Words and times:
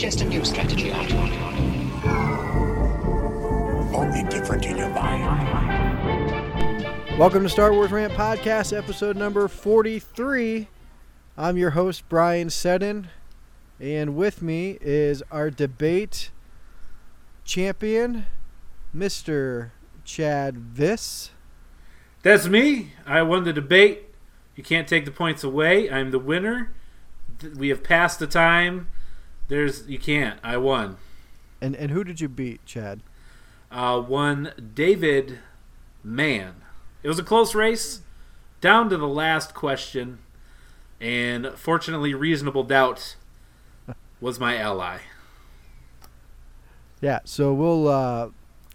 suggest 0.00 0.22
a 0.22 0.24
new 0.24 0.42
strategy, 0.46 0.88
Artyom. 0.88 1.30
Only 3.92 4.22
different 4.30 4.64
in 4.64 4.78
your 4.78 4.88
mind. 4.88 5.28
Welcome 7.18 7.42
to 7.42 7.50
Star 7.50 7.70
Wars 7.70 7.90
Rant 7.90 8.14
Podcast, 8.14 8.74
episode 8.74 9.18
number 9.18 9.46
43. 9.46 10.68
I'm 11.36 11.58
your 11.58 11.72
host, 11.72 12.08
Brian 12.08 12.48
Seddon, 12.48 13.10
and 13.78 14.16
with 14.16 14.40
me 14.40 14.78
is 14.80 15.22
our 15.30 15.50
debate 15.50 16.30
champion, 17.44 18.24
Mr. 18.96 19.68
Chad 20.06 20.56
Viss. 20.74 21.28
That's 22.22 22.46
me. 22.46 22.94
I 23.04 23.20
won 23.20 23.44
the 23.44 23.52
debate. 23.52 24.14
You 24.56 24.64
can't 24.64 24.88
take 24.88 25.04
the 25.04 25.10
points 25.10 25.44
away. 25.44 25.90
I'm 25.90 26.10
the 26.10 26.18
winner. 26.18 26.72
We 27.54 27.68
have 27.68 27.82
passed 27.82 28.18
the 28.18 28.26
time. 28.26 28.88
There's 29.50 29.88
you 29.88 29.98
can't. 29.98 30.38
I 30.44 30.56
won. 30.58 30.96
And 31.60 31.74
and 31.74 31.90
who 31.90 32.04
did 32.04 32.20
you 32.20 32.28
beat, 32.28 32.64
Chad? 32.64 33.00
Uh, 33.68 34.00
won 34.06 34.52
David 34.74 35.40
Mann. 36.04 36.62
It 37.02 37.08
was 37.08 37.18
a 37.18 37.24
close 37.24 37.52
race, 37.52 38.00
down 38.60 38.88
to 38.90 38.96
the 38.96 39.08
last 39.08 39.52
question, 39.52 40.20
and 41.00 41.48
fortunately, 41.56 42.14
reasonable 42.14 42.62
doubt 42.62 43.16
was 44.20 44.38
my 44.38 44.56
ally. 44.56 44.98
Yeah, 47.00 47.18
so 47.24 47.52
we'll 47.52 47.88
uh, 47.88 48.28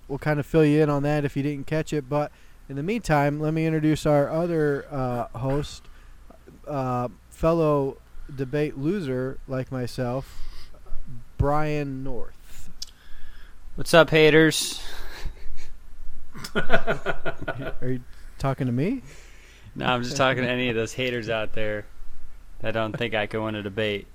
we'll 0.10 0.20
kind 0.20 0.42
of 0.42 0.46
fill 0.46 0.66
you 0.66 0.84
in 0.84 0.90
on 0.90 1.04
that 1.04 1.24
if 1.24 1.38
you 1.38 1.44
didn't 1.44 1.68
catch 1.68 1.94
it. 1.94 2.10
But 2.10 2.34
in 2.68 2.76
the 2.76 2.84
meantime, 2.84 3.40
let 3.40 3.54
me 3.54 3.66
introduce 3.66 4.06
our 4.06 4.30
other 4.30 4.86
uh, 4.92 5.28
host, 5.38 5.84
uh, 6.68 7.08
fellow 7.30 7.96
debate 8.36 8.78
loser 8.78 9.40
like 9.48 9.72
myself, 9.72 10.42
Brian 11.38 12.04
North. 12.04 12.70
What's 13.76 13.94
up, 13.94 14.10
haters? 14.10 14.82
Are 16.56 17.76
you 17.82 18.02
talking 18.38 18.68
to 18.68 18.74
me? 18.74 19.02
No, 19.76 19.86
I'm 19.86 20.04
just 20.04 20.18
talking 20.18 20.44
to 20.44 20.50
any 20.50 20.70
of 20.70 20.76
those 20.76 20.94
haters 20.94 21.30
out 21.30 21.54
there 21.54 21.86
that 22.62 22.72
don't 22.72 22.98
think 22.98 23.14
I 23.14 23.28
can 23.28 23.44
win 23.44 23.56
a 23.56 23.64
debate. 23.64 24.08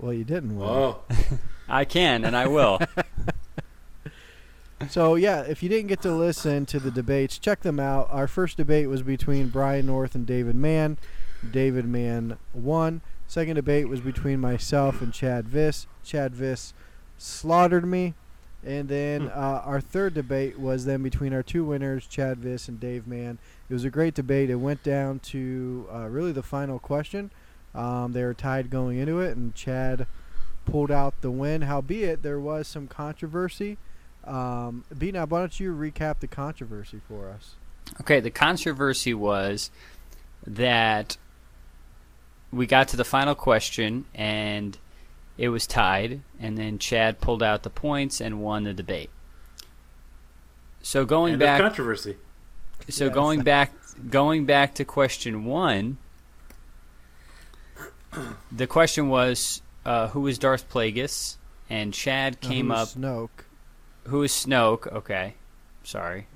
Well, 0.00 0.12
you 0.12 0.24
didn't. 0.24 0.56
Win. 0.56 0.66
Whoa! 0.66 1.02
Oh. 1.10 1.14
I 1.68 1.84
can, 1.84 2.24
and 2.24 2.36
I 2.36 2.46
will. 2.46 2.80
So 4.88 5.14
yeah, 5.14 5.42
if 5.42 5.62
you 5.62 5.68
didn't 5.68 5.88
get 5.88 6.02
to 6.02 6.12
listen 6.12 6.66
to 6.66 6.80
the 6.80 6.90
debates, 6.90 7.38
check 7.38 7.60
them 7.60 7.78
out. 7.78 8.08
Our 8.10 8.26
first 8.26 8.56
debate 8.56 8.88
was 8.88 9.02
between 9.02 9.48
Brian 9.48 9.86
North 9.86 10.14
and 10.14 10.26
David 10.26 10.56
Mann. 10.56 10.98
David 11.48 11.86
Mann 11.86 12.36
won. 12.52 13.00
Second 13.32 13.54
debate 13.54 13.88
was 13.88 14.02
between 14.02 14.40
myself 14.40 15.00
and 15.00 15.10
Chad 15.10 15.46
Viss. 15.46 15.86
Chad 16.04 16.34
Viss 16.34 16.74
slaughtered 17.16 17.86
me. 17.86 18.12
And 18.62 18.90
then 18.90 19.28
uh, 19.28 19.62
our 19.64 19.80
third 19.80 20.12
debate 20.12 20.58
was 20.58 20.84
then 20.84 21.02
between 21.02 21.32
our 21.32 21.42
two 21.42 21.64
winners, 21.64 22.06
Chad 22.06 22.36
Viss 22.36 22.68
and 22.68 22.78
Dave 22.78 23.06
Mann. 23.06 23.38
It 23.70 23.72
was 23.72 23.86
a 23.86 23.90
great 23.90 24.12
debate. 24.12 24.50
It 24.50 24.56
went 24.56 24.82
down 24.82 25.18
to 25.20 25.88
uh, 25.90 26.08
really 26.10 26.32
the 26.32 26.42
final 26.42 26.78
question. 26.78 27.30
Um, 27.74 28.12
they 28.12 28.22
were 28.22 28.34
tied 28.34 28.68
going 28.68 28.98
into 28.98 29.20
it, 29.20 29.34
and 29.34 29.54
Chad 29.54 30.06
pulled 30.66 30.90
out 30.90 31.18
the 31.22 31.30
win. 31.30 31.62
Howbeit, 31.62 32.22
there 32.22 32.38
was 32.38 32.68
some 32.68 32.86
controversy. 32.86 33.78
Um, 34.24 34.84
B, 34.98 35.10
now 35.10 35.24
why 35.24 35.38
don't 35.38 35.58
you 35.58 35.74
recap 35.74 36.20
the 36.20 36.28
controversy 36.28 37.00
for 37.08 37.30
us? 37.30 37.54
Okay, 37.98 38.20
the 38.20 38.30
controversy 38.30 39.14
was 39.14 39.70
that 40.46 41.16
we 42.52 42.66
got 42.66 42.88
to 42.88 42.96
the 42.96 43.04
final 43.04 43.34
question 43.34 44.04
and 44.14 44.76
it 45.38 45.48
was 45.48 45.66
tied, 45.66 46.20
and 46.38 46.58
then 46.58 46.78
Chad 46.78 47.20
pulled 47.20 47.42
out 47.42 47.62
the 47.62 47.70
points 47.70 48.20
and 48.20 48.42
won 48.42 48.64
the 48.64 48.74
debate. 48.74 49.10
So 50.82 51.04
going 51.04 51.34
End 51.34 51.42
of 51.42 51.46
back, 51.46 51.60
controversy. 51.60 52.16
so 52.88 53.06
Yes. 53.06 53.14
going 53.14 53.40
back, 53.42 53.72
going 54.10 54.44
back 54.46 54.74
to 54.74 54.84
question 54.84 55.44
one. 55.44 55.96
The 58.50 58.66
question 58.66 59.08
was, 59.08 59.62
uh, 59.86 60.08
who 60.08 60.20
was 60.20 60.38
Darth 60.38 60.68
Plagueis? 60.68 61.36
And 61.70 61.94
Chad 61.94 62.36
Now, 62.42 62.48
came 62.50 62.68
who's 62.68 62.78
up 62.78 62.88
Snoke. 62.88 63.30
who 64.08 64.22
is 64.22 64.32
Snoke? 64.32 64.92
Okay, 64.92 65.34
sorry. 65.82 66.26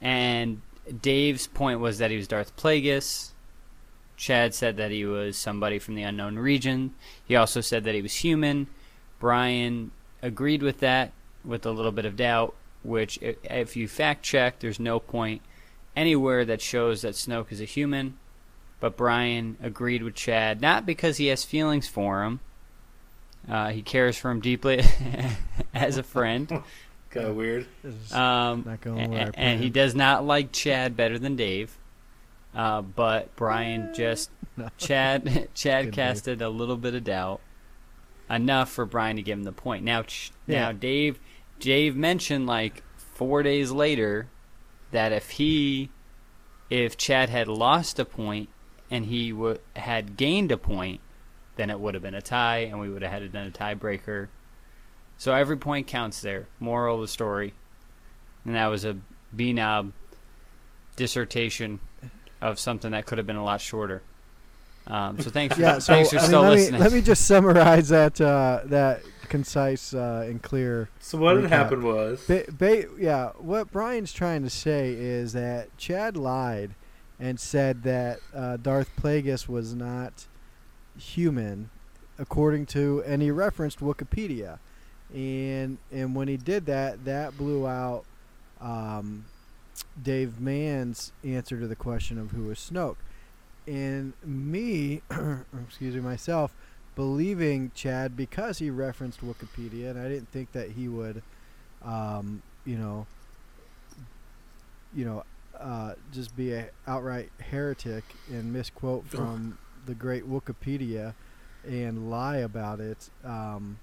And 0.00 0.62
Dave's 1.02 1.46
point 1.46 1.80
was 1.80 1.98
that 1.98 2.10
he 2.10 2.16
was 2.16 2.26
Darth 2.28 2.56
Plagueis. 2.56 3.32
Chad 4.18 4.52
said 4.54 4.76
that 4.76 4.90
he 4.90 5.06
was 5.06 5.38
somebody 5.38 5.78
from 5.78 5.94
the 5.94 6.02
unknown 6.02 6.38
region. 6.38 6.94
He 7.24 7.36
also 7.36 7.60
said 7.62 7.84
that 7.84 7.94
he 7.94 8.02
was 8.02 8.16
human. 8.16 8.66
Brian 9.18 9.92
agreed 10.20 10.62
with 10.62 10.80
that 10.80 11.12
with 11.44 11.64
a 11.64 11.70
little 11.70 11.92
bit 11.92 12.04
of 12.04 12.16
doubt, 12.16 12.54
which, 12.82 13.18
if 13.22 13.76
you 13.76 13.88
fact 13.88 14.22
check, 14.24 14.58
there's 14.58 14.80
no 14.80 14.98
point 15.00 15.40
anywhere 15.96 16.44
that 16.44 16.60
shows 16.60 17.02
that 17.02 17.14
Snoke 17.14 17.50
is 17.52 17.60
a 17.60 17.64
human. 17.64 18.18
But 18.80 18.96
Brian 18.96 19.56
agreed 19.62 20.02
with 20.02 20.14
Chad, 20.14 20.60
not 20.60 20.84
because 20.84 21.16
he 21.16 21.26
has 21.28 21.44
feelings 21.44 21.88
for 21.88 22.22
him. 22.24 22.40
Uh, 23.48 23.70
he 23.70 23.82
cares 23.82 24.16
for 24.18 24.30
him 24.30 24.40
deeply 24.40 24.82
as 25.74 25.96
a 25.96 26.02
friend. 26.02 26.48
Kind 27.10 27.26
of 27.26 27.36
weird. 27.36 27.66
Um, 28.12 28.64
not 28.66 28.80
going 28.82 29.00
a- 29.00 29.08
where 29.08 29.20
I 29.20 29.24
a- 29.28 29.32
and 29.36 29.60
he 29.62 29.70
does 29.70 29.94
not 29.94 30.26
like 30.26 30.52
Chad 30.52 30.96
better 30.96 31.18
than 31.18 31.36
Dave. 31.36 31.76
Uh, 32.54 32.82
but 32.82 33.34
Brian 33.36 33.92
just 33.94 34.30
No. 34.56 34.68
Chad 34.78 35.48
Chad 35.54 35.86
Good 35.86 35.94
casted 35.94 36.42
a 36.42 36.48
little 36.48 36.76
bit 36.76 36.94
of 36.94 37.04
doubt, 37.04 37.40
enough 38.30 38.70
for 38.70 38.84
Brian 38.86 39.16
to 39.16 39.22
give 39.22 39.38
him 39.38 39.44
the 39.44 39.52
point. 39.52 39.84
Now 39.84 40.04
Yeah. 40.46 40.60
now 40.66 40.72
Dave 40.72 41.18
Dave 41.60 41.94
mentioned 41.96 42.46
like 42.46 42.82
four 42.96 43.42
days 43.42 43.70
later 43.70 44.28
that 44.90 45.12
if 45.12 45.30
he 45.30 45.90
if 46.70 46.96
Chad 46.96 47.28
had 47.30 47.48
lost 47.48 47.98
a 47.98 48.04
point 48.04 48.48
and 48.90 49.06
he 49.06 49.30
w- 49.32 49.58
had 49.76 50.16
gained 50.16 50.50
a 50.52 50.56
point, 50.58 51.00
then 51.56 51.68
it 51.70 51.78
would 51.80 51.94
have 51.94 52.02
been 52.02 52.14
a 52.14 52.22
tie, 52.22 52.58
and 52.60 52.78
we 52.80 52.88
would 52.88 53.02
have 53.02 53.10
had 53.12 53.18
to 53.20 53.28
done 53.28 53.46
a 53.46 53.50
tiebreaker. 53.50 54.28
So 55.18 55.34
every 55.34 55.56
point 55.56 55.86
counts 55.86 56.20
there. 56.20 56.46
Moral 56.60 56.96
of 56.96 57.00
the 57.02 57.08
story. 57.08 57.52
And 58.44 58.54
that 58.54 58.66
was 58.68 58.84
a 58.84 58.96
B 59.34 59.52
knob 59.52 59.92
dissertation 60.96 61.80
of 62.40 62.58
something 62.58 62.92
that 62.92 63.06
could 63.06 63.18
have 63.18 63.26
been 63.26 63.36
a 63.36 63.44
lot 63.44 63.60
shorter. 63.60 64.02
Um, 64.86 65.20
so 65.20 65.28
thanks 65.28 65.54
for, 65.54 65.60
yeah, 65.60 65.78
so 65.78 65.92
thanks 65.92 66.10
for 66.10 66.16
I 66.16 66.20
mean, 66.20 66.28
still 66.28 66.40
let, 66.42 66.48
me, 66.48 66.56
listening. 66.56 66.80
let 66.80 66.92
me 66.92 67.00
just 67.02 67.26
summarize 67.26 67.88
that 67.90 68.18
uh, 68.20 68.60
that 68.64 69.02
concise 69.28 69.92
uh, 69.92 70.24
and 70.26 70.42
clear. 70.42 70.88
So 71.00 71.18
what 71.18 71.36
had 71.36 71.50
happened 71.50 71.82
was 71.82 72.24
Ba- 72.26 72.46
ba- 72.50 72.86
yeah, 72.98 73.30
what 73.38 73.70
Brian's 73.70 74.14
trying 74.14 74.42
to 74.44 74.50
say 74.50 74.94
is 74.94 75.34
that 75.34 75.76
Chad 75.76 76.16
lied 76.16 76.74
and 77.20 77.38
said 77.38 77.82
that 77.82 78.20
uh, 78.34 78.56
Darth 78.56 78.90
Plagueis 78.96 79.46
was 79.46 79.74
not 79.74 80.26
human, 80.98 81.68
according 82.18 82.64
to, 82.66 83.02
and 83.06 83.20
he 83.20 83.30
referenced 83.30 83.80
Wikipedia, 83.80 84.58
and 85.12 85.76
and 85.92 86.14
when 86.14 86.28
he 86.28 86.38
did 86.38 86.64
that, 86.64 87.04
that 87.04 87.36
blew 87.36 87.66
out 87.66 88.04
um, 88.60 89.26
Dave 90.02 90.40
Mann's 90.40 91.12
answer 91.24 91.58
to 91.58 91.66
the 91.66 91.76
question 91.76 92.18
of 92.18 92.30
who 92.30 92.44
was 92.44 92.58
Snoke, 92.58 92.96
and 93.66 94.12
me, 94.24 95.02
excuse 95.66 95.94
me, 95.94 96.00
myself, 96.00 96.54
believing 96.94 97.70
Chad 97.74 98.16
because 98.16 98.58
he 98.58 98.70
referenced 98.70 99.20
Wikipedia, 99.20 99.90
and 99.90 99.98
I 99.98 100.08
didn't 100.08 100.30
think 100.30 100.52
that 100.52 100.72
he 100.72 100.88
would 100.88 101.22
um, 101.82 102.42
you 102.64 102.76
know, 102.76 103.06
you 104.94 105.04
know, 105.04 105.24
uh, 105.58 105.94
just 106.12 106.36
be 106.36 106.52
a 106.52 106.68
outright 106.86 107.30
heretic 107.40 108.04
and 108.30 108.52
misquote 108.52 109.06
from 109.06 109.58
the 109.86 109.94
great 109.94 110.28
Wikipedia 110.28 111.14
and 111.66 112.10
lie 112.10 112.38
about 112.38 112.80
it. 112.80 113.10
Um, 113.24 113.78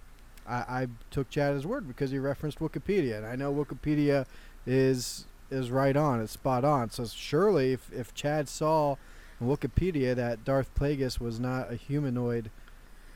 I, 0.47 0.55
I 0.55 0.87
took 1.11 1.29
Chad 1.29 1.53
his 1.53 1.65
word 1.65 1.87
because 1.87 2.11
he 2.11 2.19
referenced 2.19 2.59
Wikipedia, 2.59 3.17
and 3.17 3.25
I 3.25 3.35
know 3.35 3.53
Wikipedia 3.53 4.25
is 4.65 5.25
is 5.49 5.71
right 5.71 5.95
on, 5.95 6.21
it's 6.21 6.33
spot 6.33 6.63
on. 6.65 6.89
So 6.89 7.05
surely, 7.05 7.73
if 7.73 7.91
if 7.91 8.13
Chad 8.13 8.49
saw 8.49 8.95
in 9.39 9.47
Wikipedia 9.47 10.15
that 10.15 10.43
Darth 10.43 10.73
Plagueis 10.75 11.19
was 11.19 11.39
not 11.39 11.71
a 11.71 11.75
humanoid 11.75 12.51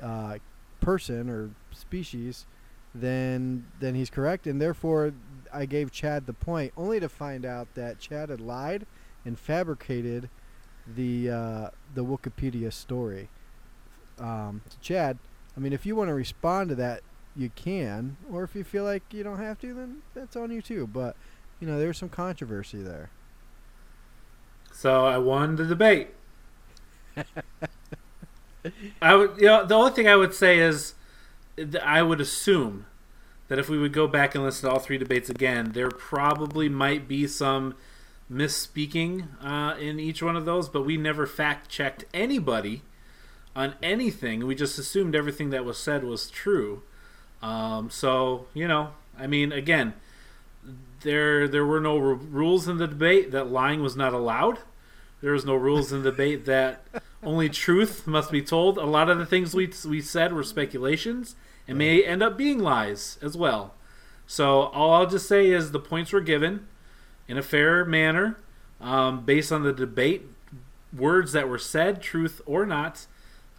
uh, 0.02 0.38
person 0.82 1.30
or 1.30 1.52
species, 1.72 2.46
then 2.94 3.66
then 3.80 3.96
he's 3.96 4.10
correct, 4.10 4.48
and 4.48 4.62
therefore 4.62 5.14
I 5.54 5.66
gave 5.66 5.92
Chad 5.92 6.26
the 6.26 6.34
point, 6.34 6.74
only 6.78 7.00
to 7.00 7.10
find 7.10 7.46
out 7.46 7.74
that 7.76 8.00
Chad 8.00 8.30
had 8.30 8.42
lied 8.42 8.86
and 9.26 9.38
fabricated 9.38 10.30
the 10.88 11.30
uh, 11.30 11.70
the 11.94 12.04
Wikipedia 12.04 12.72
story. 12.72 13.30
Um, 14.20 14.62
so 14.70 14.78
Chad, 14.82 15.18
I 15.56 15.60
mean, 15.60 15.74
if 15.74 15.86
you 15.86 15.96
want 15.96 16.10
to 16.10 16.14
respond 16.14 16.70
to 16.70 16.76
that, 16.76 17.02
you 17.36 17.50
can, 17.56 18.18
or 18.32 18.44
if 18.44 18.56
you 18.56 18.64
feel 18.64 18.84
like 18.84 19.04
you 19.12 19.24
don't 19.24 19.40
have 19.40 19.60
to, 19.60 19.74
then 19.74 20.02
that's 20.14 20.36
on 20.36 20.52
you 20.52 20.62
too. 20.62 20.88
But 20.88 21.16
you 21.60 21.68
know, 21.68 21.78
there 21.78 21.88
was 21.88 21.98
some 21.98 22.10
controversy 22.10 22.82
there. 22.82 23.10
So 24.72 25.06
I 25.06 25.18
won 25.18 25.56
the 25.58 25.66
debate. 25.66 26.10
I 29.02 29.16
would, 29.16 29.38
you 29.38 29.48
know, 29.48 29.66
the 29.66 29.76
only 29.76 29.92
thing 29.92 30.08
I 30.08 30.16
would 30.16 30.34
say 30.34 30.60
is, 30.60 30.94
I 31.84 32.02
would 32.02 32.22
assume 32.22 32.86
that 33.50 33.60
if 33.60 33.68
we 33.68 33.78
would 33.78 33.92
go 33.92 34.08
back 34.08 34.36
and 34.36 34.44
listen 34.44 34.70
to 34.70 34.74
all 34.74 34.80
three 34.80 34.98
debates 34.98 35.30
again, 35.30 35.72
there 35.74 35.90
probably 35.90 36.70
might 36.70 37.08
be 37.08 37.28
some 37.28 37.76
misspeaking 38.32 39.28
uh, 39.44 39.76
in 39.78 40.00
each 40.00 40.22
one 40.22 40.36
of 40.36 40.46
those, 40.46 40.70
but 40.70 40.84
we 40.84 40.96
never 40.98 41.26
fact 41.26 41.68
checked 41.70 42.06
anybody 42.14 42.84
on 43.56 43.74
anything. 43.82 44.46
We 44.46 44.56
just 44.56 44.78
assumed 44.78 45.16
everything 45.16 45.50
that 45.50 45.66
was 45.66 45.78
said 45.78 46.04
was 46.04 46.30
true. 46.30 46.84
Um, 47.42 47.90
so 47.90 48.48
you 48.54 48.68
know, 48.68 48.92
I 49.18 49.28
mean, 49.28 49.52
again, 49.52 49.94
there 51.02 51.48
there 51.48 51.66
were 51.66 51.80
no 51.80 51.98
r- 51.98 52.14
rules 52.14 52.68
in 52.68 52.78
the 52.78 52.88
debate 52.88 53.32
that 53.32 53.50
lying 53.52 53.82
was 53.82 53.96
not 53.96 54.14
allowed. 54.14 54.60
There 55.22 55.34
was 55.34 55.46
no 55.46 55.56
rules 55.56 55.92
in 55.92 56.04
the 56.04 56.12
debate 56.12 56.46
that 56.46 56.86
only 57.22 57.50
truth 57.50 58.08
must 58.08 58.32
be 58.32 58.42
told. 58.42 58.78
A 58.78 58.86
lot 58.86 59.10
of 59.10 59.18
the 59.18 59.26
things 59.26 59.54
we 59.54 59.72
we 59.88 60.02
said 60.02 60.34
were 60.34 60.44
speculations 60.44 61.36
and 61.68 61.78
may 61.78 62.04
end 62.04 62.24
up 62.24 62.38
being 62.38 62.60
lies 62.60 63.18
as 63.22 63.36
well. 63.38 63.74
So 64.28 64.64
all 64.68 64.94
I'll 64.94 65.08
just 65.08 65.28
say 65.28 65.50
is 65.50 65.72
the 65.72 65.80
points 65.80 66.12
were 66.14 66.22
given 66.22 66.68
in 67.28 67.38
a 67.38 67.42
fair 67.44 67.84
manner, 67.86 68.38
um, 68.80 69.26
based 69.26 69.52
on 69.52 69.64
the 69.64 69.74
debate, 69.74 70.24
words 70.96 71.32
that 71.34 71.48
were 71.50 71.58
said, 71.60 72.02
truth 72.02 72.42
or 72.46 72.66
not, 72.66 73.06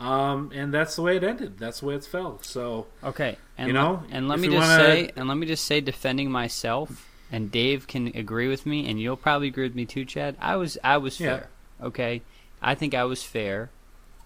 um, 0.01 0.51
and 0.55 0.73
that's 0.73 0.97
the 0.97 1.03
way 1.03 1.17
it 1.17 1.23
ended. 1.25 1.59
That's 1.59 1.81
the 1.81 1.87
way 1.87 1.95
it's 1.95 2.07
fell. 2.07 2.39
So 2.43 2.87
Okay, 3.05 3.37
and 3.59 3.69
You 3.69 3.75
le- 3.75 3.81
know, 3.81 4.03
and 4.11 4.29
let 4.29 4.39
me 4.41 4.49
just 4.49 4.59
wanna- 4.59 4.83
say, 4.83 5.11
and 5.15 5.29
let 5.29 5.37
me 5.37 5.47
just 5.47 5.65
say, 5.65 5.81
defending 5.81 6.31
myself, 6.33 7.07
and 7.33 7.51
Dave 7.51 7.87
can 7.87 8.09
agree 8.09 8.49
with 8.49 8.67
me, 8.67 8.89
and 8.89 9.01
you'll 9.01 9.17
probably 9.17 9.49
agree 9.49 9.65
with 9.65 9.75
me 9.75 9.85
too, 9.87 10.05
Chad. 10.05 10.37
I 10.41 10.57
was, 10.57 10.77
I 10.83 10.97
was 10.99 11.19
Yeah. 11.21 11.29
fair. 11.39 11.49
Okay, 11.83 12.23
I 12.63 12.75
think 12.75 12.95
I 12.95 13.05
was 13.05 13.23
fair. 13.23 13.71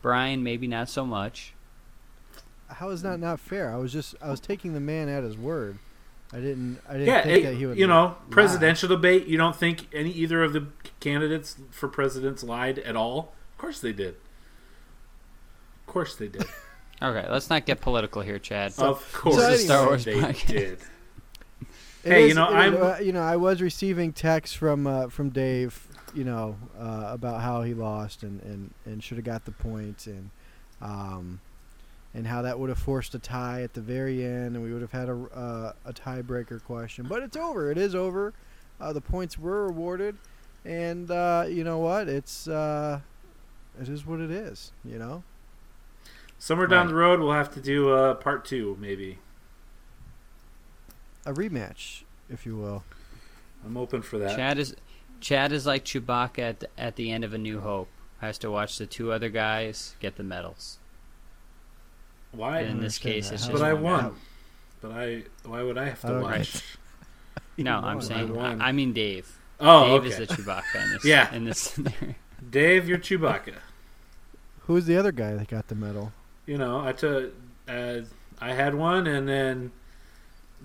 Brian, 0.02 0.42
maybe 0.42 0.66
not 0.66 0.88
so 0.88 1.06
much. 1.06 1.52
How 2.68 2.90
is 2.90 3.02
that 3.02 3.20
not 3.20 3.38
fair? 3.40 3.72
I 3.72 3.76
was 3.76 3.92
just 3.92 4.14
I 4.20 4.30
was 4.30 4.40
taking 4.40 4.74
the 4.74 4.80
man 4.80 5.08
at 5.08 5.22
his 5.22 5.36
word. 5.36 5.78
I 6.32 6.38
didn't 6.40 6.80
I 6.88 6.94
didn't 6.94 7.06
yeah, 7.06 7.22
think 7.22 7.38
it- 7.44 7.48
that 7.50 7.54
he 7.56 7.66
would 7.66 7.78
you 7.78 7.86
know, 7.86 8.04
lie. 8.06 8.14
presidential 8.30 8.88
debate. 8.88 9.26
You 9.26 9.38
don't 9.38 9.54
think 9.54 9.86
any 9.94 10.10
either 10.10 10.42
of 10.42 10.52
the 10.52 10.66
candidates 10.98 11.56
for 11.70 11.88
presidents 11.88 12.42
lied 12.42 12.78
at 12.80 12.96
all? 12.96 13.32
Of 13.52 13.58
course 13.58 13.80
they 13.80 13.92
did. 13.92 14.16
Of 15.86 15.86
course 15.92 16.16
they 16.16 16.28
did. 16.28 16.44
Okay, 17.02 17.26
let's 17.28 17.50
not 17.50 17.66
get 17.66 17.80
political 17.82 18.22
here, 18.22 18.38
Chad. 18.38 18.72
of 18.78 19.12
course 19.12 19.34
so 19.36 19.56
Star 19.56 19.76
anyway- 19.78 19.86
Wars 19.90 20.04
they 20.04 20.14
podcast. 20.14 20.46
did. 20.46 20.78
It 22.04 22.10
Hey, 22.12 22.28
you 22.28 22.34
know, 22.34 22.46
I'm- 22.46 22.76
uh, 22.82 22.98
you 22.98 23.12
know 23.12 23.22
I 23.22 23.36
was 23.36 23.62
receiving 23.62 24.12
texts 24.12 24.54
from 24.54 24.86
uh, 24.86 25.08
from 25.08 25.30
Dave, 25.30 25.86
you 26.14 26.24
know, 26.24 26.56
uh, 26.78 27.08
about 27.10 27.40
how 27.40 27.62
he 27.62 27.74
lost 27.74 28.22
and 28.22 28.42
and 28.42 28.72
and 28.84 29.02
should 29.02 29.16
have 29.16 29.24
got 29.24 29.44
the 29.44 29.52
points 29.52 30.06
and 30.06 30.30
um 30.82 31.40
and 32.12 32.26
how 32.26 32.42
that 32.42 32.58
would 32.58 32.68
have 32.68 32.78
forced 32.78 33.14
a 33.14 33.18
tie 33.18 33.62
at 33.62 33.72
the 33.74 33.80
very 33.80 34.22
end 34.24 34.54
and 34.54 34.62
we 34.62 34.72
would 34.72 34.82
have 34.82 34.92
had 34.92 35.08
a 35.08 35.14
uh, 35.34 35.72
a 35.84 35.92
tiebreaker 35.92 36.62
question. 36.62 37.06
But 37.08 37.22
it's 37.22 37.36
over. 37.36 37.70
It 37.70 37.78
is 37.78 37.94
over. 37.94 38.32
Uh, 38.80 38.92
the 38.92 39.00
points 39.00 39.38
were 39.38 39.66
awarded, 39.66 40.16
and 40.64 41.10
uh, 41.10 41.46
you 41.48 41.64
know 41.64 41.78
what? 41.78 42.08
It's 42.08 42.46
uh, 42.48 43.00
it 43.80 43.88
is 43.88 44.04
what 44.04 44.20
it 44.20 44.30
is. 44.30 44.72
You 44.84 44.98
know. 44.98 45.22
Somewhere 46.38 46.66
down 46.66 46.86
Right. 46.86 46.88
the 46.90 46.94
road, 46.96 47.20
we'll 47.20 47.32
have 47.32 47.54
to 47.54 47.60
do 47.60 47.90
uh, 47.90 48.14
part 48.14 48.44
two, 48.44 48.76
maybe. 48.78 49.18
A 51.26 51.32
rematch, 51.32 52.02
if 52.28 52.44
you 52.46 52.56
will. 52.56 52.84
I'm 53.64 53.76
open 53.76 54.02
for 54.02 54.18
that. 54.18 54.36
Chad 54.36 54.58
is, 54.58 54.74
Chad 55.20 55.52
is 55.52 55.64
like 55.66 55.84
Chewbacca 55.84 56.38
at 56.38 56.60
the, 56.60 56.68
at 56.78 56.96
the 56.96 57.10
end 57.10 57.24
of 57.24 57.32
A 57.34 57.38
New 57.38 57.60
Hope. 57.60 57.88
Has 58.20 58.38
to 58.38 58.50
watch 58.50 58.78
the 58.78 58.86
two 58.86 59.12
other 59.12 59.28
guys 59.28 59.94
get 60.00 60.16
the 60.16 60.22
medals. 60.22 60.78
Why? 62.32 62.60
And 62.60 62.70
in 62.72 62.80
this 62.80 62.98
case, 62.98 63.28
that. 63.28 63.34
it's 63.34 63.42
just 63.46 63.52
But 63.52 63.62
I 63.62 63.72
one 63.74 63.82
guy. 64.00 64.02
won. 64.06 64.16
But 64.80 64.90
I, 64.92 65.22
why 65.44 65.62
would 65.62 65.78
I 65.78 65.86
have 65.86 66.00
to 66.02 66.06
don't 66.08 66.22
watch? 66.22 66.52
get 67.56 67.64
No, 67.64 67.80
You 67.80 67.86
I'm 67.86 68.00
saying, 68.00 68.34
won. 68.34 68.60
I, 68.60 68.68
I 68.68 68.72
mean 68.72 68.92
Dave. 68.92 69.38
Oh, 69.60 69.86
Dave 70.00 70.00
okay. 70.12 70.22
is 70.22 70.28
the 70.28 70.34
Chewbacca 70.34 70.84
in 70.84 70.90
this. 70.92 71.04
Yeah. 71.04 71.34
In 71.34 71.44
this 71.44 71.58
scenario. 71.58 72.14
Dave, 72.50 72.88
you're 72.88 72.98
Chewbacca. 72.98 73.54
Who's 74.60 74.86
the 74.86 74.96
other 74.96 75.12
guy 75.12 75.34
that 75.34 75.48
got 75.48 75.68
the 75.68 75.74
medal? 75.74 76.12
You 76.46 76.58
know, 76.58 76.80
I 76.80 76.92
took. 76.92 77.32
Uh, 77.68 78.00
I 78.40 78.52
had 78.52 78.74
one, 78.74 79.06
and 79.06 79.28
then 79.28 79.72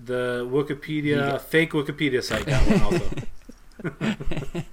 the 0.04 0.48
Wikipedia 0.50 1.32
You 1.32 1.38
fake 1.38 1.72
Wikipedia 1.72 2.22
site 2.22 2.46
got 2.46 2.62
one 2.66 2.82
also. 2.82 3.10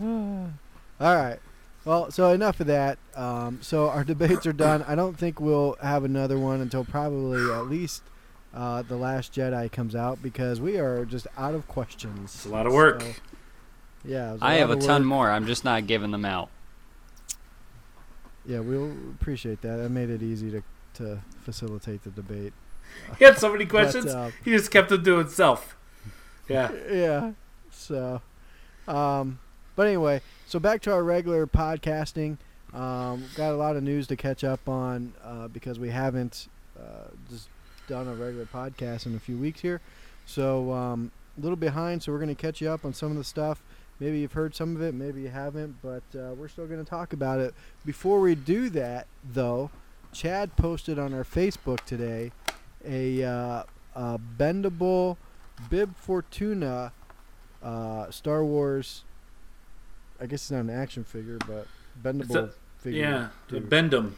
All 1.00 1.16
right. 1.16 1.38
Well, 1.84 2.10
so 2.10 2.32
enough 2.32 2.60
of 2.60 2.68
that. 2.68 2.98
Um, 3.14 3.58
so 3.60 3.88
our 3.88 4.04
debates 4.12 4.46
are 4.46 4.52
done. 4.52 4.84
I 4.86 4.94
don't 4.94 5.18
think 5.18 5.40
we'll 5.40 5.76
have 5.82 6.04
another 6.04 6.38
one 6.38 6.60
until 6.60 6.84
probably 6.84 7.50
at 7.52 7.66
least 7.66 8.02
uh, 8.54 8.82
the 8.82 8.96
Last 8.96 9.32
Jedi 9.32 9.70
comes 9.70 9.94
out 9.94 10.22
because 10.22 10.60
we 10.60 10.78
are 10.78 11.04
just 11.04 11.26
out 11.36 11.54
of 11.54 11.66
questions. 11.68 12.34
It's 12.34 12.46
a 12.46 12.50
lot 12.50 12.66
of 12.66 12.72
work. 12.72 13.02
So, 13.02 13.08
yeah, 14.04 14.30
it 14.30 14.32
was 14.34 14.42
I 14.42 14.54
have 14.54 14.70
a 14.70 14.74
lot 14.74 14.82
of 14.82 14.86
ton 14.86 15.04
more. 15.04 15.30
I'm 15.30 15.46
just 15.46 15.64
not 15.64 15.86
giving 15.86 16.10
them 16.10 16.24
out. 16.24 16.50
Yeah, 18.44 18.60
we'll 18.60 18.92
appreciate 19.20 19.62
that. 19.62 19.76
That 19.76 19.90
made 19.90 20.10
it 20.10 20.22
easy 20.22 20.50
to 20.50 20.62
to 20.94 21.20
facilitate 21.42 22.02
the 22.02 22.10
debate. 22.10 22.52
he 23.18 23.24
had 23.24 23.38
so 23.38 23.52
many 23.52 23.66
questions. 23.66 24.06
But, 24.06 24.14
uh, 24.14 24.30
he 24.44 24.50
just 24.50 24.70
kept 24.70 24.88
them 24.88 25.04
to 25.04 25.18
himself. 25.18 25.76
Yeah. 26.48 26.70
yeah. 26.90 27.32
So, 27.70 28.20
um, 28.88 29.38
but 29.76 29.86
anyway, 29.86 30.20
so 30.46 30.58
back 30.58 30.82
to 30.82 30.92
our 30.92 31.02
regular 31.02 31.46
podcasting. 31.46 32.38
Um, 32.72 33.24
got 33.34 33.52
a 33.52 33.56
lot 33.56 33.76
of 33.76 33.82
news 33.82 34.06
to 34.06 34.16
catch 34.16 34.44
up 34.44 34.68
on 34.68 35.12
uh, 35.22 35.48
because 35.48 35.78
we 35.78 35.90
haven't 35.90 36.48
uh, 36.78 37.08
just 37.28 37.48
done 37.86 38.08
a 38.08 38.14
regular 38.14 38.46
podcast 38.46 39.06
in 39.06 39.14
a 39.14 39.18
few 39.18 39.36
weeks 39.36 39.60
here. 39.60 39.80
So 40.24 40.72
um, 40.72 41.10
a 41.36 41.40
little 41.40 41.56
behind. 41.56 42.02
So 42.02 42.12
we're 42.12 42.18
going 42.18 42.34
to 42.34 42.34
catch 42.34 42.60
you 42.60 42.70
up 42.70 42.84
on 42.84 42.94
some 42.94 43.10
of 43.10 43.16
the 43.16 43.24
stuff. 43.24 43.62
Maybe 44.00 44.18
you've 44.18 44.32
heard 44.32 44.54
some 44.54 44.74
of 44.74 44.82
it, 44.82 44.94
maybe 44.94 45.20
you 45.22 45.28
haven't, 45.28 45.76
but 45.80 46.02
uh, 46.18 46.34
we're 46.34 46.48
still 46.48 46.66
going 46.66 46.82
to 46.82 46.88
talk 46.88 47.12
about 47.12 47.38
it. 47.38 47.54
Before 47.84 48.18
we 48.18 48.34
do 48.34 48.68
that, 48.70 49.06
though, 49.32 49.70
Chad 50.12 50.56
posted 50.56 50.98
on 50.98 51.14
our 51.14 51.22
Facebook 51.22 51.84
today 51.84 52.32
a, 52.86 53.24
uh, 53.24 53.62
a 53.94 54.20
bendable 54.38 55.16
Bib 55.70 55.96
Fortuna 55.96 56.92
uh, 57.62 58.10
Star 58.10 58.44
Wars. 58.44 59.04
I 60.20 60.26
guess 60.26 60.42
it's 60.42 60.50
not 60.50 60.60
an 60.60 60.70
action 60.70 61.04
figure, 61.04 61.38
but 61.46 61.66
bendable 62.02 62.48
a- 62.48 62.52
figure. 62.78 63.00
Yeah. 63.00 63.28
dude. 63.48 63.68
Bendum. 63.68 64.16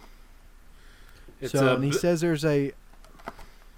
It's 1.41 1.53
so 1.53 1.67
a 1.67 1.75
and 1.75 1.85
he 1.85 1.93
says 1.93 2.21
there's 2.21 2.45
a 2.45 2.73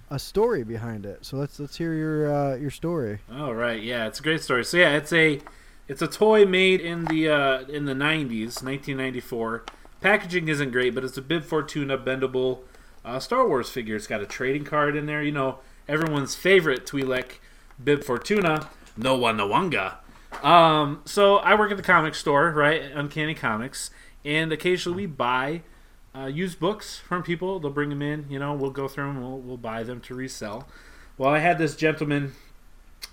a 0.09 0.19
story 0.19 0.63
behind 0.63 1.05
it. 1.05 1.25
So 1.25 1.37
let's 1.37 1.59
let's 1.59 1.77
hear 1.77 1.93
your 1.93 2.33
uh, 2.33 2.55
your 2.55 2.71
story. 2.71 3.19
Oh 3.29 3.51
right, 3.51 3.81
yeah, 3.81 4.07
it's 4.07 4.19
a 4.19 4.23
great 4.23 4.41
story. 4.41 4.63
So 4.63 4.77
yeah, 4.77 4.95
it's 4.95 5.11
a 5.11 5.41
it's 5.87 6.01
a 6.01 6.07
toy 6.07 6.45
made 6.45 6.79
in 6.81 7.05
the 7.05 7.29
uh, 7.29 7.59
in 7.67 7.85
the 7.85 7.93
'90s, 7.93 8.63
1994. 8.63 9.63
Packaging 9.99 10.47
isn't 10.47 10.71
great, 10.71 10.93
but 10.93 11.03
it's 11.03 11.17
a 11.17 11.21
Bib 11.21 11.43
Fortuna 11.43 11.97
bendable 11.97 12.59
uh, 13.07 13.19
Star 13.19 13.47
Wars 13.47 13.69
figure. 13.69 13.95
It's 13.95 14.07
got 14.07 14.21
a 14.21 14.25
trading 14.25 14.65
card 14.65 14.95
in 14.95 15.05
there. 15.05 15.23
You 15.23 15.31
know, 15.31 15.59
everyone's 15.87 16.35
favorite 16.35 16.85
Twi'lek 16.85 17.39
Bib 17.81 18.03
Fortuna, 18.03 18.69
No 18.97 19.17
Wanga. 19.17 19.95
Um, 20.43 21.01
so 21.05 21.37
I 21.37 21.55
work 21.55 21.71
at 21.71 21.77
the 21.77 21.83
comic 21.83 22.13
store, 22.13 22.51
right? 22.51 22.81
Uncanny 22.93 23.33
Comics, 23.33 23.89
and 24.25 24.51
occasionally 24.51 25.03
we 25.03 25.05
buy 25.05 25.61
uh, 26.13 26.25
used 26.25 26.59
books 26.59 26.99
from 26.99 27.23
people. 27.23 27.59
They'll 27.59 27.71
bring 27.71 27.89
them 27.89 28.01
in. 28.01 28.25
You 28.29 28.39
know, 28.39 28.53
we'll 28.53 28.71
go 28.71 28.87
through 28.87 29.05
them. 29.05 29.21
We'll, 29.21 29.39
we'll 29.39 29.57
buy 29.57 29.83
them 29.83 30.01
to 30.01 30.15
resell. 30.15 30.67
Well, 31.17 31.29
I 31.29 31.39
had 31.39 31.57
this 31.57 31.75
gentleman, 31.75 32.33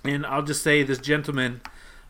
and 0.02 0.26
I'll 0.26 0.42
just 0.42 0.62
say 0.62 0.82
this 0.82 0.98
gentleman 0.98 1.60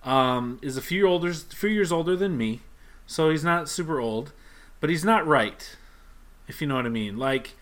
um, 0.03 0.59
is 0.63 0.77
a 0.77 0.83
few 0.83 1.07
older, 1.07 1.31
a 1.31 1.35
few 1.35 1.71
years 1.71 1.93
older 1.93 2.17
than 2.17 2.37
me, 2.37 2.61
so 3.07 3.31
he's 3.31 3.45
not 3.45 3.69
super 3.69 4.01
old, 4.01 4.33
but 4.81 4.89
he's 4.89 5.05
not 5.05 5.27
right, 5.27 5.77
if 6.49 6.61
you 6.61 6.67
know 6.67 6.77
what 6.77 6.87
I 6.87 6.91
mean. 6.91 7.19
Like, 7.19 7.53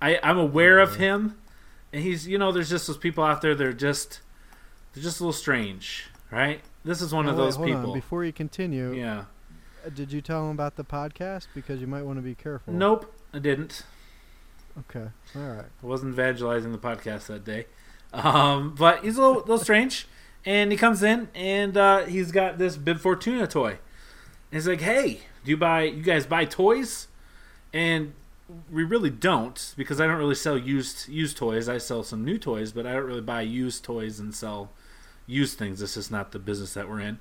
I, 0.00 0.18
I'm 0.22 0.38
aware 0.38 0.78
of 0.78 0.96
him, 0.96 1.36
and 1.92 2.02
he's, 2.02 2.26
you 2.26 2.38
know, 2.38 2.52
there's 2.52 2.70
just 2.70 2.86
those 2.86 2.96
people 2.96 3.22
out 3.24 3.42
there 3.42 3.54
that 3.54 3.66
are 3.66 3.72
just, 3.72 4.20
they're 4.92 5.02
just 5.02 5.20
a 5.20 5.22
little 5.24 5.32
strange, 5.32 6.06
right? 6.30 6.60
This 6.84 7.02
is 7.02 7.12
one 7.12 7.26
Now, 7.26 7.32
of 7.32 7.38
wait, 7.38 7.44
those 7.44 7.56
hold 7.56 7.70
on. 7.70 7.76
people. 7.76 7.94
Before 7.94 8.24
you 8.24 8.32
continue, 8.32 8.92
Yeah. 8.94 9.24
uh, 9.86 9.90
did 9.90 10.10
you 10.12 10.20
tell 10.20 10.44
him 10.44 10.50
about 10.52 10.76
the 10.76 10.84
podcast? 10.84 11.48
Because 11.54 11.80
you 11.80 11.86
might 11.86 12.02
want 12.02 12.18
to 12.18 12.22
be 12.22 12.34
careful. 12.34 12.72
Nope, 12.72 13.12
I 13.34 13.38
didn't. 13.38 13.82
Okay. 14.78 15.08
All 15.36 15.42
right. 15.42 15.66
I 15.82 15.86
wasn't 15.86 16.12
evangelizing 16.14 16.72
the 16.72 16.78
podcast 16.78 17.26
that 17.26 17.44
day. 17.44 17.66
Um, 18.12 18.74
but 18.78 19.04
he's 19.04 19.18
a 19.18 19.20
little, 19.20 19.40
little 19.40 19.58
strange. 19.58 20.06
And 20.46 20.72
he 20.72 20.78
comes 20.78 21.02
in 21.02 21.28
and 21.34 21.76
uh, 21.76 22.04
he's 22.06 22.32
got 22.32 22.56
this 22.56 22.76
Bib 22.78 22.98
Fortuna 22.98 23.46
toy. 23.46 23.70
And 23.72 23.78
he's 24.52 24.66
like, 24.66 24.80
hey, 24.80 25.20
do 25.44 25.50
you 25.50 25.56
buy, 25.56 25.82
you 25.82 26.02
guys 26.02 26.24
buy 26.24 26.44
toys? 26.46 27.08
And 27.74 28.14
we 28.70 28.84
really 28.84 29.10
don't 29.10 29.74
because 29.76 30.00
I 30.00 30.06
don't 30.06 30.18
really 30.18 30.34
sell 30.34 30.56
used 30.58 31.08
used 31.08 31.36
toys. 31.36 31.68
I 31.68 31.78
sell 31.78 32.02
some 32.02 32.24
new 32.24 32.38
toys, 32.38 32.72
but 32.72 32.86
I 32.86 32.92
don't 32.92 33.04
really 33.04 33.20
buy 33.20 33.42
used 33.42 33.84
toys 33.84 34.18
and 34.20 34.34
sell 34.34 34.70
used 35.26 35.58
things. 35.58 35.80
This 35.80 35.96
is 35.96 36.10
not 36.10 36.32
the 36.32 36.38
business 36.38 36.74
that 36.74 36.88
we're 36.88 37.00
in. 37.00 37.18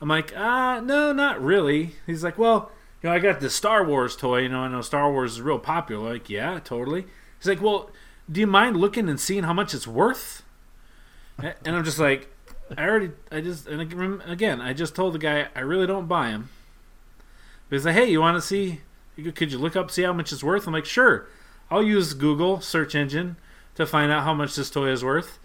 I'm 0.00 0.08
like, 0.08 0.32
ah, 0.36 0.80
no, 0.80 1.12
not 1.12 1.40
really. 1.40 1.92
He's 2.06 2.24
like, 2.24 2.36
well, 2.36 2.72
you 3.02 3.08
know, 3.08 3.14
I 3.14 3.18
got 3.18 3.40
this 3.40 3.54
Star 3.54 3.84
Wars 3.84 4.16
toy. 4.16 4.40
You 4.40 4.48
know, 4.48 4.60
I 4.60 4.68
know 4.68 4.80
Star 4.80 5.10
Wars 5.10 5.32
is 5.32 5.40
real 5.40 5.58
popular. 5.58 6.12
Like, 6.12 6.30
yeah, 6.30 6.60
totally. 6.62 7.06
He's 7.38 7.48
like, 7.48 7.60
"Well, 7.60 7.90
do 8.30 8.40
you 8.40 8.46
mind 8.46 8.76
looking 8.76 9.08
and 9.08 9.18
seeing 9.18 9.42
how 9.42 9.52
much 9.52 9.74
it's 9.74 9.86
worth?" 9.86 10.44
And 11.38 11.76
I'm 11.76 11.84
just 11.84 11.98
like, 11.98 12.32
I 12.76 12.84
already, 12.84 13.10
I 13.32 13.40
just, 13.40 13.66
and 13.66 13.80
again, 14.24 14.60
I 14.60 14.72
just 14.72 14.94
told 14.94 15.14
the 15.14 15.18
guy 15.18 15.48
I 15.56 15.60
really 15.60 15.88
don't 15.88 16.06
buy 16.06 16.28
him. 16.28 16.50
But 17.68 17.76
he's 17.76 17.86
like, 17.86 17.96
"Hey, 17.96 18.10
you 18.10 18.20
want 18.20 18.36
to 18.36 18.40
see? 18.40 18.82
Could 19.30 19.52
you 19.52 19.58
look 19.58 19.76
up 19.76 19.90
see 19.90 20.02
how 20.02 20.12
much 20.12 20.32
it's 20.32 20.42
worth?" 20.42 20.66
I'm 20.66 20.72
like, 20.72 20.86
"Sure." 20.86 21.28
I'll 21.70 21.82
use 21.82 22.12
Google 22.12 22.60
search 22.60 22.94
engine 22.94 23.36
to 23.76 23.86
find 23.86 24.12
out 24.12 24.24
how 24.24 24.34
much 24.34 24.56
this 24.56 24.68
toy 24.68 24.88
is 24.88 25.02
worth. 25.02 25.38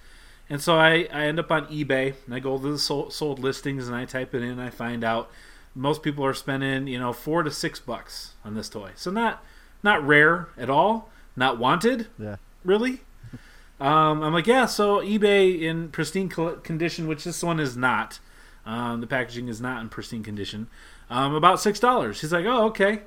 And 0.49 0.61
so 0.61 0.77
I, 0.77 1.07
I 1.13 1.23
end 1.25 1.39
up 1.39 1.49
on 1.51 1.67
eBay 1.67 2.15
and 2.25 2.35
I 2.35 2.39
go 2.39 2.57
to 2.57 2.71
the 2.71 2.77
sold, 2.79 3.13
sold 3.13 3.39
listings 3.39 3.87
and 3.87 3.95
I 3.95 4.03
type 4.03 4.33
it 4.35 4.41
in 4.41 4.49
and 4.49 4.61
I 4.61 4.69
find 4.69 5.03
out 5.05 5.29
most 5.73 6.03
people 6.03 6.25
are 6.25 6.33
spending 6.33 6.87
you 6.87 6.99
know 6.99 7.13
four 7.13 7.43
to 7.43 7.51
six 7.51 7.79
bucks 7.79 8.33
on 8.43 8.55
this 8.55 8.67
toy. 8.67 8.91
So 8.95 9.09
not 9.11 9.41
not 9.83 10.05
rare 10.05 10.49
at 10.57 10.69
all, 10.69 11.09
not 11.35 11.59
wanted 11.59 12.07
Yeah. 12.19 12.37
really. 12.65 13.01
Um, 13.79 14.23
I'm 14.23 14.33
like, 14.33 14.47
yeah. 14.47 14.65
So 14.65 15.01
eBay 15.01 15.61
in 15.61 15.89
pristine 15.89 16.29
condition, 16.29 17.07
which 17.07 17.23
this 17.25 17.43
one 17.43 17.59
is 17.59 17.77
not. 17.77 18.19
Um, 18.65 19.01
the 19.01 19.07
packaging 19.07 19.47
is 19.49 19.61
not 19.61 19.81
in 19.83 19.89
pristine 19.89 20.23
condition. 20.23 20.67
Um, 21.11 21.35
about 21.35 21.59
six 21.61 21.79
dollars. 21.79 22.21
He's 22.21 22.33
like, 22.33 22.45
oh, 22.45 22.65
okay. 22.69 23.03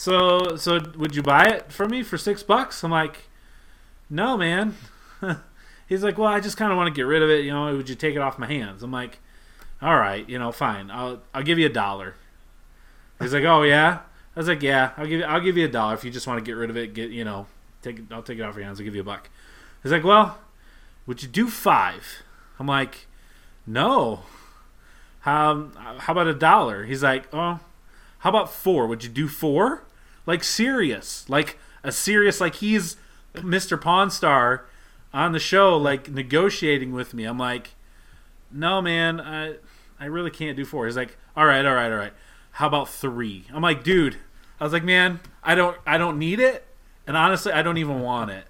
So, 0.00 0.56
so 0.56 0.80
would 0.96 1.14
you 1.14 1.22
buy 1.22 1.44
it 1.44 1.70
for 1.70 1.86
me 1.86 2.02
for 2.02 2.16
six 2.16 2.42
bucks? 2.42 2.82
I'm 2.82 2.90
like, 2.90 3.28
no, 4.08 4.34
man. 4.38 4.74
He's 5.90 6.02
like, 6.02 6.16
well, 6.16 6.28
I 6.28 6.40
just 6.40 6.56
kind 6.56 6.72
of 6.72 6.78
want 6.78 6.86
to 6.86 6.98
get 6.98 7.02
rid 7.02 7.22
of 7.22 7.28
it. 7.28 7.44
You 7.44 7.50
know, 7.50 7.76
would 7.76 7.86
you 7.86 7.94
take 7.94 8.16
it 8.16 8.22
off 8.22 8.38
my 8.38 8.46
hands? 8.46 8.82
I'm 8.82 8.90
like, 8.90 9.18
all 9.82 9.98
right, 9.98 10.26
you 10.26 10.38
know, 10.38 10.52
fine. 10.52 10.90
I'll 10.90 11.20
I'll 11.34 11.42
give 11.42 11.58
you 11.58 11.66
a 11.66 11.70
dollar. 11.70 12.14
He's 13.20 13.34
like, 13.34 13.44
oh 13.44 13.62
yeah. 13.62 13.98
I 14.34 14.40
was 14.40 14.48
like, 14.48 14.62
yeah, 14.62 14.92
I'll 14.96 15.04
give 15.04 15.20
you 15.20 15.26
I'll 15.26 15.42
give 15.42 15.58
you 15.58 15.66
a 15.66 15.70
dollar 15.70 15.92
if 15.92 16.02
you 16.02 16.10
just 16.10 16.26
want 16.26 16.38
to 16.38 16.50
get 16.50 16.56
rid 16.56 16.70
of 16.70 16.78
it. 16.78 16.94
Get 16.94 17.10
you 17.10 17.24
know, 17.24 17.46
take 17.82 17.98
it. 17.98 18.04
I'll 18.10 18.22
take 18.22 18.38
it 18.38 18.42
off 18.42 18.56
your 18.56 18.64
hands. 18.64 18.80
I'll 18.80 18.86
give 18.86 18.94
you 18.94 19.02
a 19.02 19.04
buck. 19.04 19.28
He's 19.82 19.92
like, 19.92 20.04
well, 20.04 20.38
would 21.06 21.22
you 21.22 21.28
do 21.28 21.50
five? 21.50 22.22
I'm 22.58 22.66
like, 22.66 23.06
no. 23.66 24.20
How 25.20 25.68
how 25.98 26.14
about 26.14 26.26
a 26.26 26.32
dollar? 26.32 26.86
He's 26.86 27.02
like, 27.02 27.28
oh, 27.34 27.60
how 28.20 28.30
about 28.30 28.50
four? 28.50 28.86
Would 28.86 29.04
you 29.04 29.10
do 29.10 29.28
four? 29.28 29.82
Like 30.26 30.44
serious, 30.44 31.28
like 31.28 31.58
a 31.82 31.92
serious, 31.92 32.40
like 32.40 32.56
he's 32.56 32.96
Mr. 33.34 33.80
Pawn 33.80 34.10
Star 34.10 34.66
on 35.12 35.32
the 35.32 35.38
show, 35.38 35.76
like 35.76 36.10
negotiating 36.10 36.92
with 36.92 37.14
me. 37.14 37.24
I'm 37.24 37.38
like, 37.38 37.70
no, 38.52 38.80
man, 38.82 39.20
I 39.20 39.56
I 39.98 40.06
really 40.06 40.30
can't 40.30 40.56
do 40.56 40.64
four. 40.64 40.86
He's 40.86 40.96
like, 40.96 41.16
all 41.36 41.46
right, 41.46 41.64
all 41.64 41.74
right, 41.74 41.90
all 41.90 41.98
right. 41.98 42.12
How 42.52 42.66
about 42.66 42.88
three? 42.88 43.44
I'm 43.52 43.62
like, 43.62 43.82
dude. 43.82 44.16
I 44.60 44.64
was 44.64 44.72
like, 44.74 44.84
man, 44.84 45.20
I 45.42 45.54
don't 45.54 45.76
I 45.86 45.96
don't 45.96 46.18
need 46.18 46.38
it, 46.38 46.66
and 47.06 47.16
honestly, 47.16 47.52
I 47.52 47.62
don't 47.62 47.78
even 47.78 48.00
want 48.00 48.30
it. 48.30 48.44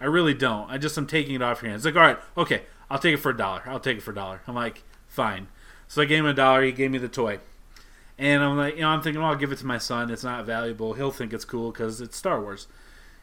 I 0.00 0.06
really 0.06 0.34
don't. 0.34 0.68
I 0.70 0.78
just 0.78 0.98
am 0.98 1.06
taking 1.06 1.36
it 1.36 1.42
off 1.42 1.62
your 1.62 1.70
hands. 1.70 1.84
Like, 1.84 1.94
all 1.94 2.02
right, 2.02 2.18
okay, 2.36 2.62
I'll 2.90 2.98
take 2.98 3.14
it 3.14 3.18
for 3.18 3.30
a 3.30 3.36
dollar. 3.36 3.62
I'll 3.66 3.80
take 3.80 3.98
it 3.98 4.02
for 4.02 4.10
a 4.10 4.14
dollar. 4.14 4.42
I'm 4.46 4.54
like, 4.54 4.82
fine. 5.06 5.48
So 5.86 6.02
I 6.02 6.04
gave 6.04 6.20
him 6.20 6.26
a 6.26 6.34
dollar. 6.34 6.62
He 6.62 6.72
gave 6.72 6.90
me 6.90 6.98
the 6.98 7.08
toy. 7.08 7.38
And 8.18 8.42
I'm 8.42 8.56
like, 8.56 8.76
you 8.76 8.82
know, 8.82 8.88
I'm 8.88 9.02
thinking, 9.02 9.20
well, 9.20 9.30
I'll 9.30 9.36
give 9.36 9.52
it 9.52 9.58
to 9.58 9.66
my 9.66 9.78
son. 9.78 10.10
It's 10.10 10.24
not 10.24 10.44
valuable. 10.44 10.92
He'll 10.92 11.10
think 11.10 11.32
it's 11.32 11.44
cool 11.44 11.72
because 11.72 12.00
it's 12.00 12.16
Star 12.16 12.40
Wars. 12.40 12.68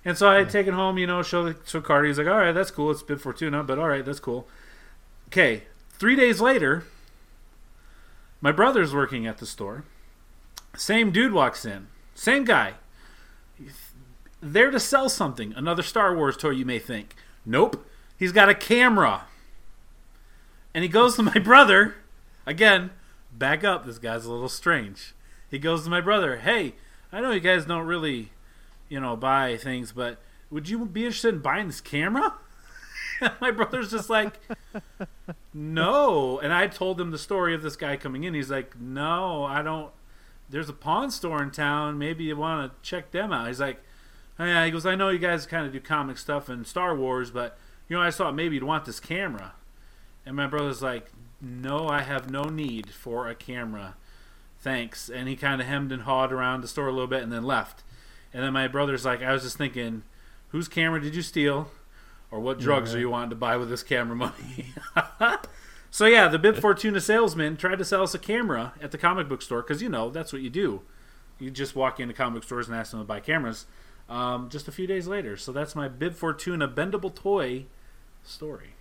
And 0.04 0.18
so 0.18 0.30
I 0.30 0.36
had 0.36 0.50
taken 0.50 0.74
home, 0.74 0.98
you 0.98 1.08
know, 1.08 1.22
show 1.22 1.54
show 1.66 1.82
Carter. 1.82 2.08
He's 2.08 2.18
like, 2.18 2.28
all 2.28 2.38
right, 2.38 2.52
that's 2.52 2.72
cool. 2.72 2.92
It's 2.92 3.04
Bib 3.04 3.20
Fortuna, 3.20 3.64
but 3.64 3.78
all 3.78 3.88
right, 3.88 4.04
that's 4.04 4.20
cool. 4.20 4.48
Okay, 5.28 5.64
three 5.92 6.16
days 6.16 6.42
later, 6.42 6.86
my 8.42 8.52
brother's 8.52 8.94
working 8.94 9.28
at 9.28 9.38
the 9.38 9.46
store. 9.46 9.84
Same 10.76 11.12
dude 11.12 11.34
walks 11.34 11.66
in. 11.66 11.88
Same 12.16 12.46
guy. 12.46 12.76
There 14.42 14.72
to 14.72 14.80
sell 14.80 15.10
something. 15.10 15.54
Another 15.56 15.84
Star 15.84 16.16
Wars 16.16 16.38
toy, 16.38 16.52
you 16.52 16.66
may 16.66 16.80
think. 16.80 17.16
Nope. 17.46 17.86
He's 18.18 18.32
got 18.32 18.50
a 18.50 18.56
camera. 18.56 19.26
And 20.74 20.84
he 20.84 20.90
goes 20.90 21.16
to 21.16 21.24
my 21.24 21.40
brother. 21.44 21.96
Again, 22.46 22.92
back 23.40 23.64
up. 23.64 23.86
This 23.86 23.98
guy's 23.98 24.26
a 24.26 24.32
little 24.32 24.50
strange. 24.50 25.16
He 25.50 25.58
goes 25.58 25.84
to 25.86 25.90
my 25.90 26.02
brother. 26.02 26.38
Hey, 26.38 26.76
I 27.12 27.22
know 27.22 27.32
you 27.32 27.40
guys 27.40 27.66
don't 27.66 27.88
really, 27.88 28.32
you 28.90 29.00
know, 29.00 29.16
buy 29.16 29.58
things, 29.58 29.94
but 29.94 30.20
would 30.52 30.70
you 30.70 30.86
be 30.86 31.06
interested 31.06 31.34
in 31.34 31.42
buying 31.42 31.68
this 31.68 31.82
camera? 31.82 32.36
my 33.42 33.52
brother's 33.52 33.92
just 33.92 34.10
like, 34.10 34.40
no. 35.54 36.40
And 36.40 36.54
I 36.54 36.68
told 36.68 37.00
him 37.00 37.12
the 37.12 37.18
story 37.18 37.56
of 37.56 37.62
this 37.62 37.76
guy 37.76 37.98
coming 37.98 38.24
in. 38.24 38.34
He's 38.34 38.52
like, 38.52 38.80
no, 38.80 39.44
I 39.44 39.62
don't. 39.62 39.92
There's 40.50 40.70
a 40.70 40.74
pawn 40.74 41.12
store 41.12 41.42
in 41.42 41.52
town. 41.52 41.98
Maybe 41.98 42.26
you 42.26 42.36
want 42.36 42.72
to 42.72 42.90
check 42.90 43.12
them 43.12 43.32
out. 43.32 43.48
He's 43.48 43.60
like, 43.60 43.82
yeah. 44.38 44.66
He 44.66 44.72
goes, 44.72 44.86
I 44.86 44.96
know 44.96 45.10
you 45.10 45.20
guys 45.20 45.46
kind 45.46 45.66
of 45.66 45.74
do 45.74 45.80
comic 45.80 46.18
stuff 46.18 46.50
and 46.50 46.66
Star 46.66 46.96
Wars, 46.96 47.32
but 47.32 47.58
you 47.88 47.96
know, 47.96 48.02
I 48.02 48.12
thought 48.12 48.36
maybe 48.36 48.56
you'd 48.56 48.64
want 48.64 48.86
this 48.86 49.00
camera. 49.00 49.54
And 50.26 50.36
my 50.36 50.48
brother's 50.48 50.82
like, 50.82 51.12
no, 51.42 51.88
I 51.88 52.02
have 52.02 52.30
no 52.30 52.44
need 52.44 52.90
for 52.90 53.28
a 53.28 53.36
camera. 53.36 53.96
Thanks. 54.60 55.10
And 55.10 55.28
he 55.28 55.36
kind 55.36 55.62
of 55.62 55.68
hemmed 55.68 55.92
and 55.92 56.04
hawed 56.04 56.34
around 56.34 56.62
the 56.62 56.68
store 56.68 56.88
a 56.88 56.92
little 56.92 57.08
bit 57.08 57.24
and 57.24 57.32
then 57.32 57.44
left. 57.44 57.84
And 58.34 58.44
then 58.44 58.54
my 58.54 58.68
brother's 58.68 59.06
like, 59.06 59.24
I 59.24 59.32
was 59.34 59.44
just 59.44 59.58
thinking, 59.58 60.04
whose 60.50 60.68
camera 60.68 61.02
did 61.02 61.16
you 61.16 61.22
steal? 61.22 61.72
Or 62.32 62.40
what 62.40 62.60
drugs 62.60 62.92
Yeah. 62.92 62.98
are 62.98 63.00
you 63.02 63.10
wanting 63.10 63.32
to 63.32 63.36
buy 63.36 63.58
with 63.58 63.70
this 63.70 63.82
camera 63.84 64.16
money? 64.16 64.74
so 65.90 66.06
yeah, 66.06 66.28
the 66.28 66.38
Bib 66.38 66.58
Fortuna 66.58 67.02
salesman 67.02 67.58
tried 67.58 67.80
to 67.80 67.86
sell 67.86 68.04
us 68.04 68.14
a 68.14 68.20
camera 68.20 68.74
at 68.82 68.92
the 68.92 68.98
comic 68.98 69.28
book 69.28 69.42
store 69.42 69.62
because 69.64 69.82
you 69.82 69.90
know 69.90 70.10
that's 70.10 70.32
what 70.32 70.42
you 70.42 70.50
do. 70.50 70.82
You 71.40 71.50
just 71.50 71.76
walk 71.76 72.00
into 72.00 72.14
comic 72.14 72.44
stores 72.44 72.68
and 72.68 72.76
ask 72.78 72.92
them 72.92 73.00
to 73.00 73.06
buy 73.06 73.20
cameras. 73.20 73.66
Um, 74.10 74.50
just 74.50 74.68
a 74.68 74.72
few 74.72 74.86
days 74.88 75.08
later, 75.08 75.38
so 75.38 75.52
that's 75.52 75.76
my 75.76 75.88
Bib 75.88 76.14
Fortuna 76.16 76.68
bendable 76.68 77.14
toy 77.14 77.66
story. 78.24 78.72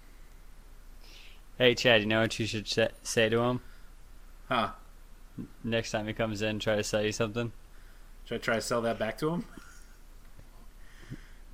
Hey, 1.59 1.75
Chad, 1.75 2.01
you 2.01 2.07
know 2.07 2.21
what 2.21 2.39
you 2.39 2.47
should 2.47 2.69
say 3.03 3.29
to 3.29 3.39
him 3.41 3.61
Huh? 4.49 4.71
next 5.63 5.91
time 5.91 6.07
he 6.07 6.13
comes 6.13 6.41
in? 6.43 6.59
Try 6.59 6.77
to 6.77 6.85
sell 6.85 7.03
you 7.03 7.13
something. 7.13 7.53
Should 8.25 8.37
I 8.37 8.39
try 8.39 8.55
to 8.57 8.61
sell 8.61 8.81
that 8.83 8.99
back 8.99 9.19
to 9.19 9.31
him? 9.31 9.45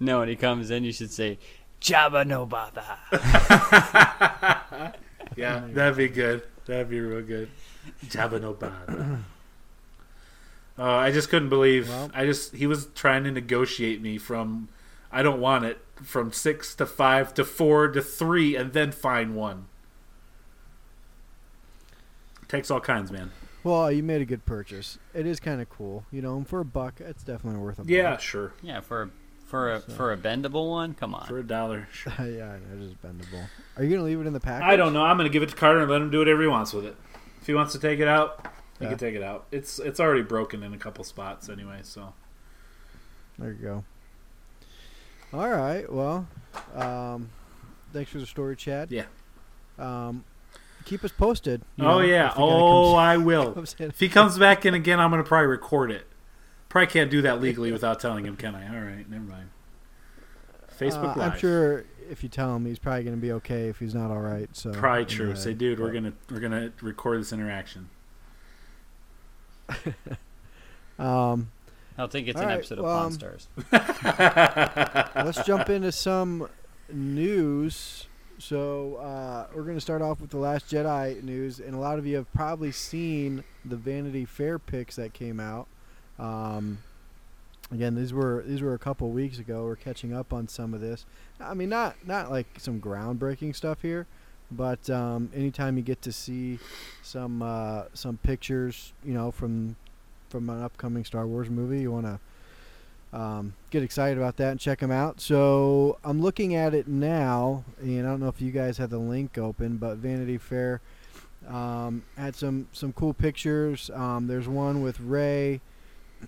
No, 0.00 0.20
when 0.20 0.28
he 0.28 0.36
comes 0.36 0.70
in, 0.70 0.84
you 0.84 0.92
should 0.92 1.10
say, 1.12 1.38
"Jabba 1.80 2.26
no 2.26 2.46
bother." 2.46 2.82
Yeah, 5.36 5.64
that'd 5.72 5.96
be 5.96 6.08
good. 6.08 6.42
That'd 6.66 6.90
be 6.90 7.00
real 7.00 7.22
good. 7.22 7.48
Jabba 8.06 8.40
no 8.40 8.52
bother. 8.54 9.18
Oh, 10.78 10.90
I 10.96 11.10
just 11.10 11.28
couldn't 11.28 11.48
believe. 11.48 11.88
Well- 11.88 12.10
I 12.14 12.24
just 12.26 12.54
he 12.54 12.66
was 12.66 12.86
trying 12.94 13.24
to 13.24 13.30
negotiate 13.32 14.00
me 14.00 14.18
from 14.18 14.68
I 15.10 15.22
don't 15.22 15.40
want 15.40 15.64
it 15.64 15.78
from 16.02 16.32
six 16.32 16.74
to 16.76 16.86
five 16.86 17.34
to 17.34 17.44
four 17.44 17.88
to 17.88 18.00
three 18.02 18.54
and 18.56 18.72
then 18.72 18.92
find 18.92 19.34
one. 19.34 19.66
Takes 22.54 22.70
all 22.70 22.80
kinds, 22.80 23.10
man. 23.10 23.30
Well, 23.64 23.90
you 23.90 24.02
made 24.02 24.20
a 24.20 24.24
good 24.24 24.44
purchase. 24.44 24.98
It 25.14 25.26
is 25.26 25.40
kind 25.40 25.60
of 25.60 25.68
cool, 25.70 26.04
you 26.12 26.22
know. 26.22 26.36
And 26.36 26.46
for 26.46 26.60
a 26.60 26.64
buck, 26.64 27.00
it's 27.00 27.24
definitely 27.24 27.60
worth 27.60 27.78
a 27.78 27.82
buck. 27.82 27.90
Yeah, 27.90 28.10
buck. 28.12 28.20
sure. 28.20 28.52
yeah, 28.62 28.80
for 28.80 29.02
a, 29.02 29.10
for 29.46 29.72
a 29.72 29.80
for 29.80 30.12
a 30.12 30.16
bendable 30.16 30.70
one. 30.70 30.94
Come 30.94 31.14
on. 31.14 31.26
For 31.26 31.38
a 31.38 31.42
dollar. 31.42 31.88
Sure. 31.92 32.12
yeah, 32.20 32.56
it's 32.72 32.90
just 32.90 33.02
bendable. 33.02 33.46
Are 33.76 33.82
you 33.84 33.90
gonna 33.90 34.04
leave 34.06 34.20
it 34.20 34.26
in 34.26 34.32
the 34.32 34.40
package? 34.40 34.66
I 34.68 34.76
don't 34.76 34.92
know. 34.92 35.02
I'm 35.02 35.16
gonna 35.16 35.30
give 35.30 35.42
it 35.42 35.48
to 35.48 35.56
Carter 35.56 35.80
and 35.80 35.90
let 35.90 36.00
him 36.00 36.10
do 36.10 36.18
whatever 36.18 36.42
he 36.42 36.48
wants 36.48 36.72
with 36.72 36.84
it. 36.86 36.96
If 37.40 37.46
he 37.46 37.54
wants 37.54 37.72
to 37.72 37.78
take 37.78 37.98
it 38.00 38.06
out, 38.08 38.46
he 38.78 38.84
Yeah. 38.84 38.90
can 38.90 38.98
take 38.98 39.14
it 39.14 39.22
out. 39.22 39.46
It's 39.50 39.78
it's 39.78 39.98
already 39.98 40.22
broken 40.22 40.62
in 40.62 40.72
a 40.74 40.78
couple 40.78 41.02
spots 41.02 41.48
anyway, 41.48 41.80
so 41.82 42.12
There 43.38 43.48
you 43.50 43.54
go. 43.54 43.84
All 45.32 45.48
right. 45.50 45.90
Well, 45.92 46.28
um, 46.76 47.30
thanks 47.92 48.10
for 48.12 48.18
the 48.18 48.26
story, 48.26 48.54
Chad. 48.54 48.92
Yeah. 48.92 49.06
Um, 49.78 50.24
keep 50.84 51.04
us 51.04 51.12
posted. 51.12 51.62
you 51.76 51.84
Oh 51.84 51.98
know, 51.98 52.00
yeah. 52.00 52.28
if 52.28 52.34
the 52.34 52.40
guy 52.40 52.46
Oh, 52.46 52.82
comes- 52.92 52.94
I 52.98 53.16
will. 53.16 53.64
If 53.90 54.00
he 54.00 54.08
comes 54.08 54.38
back 54.38 54.64
in 54.66 54.74
again, 54.74 55.00
I'm 55.00 55.10
gonna 55.10 55.24
probably 55.24 55.46
record 55.48 55.90
it. 55.90 56.06
Probably 56.68 56.86
can't 56.88 57.10
do 57.10 57.22
that 57.22 57.40
legally 57.40 57.70
without 57.72 58.00
telling 58.00 58.24
him, 58.24 58.36
can 58.36 58.54
I? 58.54 58.66
All 58.76 58.82
right, 58.84 59.08
never 59.08 59.22
mind. 59.24 59.50
Facebook 60.78 61.14
Uh, 61.14 61.18
Live. 61.20 61.32
I'm 61.34 61.38
sure 61.38 61.84
if 62.10 62.22
you 62.24 62.28
tell 62.28 62.54
him, 62.56 62.66
he's 62.66 62.78
probably 62.80 63.04
gonna 63.04 63.16
be 63.16 63.30
okay. 63.32 63.68
If 63.68 63.78
he's 63.78 63.94
not 63.94 64.10
all 64.10 64.20
right, 64.20 64.48
so 64.52 64.72
Probably 64.72 65.04
true. 65.04 65.32
uh, 65.32 65.34
Say, 65.36 65.54
dude, 65.54 65.78
we're 65.78 65.92
gonna 65.92 66.12
we're 66.30 66.40
gonna 66.40 66.72
record 66.82 67.20
this 67.20 67.32
interaction. 67.32 67.88
Um, 70.98 71.50
I'll 71.98 72.06
think 72.06 72.28
it's 72.28 72.36
All 72.36 72.42
an 72.44 72.48
right, 72.50 72.54
episode 72.58 72.78
well, 72.78 72.88
of 72.92 72.96
Pawn 72.98 73.06
um, 73.06 73.12
Stars. 73.12 73.48
let's 75.26 75.44
jump 75.44 75.68
into 75.68 75.90
some 75.90 76.48
news. 76.92 78.06
So 78.38 78.96
uh, 78.96 79.46
we're 79.54 79.62
going 79.62 79.76
to 79.76 79.80
start 79.80 80.02
off 80.02 80.20
with 80.20 80.30
the 80.30 80.38
Last 80.38 80.68
Jedi 80.68 81.22
news, 81.22 81.60
and 81.60 81.74
a 81.74 81.78
lot 81.78 81.98
of 81.98 82.06
you 82.06 82.16
have 82.16 82.32
probably 82.32 82.72
seen 82.72 83.44
the 83.64 83.76
Vanity 83.76 84.24
Fair 84.24 84.58
picks 84.58 84.96
that 84.96 85.12
came 85.12 85.38
out. 85.38 85.66
Um, 86.18 86.78
again, 87.70 87.94
these 87.94 88.12
were 88.12 88.42
these 88.46 88.60
were 88.60 88.74
a 88.74 88.78
couple 88.78 89.10
weeks 89.10 89.38
ago. 89.38 89.64
We're 89.64 89.76
catching 89.76 90.12
up 90.12 90.32
on 90.32 90.48
some 90.48 90.74
of 90.74 90.80
this. 90.80 91.06
I 91.40 91.54
mean, 91.54 91.68
not 91.68 91.96
not 92.06 92.30
like 92.30 92.46
some 92.58 92.80
groundbreaking 92.80 93.54
stuff 93.54 93.82
here, 93.82 94.06
but 94.50 94.88
um, 94.90 95.30
anytime 95.34 95.76
you 95.76 95.82
get 95.82 96.02
to 96.02 96.12
see 96.12 96.58
some 97.02 97.40
uh, 97.40 97.84
some 97.94 98.18
pictures, 98.18 98.92
you 99.04 99.14
know, 99.14 99.30
from 99.30 99.76
from 100.28 100.50
an 100.50 100.62
upcoming 100.62 101.04
Star 101.04 101.26
Wars 101.26 101.48
movie, 101.48 101.80
you 101.80 101.92
want 101.92 102.06
to 102.06 102.18
um, 103.14 103.54
get 103.70 103.84
excited 103.84 104.18
about 104.18 104.36
that 104.38 104.50
and 104.50 104.60
check 104.60 104.80
them 104.80 104.90
out. 104.90 105.20
So 105.20 105.98
I'm 106.02 106.20
looking 106.20 106.56
at 106.56 106.74
it 106.74 106.88
now, 106.88 107.64
and 107.80 108.00
I 108.00 108.10
don't 108.10 108.20
know 108.20 108.28
if 108.28 108.40
you 108.40 108.50
guys 108.50 108.76
have 108.78 108.90
the 108.90 108.98
link 108.98 109.38
open, 109.38 109.76
but 109.76 109.98
Vanity 109.98 110.36
Fair 110.36 110.80
um, 111.48 112.02
had 112.16 112.34
some 112.34 112.66
some 112.72 112.92
cool 112.92 113.14
pictures. 113.14 113.88
Um, 113.94 114.26
there's 114.26 114.48
one 114.48 114.82
with 114.82 114.98
Rey 114.98 115.60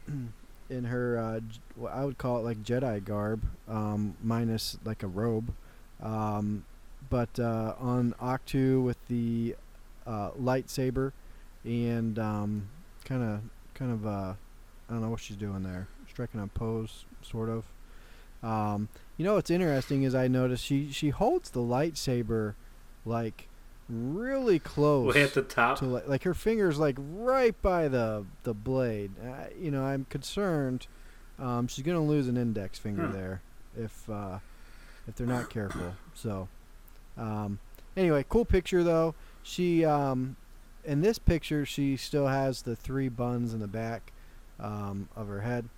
in 0.71 0.85
her, 0.85 1.19
uh, 1.19 1.41
what 1.75 1.93
I 1.93 2.05
would 2.05 2.19
call 2.19 2.39
it 2.39 2.43
like 2.43 2.63
Jedi 2.63 3.05
garb, 3.05 3.43
um, 3.69 4.17
minus 4.23 4.79
like 4.85 5.03
a 5.03 5.09
robe. 5.09 5.53
Um, 6.01 6.65
but 7.11 7.39
uh, 7.41 7.75
on 7.81 8.15
Ahch-To 8.21 8.81
with 8.81 8.99
the 9.09 9.57
uh, 10.07 10.31
lightsaber 10.33 11.13
and 11.65 12.17
kind 12.17 13.23
of 13.23 13.41
kind 13.75 13.93
of 13.93 14.07
uh, 14.07 14.35
I 14.89 14.93
don't 14.93 15.03
know 15.03 15.09
what 15.11 15.21
she's 15.21 15.37
doing 15.37 15.63
there, 15.63 15.89
striking 16.09 16.41
a 16.41 16.47
pose 16.47 17.05
sort 17.23 17.49
of. 17.49 17.65
Um, 18.43 18.89
you 19.17 19.25
know 19.25 19.35
what's 19.35 19.51
interesting 19.51 20.03
is 20.05 20.15
I 20.15 20.29
noticed 20.29 20.65
she 20.65 20.91
she 20.93 21.09
holds 21.11 21.51
the 21.51 21.61
lightsaber 21.61 22.55
like 23.05 23.49
really 23.89 24.59
close 24.59 25.15
Way 25.15 25.23
at 25.23 25.35
the 25.35 25.43
top. 25.43 25.79
to 25.79 25.87
like, 25.87 26.09
like 26.09 26.23
her 26.25 26.35
fingers 26.35 26.79
like 26.79 26.97
right 26.99 27.61
by 27.63 27.89
the 27.89 28.25
the 28.45 28.55
blade. 28.55 29.13
Uh, 29.25 29.47
you 29.59 29.71
know, 29.71 29.85
I'm 29.85 30.05
concerned 30.11 30.87
um, 31.39 31.67
she's 31.69 31.85
gonna 31.85 32.03
lose 32.05 32.29
an 32.29 32.37
index 32.37 32.79
finger 32.79 33.07
Hmm. 33.07 33.13
there 33.13 33.43
if 33.77 34.09
uh, 34.11 34.39
if 35.09 35.17
they're 35.17 35.27
not 35.27 35.51
careful. 35.51 35.95
So 36.15 36.49
um, 37.17 37.59
anyway, 37.97 38.25
cool 38.29 38.45
picture 38.45 38.85
though. 38.85 39.15
She 39.43 39.85
um, 39.85 40.37
in 40.85 41.01
this 41.01 41.19
picture 41.19 41.65
she 41.67 41.97
still 41.97 42.27
has 42.29 42.63
the 42.63 42.77
three 42.77 43.09
buns 43.09 43.55
in 43.55 43.61
the 43.61 43.67
back 43.69 44.13
um, 44.61 45.09
of 45.17 45.29
her 45.29 45.41
head. 45.41 45.69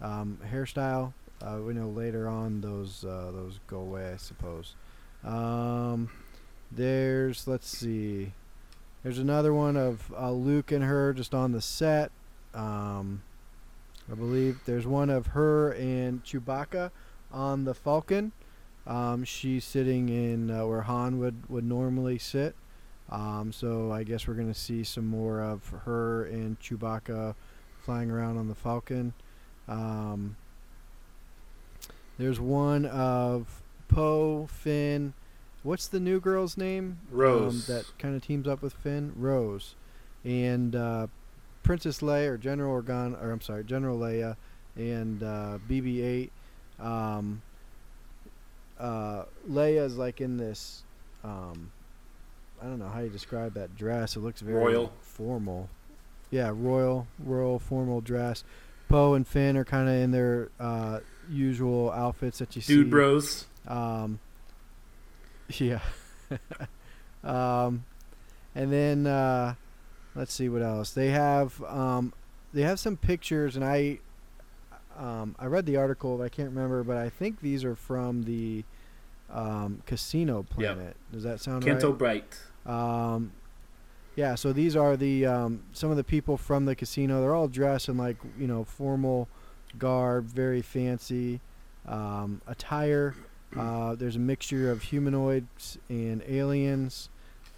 Um, 0.00 0.38
hairstyle. 0.52 1.12
Uh, 1.42 1.58
we 1.66 1.74
know 1.74 1.88
later 1.88 2.28
on 2.28 2.60
those 2.60 3.04
uh, 3.04 3.30
those 3.32 3.60
go 3.66 3.78
away, 3.78 4.12
I 4.12 4.16
suppose. 4.16 4.74
Um, 5.24 6.10
there's 6.70 7.46
let's 7.46 7.68
see. 7.68 8.32
There's 9.02 9.18
another 9.18 9.54
one 9.54 9.76
of 9.76 10.12
uh, 10.18 10.32
Luke 10.32 10.72
and 10.72 10.84
her 10.84 11.12
just 11.12 11.34
on 11.34 11.52
the 11.52 11.60
set. 11.60 12.10
Um, 12.54 13.22
I 14.10 14.14
believe 14.14 14.60
there's 14.66 14.86
one 14.86 15.10
of 15.10 15.28
her 15.28 15.72
and 15.72 16.24
Chewbacca 16.24 16.90
on 17.32 17.64
the 17.64 17.74
Falcon. 17.74 18.32
Um, 18.86 19.24
she's 19.24 19.64
sitting 19.64 20.08
in 20.08 20.50
uh, 20.50 20.64
where 20.66 20.82
Han 20.82 21.18
would, 21.18 21.48
would 21.48 21.64
normally 21.64 22.18
sit. 22.18 22.54
Um, 23.10 23.52
so 23.52 23.92
I 23.92 24.04
guess 24.04 24.26
we're 24.26 24.34
going 24.34 24.52
to 24.52 24.58
see 24.58 24.84
some 24.84 25.06
more 25.06 25.40
of 25.40 25.68
her 25.84 26.24
and 26.24 26.58
Chewbacca 26.60 27.34
flying 27.86 28.10
around 28.10 28.36
on 28.36 28.48
the 28.48 28.54
Falcon. 28.54 29.14
Um, 29.68 30.36
there's 32.18 32.40
one 32.40 32.84
of 32.84 33.62
Poe, 33.88 34.48
Finn. 34.48 35.14
What's 35.62 35.86
the 35.86 36.00
new 36.00 36.18
girl's 36.18 36.56
name? 36.56 36.98
Rose. 37.12 37.70
Um, 37.70 37.74
that 37.76 37.86
kind 37.98 38.16
of 38.16 38.22
teams 38.26 38.48
up 38.48 38.60
with 38.60 38.72
Finn. 38.72 39.12
Rose. 39.16 39.76
And 40.24 40.74
uh, 40.74 41.06
Princess 41.62 42.00
Leia, 42.00 42.30
or 42.30 42.36
General 42.38 42.82
Organa, 42.82 43.22
or 43.22 43.30
I'm 43.30 43.40
sorry, 43.40 43.62
General 43.62 43.96
Leia, 43.96 44.36
and 44.74 45.22
uh, 45.22 45.58
BB-8. 45.70 46.30
Um, 46.80 47.40
uh, 48.80 49.24
Leia's 49.48 49.96
like 49.96 50.20
in 50.20 50.36
this. 50.38 50.82
Um, 51.22 51.70
I 52.60 52.64
don't 52.64 52.80
know 52.80 52.88
how 52.88 52.98
you 53.00 53.10
describe 53.10 53.54
that 53.54 53.76
dress. 53.76 54.16
It 54.16 54.20
looks 54.20 54.40
very 54.40 54.56
Royal. 54.58 54.92
formal. 55.00 55.68
Yeah, 56.30 56.50
royal, 56.54 57.06
royal 57.18 57.58
formal 57.58 58.00
dress. 58.00 58.44
Poe 58.88 59.14
and 59.14 59.26
Finn 59.26 59.56
are 59.56 59.64
kind 59.64 59.88
of 59.88 59.94
in 59.94 60.10
their 60.10 60.50
uh, 60.60 61.00
usual 61.28 61.90
outfits 61.90 62.38
that 62.38 62.54
you 62.56 62.62
see. 62.62 62.74
Dude 62.74 62.90
bros. 62.90 63.46
Um, 63.66 64.20
yeah. 65.58 65.80
um, 67.24 67.84
and 68.54 68.72
then 68.72 69.06
uh, 69.06 69.54
let's 70.14 70.32
see 70.32 70.48
what 70.48 70.62
else 70.62 70.90
they 70.90 71.10
have. 71.10 71.62
Um, 71.64 72.12
they 72.52 72.62
have 72.62 72.80
some 72.80 72.96
pictures, 72.96 73.56
and 73.56 73.64
I 73.64 73.98
um, 74.96 75.36
I 75.38 75.46
read 75.46 75.66
the 75.66 75.76
article, 75.76 76.16
but 76.16 76.24
I 76.24 76.28
can't 76.28 76.48
remember. 76.48 76.82
But 76.82 76.96
I 76.96 77.08
think 77.08 77.40
these 77.40 77.64
are 77.64 77.74
from 77.74 78.24
the 78.24 78.64
um, 79.30 79.82
Casino 79.86 80.42
Planet. 80.42 80.96
Does 81.12 81.24
that 81.24 81.40
sound 81.40 81.64
Canto 81.64 81.90
right? 81.90 81.98
Bright. 81.98 82.40
Um, 82.66 83.32
yeah, 84.16 84.34
so 84.34 84.52
these 84.52 84.74
are 84.74 84.96
the 84.96 85.26
um, 85.26 85.62
some 85.72 85.90
of 85.90 85.96
the 85.96 86.04
people 86.04 86.36
from 86.36 86.64
the 86.64 86.74
casino. 86.74 87.20
They're 87.20 87.34
all 87.34 87.48
dressed 87.48 87.88
in 87.88 87.96
like 87.96 88.16
you 88.38 88.46
know 88.46 88.64
formal 88.64 89.28
garb, 89.78 90.26
very 90.26 90.62
fancy 90.62 91.40
um, 91.86 92.40
attire. 92.46 93.14
Uh, 93.56 93.94
there's 93.94 94.16
a 94.16 94.20
mixture 94.20 94.70
of 94.70 94.82
humanoids 94.82 95.78
and 95.88 96.22
aliens. 96.28 97.08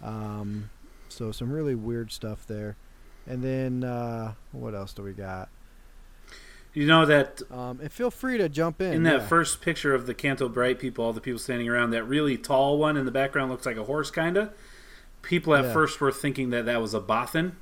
Um, 0.01 0.69
so 1.09 1.31
some 1.31 1.51
really 1.51 1.75
weird 1.75 2.11
stuff 2.11 2.45
there. 2.45 2.77
And 3.27 3.43
then 3.43 3.83
uh, 3.83 4.33
what 4.51 4.75
else 4.75 4.93
do 4.93 5.03
we 5.03 5.13
got? 5.13 5.49
You 6.73 6.85
know 6.85 7.05
that 7.05 7.41
Um, 7.51 7.79
and 7.81 7.91
feel 7.91 8.11
free 8.11 8.37
to 8.37 8.47
jump 8.47 8.79
in. 8.79 8.93
in 8.93 9.03
that 9.03 9.21
yeah. 9.21 9.27
first 9.27 9.61
picture 9.61 9.93
of 9.93 10.05
the 10.05 10.13
Canto 10.13 10.47
Bright 10.47 10.79
people, 10.79 11.03
all 11.03 11.13
the 11.13 11.21
people 11.21 11.39
standing 11.39 11.67
around, 11.67 11.91
that 11.91 12.03
really 12.03 12.37
tall 12.37 12.77
one 12.77 12.95
in 12.95 13.05
the 13.05 13.11
background 13.11 13.51
looks 13.51 13.65
like 13.65 13.77
a 13.77 13.83
horse, 13.83 14.11
kinda. 14.11 14.53
People 15.21 15.53
at 15.55 15.65
Yeah. 15.65 15.73
first 15.73 15.99
were 16.01 16.11
thinking 16.11 16.49
that 16.51 16.65
that 16.65 16.81
was 16.81 16.93
a 16.93 16.99
Bothan. 17.01 17.53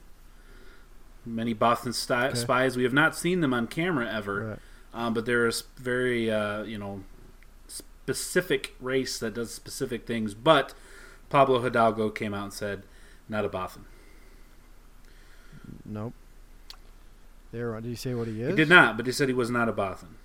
Many 1.26 1.54
Bothan 1.54 1.93
sti- 1.93 2.28
Okay. 2.30 2.36
spies. 2.38 2.78
We 2.78 2.84
have 2.84 2.93
not 2.93 3.15
seen 3.15 3.41
them 3.41 3.54
on 3.54 3.67
camera 3.67 4.08
ever, 4.10 4.46
Right. 4.46 4.60
um, 4.93 5.13
but 5.13 5.26
they're 5.26 5.52
very, 5.78 6.32
uh, 6.32 6.63
you 6.63 6.78
know, 6.78 7.04
specific 7.67 8.76
race 8.80 9.20
that 9.20 9.34
does 9.34 9.54
specific 9.54 10.06
things. 10.06 10.34
But 10.34 10.74
Pablo 11.30 11.60
Hidalgo 11.62 12.10
came 12.10 12.34
out 12.34 12.43
and 12.46 12.54
said, 12.54 12.84
"Not 13.28 13.43
a 13.43 13.50
Bothan." 13.50 13.84
Nope. 15.84 16.13
There. 17.52 17.74
Did 17.82 17.86
he 17.89 17.96
say 17.96 18.13
what 18.13 18.28
he 18.28 18.41
is? 18.41 18.50
He 18.52 18.56
did 18.56 18.70
not, 18.70 18.96
but 18.98 19.06
he 19.06 19.12
said 19.12 19.28
he 19.28 19.34
was 19.34 19.50
not 19.50 19.67
a 19.67 19.74
Bothan. 19.74 20.15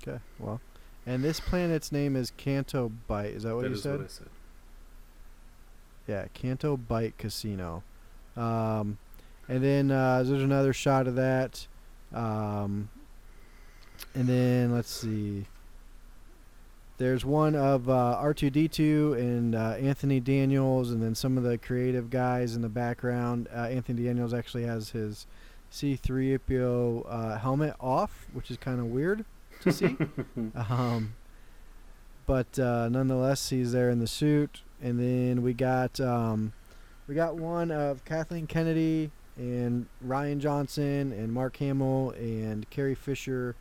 Okay. 0.00 0.20
Well, 0.38 0.60
and 1.06 1.22
this 1.24 1.40
planet's 1.40 1.90
name 1.92 2.14
is 2.16 2.30
Canto 2.36 2.90
Bight. 3.06 3.34
Is 3.34 3.42
that 3.42 3.54
what 3.54 3.62
That 3.62 3.68
you 3.70 3.74
is 3.74 3.82
said? 3.82 3.98
what 3.98 4.04
I 4.04 4.08
said. 4.08 4.28
Yeah, 6.06 6.26
Canto 6.34 6.76
Bight 6.76 7.16
Casino. 7.18 7.82
Um, 8.36 8.98
and 9.48 9.62
then 9.62 9.90
uh, 9.90 10.22
there's 10.22 10.42
another 10.42 10.72
shot 10.72 11.06
of 11.06 11.16
that. 11.16 11.66
Um, 12.12 12.88
and 14.14 14.26
then 14.26 14.72
let's 14.72 14.90
see. 14.90 15.46
There's 16.96 17.24
one 17.24 17.56
of 17.56 17.88
uh, 17.88 18.20
R2D2 18.22 19.18
and 19.18 19.54
uh, 19.54 19.76
Anthony 19.80 20.20
Daniels, 20.20 20.90
and 20.92 21.02
then 21.02 21.14
some 21.14 21.36
of 21.36 21.42
the 21.42 21.58
creative 21.58 22.08
guys 22.08 22.54
in 22.54 22.62
the 22.62 22.68
background. 22.68 23.48
Uh, 23.52 23.62
Anthony 23.62 24.04
Daniels 24.04 24.32
actually 24.32 24.62
has 24.64 24.90
his 24.90 25.26
C3PO 25.72 27.04
uh, 27.08 27.38
helmet 27.38 27.74
off, 27.80 28.26
which 28.32 28.50
is 28.50 28.56
kind 28.56 28.78
of 28.78 28.86
weird 28.86 29.24
to 29.62 29.72
see. 29.72 29.96
Um, 30.54 31.14
but 32.26 32.58
uh, 32.58 32.88
nonetheless, 32.88 33.50
he's 33.50 33.72
there 33.72 33.90
in 33.90 33.98
the 33.98 34.06
suit, 34.06 34.62
and 34.84 35.00
then 35.00 35.42
we 35.42 35.54
got 35.54 35.98
um, 35.98 36.52
we 37.08 37.14
got 37.14 37.36
one 37.36 37.70
of 37.70 38.04
Kathleen 38.04 38.46
Kennedy 38.46 39.10
and 39.36 39.86
Rian 40.06 40.38
Johnson 40.38 41.12
and 41.12 41.32
Mark 41.32 41.56
Hamill 41.56 42.10
and 42.10 42.68
Carrie 42.70 42.94
Fisher 42.94 43.56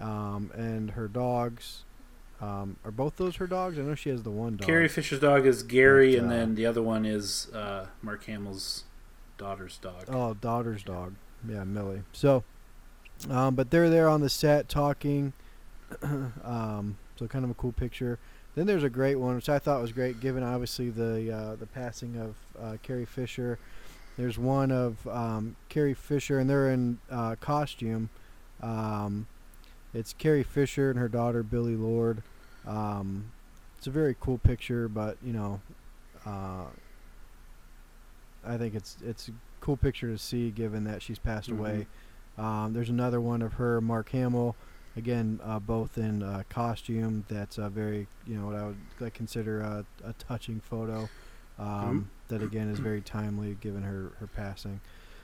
um, 0.00 0.50
and 0.54 0.92
her 0.92 1.06
dogs. 1.06 1.84
Um, 2.40 2.76
are 2.84 2.90
both 2.90 3.18
those 3.18 3.36
her 3.36 3.46
dogs? 3.46 3.78
I 3.78 3.82
know 3.82 3.94
she 3.94 4.08
has 4.10 4.24
the 4.24 4.30
one 4.30 4.56
dog. 4.56 4.66
Carrie 4.66 4.88
Fisher's 4.88 5.20
dog 5.20 5.46
is 5.46 5.62
Gary, 5.62 6.16
and 6.16 6.26
uh, 6.26 6.30
then 6.30 6.54
the 6.56 6.66
other 6.66 6.82
one 6.82 7.04
is 7.04 7.48
uh, 7.54 7.86
Mark 8.00 8.24
Hamill's 8.24 8.84
daughter's 9.38 9.78
dog. 9.78 10.06
Oh, 10.08 10.34
daughter's 10.34 10.82
dog. 10.82 11.14
Yeah, 11.48 11.62
Millie. 11.64 12.02
So, 12.12 12.42
um, 13.30 13.54
but 13.54 13.70
they're 13.70 13.90
there 13.90 14.08
on 14.08 14.22
the 14.22 14.28
set 14.28 14.68
talking. 14.68 15.34
um, 16.02 16.96
so 17.16 17.28
kind 17.28 17.44
of 17.44 17.50
a 17.50 17.54
cool 17.54 17.72
picture. 17.72 18.18
Then 18.54 18.66
there's 18.66 18.84
a 18.84 18.90
great 18.90 19.16
one, 19.16 19.34
which 19.34 19.48
I 19.48 19.58
thought 19.58 19.80
was 19.80 19.92
great, 19.92 20.20
given 20.20 20.42
obviously 20.42 20.90
the 20.90 21.32
uh, 21.32 21.56
the 21.56 21.66
passing 21.66 22.16
of 22.16 22.62
uh, 22.62 22.76
Carrie 22.82 23.06
Fisher. 23.06 23.58
There's 24.18 24.38
one 24.38 24.70
of 24.70 25.06
um, 25.08 25.56
Carrie 25.70 25.94
Fisher, 25.94 26.38
and 26.38 26.48
they're 26.48 26.70
in 26.70 26.98
uh, 27.10 27.36
costume. 27.40 28.10
Um, 28.60 29.26
it's 29.94 30.12
Carrie 30.12 30.42
Fisher 30.42 30.90
and 30.90 30.98
her 30.98 31.08
daughter 31.08 31.42
Billie 31.42 31.76
Lourd. 31.76 32.22
Um, 32.66 33.32
it's 33.78 33.86
a 33.86 33.90
very 33.90 34.14
cool 34.20 34.38
picture, 34.38 34.86
but 34.86 35.16
you 35.24 35.32
know, 35.32 35.60
uh, 36.26 36.64
I 38.46 38.56
think 38.58 38.74
it's 38.74 38.96
it's 39.04 39.28
a 39.28 39.32
cool 39.60 39.76
picture 39.76 40.08
to 40.08 40.18
see, 40.18 40.50
given 40.50 40.84
that 40.84 41.02
she's 41.02 41.18
passed 41.18 41.48
away. 41.48 41.86
Um, 42.38 42.72
there's 42.72 42.88
another 42.88 43.20
one 43.20 43.42
of 43.42 43.54
her, 43.54 43.80
Mark 43.80 44.10
Hamill, 44.10 44.56
again, 44.96 45.40
uh, 45.42 45.58
both 45.58 45.98
in 45.98 46.22
uh, 46.22 46.42
costume. 46.48 47.24
That's 47.28 47.58
a 47.58 47.68
very, 47.68 48.06
you 48.26 48.36
know, 48.36 48.46
what 48.46 48.54
I 48.54 48.66
would 48.66 48.76
like, 49.00 49.14
consider 49.14 49.60
a, 49.60 49.84
a 50.04 50.12
touching 50.14 50.60
photo. 50.60 51.08
Um, 51.58 52.10
That 52.28 52.42
again 52.42 52.70
is 52.70 52.78
very 52.78 53.02
timely, 53.02 53.56
given 53.60 53.82
her 53.82 54.12
her 54.18 54.26
passing. 54.26 54.80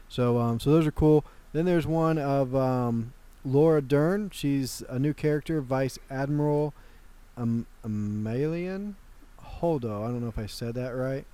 So, 0.08 0.38
um, 0.38 0.60
so 0.60 0.70
those 0.70 0.86
are 0.86 0.92
cool. 0.92 1.24
Then 1.52 1.64
there's 1.64 1.86
one 1.86 2.18
of 2.18 2.54
um, 2.54 3.14
Laura 3.44 3.80
Dern. 3.80 4.30
She's 4.30 4.82
a 4.88 4.98
new 4.98 5.14
character, 5.14 5.60
Vice 5.62 5.98
Admiral 6.10 6.74
um, 7.38 7.66
Amalian 7.82 8.94
Holdo. 9.42 10.04
I 10.04 10.08
don't 10.08 10.20
know 10.20 10.28
if 10.28 10.38
I 10.38 10.46
said 10.46 10.74
that 10.74 10.90
right. 10.90 11.24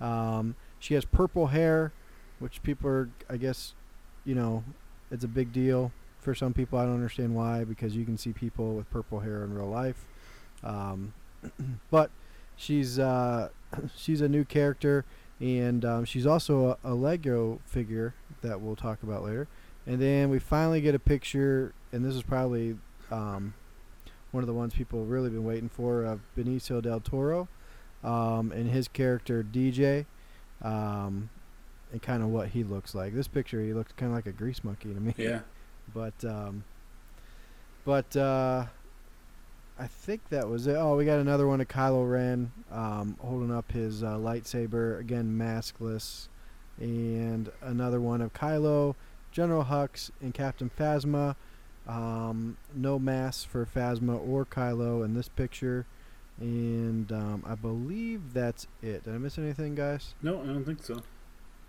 Um, 0.00 0.54
she 0.78 0.94
has 0.94 1.04
purple 1.04 1.48
hair, 1.48 1.92
which 2.38 2.62
people 2.62 2.88
are, 2.88 3.10
I 3.28 3.36
guess, 3.36 3.74
you 4.24 4.34
know, 4.34 4.62
it's 5.10 5.24
a 5.24 5.28
big 5.28 5.52
deal 5.52 5.90
for 6.26 6.34
some 6.34 6.52
people. 6.52 6.76
I 6.76 6.84
don't 6.84 6.94
understand 6.94 7.36
why, 7.36 7.62
because 7.62 7.94
you 7.94 8.04
can 8.04 8.18
see 8.18 8.32
people 8.32 8.74
with 8.74 8.90
purple 8.90 9.20
hair 9.20 9.44
in 9.44 9.54
real 9.54 9.68
life. 9.68 10.04
Um, 10.64 11.14
but 11.90 12.10
she's 12.56 12.98
uh, 12.98 13.50
she's 13.96 14.20
a 14.20 14.28
new 14.28 14.44
character, 14.44 15.04
and 15.38 15.84
um, 15.84 16.04
she's 16.04 16.26
also 16.26 16.76
a, 16.84 16.92
a 16.92 16.94
Lego 16.94 17.60
figure 17.64 18.12
that 18.42 18.60
we'll 18.60 18.74
talk 18.74 19.04
about 19.04 19.22
later. 19.22 19.46
And 19.86 20.02
then 20.02 20.28
we 20.28 20.40
finally 20.40 20.80
get 20.80 20.96
a 20.96 20.98
picture, 20.98 21.72
and 21.92 22.04
this 22.04 22.16
is 22.16 22.24
probably 22.24 22.76
um, 23.12 23.54
one 24.32 24.42
of 24.42 24.48
the 24.48 24.54
ones 24.54 24.74
people 24.74 24.98
have 24.98 25.08
really 25.08 25.30
been 25.30 25.44
waiting 25.44 25.68
for 25.68 26.02
of 26.02 26.18
Benicio 26.36 26.82
del 26.82 26.98
Toro 26.98 27.46
um, 28.02 28.50
and 28.50 28.68
his 28.68 28.88
character 28.88 29.44
DJ, 29.44 30.06
um, 30.60 31.30
and 31.92 32.02
kind 32.02 32.24
of 32.24 32.30
what 32.30 32.48
he 32.48 32.64
looks 32.64 32.96
like. 32.96 33.14
This 33.14 33.28
picture, 33.28 33.60
he 33.60 33.72
looks 33.72 33.92
kind 33.92 34.10
of 34.10 34.16
like 34.16 34.26
a 34.26 34.32
grease 34.32 34.64
monkey 34.64 34.92
to 34.92 34.98
me. 34.98 35.14
Yeah. 35.16 35.42
But 35.94 36.24
um, 36.24 36.64
but 37.84 38.16
uh, 38.16 38.66
I 39.78 39.86
think 39.86 40.28
that 40.30 40.48
was 40.48 40.66
it. 40.66 40.76
Oh, 40.76 40.96
we 40.96 41.04
got 41.04 41.18
another 41.18 41.46
one 41.46 41.60
of 41.60 41.68
Kylo 41.68 42.10
Ren 42.10 42.50
um, 42.72 43.16
holding 43.20 43.52
up 43.54 43.72
his 43.72 44.02
uh, 44.02 44.16
lightsaber 44.16 44.98
again, 44.98 45.36
maskless, 45.38 46.28
and 46.78 47.50
another 47.60 48.00
one 48.00 48.20
of 48.20 48.32
Kylo, 48.32 48.94
General 49.32 49.64
Hux, 49.64 50.10
and 50.20 50.32
Captain 50.32 50.70
Phasma. 50.78 51.36
Um, 51.86 52.56
no 52.74 52.98
mask 52.98 53.48
for 53.48 53.64
Phasma 53.64 54.18
or 54.26 54.44
Kylo 54.44 55.04
in 55.04 55.14
this 55.14 55.28
picture, 55.28 55.86
and 56.40 57.12
um, 57.12 57.44
I 57.46 57.54
believe 57.54 58.32
that's 58.32 58.66
it. 58.82 59.04
Did 59.04 59.14
I 59.14 59.18
miss 59.18 59.38
anything, 59.38 59.74
guys? 59.76 60.14
No, 60.22 60.42
I 60.42 60.46
don't 60.46 60.64
think 60.64 60.82
so. 60.82 61.02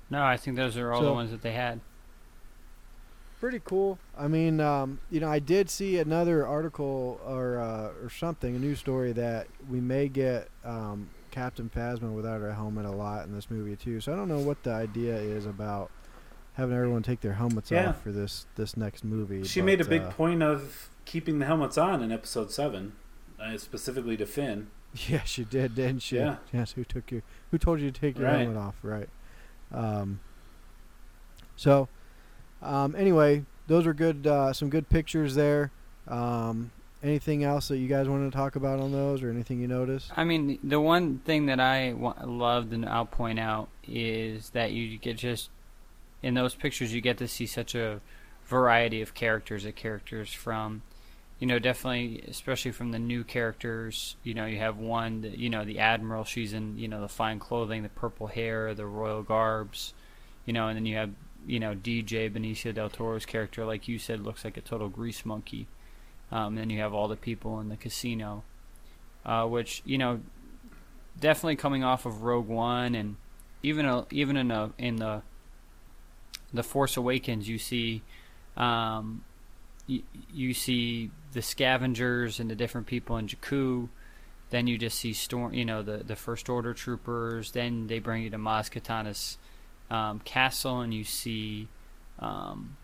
No, 0.09 0.23
I 0.23 0.37
think 0.37 0.55
those 0.55 0.77
are 0.77 0.91
all 0.91 1.03
the 1.03 1.13
ones 1.13 1.31
that 1.31 1.41
they 1.41 1.51
had. 1.51 1.81
Pretty 3.39 3.61
cool. 3.63 3.99
I 4.17 4.27
mean, 4.27 4.59
um, 4.59 4.99
you 5.09 5.19
know, 5.19 5.29
I 5.29 5.39
did 5.39 5.69
see 5.69 5.97
another 5.99 6.45
article 6.45 7.19
or 7.25 7.59
uh, 7.59 8.03
or 8.03 8.09
something, 8.09 8.55
a 8.55 8.59
news 8.59 8.79
story 8.79 9.11
that 9.13 9.47
we 9.69 9.79
may 9.79 10.07
get 10.07 10.49
um, 10.65 11.09
Captain 11.31 11.69
Phasma 11.73 12.11
without 12.13 12.41
her 12.41 12.53
helmet 12.53 12.85
a 12.85 12.91
lot 12.91 13.25
in 13.25 13.33
this 13.33 13.49
movie 13.49 13.75
too. 13.75 13.99
So 13.99 14.13
I 14.13 14.15
don't 14.15 14.27
know 14.29 14.39
what 14.39 14.63
the 14.63 14.71
idea 14.73 15.15
is 15.15 15.45
about 15.45 15.91
having 16.53 16.75
everyone 16.75 17.03
take 17.03 17.21
their 17.21 17.33
helmets 17.33 17.69
Yeah. 17.69 17.89
off 17.89 18.01
for 18.01 18.11
this 18.11 18.47
this 18.55 18.75
next 18.75 19.03
movie. 19.03 19.43
She 19.43 19.59
but, 19.61 19.65
made 19.65 19.81
a 19.81 19.85
big 19.85 20.01
uh, 20.01 20.11
point 20.11 20.41
of 20.41 20.89
keeping 21.05 21.39
the 21.39 21.45
helmets 21.45 21.77
on 21.77 22.01
in 22.01 22.11
episode 22.11 22.51
seven, 22.51 22.93
uh, 23.39 23.57
specifically 23.57 24.17
to 24.17 24.25
Finn. 24.25 24.67
Yeah, 25.09 25.21
she 25.23 25.43
did, 25.43 25.75
didn't 25.75 25.99
she? 26.01 26.15
Yeah. 26.15 26.37
Yes. 26.51 26.71
Who 26.71 26.83
took 26.83 27.11
you? 27.11 27.21
Who 27.51 27.57
told 27.59 27.81
you 27.81 27.91
to 27.91 27.99
take 28.01 28.17
your 28.17 28.27
Right. 28.29 28.39
helmet 28.39 28.57
off? 28.57 28.75
Right. 28.81 29.09
Um. 29.71 30.21
So, 31.55 31.87
um. 32.67 32.95
Anyway, 32.95 33.45
those 33.67 33.87
are 33.87 33.93
good. 33.93 34.27
Uh, 34.27 34.53
some 34.53 34.69
good 34.69 34.89
pictures 34.89 35.35
there. 35.35 35.71
Um. 36.07 36.71
Anything 37.03 37.43
else 37.43 37.67
that 37.67 37.77
you 37.77 37.87
guys 37.87 38.09
wanted 38.09 38.31
to 38.31 38.35
talk 38.35 38.55
about 38.55 38.79
on 38.79 38.91
those, 38.91 39.21
or 39.21 39.29
anything 39.29 39.61
you 39.61 39.67
noticed? 39.67 40.11
I 40.17 40.23
mean, 40.23 40.57
the 40.63 40.81
one 40.81 41.19
thing 41.19 41.45
that 41.45 41.59
I 41.59 41.93
wa- 41.93 42.15
loved 42.25 42.73
and 42.73 42.83
I'll 42.89 43.05
point 43.05 43.39
out 43.39 43.69
is 43.87 44.49
that 44.49 44.71
you 44.71 44.97
get 44.97 45.15
just 45.15 45.51
in 46.23 46.33
those 46.33 46.55
pictures 46.55 46.91
you 46.91 46.99
get 46.99 47.19
to 47.19 47.27
see 47.27 47.45
such 47.45 47.75
a 47.75 48.01
variety 48.45 49.03
of 49.03 49.13
characters. 49.13 49.63
Of 49.63 49.75
characters 49.75 50.33
from, 50.33 50.81
you 51.39 51.45
know, 51.45 51.59
definitely, 51.59 52.23
especially 52.27 52.71
from 52.71 52.91
the 52.91 52.99
new 52.99 53.23
characters. 53.23 54.15
You 54.23 54.33
know, 54.33 54.47
you 54.47 54.57
have 54.57 54.77
one, 54.77 55.21
that, 55.21 55.37
you 55.37 55.51
know, 55.51 55.63
the 55.63 55.77
admiral. 55.77 56.23
She's 56.23 56.51
in, 56.51 56.79
you 56.79 56.87
know, 56.87 56.99
the 56.99 57.07
fine 57.07 57.37
clothing, 57.37 57.83
the 57.83 57.89
purple 57.89 58.25
hair, 58.25 58.73
the 58.73 58.87
royal 58.87 59.21
garbs. 59.21 59.93
You 60.47 60.53
know, 60.53 60.67
and 60.67 60.75
then 60.75 60.87
you 60.87 60.95
have, 60.95 61.11
you 61.45 61.59
know, 61.59 61.75
DJ 61.75 62.31
Benicio 62.31 62.73
del 62.73 62.89
Toro's 62.89 63.25
character, 63.25 63.65
like 63.65 63.87
you 63.87 63.99
said, 63.99 64.21
looks 64.21 64.43
like 64.43 64.57
a 64.57 64.61
total 64.61 64.89
grease 64.89 65.25
monkey. 65.25 65.67
Um, 66.31 66.55
then 66.55 66.69
you 66.69 66.79
have 66.79 66.93
all 66.93 67.07
the 67.07 67.15
people 67.15 67.59
in 67.59 67.69
the 67.69 67.77
casino 67.77 68.43
uh, 69.27 69.45
which 69.45 69.83
you 69.85 69.97
know 69.97 70.21
definitely 71.19 71.57
coming 71.57 71.83
off 71.83 72.05
of 72.05 72.23
Rogue 72.23 72.47
One 72.47 72.95
and 72.95 73.17
even 73.61 73.85
a, 73.85 74.07
even 74.09 74.37
in 74.37 74.49
a, 74.49 74.71
in 74.77 74.95
the 74.95 75.21
the 76.53 76.63
Force 76.63 76.97
Awakens 76.97 77.47
you 77.47 77.57
see 77.57 78.01
um, 78.55 79.23
you, 79.85 80.01
you 80.33 80.53
see 80.53 81.11
the 81.33 81.41
scavengers 81.41 82.39
and 82.39 82.49
the 82.49 82.55
different 82.55 82.87
people 82.87 83.17
in 83.17 83.27
Jakku 83.27 83.89
then 84.49 84.65
you 84.65 84.77
just 84.77 84.97
see 84.97 85.11
storm 85.11 85.53
you 85.53 85.65
know 85.65 85.83
the 85.83 85.97
the 85.97 86.15
first 86.15 86.47
order 86.47 86.73
troopers 86.73 87.51
then 87.51 87.87
they 87.87 87.99
bring 87.99 88.23
you 88.23 88.29
to 88.29 88.37
Maz 88.37 88.71
Kanata's 88.71 89.37
um, 89.89 90.19
castle 90.19 90.81
and 90.81 90.93
you 90.93 91.03
see 91.03 91.67
um, 92.19 92.77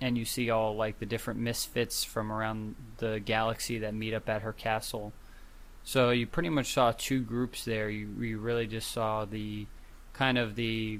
and 0.00 0.18
you 0.18 0.24
see 0.24 0.50
all 0.50 0.74
like 0.76 0.98
the 0.98 1.06
different 1.06 1.40
misfits 1.40 2.04
from 2.04 2.32
around 2.32 2.74
the 2.98 3.20
galaxy 3.20 3.78
that 3.78 3.94
meet 3.94 4.14
up 4.14 4.28
at 4.28 4.42
her 4.42 4.52
castle. 4.52 5.12
So 5.84 6.10
you 6.10 6.26
pretty 6.26 6.48
much 6.48 6.72
saw 6.72 6.92
two 6.92 7.20
groups 7.20 7.64
there. 7.64 7.90
You, 7.90 8.08
you 8.20 8.38
really 8.38 8.66
just 8.66 8.90
saw 8.90 9.24
the 9.24 9.66
kind 10.12 10.38
of 10.38 10.56
the 10.56 10.98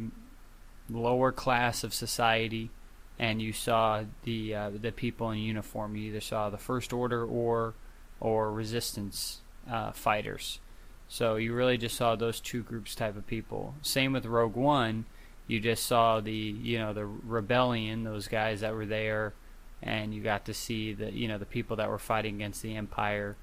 lower 0.91 1.33
class 1.33 1.85
of 1.85 1.95
society, 1.95 2.71
and 3.19 3.41
you 3.41 3.53
saw 3.53 4.05
the 4.25 4.55
uh, 4.55 4.71
the 4.71 4.93
people 4.93 5.31
in 5.31 5.39
uniform. 5.39 5.97
You 5.97 6.09
either 6.09 6.21
saw 6.21 6.51
the 6.51 6.59
First 6.59 6.93
Order 6.93 7.25
or 7.25 7.75
or 8.21 8.53
Resistance 8.53 9.41
uh, 9.71 9.93
fighters. 9.93 10.61
So 11.09 11.37
you 11.37 11.55
really 11.55 11.79
just 11.79 11.97
saw 11.97 12.17
those 12.17 12.41
two 12.41 12.63
groups 12.63 12.95
type 12.95 13.17
of 13.17 13.27
people. 13.27 13.75
Same 13.83 14.13
with 14.13 14.27
Rogue 14.27 14.57
One. 14.57 15.05
You 15.47 15.61
just 15.61 15.87
saw 15.87 16.21
the 16.21 16.33
you 16.33 16.79
know 16.79 16.93
the 16.93 17.05
rebellion 17.05 18.05
those 18.05 18.29
guys 18.29 18.61
that 18.61 18.75
were 18.75 18.87
there 18.87 19.35
and 19.83 20.15
you 20.15 20.23
got 20.23 20.47
to 20.47 20.55
see 20.55 20.95
the 20.95 21.13
you 21.13 21.29
know 21.29 21.39
the 21.39 21.45
people 21.45 21.77
that 21.77 21.91
were 21.91 21.99
fighting 21.99 22.37
against 22.37 22.63
the 22.63 22.75
empire. 22.75 23.37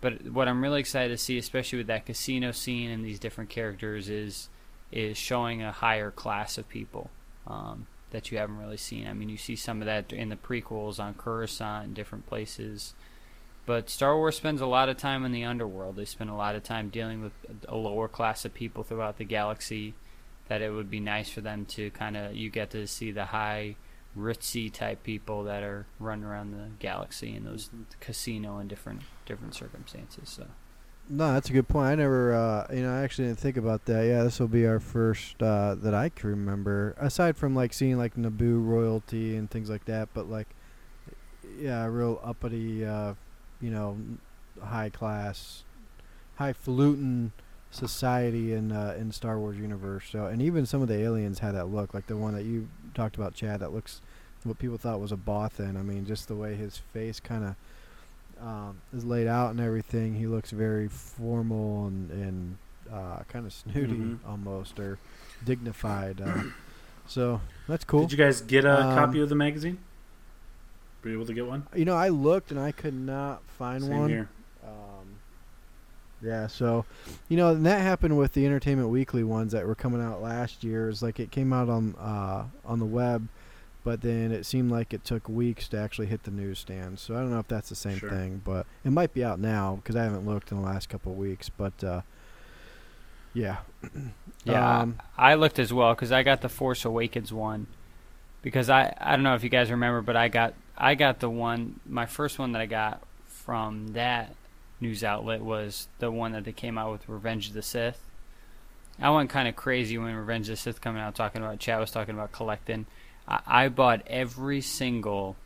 But 0.00 0.30
what 0.30 0.48
i'm 0.48 0.62
really 0.62 0.80
excited 0.80 1.10
to 1.10 1.22
see 1.22 1.38
especially 1.38 1.78
with 1.78 1.86
that 1.86 2.06
casino 2.06 2.52
scene 2.52 2.90
and 2.90 3.04
these 3.04 3.20
different 3.20 3.50
characters 3.50 4.08
is 4.08 4.48
is 4.90 5.16
showing 5.16 5.62
a 5.62 5.70
higher 5.70 6.10
class 6.10 6.58
of 6.58 6.68
people 6.68 7.10
um, 7.46 7.86
that 8.10 8.32
you 8.32 8.38
haven't 8.38 8.58
really 8.58 8.76
seen. 8.76 9.06
I 9.06 9.12
mean 9.12 9.28
you 9.28 9.36
see 9.36 9.54
some 9.54 9.80
of 9.80 9.86
that 9.86 10.12
in 10.12 10.30
the 10.30 10.36
prequels 10.36 10.98
on 10.98 11.14
coruscant 11.14 11.84
and 11.86 11.94
different 11.94 12.26
places 12.26 12.94
but 13.70 13.88
Star 13.88 14.16
Wars 14.16 14.36
spends 14.36 14.60
a 14.60 14.66
lot 14.66 14.88
of 14.88 14.96
time 14.96 15.24
in 15.24 15.30
the 15.30 15.44
underworld. 15.44 15.94
They 15.94 16.04
spend 16.04 16.28
a 16.28 16.34
lot 16.34 16.56
of 16.56 16.64
time 16.64 16.88
dealing 16.88 17.22
with 17.22 17.30
a 17.68 17.76
lower 17.76 18.08
class 18.08 18.44
of 18.44 18.52
people 18.52 18.82
throughout 18.82 19.16
the 19.16 19.24
galaxy 19.24 19.94
that 20.48 20.60
it 20.60 20.70
would 20.70 20.90
be 20.90 20.98
nice 20.98 21.30
for 21.30 21.40
them 21.40 21.66
to 21.66 21.88
kind 21.92 22.16
of 22.16 22.34
you 22.34 22.50
get 22.50 22.70
to 22.70 22.84
see 22.88 23.12
the 23.12 23.26
high 23.26 23.76
ritzy 24.18 24.72
type 24.72 25.04
people 25.04 25.44
that 25.44 25.62
are 25.62 25.86
running 26.00 26.24
around 26.24 26.50
the 26.50 26.66
galaxy 26.80 27.36
in 27.36 27.44
those 27.44 27.70
casino 28.00 28.58
and 28.58 28.68
different 28.68 29.02
different 29.24 29.54
circumstances 29.54 30.28
so 30.28 30.48
No, 31.08 31.32
that's 31.34 31.48
a 31.48 31.52
good 31.52 31.68
point. 31.68 31.86
I 31.86 31.94
never, 31.94 32.34
uh, 32.34 32.66
you 32.74 32.82
know, 32.82 32.92
I 32.92 33.02
actually 33.02 33.28
didn't 33.28 33.38
think 33.38 33.56
about 33.56 33.84
that. 33.84 34.04
Yeah, 34.04 34.24
this 34.24 34.40
will 34.40 34.48
be 34.48 34.66
our 34.66 34.80
first 34.80 35.40
uh, 35.40 35.76
that 35.76 35.94
I 35.94 36.08
can 36.08 36.30
remember, 36.30 36.96
aside 36.98 37.36
from 37.36 37.54
like 37.54 37.72
seeing 37.72 37.98
like 37.98 38.16
Naboo 38.16 38.66
royalty 38.66 39.36
and 39.36 39.48
things 39.48 39.70
like 39.70 39.84
that. 39.84 40.08
But 40.12 40.28
like, 40.28 40.48
yeah, 41.56 41.84
real 41.86 42.20
uppity, 42.24 42.84
uh, 42.84 43.14
you 43.60 43.70
know, 43.70 43.98
high 44.62 44.88
class, 44.90 45.64
highfalutin 46.36 47.32
society 47.70 48.52
in 48.52 48.72
uh, 48.72 48.96
in 48.98 49.12
Star 49.12 49.38
Wars 49.38 49.56
universe. 49.56 50.04
So, 50.10 50.26
and 50.26 50.40
even 50.42 50.66
some 50.66 50.82
of 50.82 50.88
the 50.88 50.98
aliens 50.98 51.38
had 51.40 51.54
that 51.54 51.66
look, 51.68 51.94
like 51.94 52.06
the 52.06 52.16
one 52.16 52.34
that 52.34 52.44
you 52.44 52.68
talked 52.94 53.16
about, 53.16 53.34
Chad. 53.34 53.60
That 53.60 53.72
looks 53.72 54.00
what 54.44 54.58
people 54.58 54.78
thought 54.78 55.00
was 55.00 55.12
a 55.12 55.16
Bothan. 55.16 55.76
I 55.78 55.82
mean, 55.82 56.06
just 56.06 56.28
the 56.28 56.34
way 56.34 56.54
his 56.54 56.78
face 56.78 57.20
kind 57.20 57.44
of 57.44 58.46
um, 58.46 58.80
is 58.96 59.04
laid 59.04 59.26
out 59.26 59.50
and 59.50 59.60
everything. 59.60 60.14
He 60.14 60.26
looks 60.26 60.50
very 60.50 60.88
formal 60.88 61.86
and 61.86 62.10
and 62.10 62.56
uh, 62.92 63.20
kind 63.28 63.46
of 63.46 63.52
snooty 63.52 63.94
Mhm. 63.94 64.18
almost 64.26 64.80
or 64.80 64.98
dignified. 65.44 66.20
Uh, 66.20 66.42
so 67.06 67.40
that's 67.68 67.84
cool. 67.84 68.00
Did 68.00 68.12
you 68.12 68.18
guys 68.18 68.40
get 68.40 68.64
a 68.64 68.80
Um, 68.84 68.94
copy 68.96 69.20
of 69.20 69.28
the 69.28 69.34
magazine? 69.36 69.78
Were 71.02 71.10
you 71.10 71.16
able 71.16 71.26
to 71.26 71.34
get 71.34 71.46
one? 71.46 71.66
You 71.74 71.84
know, 71.84 71.96
I 71.96 72.08
looked 72.08 72.50
and 72.50 72.60
I 72.60 72.72
could 72.72 72.94
not 72.94 73.42
find 73.58 73.82
Same 73.82 73.96
one. 73.98 74.08
here. 74.10 74.28
Um, 74.64 75.16
yeah, 76.22 76.46
so 76.46 76.84
you 77.28 77.36
know, 77.36 77.50
and 77.50 77.64
that 77.66 77.80
happened 77.80 78.18
with 78.18 78.32
the 78.34 78.44
Entertainment 78.44 78.90
Weekly 78.90 79.24
ones 79.24 79.52
that 79.52 79.66
were 79.66 79.74
coming 79.74 80.02
out 80.02 80.20
last 80.22 80.62
year. 80.62 80.88
Is 80.88 81.02
like 81.02 81.18
it 81.18 81.30
came 81.30 81.52
out 81.52 81.68
on 81.70 81.94
uh, 81.98 82.44
on 82.66 82.78
the 82.78 82.84
web, 82.84 83.28
but 83.84 84.02
then 84.02 84.30
it 84.30 84.44
seemed 84.44 84.70
like 84.70 84.92
it 84.92 85.02
took 85.04 85.26
weeks 85.28 85.68
to 85.68 85.78
actually 85.78 86.08
hit 86.08 86.24
the 86.24 86.30
newsstand. 86.30 86.98
So 86.98 87.14
I 87.14 87.20
don't 87.20 87.30
know 87.30 87.38
if 87.38 87.48
that's 87.48 87.70
the 87.70 87.74
same 87.74 87.98
Sure. 87.98 88.10
thing, 88.10 88.42
but 88.44 88.66
it 88.84 88.90
might 88.90 89.14
be 89.14 89.24
out 89.24 89.40
now 89.40 89.76
because 89.76 89.96
I 89.96 90.02
haven't 90.04 90.26
looked 90.26 90.52
in 90.52 90.58
the 90.60 90.66
last 90.66 90.90
couple 90.90 91.12
of 91.12 91.16
weeks. 91.18 91.48
But 91.48 91.82
uh, 91.82 92.02
yeah, 93.32 93.58
yeah 94.44 94.80
Um, 94.80 94.98
I, 95.16 95.32
I 95.32 95.34
looked 95.36 95.58
as 95.58 95.72
well 95.72 95.94
because 95.94 96.10
i 96.12 96.22
got 96.22 96.40
the 96.40 96.48
force 96.48 96.84
awakens 96.84 97.32
one 97.32 97.66
because 98.42 98.68
i 98.68 98.92
i 99.00 99.12
don't 99.12 99.22
know 99.22 99.34
if 99.34 99.44
you 99.44 99.50
guys 99.50 99.70
remember 99.70 100.00
but 100.02 100.16
i 100.16 100.26
got 100.28 100.54
I 100.80 100.94
got 100.94 101.20
the 101.20 101.28
one. 101.28 101.78
My 101.86 102.06
first 102.06 102.38
one 102.38 102.52
that 102.52 102.62
I 102.62 102.66
got 102.66 103.02
from 103.26 103.88
that 103.88 104.34
news 104.80 105.04
outlet 105.04 105.42
was 105.42 105.86
the 105.98 106.10
one 106.10 106.32
that 106.32 106.44
they 106.44 106.52
came 106.52 106.78
out 106.78 106.90
with, 106.90 107.08
Revenge 107.08 107.48
of 107.48 107.54
the 107.54 107.62
Sith. 107.62 108.00
I 108.98 109.10
went 109.10 109.30
kind 109.30 109.46
of 109.46 109.56
crazy 109.56 109.98
when 109.98 110.14
Revenge 110.14 110.48
of 110.48 110.54
the 110.54 110.56
Sith 110.56 110.80
coming 110.80 111.02
out, 111.02 111.14
talking 111.14 111.42
about. 111.42 111.58
Chad 111.58 111.80
was 111.80 111.90
talking 111.90 112.14
about 112.14 112.32
collecting. 112.32 112.86
I, 113.28 113.40
I 113.46 113.68
bought 113.68 114.02
every 114.06 114.62
single 114.62 115.36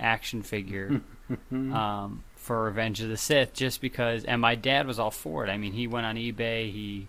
action 0.00 0.42
figure 0.42 1.00
um, 1.52 2.24
for 2.36 2.64
Revenge 2.64 3.00
of 3.00 3.08
the 3.08 3.16
Sith 3.16 3.54
just 3.54 3.80
because, 3.80 4.24
and 4.24 4.40
my 4.40 4.56
dad 4.56 4.86
was 4.86 4.98
all 4.98 5.10
for 5.10 5.46
it. 5.46 5.50
I 5.50 5.56
mean, 5.56 5.72
he 5.72 5.86
went 5.86 6.06
on 6.06 6.16
eBay. 6.16 6.72
He, 6.72 7.06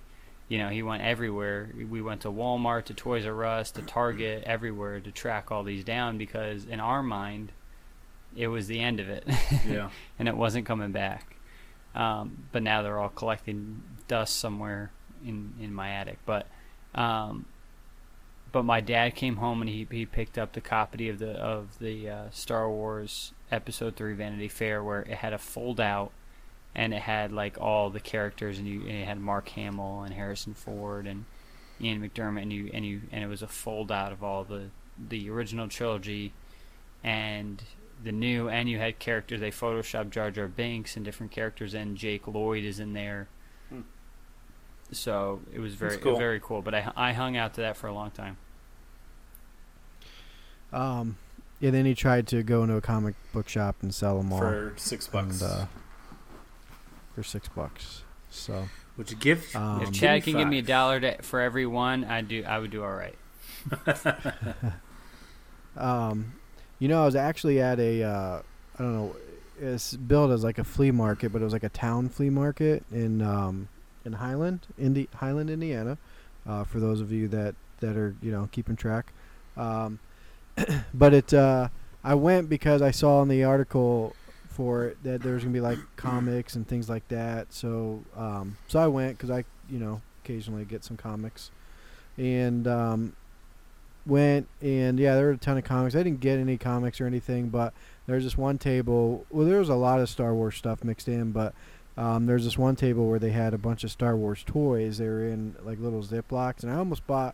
you 0.49 0.57
know, 0.57 0.67
he 0.69 0.83
went 0.83 1.03
everywhere. 1.03 1.69
We 1.89 2.01
went 2.01 2.21
to 2.21 2.31
Walmart, 2.31 2.85
to 2.85 2.93
Toys 2.93 3.25
R 3.25 3.45
Us, 3.45 3.71
to 3.71 3.83
Target, 3.83 4.43
everywhere 4.45 4.99
to 4.99 5.11
track 5.11 5.51
all 5.51 5.63
these 5.63 5.83
down 5.83 6.17
because 6.17 6.65
in 6.65 6.79
our 6.79 7.03
mind, 7.03 7.51
it 8.35 8.47
was 8.47 8.67
the 8.67 8.79
end 8.81 8.99
of 8.99 9.09
it. 9.09 9.23
Yeah. 9.67 9.89
and 10.17 10.27
it 10.27 10.35
wasn't 10.35 10.65
coming 10.65 10.91
back. 10.91 11.35
Um, 11.95 12.45
but 12.51 12.63
now 12.63 12.81
they're 12.81 12.99
all 12.99 13.09
collecting 13.09 13.83
dust 14.07 14.37
somewhere 14.37 14.91
in 15.23 15.53
in 15.61 15.73
my 15.73 15.91
attic. 15.91 16.17
But 16.25 16.47
um, 16.95 17.45
but 18.51 18.63
my 18.63 18.81
dad 18.81 19.15
came 19.15 19.37
home 19.37 19.61
and 19.61 19.69
he 19.69 19.87
he 19.91 20.05
picked 20.05 20.37
up 20.37 20.53
the 20.53 20.61
copy 20.61 21.09
of 21.09 21.19
the 21.19 21.31
of 21.31 21.77
the 21.79 22.09
uh, 22.09 22.23
Star 22.31 22.69
Wars 22.69 23.33
Episode 23.51 23.95
Three 23.95 24.13
Vanity 24.13 24.47
Fair 24.47 24.83
where 24.83 25.01
it 25.01 25.15
had 25.15 25.33
a 25.33 25.37
fold 25.37 25.79
out 25.79 26.11
and 26.75 26.93
it 26.93 27.01
had 27.01 27.31
like 27.31 27.59
all 27.59 27.89
the 27.89 27.99
characters 27.99 28.57
and 28.57 28.67
you 28.67 28.81
and 28.81 28.91
it 28.91 29.05
had 29.05 29.19
Mark 29.19 29.49
Hamill 29.49 30.03
and 30.03 30.13
Harrison 30.13 30.53
Ford 30.53 31.07
and 31.07 31.25
Ian 31.81 32.01
McDermott 32.01 32.43
and 32.43 32.53
you 32.53 32.69
and 32.73 32.85
you 32.85 33.01
and 33.11 33.23
it 33.23 33.27
was 33.27 33.41
a 33.41 33.47
fold 33.47 33.91
out 33.91 34.11
of 34.11 34.23
all 34.23 34.43
the 34.43 34.65
the 34.97 35.29
original 35.29 35.67
trilogy 35.67 36.33
and 37.03 37.63
the 38.03 38.11
new 38.11 38.49
and 38.49 38.69
you 38.69 38.77
had 38.77 38.99
characters 38.99 39.39
they 39.39 39.51
photoshopped 39.51 40.11
Jar 40.11 40.31
Jar 40.31 40.47
Binks 40.47 40.95
and 40.95 41.03
different 41.03 41.31
characters 41.31 41.73
and 41.73 41.97
Jake 41.97 42.27
Lloyd 42.27 42.63
is 42.63 42.79
in 42.79 42.93
there. 42.93 43.27
Hmm. 43.69 43.81
So 44.91 45.41
it 45.53 45.59
was 45.59 45.75
very 45.75 45.97
cool. 45.97 46.17
very 46.17 46.39
cool. 46.39 46.61
But 46.61 46.75
I 46.75 46.91
I 46.95 47.13
hung 47.13 47.35
out 47.35 47.53
to 47.55 47.61
that 47.61 47.77
for 47.77 47.87
a 47.87 47.93
long 47.93 48.11
time. 48.11 48.37
Um, 50.71 51.17
yeah. 51.59 51.71
Then 51.71 51.85
he 51.85 51.95
tried 51.95 52.27
to 52.27 52.43
go 52.43 52.63
into 52.63 52.75
a 52.75 52.81
comic 52.81 53.15
book 53.33 53.49
shop 53.49 53.77
and 53.81 53.93
sell 53.93 54.17
them 54.17 54.31
all 54.31 54.39
For 54.39 54.73
six 54.77 55.07
bucks. 55.07 55.41
And, 55.41 55.51
uh, 55.51 55.65
for 57.15 57.23
six 57.23 57.47
bucks. 57.47 58.03
So 58.29 58.69
Would 58.97 59.11
you 59.11 59.17
give? 59.17 59.55
Um, 59.55 59.81
if 59.81 59.91
Chad 59.91 60.15
me 60.15 60.21
can 60.21 60.37
give 60.37 60.47
me 60.47 60.59
a 60.59 60.63
dollar 60.63 60.99
to, 60.99 61.21
for 61.21 61.39
every 61.39 61.65
one, 61.65 62.03
I 62.03 62.21
do 62.21 62.43
I 62.45 62.59
would 62.59 62.71
do 62.71 62.83
all 62.83 62.93
right. 62.93 63.17
Um, 65.77 66.33
you 66.77 66.87
know, 66.87 67.01
I 67.01 67.05
was 67.05 67.15
actually 67.15 67.61
at 67.61 67.79
a, 67.79 68.03
uh, 68.03 68.41
I 68.77 68.83
don't 68.83 68.93
know, 68.93 69.15
it's 69.59 69.95
billed 69.95 70.31
as 70.31 70.43
like 70.43 70.57
a 70.57 70.63
flea 70.63 70.91
market, 70.91 71.31
but 71.31 71.41
it 71.41 71.43
was 71.43 71.53
like 71.53 71.63
a 71.63 71.69
town 71.69 72.09
flea 72.09 72.29
market 72.29 72.83
in 72.91 73.21
um, 73.21 73.67
in 74.05 74.13
Highland, 74.13 74.67
Indi- 74.77 75.09
Highland, 75.15 75.49
Indiana. 75.49 75.97
Uh, 76.47 76.63
for 76.63 76.79
those 76.79 77.01
of 77.01 77.11
you 77.11 77.27
that 77.27 77.55
that 77.81 77.97
are 77.97 78.15
you 78.21 78.31
know 78.31 78.47
keeping 78.53 78.77
track, 78.77 79.11
um, 79.57 79.99
but 80.93 81.13
it 81.13 81.33
uh, 81.33 81.67
I 82.05 82.15
went 82.15 82.49
because 82.49 82.81
I 82.81 82.91
saw 82.91 83.21
in 83.21 83.27
the 83.27 83.43
article 83.43 84.15
for 84.59 84.87
it 84.87 85.01
that 85.03 85.21
there's 85.23 85.41
gonna 85.41 85.53
be 85.53 85.61
like 85.61 85.77
comics 85.95 86.55
and 86.57 86.67
things 86.67 86.89
like 86.89 87.07
that. 87.07 87.53
So 87.53 88.03
um, 88.17 88.57
so 88.67 88.77
I 88.77 88.87
went 88.87 89.17
because 89.17 89.29
I 89.29 89.45
you 89.69 89.79
know 89.79 90.01
occasionally 90.21 90.65
get 90.65 90.83
some 90.83 90.97
comics, 90.97 91.49
and 92.17 92.67
um, 92.67 93.15
went 94.05 94.49
and 94.61 94.99
yeah, 94.99 95.15
there 95.15 95.27
were 95.27 95.31
a 95.31 95.37
ton 95.37 95.57
of 95.57 95.63
comics. 95.63 95.95
I 95.95 96.03
didn't 96.03 96.19
get 96.19 96.39
any 96.39 96.57
comics 96.57 96.99
or 96.99 97.07
anything, 97.07 97.47
but 97.47 97.73
there's 98.05 98.25
this 98.25 98.37
one 98.37 98.57
table. 98.57 99.25
Well, 99.29 99.47
there 99.47 99.59
was 99.59 99.69
a 99.69 99.75
lot 99.75 100.01
of 100.01 100.09
Star 100.09 100.33
Wars 100.33 100.57
stuff 100.57 100.83
mixed 100.83 101.07
in, 101.07 101.31
but 101.31 101.53
um, 101.95 102.25
there's 102.25 102.43
this 102.43 102.57
one 102.57 102.75
table 102.75 103.07
where 103.07 103.19
they 103.19 103.31
had 103.31 103.53
a 103.53 103.57
bunch 103.57 103.85
of 103.85 103.91
Star 103.91 104.17
Wars 104.17 104.43
toys. 104.45 104.97
They 104.97 105.07
were 105.07 105.25
in 105.25 105.55
like 105.63 105.79
little 105.79 106.03
Ziplocs, 106.03 106.63
and 106.63 106.71
I 106.71 106.75
almost 106.75 107.07
bought. 107.07 107.33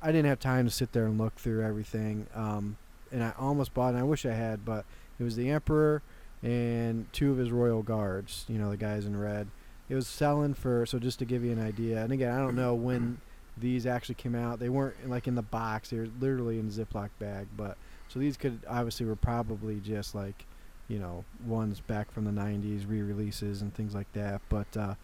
I 0.00 0.06
didn't 0.12 0.30
have 0.30 0.40
time 0.40 0.64
to 0.64 0.70
sit 0.70 0.92
there 0.92 1.04
and 1.04 1.18
look 1.18 1.34
through 1.34 1.62
everything, 1.62 2.26
um, 2.34 2.78
and 3.12 3.22
I 3.22 3.34
almost 3.38 3.74
bought. 3.74 3.90
And 3.90 3.98
I 3.98 4.02
wish 4.02 4.24
I 4.24 4.32
had, 4.32 4.64
but 4.64 4.86
it 5.18 5.24
was 5.24 5.36
the 5.36 5.50
Emperor 5.50 6.00
and 6.44 7.12
two 7.12 7.32
of 7.32 7.38
his 7.38 7.50
royal 7.50 7.82
guards. 7.82 8.44
You 8.48 8.58
know, 8.58 8.70
the 8.70 8.76
guys 8.76 9.06
in 9.06 9.18
red. 9.18 9.48
It 9.88 9.94
was 9.94 10.06
selling 10.06 10.54
for 10.54 10.86
so 10.86 10.98
just 10.98 11.18
to 11.18 11.24
give 11.24 11.44
you 11.44 11.50
an 11.52 11.60
idea. 11.60 12.02
And 12.02 12.12
again, 12.12 12.32
I 12.32 12.38
don't 12.38 12.54
know 12.54 12.74
when 12.74 13.18
these 13.56 13.86
actually 13.86 14.14
came 14.16 14.34
out. 14.34 14.58
They 14.60 14.68
weren't 14.68 15.08
like 15.08 15.26
in 15.26 15.34
the 15.34 15.42
box. 15.42 15.90
They 15.90 15.98
were 15.98 16.08
literally 16.20 16.58
in 16.58 16.66
a 16.66 16.70
Ziploc 16.70 17.10
bag. 17.18 17.48
But 17.56 17.76
so 18.08 18.18
these 18.18 18.36
could 18.36 18.60
obviously 18.68 19.06
were 19.06 19.16
probably 19.16 19.80
just 19.80 20.14
like, 20.14 20.46
you 20.88 20.98
know, 20.98 21.24
ones 21.46 21.80
back 21.80 22.10
from 22.12 22.24
the 22.24 22.30
'90s, 22.30 22.88
re-releases 22.88 23.60
and 23.62 23.74
things 23.74 23.94
like 23.94 24.10
that. 24.14 24.40
But 24.48 24.74
uh, 24.76 24.94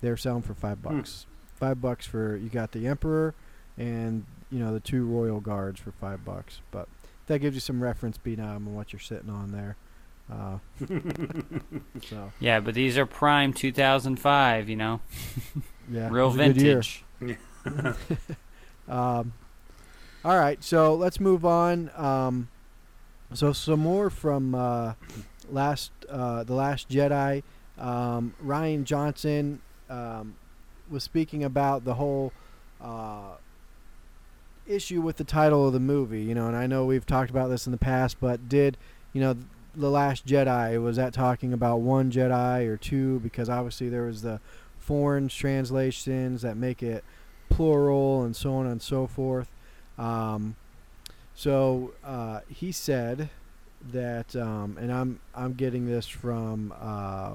they're 0.00 0.16
selling 0.16 0.42
for 0.42 0.54
five 0.54 0.78
Hmm. 0.78 0.98
bucks. 0.98 1.26
Five 1.54 1.80
bucks 1.80 2.06
for 2.06 2.36
you 2.36 2.48
got 2.48 2.70
the 2.70 2.86
Emperor 2.86 3.34
and 3.76 4.24
you 4.50 4.60
know 4.60 4.72
the 4.72 4.78
two 4.80 5.04
royal 5.04 5.40
guards 5.40 5.80
for 5.80 5.90
five 5.90 6.24
bucks. 6.24 6.60
But 6.70 6.88
that 7.26 7.40
gives 7.40 7.56
you 7.56 7.60
some 7.60 7.82
reference, 7.82 8.16
beat 8.18 8.38
on 8.38 8.74
what 8.74 8.92
you're 8.92 9.00
sitting 9.00 9.28
on 9.30 9.50
there. 9.50 9.76
Uh, 10.30 10.58
so 12.06 12.32
Yeah, 12.40 12.60
but 12.60 12.74
these 12.74 12.98
are 12.98 13.06
prime 13.06 13.52
2005. 13.52 14.68
You 14.68 14.76
know, 14.76 15.00
yeah, 15.90 16.08
real 16.10 16.26
it 16.26 16.28
was 16.28 16.34
a 16.34 16.52
good 16.52 16.62
year. 16.62 16.82
vintage. 17.20 17.38
Um, 18.88 19.34
all 20.24 20.38
right, 20.38 20.64
so 20.64 20.94
let's 20.94 21.20
move 21.20 21.44
on. 21.44 21.90
Um, 21.94 22.48
so 23.34 23.52
some 23.52 23.80
more 23.80 24.08
from 24.08 24.54
uh, 24.54 24.94
last 25.50 25.92
uh, 26.08 26.44
the 26.44 26.54
Last 26.54 26.88
Jedi. 26.88 27.42
Um, 27.78 28.34
Rian 28.44 28.84
Johnson 28.84 29.60
um, 29.90 30.36
was 30.90 31.04
speaking 31.04 31.44
about 31.44 31.84
the 31.84 31.94
whole 31.94 32.32
uh, 32.80 33.36
issue 34.66 35.00
with 35.00 35.18
the 35.18 35.24
title 35.24 35.66
of 35.66 35.72
the 35.72 35.80
movie. 35.80 36.22
You 36.22 36.34
know, 36.34 36.46
and 36.46 36.56
I 36.56 36.66
know 36.66 36.86
we've 36.86 37.06
talked 37.06 37.30
about 37.30 37.48
this 37.48 37.66
in 37.66 37.72
the 37.72 37.78
past, 37.78 38.16
but 38.20 38.48
did 38.48 38.78
you 39.12 39.20
know 39.20 39.36
the 39.74 39.90
Last 39.90 40.26
Jedi 40.26 40.82
was 40.82 40.96
that 40.96 41.12
talking 41.12 41.52
about 41.52 41.78
one 41.80 42.10
Jedi 42.10 42.66
or 42.66 42.76
two? 42.76 43.20
Because 43.20 43.48
obviously 43.48 43.88
there 43.88 44.04
was 44.04 44.22
the 44.22 44.40
foreign 44.78 45.28
translations 45.28 46.42
that 46.42 46.56
make 46.56 46.82
it 46.82 47.04
plural 47.48 48.22
and 48.24 48.34
so 48.34 48.54
on 48.54 48.66
and 48.66 48.80
so 48.82 49.06
forth. 49.06 49.48
Um, 49.98 50.56
so 51.34 51.92
uh, 52.04 52.40
he 52.48 52.72
said 52.72 53.30
that, 53.92 54.34
um, 54.34 54.76
and 54.80 54.92
I'm 54.92 55.20
I'm 55.34 55.54
getting 55.54 55.86
this 55.86 56.06
from 56.08 56.74
uh, 56.80 57.30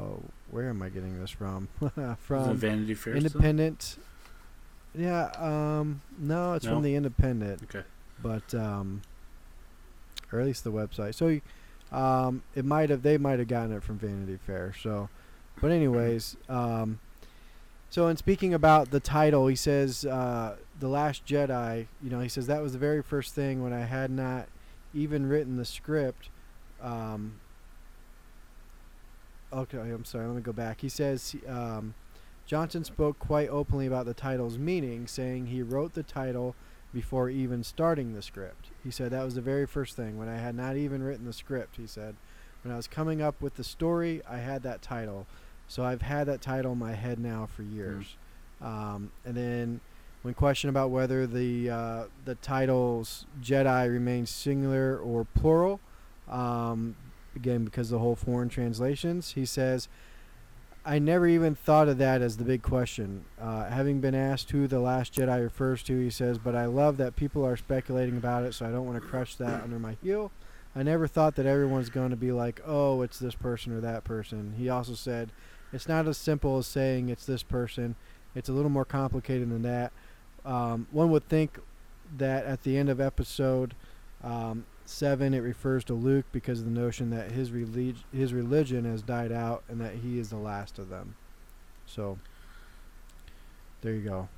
where 0.51 0.69
am 0.69 0.81
I 0.81 0.89
getting 0.89 1.19
this 1.19 1.31
from? 1.31 1.67
From 2.19 2.57
Vanity 2.57 2.93
Fair. 2.93 3.15
Independent. 3.15 3.97
Yeah, 4.95 5.31
um, 5.39 6.01
no, 6.19 6.53
it's 6.53 6.65
No? 6.65 6.73
from 6.73 6.83
the 6.83 6.93
Independent, 6.95 7.63
Okay. 7.63 7.83
but 8.21 8.53
um, 8.53 9.01
or 10.31 10.39
at 10.39 10.45
least 10.45 10.63
the 10.63 10.71
website. 10.71 11.15
So, 11.15 11.39
um, 11.93 12.43
it 12.55 12.65
might 12.65 12.89
have 12.89 13.03
they 13.03 13.17
might 13.17 13.39
have 13.39 13.47
gotten 13.47 13.71
it 13.71 13.83
from 13.83 13.99
Vanity 13.99 14.37
Fair. 14.37 14.73
So, 14.81 15.09
but 15.61 15.71
anyways, 15.71 16.35
um, 16.49 16.99
so 17.89 18.07
in 18.07 18.17
speaking 18.17 18.53
about 18.53 18.89
the 18.89 18.99
title, 18.99 19.47
he 19.47 19.55
says 19.55 20.03
uh, 20.03 20.55
the 20.79 20.87
Last 20.87 21.25
Jedi. 21.25 21.87
You 22.01 22.09
know, 22.09 22.19
he 22.19 22.29
says 22.29 22.47
that 22.47 22.61
was 22.61 22.73
the 22.73 22.79
very 22.79 23.03
first 23.03 23.35
thing 23.35 23.63
when 23.63 23.71
I 23.71 23.85
had 23.85 24.09
not 24.09 24.47
even 24.93 25.27
written 25.27 25.57
the 25.57 25.65
script. 25.65 26.29
Um, 26.81 27.39
okay, 29.53 29.77
I'm 29.77 30.05
sorry. 30.05 30.25
Let 30.25 30.35
me 30.35 30.41
go 30.41 30.51
back. 30.51 30.81
He 30.81 30.89
says 30.89 31.35
um, 31.47 31.93
Johnson 32.47 32.83
spoke 32.83 33.19
quite 33.19 33.49
openly 33.49 33.85
about 33.85 34.07
the 34.07 34.15
title's 34.15 34.57
meaning, 34.57 35.05
saying 35.05 35.47
he 35.47 35.61
wrote 35.61 35.93
the 35.93 36.03
title 36.03 36.55
before 36.93 37.29
even 37.29 37.63
starting 37.63 38.13
the 38.13 38.21
script. 38.21 38.67
He 38.83 38.91
said 38.91 39.11
that 39.11 39.23
was 39.23 39.35
the 39.35 39.41
very 39.41 39.65
first 39.65 39.95
thing 39.95 40.17
when 40.17 40.29
I 40.29 40.37
had 40.37 40.55
not 40.55 40.77
even 40.77 41.01
written 41.01 41.25
the 41.25 41.33
script. 41.33 41.77
He 41.77 41.87
said 41.87 42.15
when 42.63 42.73
I 42.73 42.77
was 42.77 42.87
coming 42.87 43.21
up 43.21 43.41
with 43.41 43.55
the 43.55 43.63
story, 43.63 44.21
I 44.29 44.37
had 44.37 44.63
that 44.63 44.81
title. 44.81 45.25
So 45.67 45.83
I've 45.83 46.01
had 46.01 46.27
that 46.27 46.41
title 46.41 46.73
in 46.73 46.79
my 46.79 46.93
head 46.93 47.19
now 47.19 47.47
for 47.47 47.63
years. 47.63 48.15
Um, 48.61 49.11
and 49.25 49.35
then 49.35 49.81
when 50.21 50.33
questioned 50.33 50.69
about 50.69 50.89
whether 50.89 51.27
the 51.27 51.69
uh, 51.69 52.03
the 52.25 52.35
titles 52.35 53.25
Jedi 53.41 53.89
remains 53.89 54.29
singular 54.29 54.97
or 54.97 55.25
plural, 55.25 55.79
um, 56.29 56.95
again 57.35 57.65
because 57.65 57.91
of 57.91 57.95
the 57.95 57.99
whole 57.99 58.15
foreign 58.15 58.49
translations, 58.49 59.31
he 59.33 59.45
says, 59.45 59.89
"I 60.85 60.99
never 60.99 61.27
even 61.27 61.55
thought 61.55 61.87
of 61.87 61.97
that 61.99 62.21
as 62.21 62.37
the 62.37 62.43
big 62.43 62.61
question. 62.61 63.25
Uh, 63.39 63.65
having 63.69 64.01
been 64.01 64.15
asked 64.15 64.51
who 64.51 64.67
the 64.67 64.79
Last 64.79 65.13
Jedi 65.13 65.41
refers 65.41 65.81
to, 65.83 65.99
he 65.99 66.09
says, 66.09 66.37
but 66.37 66.55
I 66.55 66.65
love 66.65 66.97
that 66.97 67.15
people 67.15 67.45
are 67.45 67.55
speculating 67.55 68.17
about 68.17 68.43
it, 68.43 68.53
so 68.53 68.65
I 68.65 68.71
don't 68.71 68.85
want 68.85 69.01
to 69.01 69.07
crush 69.07 69.35
that 69.35 69.63
under 69.63 69.79
my 69.79 69.95
heel. 70.03 70.31
I 70.75 70.83
never 70.83 71.07
thought 71.07 71.35
that 71.35 71.45
everyone's 71.45 71.89
going 71.89 72.09
to 72.09 72.15
be 72.15 72.31
like, 72.31 72.61
oh, 72.65 73.01
it's 73.01 73.19
this 73.19 73.35
person 73.35 73.71
or 73.73 73.79
that 73.81 74.03
person. 74.03 74.55
He 74.57 74.69
also 74.69 74.93
said, 74.93 75.31
it's 75.71 75.87
not 75.87 76.07
as 76.07 76.17
simple 76.17 76.57
as 76.57 76.67
saying 76.67 77.09
it's 77.09 77.25
this 77.25 77.43
person. 77.43 77.95
It's 78.35 78.49
a 78.49 78.53
little 78.53 78.71
more 78.71 78.85
complicated 78.85 79.49
than 79.49 79.61
that. 79.61 79.93
Um, 80.43 80.87
one 80.91 81.11
would 81.11 81.29
think 81.29 81.59
that 82.17 82.45
at 82.45 82.63
the 82.63 82.77
end 82.77 82.89
of 82.89 82.99
episode, 82.99 83.75
um, 84.23 84.65
seven, 84.85 85.33
it 85.33 85.39
refers 85.39 85.83
to 85.85 85.93
Luke 85.93 86.25
because 86.31 86.59
of 86.59 86.65
the 86.65 86.71
notion 86.71 87.09
that 87.11 87.31
his 87.31 87.51
relig- 87.51 88.03
his 88.13 88.33
religion 88.33 88.85
has 88.85 89.01
died 89.01 89.31
out 89.31 89.63
and 89.67 89.79
that 89.81 89.95
he 89.95 90.19
is 90.19 90.29
the 90.29 90.37
last 90.37 90.79
of 90.79 90.89
them. 90.89 91.15
So 91.85 92.17
there 93.81 93.93
you 93.93 94.01
go. 94.01 94.29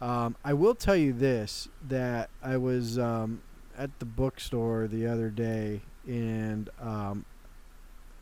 Um, 0.00 0.36
I 0.44 0.52
will 0.52 0.74
tell 0.74 0.96
you 0.96 1.12
this: 1.12 1.68
that 1.88 2.30
I 2.42 2.56
was 2.56 2.98
um, 2.98 3.42
at 3.76 3.98
the 3.98 4.04
bookstore 4.04 4.86
the 4.86 5.06
other 5.06 5.30
day 5.30 5.82
and 6.08 6.70
um, 6.80 7.24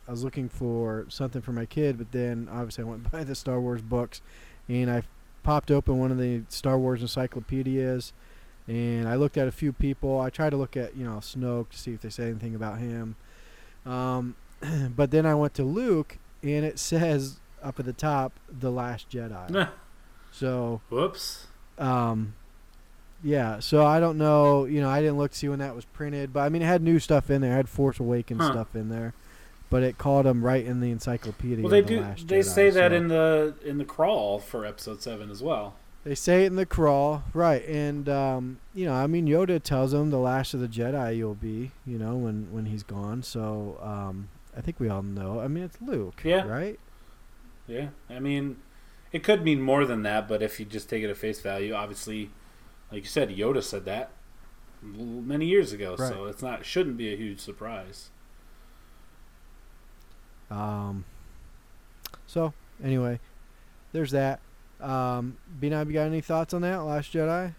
I 0.07 0.11
was 0.11 0.23
looking 0.23 0.49
for 0.49 1.05
something 1.09 1.41
for 1.41 1.53
my 1.53 1.65
kid, 1.65 1.97
but 1.97 2.11
then 2.11 2.47
obviously 2.51 2.83
I 2.83 2.87
went 2.87 3.11
by 3.11 3.23
the 3.23 3.33
Star 3.33 3.59
Wars 3.59 3.81
books, 3.81 4.21
and 4.67 4.91
I 4.91 5.03
popped 5.43 5.71
open 5.71 5.97
one 5.97 6.11
of 6.11 6.17
the 6.17 6.43
Star 6.49 6.77
Wars 6.77 7.01
encyclopedias, 7.01 8.13
and 8.67 9.07
I 9.07 9.15
looked 9.15 9.37
at 9.37 9.47
a 9.47 9.51
few 9.51 9.71
people. 9.73 10.19
I 10.19 10.29
tried 10.29 10.49
to 10.51 10.57
look 10.57 10.75
at 10.77 10.95
you 10.95 11.05
know 11.05 11.17
Snoke 11.17 11.69
to 11.69 11.77
see 11.77 11.93
if 11.93 12.01
they 12.01 12.09
said 12.09 12.29
anything 12.29 12.55
about 12.55 12.79
him, 12.79 13.15
um, 13.85 14.35
but 14.95 15.11
then 15.11 15.25
I 15.25 15.35
went 15.35 15.53
to 15.55 15.63
Luke, 15.63 16.17
and 16.43 16.65
it 16.65 16.79
says 16.79 17.39
up 17.63 17.79
at 17.79 17.85
the 17.85 17.93
top, 17.93 18.33
"The 18.49 18.71
Last 18.71 19.09
Jedi." 19.09 19.69
so 20.31 20.81
Whoops. 20.89 21.47
um, 21.77 22.33
yeah, 23.23 23.59
so 23.59 23.85
I 23.85 23.99
don't 23.99 24.17
know. 24.17 24.65
You 24.65 24.81
know, 24.81 24.89
I 24.89 25.01
didn't 25.01 25.17
look 25.17 25.31
to 25.31 25.37
see 25.37 25.49
when 25.49 25.59
that 25.59 25.75
was 25.75 25.85
printed, 25.85 26.31
but 26.33 26.41
I 26.41 26.49
mean, 26.49 26.61
it 26.61 26.65
had 26.65 26.81
new 26.83 26.99
stuff 26.99 27.29
in 27.31 27.41
there. 27.41 27.53
It 27.53 27.55
had 27.55 27.69
Force 27.69 27.99
Awakens 27.99 28.41
Huh. 28.43 28.51
stuff 28.51 28.75
in 28.75 28.89
there, 28.89 29.13
but 29.71 29.81
it 29.81 29.97
called 29.97 30.25
them 30.27 30.43
right 30.45 30.63
in 30.63 30.81
the 30.81 30.91
encyclopedia. 30.91 31.63
Well, 31.63 31.71
they 31.71 31.81
The 31.81 31.87
do. 31.87 32.05
They 32.27 32.39
Jedi, 32.41 32.43
say 32.43 32.69
that 32.69 32.93
in 32.93 33.07
the 33.07 33.55
in 33.65 33.79
the 33.79 33.85
crawl 33.85 34.37
for 34.39 34.65
episode 34.65 35.01
seven 35.01 35.31
as 35.31 35.41
well. 35.41 35.75
They 36.07 36.15
say 36.15 36.43
it 36.43 36.47
in 36.47 36.55
the 36.55 36.65
crawl, 36.65 37.23
right? 37.33 37.67
And 37.67 38.07
um, 38.07 38.59
you 38.73 38.85
know, 38.85 38.93
I 38.93 39.07
mean, 39.07 39.27
Yoda 39.27 39.61
tells 39.61 39.93
him 39.93 40.09
the 40.09 40.17
last 40.17 40.53
of 40.53 40.61
the 40.61 40.67
Jedi 40.69 41.17
you'll 41.17 41.35
be. 41.35 41.71
You 41.85 41.97
know, 41.99 42.15
when 42.15 42.47
when 42.49 42.67
he's 42.67 42.81
gone. 42.83 43.23
So 43.23 43.77
um, 43.83 44.29
I 44.55 44.61
think 44.61 44.79
we 44.79 44.87
all 44.87 45.03
know. 45.03 45.41
I 45.41 45.49
mean, 45.49 45.65
it's 45.65 45.81
Luke, 45.81 46.21
Yeah. 46.23 46.47
right? 46.47 46.79
Yeah, 47.67 47.89
I 48.09 48.19
mean, 48.19 48.55
it 49.11 49.21
could 49.21 49.43
mean 49.43 49.59
more 49.59 49.83
than 49.83 50.03
that, 50.03 50.29
but 50.29 50.41
if 50.41 50.61
you 50.61 50.65
just 50.65 50.89
take 50.89 51.03
it 51.03 51.09
at 51.09 51.17
face 51.17 51.41
value, 51.41 51.73
obviously, 51.73 52.29
like 52.89 53.03
you 53.03 53.09
said, 53.09 53.27
Yoda 53.27 53.61
said 53.61 53.83
that 53.83 54.11
many 54.81 55.45
years 55.45 55.73
ago, 55.73 55.97
so 55.97 56.23
it's 56.27 56.41
not 56.41 56.65
shouldn't 56.65 56.95
be 56.95 57.11
a 57.11 57.17
huge 57.17 57.41
surprise. 57.41 58.11
Um, 60.49 61.03
so 62.25 62.53
anyway, 62.81 63.19
there's 63.91 64.11
that. 64.11 64.39
Um, 64.79 65.37
B9, 65.59 65.87
you 65.87 65.93
got 65.93 66.03
any 66.03 66.21
thoughts 66.21 66.53
on 66.53 66.61
that 66.61 66.77
Last 66.77 67.11
Jedi? 67.13 67.53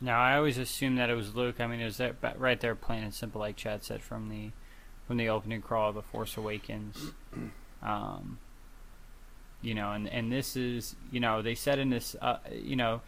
No, 0.00 0.12
I 0.12 0.36
always 0.36 0.58
assumed 0.58 0.98
that 0.98 1.10
it 1.10 1.14
was 1.14 1.34
Luke. 1.36 1.60
I 1.60 1.66
mean, 1.66 1.80
it 1.80 1.84
was 1.84 1.98
that 1.98 2.20
ba- 2.20 2.34
right 2.36 2.60
there, 2.60 2.74
plain 2.74 3.04
and 3.04 3.14
simple, 3.14 3.40
like 3.40 3.56
Chad 3.56 3.84
said 3.84 4.02
from 4.02 4.28
the 4.28 4.50
from 5.06 5.16
the 5.16 5.28
opening 5.28 5.60
crawl 5.60 5.90
of 5.90 5.94
the 5.94 6.02
Force 6.02 6.36
Awakens. 6.36 7.12
Um, 7.84 8.38
you 9.60 9.74
know, 9.74 9.90
and 9.90 10.08
and 10.08 10.30
this 10.30 10.54
is 10.56 10.94
you 11.10 11.18
know 11.18 11.42
they 11.42 11.56
said 11.56 11.80
in 11.80 11.90
this 11.90 12.14
uh, 12.22 12.36
you 12.52 12.76
know 12.76 13.00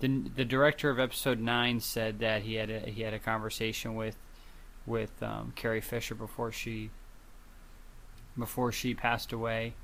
the 0.00 0.22
the 0.34 0.44
director 0.44 0.90
of 0.90 0.98
Episode 0.98 1.38
Nine 1.38 1.78
said 1.78 2.18
that 2.18 2.42
he 2.42 2.54
had 2.54 2.70
a, 2.70 2.80
he 2.80 3.02
had 3.02 3.14
a 3.14 3.20
conversation 3.20 3.94
with 3.94 4.16
with 4.84 5.22
um, 5.22 5.52
Carrie 5.54 5.80
Fisher 5.80 6.16
before 6.16 6.50
she 6.50 6.90
before 8.38 8.72
she 8.72 8.94
passed 8.94 9.32
away, 9.32 9.74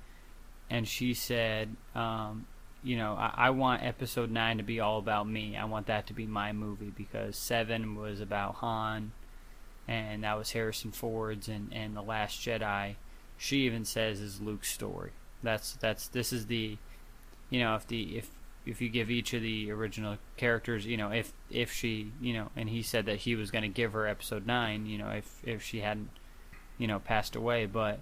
and 0.70 0.86
she 0.86 1.14
said. 1.14 1.76
Um, 1.94 2.46
you 2.84 2.96
know, 2.96 3.14
I, 3.14 3.32
I 3.36 3.50
want 3.50 3.84
episode 3.84 4.30
nine 4.30 4.56
to 4.56 4.62
be 4.62 4.80
all 4.80 4.98
about 4.98 5.28
me. 5.28 5.56
I 5.56 5.64
want 5.66 5.86
that 5.86 6.08
to 6.08 6.14
be 6.14 6.26
my 6.26 6.52
movie 6.52 6.92
because 6.94 7.36
seven 7.36 7.94
was 7.94 8.20
about 8.20 8.56
Han, 8.56 9.12
and 9.86 10.24
that 10.24 10.36
was 10.36 10.52
Harrison 10.52 10.90
Ford's, 10.90 11.48
and 11.48 11.72
and 11.72 11.96
the 11.96 12.02
Last 12.02 12.40
Jedi. 12.40 12.96
She 13.38 13.66
even 13.66 13.84
says 13.84 14.20
is 14.20 14.40
Luke's 14.40 14.70
story. 14.70 15.10
That's 15.42 15.74
that's 15.74 16.08
this 16.08 16.32
is 16.32 16.46
the, 16.46 16.76
you 17.50 17.60
know, 17.60 17.76
if 17.76 17.86
the 17.86 18.16
if 18.18 18.30
if 18.66 18.80
you 18.80 18.88
give 18.88 19.10
each 19.10 19.34
of 19.34 19.42
the 19.42 19.70
original 19.70 20.18
characters, 20.36 20.86
you 20.86 20.96
know, 20.96 21.10
if 21.10 21.32
if 21.50 21.72
she, 21.72 22.12
you 22.20 22.32
know, 22.32 22.50
and 22.56 22.68
he 22.68 22.82
said 22.82 23.06
that 23.06 23.18
he 23.18 23.34
was 23.34 23.50
going 23.50 23.62
to 23.62 23.68
give 23.68 23.92
her 23.92 24.06
episode 24.06 24.46
nine, 24.46 24.86
you 24.86 24.98
know, 24.98 25.10
if 25.10 25.40
if 25.44 25.62
she 25.62 25.80
hadn't, 25.80 26.10
you 26.78 26.86
know, 26.86 26.98
passed 26.98 27.36
away, 27.36 27.66
but 27.66 28.00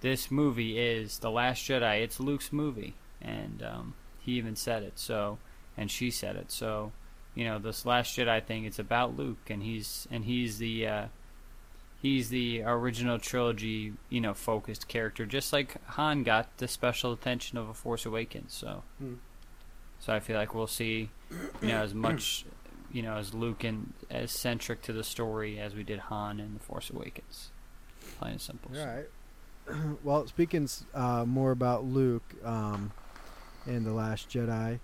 this 0.00 0.30
movie 0.30 0.78
is 0.78 1.18
the 1.18 1.30
Last 1.30 1.62
Jedi. 1.64 2.02
It's 2.02 2.20
Luke's 2.20 2.52
movie, 2.52 2.94
and 3.20 3.62
um, 3.62 3.94
he 4.20 4.32
even 4.32 4.56
said 4.56 4.82
it. 4.82 4.98
So, 4.98 5.38
and 5.76 5.90
she 5.90 6.10
said 6.10 6.36
it. 6.36 6.50
So, 6.52 6.92
you 7.34 7.44
know, 7.44 7.58
this 7.58 7.84
Last 7.86 8.16
Jedi 8.16 8.44
thing. 8.44 8.64
It's 8.64 8.78
about 8.78 9.16
Luke, 9.16 9.48
and 9.50 9.62
he's 9.62 10.06
and 10.10 10.24
he's 10.24 10.58
the 10.58 10.86
uh, 10.86 11.04
he's 12.00 12.28
the 12.28 12.62
original 12.62 13.18
trilogy, 13.18 13.92
you 14.08 14.20
know, 14.20 14.34
focused 14.34 14.88
character, 14.88 15.26
just 15.26 15.52
like 15.52 15.84
Han 15.92 16.22
got 16.22 16.56
the 16.58 16.68
special 16.68 17.12
attention 17.12 17.58
of 17.58 17.68
a 17.68 17.74
Force 17.74 18.06
Awakens. 18.06 18.52
So, 18.54 18.82
Hmm. 18.98 19.14
so 19.98 20.12
I 20.12 20.20
feel 20.20 20.36
like 20.36 20.54
we'll 20.54 20.66
see, 20.68 21.10
you 21.60 21.68
know, 21.68 21.82
as 21.82 21.94
much, 21.94 22.44
you 22.92 23.02
know, 23.02 23.16
as 23.16 23.34
Luke 23.34 23.64
and 23.64 23.92
as 24.10 24.30
centric 24.30 24.82
to 24.82 24.92
the 24.92 25.02
story 25.04 25.58
as 25.58 25.74
we 25.74 25.82
did 25.82 25.98
Han 25.98 26.38
in 26.40 26.54
the 26.54 26.60
Force 26.60 26.88
Awakens. 26.90 27.50
Plain 28.18 28.32
and 28.32 28.40
simple. 28.40 28.70
All 28.78 28.86
right. 28.86 29.06
well, 30.04 30.26
speaking 30.26 30.68
uh, 30.94 31.24
more 31.26 31.50
about 31.50 31.84
Luke 31.84 32.34
um, 32.44 32.92
and 33.66 33.84
the 33.84 33.92
Last 33.92 34.28
Jedi, 34.28 34.78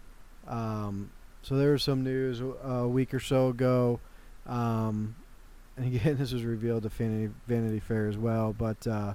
um, 0.47 1.11
so 1.43 1.57
there 1.57 1.73
was 1.73 1.83
some 1.83 2.03
news 2.03 2.43
a 2.63 2.89
week 2.89 3.13
or 3.15 3.21
so 3.21 3.49
ago, 3.49 4.01
um, 4.47 5.15
and 5.77 5.95
again 5.95 6.17
this 6.17 6.33
was 6.33 6.45
revealed 6.45 6.85
to 6.85 6.89
Vanity, 6.89 7.33
Vanity 7.47 7.81
Fair 7.81 8.09
as 8.09 8.17
well, 8.17 8.55
but 8.57 8.87
uh, 8.87 9.15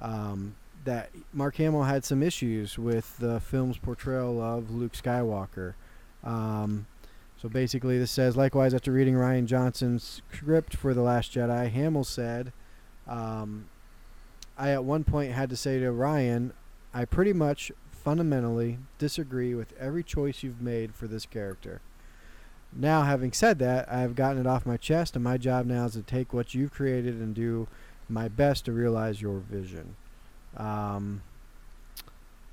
um, 0.00 0.54
that 0.84 1.10
Mark 1.32 1.56
Hamill 1.56 1.84
had 1.84 2.04
some 2.04 2.22
issues 2.22 2.78
with 2.78 3.18
the 3.18 3.40
film's 3.40 3.78
portrayal 3.78 4.40
of 4.40 4.70
Luke 4.70 4.92
Skywalker. 4.92 5.74
Um, 6.24 6.86
so 7.40 7.48
basically, 7.48 7.98
this 7.98 8.10
says 8.10 8.36
likewise 8.36 8.74
after 8.74 8.92
reading 8.92 9.14
Rian 9.14 9.46
Johnson's 9.46 10.20
script 10.32 10.76
for 10.76 10.92
The 10.92 11.00
Last 11.00 11.32
Jedi, 11.32 11.70
Hamill 11.70 12.04
said. 12.04 12.52
Um, 13.06 13.66
I 14.60 14.70
at 14.70 14.84
one 14.84 15.04
point 15.04 15.32
had 15.32 15.48
to 15.50 15.56
say 15.56 15.78
to 15.80 15.86
Rian, 15.86 16.52
I 16.92 17.04
pretty 17.06 17.32
much 17.32 17.72
fundamentally 17.90 18.78
disagree 18.98 19.54
with 19.54 19.72
every 19.78 20.02
choice 20.02 20.42
you've 20.42 20.60
made 20.60 20.94
for 20.94 21.06
this 21.06 21.24
character. 21.26 21.80
Now, 22.72 23.02
having 23.02 23.32
said 23.32 23.58
that, 23.60 23.90
I 23.90 24.00
have 24.00 24.14
gotten 24.14 24.38
it 24.40 24.46
off 24.46 24.66
my 24.66 24.76
chest, 24.76 25.14
and 25.16 25.24
my 25.24 25.38
job 25.38 25.66
now 25.66 25.86
is 25.86 25.92
to 25.94 26.02
take 26.02 26.32
what 26.32 26.54
you've 26.54 26.72
created 26.72 27.14
and 27.16 27.34
do 27.34 27.68
my 28.08 28.28
best 28.28 28.64
to 28.66 28.72
realize 28.72 29.20
your 29.22 29.38
vision. 29.38 29.96
Um, 30.56 31.22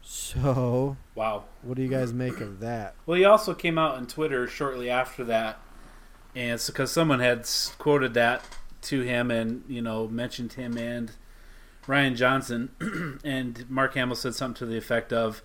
so, 0.02 0.96
Wow. 1.14 1.44
what 1.62 1.76
do 1.76 1.82
you 1.84 1.90
guys 1.90 2.14
make 2.14 2.40
of 2.40 2.60
that? 2.62 2.96
Well, 3.06 3.18
he 3.18 3.26
also 3.26 3.54
came 3.54 3.78
out 3.78 3.96
on 3.96 4.08
Twitter 4.08 4.48
shortly 4.48 4.90
after 4.90 5.24
that, 5.26 5.60
and 6.36 6.54
it's 6.54 6.68
because 6.68 6.92
someone 6.92 7.20
had 7.20 7.48
quoted 7.78 8.14
that 8.14 8.44
to 8.84 9.02
him 9.02 9.30
and 9.32 9.64
you 9.68 9.82
know 9.82 10.08
mentioned 10.08 10.54
him 10.54 10.78
and 10.78 11.12
Rian 11.88 12.16
Johnson, 12.16 12.70
and 13.24 13.70
Mark 13.70 13.94
Hamill 13.94 14.16
said 14.16 14.36
something 14.36 14.60
to 14.60 14.66
the 14.66 14.78
effect 14.78 15.14
of, 15.14 15.42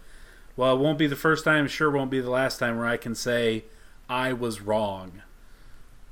"Well, 0.56 0.76
it 0.76 0.80
won't 0.80 0.98
be 0.98 1.06
the 1.06 1.16
first 1.16 1.44
time, 1.44 1.68
sure 1.68 1.90
won't 1.90 2.10
be 2.10 2.20
the 2.20 2.30
last 2.30 2.58
time 2.58 2.76
where 2.76 2.86
I 2.86 2.96
can 2.96 3.14
say 3.14 3.64
I 4.08 4.32
was 4.32 4.60
wrong." 4.60 5.22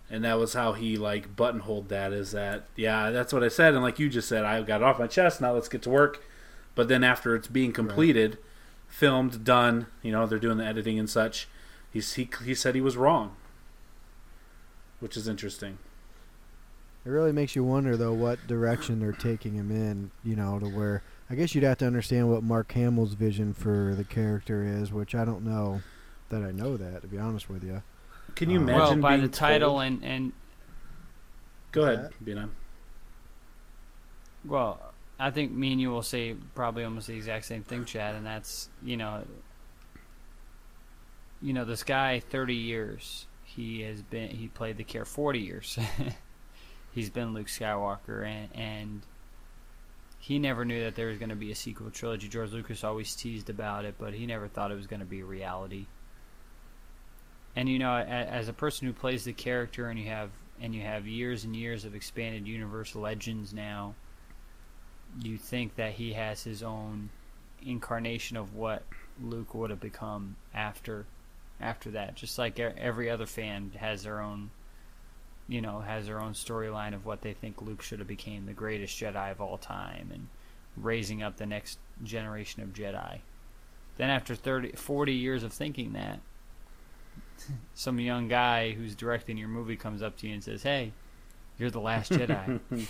And 0.09 0.25
that 0.25 0.39
was 0.39 0.55
how 0.55 0.73
he 0.73 0.97
like 0.97 1.37
buttonholed 1.37 1.89
that. 1.89 2.13
Is 2.13 2.33
that 2.33 2.65
yeah? 2.77 3.11
That's 3.11 3.33
what 3.33 3.45
I 3.45 3.49
said, 3.49 3.75
and 3.75 3.83
like 3.83 3.99
you 3.99 4.09
just 4.09 4.29
said, 4.29 4.45
I 4.45 4.63
got 4.63 4.81
it 4.81 4.85
off 4.85 4.99
my 4.99 5.07
chest. 5.07 5.41
Now 5.41 5.53
let's 5.53 5.69
get 5.69 5.83
to 5.83 5.91
work. 5.91 6.23
But 6.75 6.89
then 6.89 7.05
after 7.05 7.35
it's 7.35 7.49
being 7.49 7.73
completed, 7.73 8.39
filmed, 8.87 9.45
done, 9.45 9.87
you 10.03 10.13
know, 10.13 10.27
they're 10.27 10.39
doing 10.39 10.59
the 10.59 10.65
editing 10.65 10.99
and 10.99 11.11
such. 11.11 11.49
He's, 11.93 12.15
he 12.15 12.29
he 12.45 12.55
said 12.55 12.75
he 12.75 12.81
was 12.81 12.97
wrong, 12.97 13.35
which 15.01 15.17
is 15.17 15.27
interesting. 15.27 15.79
It 17.11 17.13
really 17.15 17.33
makes 17.33 17.57
you 17.57 17.65
wonder, 17.65 17.97
though, 17.97 18.13
what 18.13 18.47
direction 18.47 19.01
they're 19.01 19.11
taking 19.11 19.55
him 19.55 19.73
in. 19.73 20.13
You 20.23 20.37
know, 20.37 20.61
to 20.61 20.67
where 20.67 21.03
I 21.29 21.35
guess 21.35 21.57
you'd 21.57 21.65
have 21.65 21.79
to 21.79 21.87
understand 21.87 22.31
what 22.31 22.45
Mark 22.45 22.71
Hamill's 22.71 23.15
vision 23.15 23.53
for 23.53 23.97
the 23.97 24.05
character 24.05 24.63
is, 24.63 24.93
which 24.93 25.17
I 25.17 25.25
don't 25.25 25.45
know 25.45 25.83
that 26.29 26.45
I 26.45 26.53
know 26.53 26.77
that 26.77 27.03
to 27.03 27.09
be 27.09 27.19
honest 27.19 27.51
with 27.51 27.65
you. 27.65 27.83
Can 28.37 28.49
you 28.49 28.61
Uh, 28.61 28.63
imagine? 28.63 28.81
Well, 28.81 28.97
by 29.11 29.17
being 29.17 29.23
the 29.29 29.37
title 29.37 29.71
told- 29.71 29.83
and 29.83 30.05
and 30.05 30.33
Go 31.73 31.83
ahead, 31.83 32.13
Bina. 32.23 32.49
Well, 34.45 34.81
I 35.19 35.33
think 35.33 35.51
me 35.51 35.73
and 35.73 35.81
you 35.81 35.91
will 35.91 36.05
say 36.05 36.37
probably 36.55 36.85
almost 36.85 37.09
the 37.09 37.17
exact 37.17 37.45
same 37.45 37.65
thing, 37.65 37.87
Chad, 37.87 38.15
and 38.15 38.25
that's 38.25 38.69
you 38.85 38.97
know, 38.97 39.27
you 41.43 41.53
know, 41.55 41.65
this 41.65 41.83
guy, 41.83 42.21
thirty 42.21 42.55
years, 42.55 43.27
he 43.43 43.83
has 43.83 44.01
been, 44.01 44.29
he 44.31 44.47
played 44.47 44.77
the 44.77 44.85
care 44.85 45.05
forty 45.05 45.41
years. 45.41 45.77
He's 46.93 47.11
been 47.11 47.35
Luke 47.35 47.47
Skywalker, 47.47 48.25
and 48.27 48.49
and 48.55 49.03
he 50.19 50.39
never 50.39 50.65
knew 50.65 50.85
that 50.85 50.97
there 50.97 51.07
was 51.07 51.19
going 51.19 51.31
to 51.31 51.37
be 51.37 51.51
a 51.51 51.55
sequel 51.55 51.91
trilogy. 51.91 52.29
George 52.29 52.53
Lucas 52.53 52.85
always 52.85 53.15
teased 53.15 53.49
about 53.49 53.85
it, 53.85 53.95
but 53.99 54.13
he 54.13 54.27
never 54.27 54.49
thought 54.49 54.71
it 54.71 54.77
was 54.77 54.87
going 54.87 55.01
to 55.01 55.07
be 55.07 55.21
a 55.21 55.25
reality. 55.25 55.87
And 57.57 57.69
you 57.69 57.79
know, 57.79 57.97
as 57.97 58.49
a 58.49 58.53
person 58.53 58.87
who 58.87 58.93
plays 58.93 59.25
the 59.25 59.33
character, 59.33 59.89
and 59.89 59.99
you 59.99 60.07
have 60.09 60.31
and 60.61 60.75
you 60.75 60.83
have 60.83 61.07
years 61.07 61.45
and 61.45 61.57
years 61.57 61.85
of 61.85 61.95
expanded 61.95 62.47
universe 62.47 62.95
legends 62.95 63.55
now, 63.55 63.95
you 65.21 65.39
think 65.39 65.77
that 65.77 65.93
he 65.93 66.13
has 66.13 66.43
his 66.43 66.63
own 66.63 67.11
incarnation 67.63 68.37
of 68.37 68.55
what 68.55 68.83
Luke 69.23 69.55
would 69.55 69.71
have 69.71 69.81
become 69.81 70.37
after 70.55 71.07
after 71.61 71.91
that. 71.93 72.15
Just 72.15 72.39
like 72.39 72.59
every 72.59 73.11
other 73.11 73.27
fan 73.27 73.73
has 73.77 74.03
their 74.03 74.21
own 74.21 74.51
you 75.51 75.61
know, 75.61 75.81
has 75.81 76.07
their 76.07 76.21
own 76.21 76.33
storyline 76.33 76.95
of 76.95 77.05
what 77.05 77.21
they 77.21 77.35
think 77.35 77.61
Luke 77.61 77.83
should 77.83 77.99
have 77.99 78.09
became 78.09 78.47
the 78.47 78.53
greatest 78.55 78.97
Jedi 78.99 79.31
of 79.31 79.41
all 79.41 79.59
time 79.59 80.09
and 80.13 80.29
raising 80.77 81.23
up 81.23 81.37
the 81.37 81.45
next 81.47 81.79
generation 82.05 82.63
of 82.63 82.73
Jedi. 82.73 83.19
Then 83.99 84.09
after 84.11 84.35
30 84.35 84.73
40 84.73 85.13
years 85.13 85.43
of 85.43 85.53
thinking 85.53 85.93
that 85.95 86.21
some 87.75 87.99
young 88.01 88.29
guy 88.29 88.71
who's 88.71 88.95
directing 88.95 89.37
your 89.37 89.49
movie 89.49 89.77
comes 89.77 90.01
up 90.03 90.17
to 90.19 90.27
you 90.29 90.35
and 90.35 90.43
says, 90.45 90.63
"Hey, 90.63 90.93
you're 91.59 91.71
the 91.71 91.81
last 91.81 92.11
Jedi. 92.13 92.61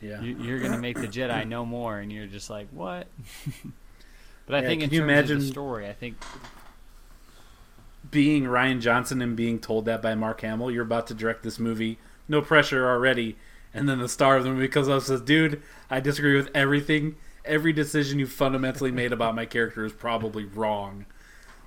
Yeah. 0.00 0.20
You- 0.20 0.36
You're 0.42 0.58
gonna 0.58 0.78
make 0.78 0.96
the 1.00 1.06
Jedi 1.06 1.46
no 1.46 1.64
more," 1.64 1.98
and 2.00 2.10
you're 2.12 2.26
just 2.26 2.50
like, 2.50 2.66
"What?" 2.72 3.06
but 4.46 4.56
I 4.56 4.62
Yeah, 4.62 4.66
think 4.68 4.82
in 4.82 4.88
can 4.88 4.94
you 4.94 5.00
terms 5.02 5.10
of 5.12 5.16
imagine- 5.18 5.38
the 5.38 5.46
story, 5.46 5.88
I 5.88 5.92
think 5.92 6.16
being 8.10 8.44
Rian 8.44 8.80
Johnson 8.80 9.22
and 9.22 9.36
being 9.36 9.58
told 9.58 9.84
that 9.86 10.02
by 10.02 10.14
Mark 10.14 10.40
Hamill, 10.40 10.70
you're 10.70 10.82
about 10.84 11.06
to 11.08 11.14
direct 11.14 11.42
this 11.42 11.58
movie, 11.58 11.98
no 12.28 12.42
pressure 12.42 12.88
already, 12.88 13.36
and 13.72 13.88
then 13.88 13.98
the 13.98 14.08
star 14.08 14.36
of 14.36 14.44
the 14.44 14.50
movie 14.50 14.68
comes 14.68 14.88
up 14.88 14.94
and 14.94 15.02
says, 15.02 15.20
"Dude, 15.20 15.62
I 15.90 16.00
disagree 16.00 16.36
with 16.36 16.50
everything. 16.54 17.16
Every 17.44 17.72
decision 17.72 18.18
you 18.18 18.26
fundamentally 18.26 18.90
made 18.90 19.12
about 19.12 19.34
my 19.34 19.46
character 19.46 19.84
is 19.84 19.92
probably 19.92 20.44
wrong." 20.44 21.06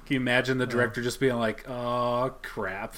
Can 0.05 0.13
you 0.15 0.19
imagine 0.19 0.59
the 0.59 0.67
director 0.67 1.01
just 1.01 1.19
being 1.19 1.37
like, 1.37 1.67
"Oh 1.67 2.35
crap." 2.41 2.95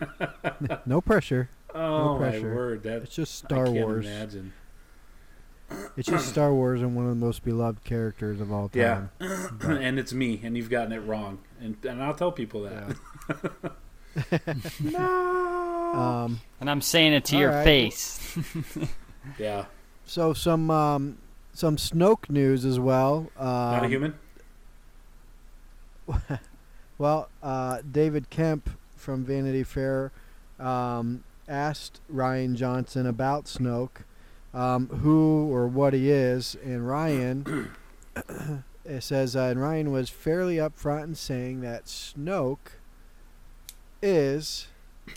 No 0.86 1.00
pressure. 1.00 1.48
Oh 1.74 2.18
my 2.18 2.30
pressure. 2.30 2.54
word! 2.54 2.82
That 2.82 3.02
It's 3.02 3.14
just 3.14 3.34
Star 3.36 3.70
Wars. 3.70 4.04
Imagine. 4.04 4.52
It's 5.96 6.08
just 6.08 6.28
Star 6.28 6.52
Wars 6.52 6.80
and 6.80 6.96
one 6.96 7.04
of 7.04 7.10
the 7.10 7.16
most 7.16 7.44
beloved 7.44 7.84
characters 7.84 8.40
of 8.40 8.52
all 8.52 8.68
time. 8.68 9.10
Yeah, 9.20 9.26
time. 9.60 9.70
and 9.82 9.98
it's 9.98 10.12
me, 10.12 10.40
and 10.42 10.56
you've 10.56 10.70
gotten 10.70 10.92
it 10.92 11.00
wrong, 11.00 11.38
and 11.60 11.76
and 11.84 12.02
I'll 12.02 12.14
tell 12.14 12.32
people 12.32 12.62
that. 12.62 12.96
no. 14.80 15.92
Um, 15.94 16.40
and 16.60 16.70
I'm 16.70 16.80
saying 16.80 17.12
it 17.12 17.24
to 17.26 17.36
your 17.36 17.50
right. 17.50 17.64
face. 17.64 18.38
yeah, 19.38 19.66
so 20.06 20.32
some 20.32 20.70
um, 20.70 21.18
some 21.52 21.76
Snoke 21.76 22.30
news 22.30 22.64
as 22.64 22.80
well. 22.80 23.30
Um, 23.38 23.46
not 23.46 23.84
a 23.84 23.88
human. 23.88 24.14
Well, 27.02 27.30
uh, 27.42 27.78
David 27.90 28.30
Kamp 28.30 28.70
from 28.94 29.24
Vanity 29.24 29.64
Fair 29.64 30.12
um, 30.60 31.24
asked 31.48 32.00
Rian 32.12 32.54
Johnson 32.54 33.08
about 33.08 33.46
Snoke, 33.46 34.04
um, 34.54 34.88
who 34.88 35.48
or 35.52 35.66
what 35.66 35.94
he 35.94 36.10
is, 36.10 36.56
and 36.62 36.82
Rian 36.82 37.70
it 38.84 39.02
says, 39.02 39.36
uh, 39.36 39.42
and 39.42 39.60
Rian 39.60 39.90
was 39.90 40.08
fairly 40.08 40.56
upfront 40.56 41.04
in 41.04 41.14
saying 41.14 41.60
that 41.60 41.86
Snoke 41.86 42.78
is 44.02 44.66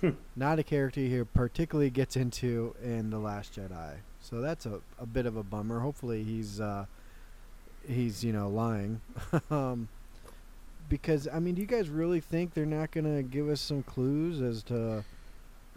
not 0.36 0.60
a 0.60 0.64
character 0.64 1.02
he 1.02 1.24
particularly 1.34 1.90
gets 1.90 2.16
into 2.16 2.76
in 2.84 3.10
the 3.10 3.20
Last 3.20 3.56
Jedi. 3.56 3.96
So 4.22 4.42
that's 4.42 4.66
a, 4.66 4.82
a 5.00 5.06
bit 5.06 5.26
of 5.26 5.36
a 5.36 5.44
bummer. 5.44 5.80
Hopefully 5.80 6.24
he's 6.24 6.60
uh, 6.60 6.86
he's 7.88 8.24
you 8.24 8.34
know 8.34 8.50
lying. 8.50 9.02
um, 9.52 9.88
because 10.90 11.28
I 11.32 11.40
mean, 11.40 11.56
do 11.56 11.62
you 11.62 11.68
guys 11.68 11.90
really 11.90 12.20
think 12.20 12.54
they're 12.54 12.66
not 12.66 12.92
gonna 12.92 13.24
give 13.24 13.50
us 13.50 13.62
some 13.62 13.84
clues 13.84 14.42
as 14.42 14.64
to, 14.64 15.04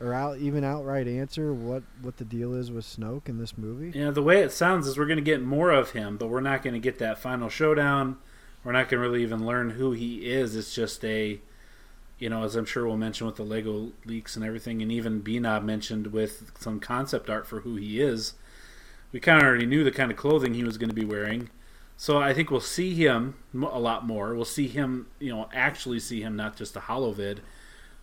or 0.01 0.15
out 0.15 0.39
even 0.39 0.65
outright 0.65 1.09
answer 1.09 1.53
what 1.53 1.83
what 2.01 2.17
the 2.17 2.25
deal 2.25 2.55
is 2.55 2.71
with 2.71 2.85
Snoke 2.85 3.29
in 3.29 3.39
this 3.39 3.59
movie? 3.59 3.99
Yeah, 3.99 4.11
the 4.11 4.23
way 4.23 4.43
it 4.43 4.53
sounds 4.53 4.87
is 4.87 4.97
we're 4.97 5.07
going 5.07 5.19
to 5.19 5.23
get 5.23 5.43
more 5.43 5.71
of 5.71 5.91
him, 5.91 6.17
but 6.17 6.29
we're 6.29 6.41
not 6.41 6.63
going 6.63 6.75
to 6.75 6.81
get 6.81 6.99
that 6.99 7.19
final 7.19 7.49
showdown. 7.49 8.19
We're 8.65 8.73
not 8.73 8.89
going 8.89 9.03
to 9.03 9.09
really 9.09 9.23
even 9.23 9.45
learn 9.45 9.71
who 9.71 9.93
he 9.93 10.31
is. 10.31 10.55
It's 10.55 10.75
just 10.75 11.05
a, 11.05 11.41
you 12.19 12.29
know, 12.29 12.45
as 12.45 12.57
I'm 12.57 12.65
sure 12.65 12.87
we'll 12.87 12.97
mention 12.97 13.27
with 13.27 13.37
the 13.37 13.45
Lego 13.45 13.93
leaks 14.05 14.37
and 14.37 14.45
everything, 14.45 14.83
and 14.83 14.91
even 14.91 15.23
Bnob 15.23 15.65
mentioned 15.65 16.09
with 16.09 16.53
some 16.59 16.81
concept 16.81 17.31
art 17.31 17.47
for 17.47 17.61
who 17.61 17.77
he 17.77 18.01
is. 18.01 18.35
We 19.11 19.21
kind 19.21 19.41
of 19.41 19.47
already 19.47 19.67
knew 19.67 19.85
the 19.85 19.91
kind 19.91 20.11
of 20.11 20.19
clothing 20.19 20.55
he 20.55 20.65
was 20.65 20.77
going 20.77 20.91
to 20.91 20.95
be 20.95 21.05
wearing. 21.05 21.51
So 21.97 22.19
I 22.19 22.33
think 22.33 22.51
we'll 22.51 22.61
see 22.61 22.95
him 22.95 23.35
a 23.55 23.81
lot 23.81 24.07
more. 24.07 24.35
We'll 24.35 24.45
see 24.45 24.69
him, 24.69 25.07
you 25.19 25.35
know, 25.35 25.49
actually 25.53 25.99
see 25.99 26.21
him, 26.21 26.37
not 26.37 26.57
just 26.57 26.77
a 26.77 26.81
holovid. 26.81 27.39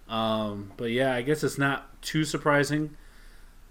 Um, 0.08 0.72
but 0.78 0.91
yeah, 0.91 1.14
I 1.14 1.22
guess 1.22 1.43
it's 1.43 1.58
not 1.58 2.01
too 2.01 2.26
surprising 2.26 2.95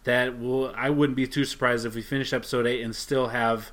that 0.04 0.38
will 0.38 0.72
I 0.76 0.90
wouldn't 0.90 1.16
be 1.16 1.26
too 1.26 1.44
surprised 1.44 1.86
if 1.86 1.94
we 1.94 2.02
finish 2.02 2.32
episode 2.32 2.66
eight 2.66 2.82
and 2.82 2.94
still 2.94 3.28
have 3.28 3.72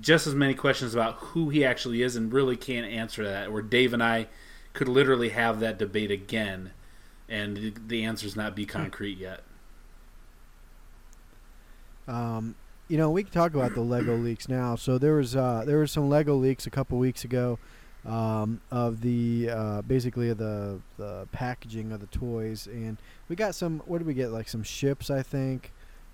just 0.00 0.26
as 0.26 0.34
many 0.34 0.54
questions 0.54 0.94
about 0.94 1.14
who 1.16 1.48
he 1.48 1.64
actually 1.64 2.02
is 2.02 2.16
and 2.16 2.32
really 2.32 2.56
can't 2.56 2.86
answer 2.86 3.24
that. 3.24 3.52
Where 3.52 3.62
Dave 3.62 3.92
and 3.92 4.02
I 4.02 4.28
could 4.72 4.88
literally 4.88 5.30
have 5.30 5.60
that 5.60 5.78
debate 5.78 6.10
again, 6.10 6.72
and 7.28 7.80
the 7.88 8.04
answers 8.04 8.36
not 8.36 8.54
be 8.54 8.66
concrete 8.66 9.18
yet. 9.18 9.42
Um, 12.06 12.54
you 12.88 12.96
know, 12.96 13.10
we 13.10 13.22
can 13.22 13.32
talk 13.32 13.54
about 13.54 13.74
the 13.74 13.80
Lego 13.80 14.16
leaks 14.16 14.48
now. 14.48 14.76
So 14.76 14.98
there 14.98 15.14
was 15.14 15.34
uh, 15.34 15.64
there 15.66 15.78
was 15.78 15.90
some 15.90 16.08
Lego 16.08 16.34
leaks 16.34 16.66
a 16.66 16.70
couple 16.70 16.98
weeks 16.98 17.24
ago 17.24 17.58
um, 18.06 18.60
of 18.70 19.00
the 19.02 19.50
uh, 19.50 19.82
basically 19.82 20.30
of 20.30 20.38
the 20.38 20.80
the 20.96 21.26
packaging 21.32 21.92
of 21.92 22.00
the 22.00 22.06
toys, 22.06 22.66
and 22.66 22.96
we 23.28 23.36
got 23.36 23.54
some. 23.54 23.80
What 23.86 23.98
did 23.98 24.06
we 24.06 24.14
get? 24.14 24.30
Like 24.30 24.48
some 24.48 24.62
ships, 24.62 25.10
I 25.10 25.22
think, 25.22 25.72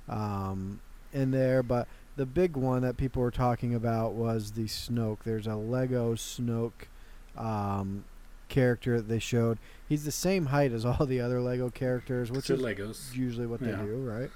um, 0.08 0.80
in 1.12 1.30
there. 1.30 1.62
But 1.62 1.86
the 2.16 2.26
big 2.26 2.56
one 2.56 2.82
that 2.82 2.96
people 2.96 3.22
were 3.22 3.30
talking 3.30 3.74
about 3.74 4.14
was 4.14 4.52
the 4.52 4.64
Snoke. 4.64 5.18
There's 5.24 5.46
a 5.46 5.54
Lego 5.54 6.14
Snoke 6.14 6.88
um, 7.36 8.04
character 8.48 8.96
that 8.96 9.08
they 9.08 9.18
showed. 9.18 9.58
He's 9.88 10.04
the 10.04 10.10
same 10.12 10.46
height 10.46 10.72
as 10.72 10.84
all 10.84 11.06
the 11.06 11.20
other 11.20 11.40
Lego 11.40 11.70
characters, 11.70 12.30
which 12.32 12.50
is 12.50 12.60
Legos. 12.60 13.14
usually 13.14 13.46
what 13.46 13.60
they 13.60 13.70
Yeah. 13.70 13.82
do, 13.82 13.96
right? 13.98 14.30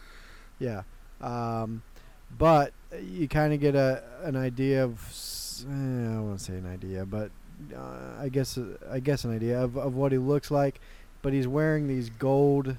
Yeah. 0.58 0.82
Um, 1.20 1.82
but 2.38 2.72
you 3.02 3.26
kind 3.28 3.52
of 3.52 3.60
get 3.60 3.74
a 3.74 4.02
an 4.22 4.36
idea 4.36 4.84
of 4.84 4.92
eh, 5.68 5.72
I 5.72 6.20
won't 6.20 6.40
say 6.40 6.54
an 6.54 6.66
idea, 6.66 7.04
but 7.04 7.30
uh, 7.76 8.20
I 8.22 8.28
guess 8.28 8.56
uh, 8.58 8.76
I 8.90 9.00
guess 9.00 9.24
an 9.24 9.34
idea 9.34 9.60
of, 9.62 9.76
of 9.76 9.94
what 9.94 10.12
he 10.12 10.18
looks 10.18 10.50
like. 10.50 10.80
But 11.22 11.32
he's 11.34 11.46
wearing 11.46 11.86
these 11.86 12.08
gold 12.10 12.76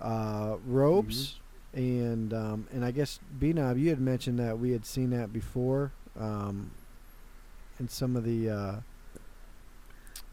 uh, 0.00 0.56
robes, 0.66 1.38
and 1.74 2.32
um, 2.32 2.66
and 2.72 2.84
I 2.84 2.90
guess 2.90 3.20
Bnob, 3.38 3.78
you 3.78 3.90
had 3.90 4.00
mentioned 4.00 4.38
that 4.38 4.58
we 4.58 4.70
had 4.72 4.86
seen 4.86 5.10
that 5.10 5.32
before 5.32 5.92
um, 6.18 6.70
in 7.78 7.88
some 7.88 8.16
of 8.16 8.24
the 8.24 8.48
uh, 8.50 8.74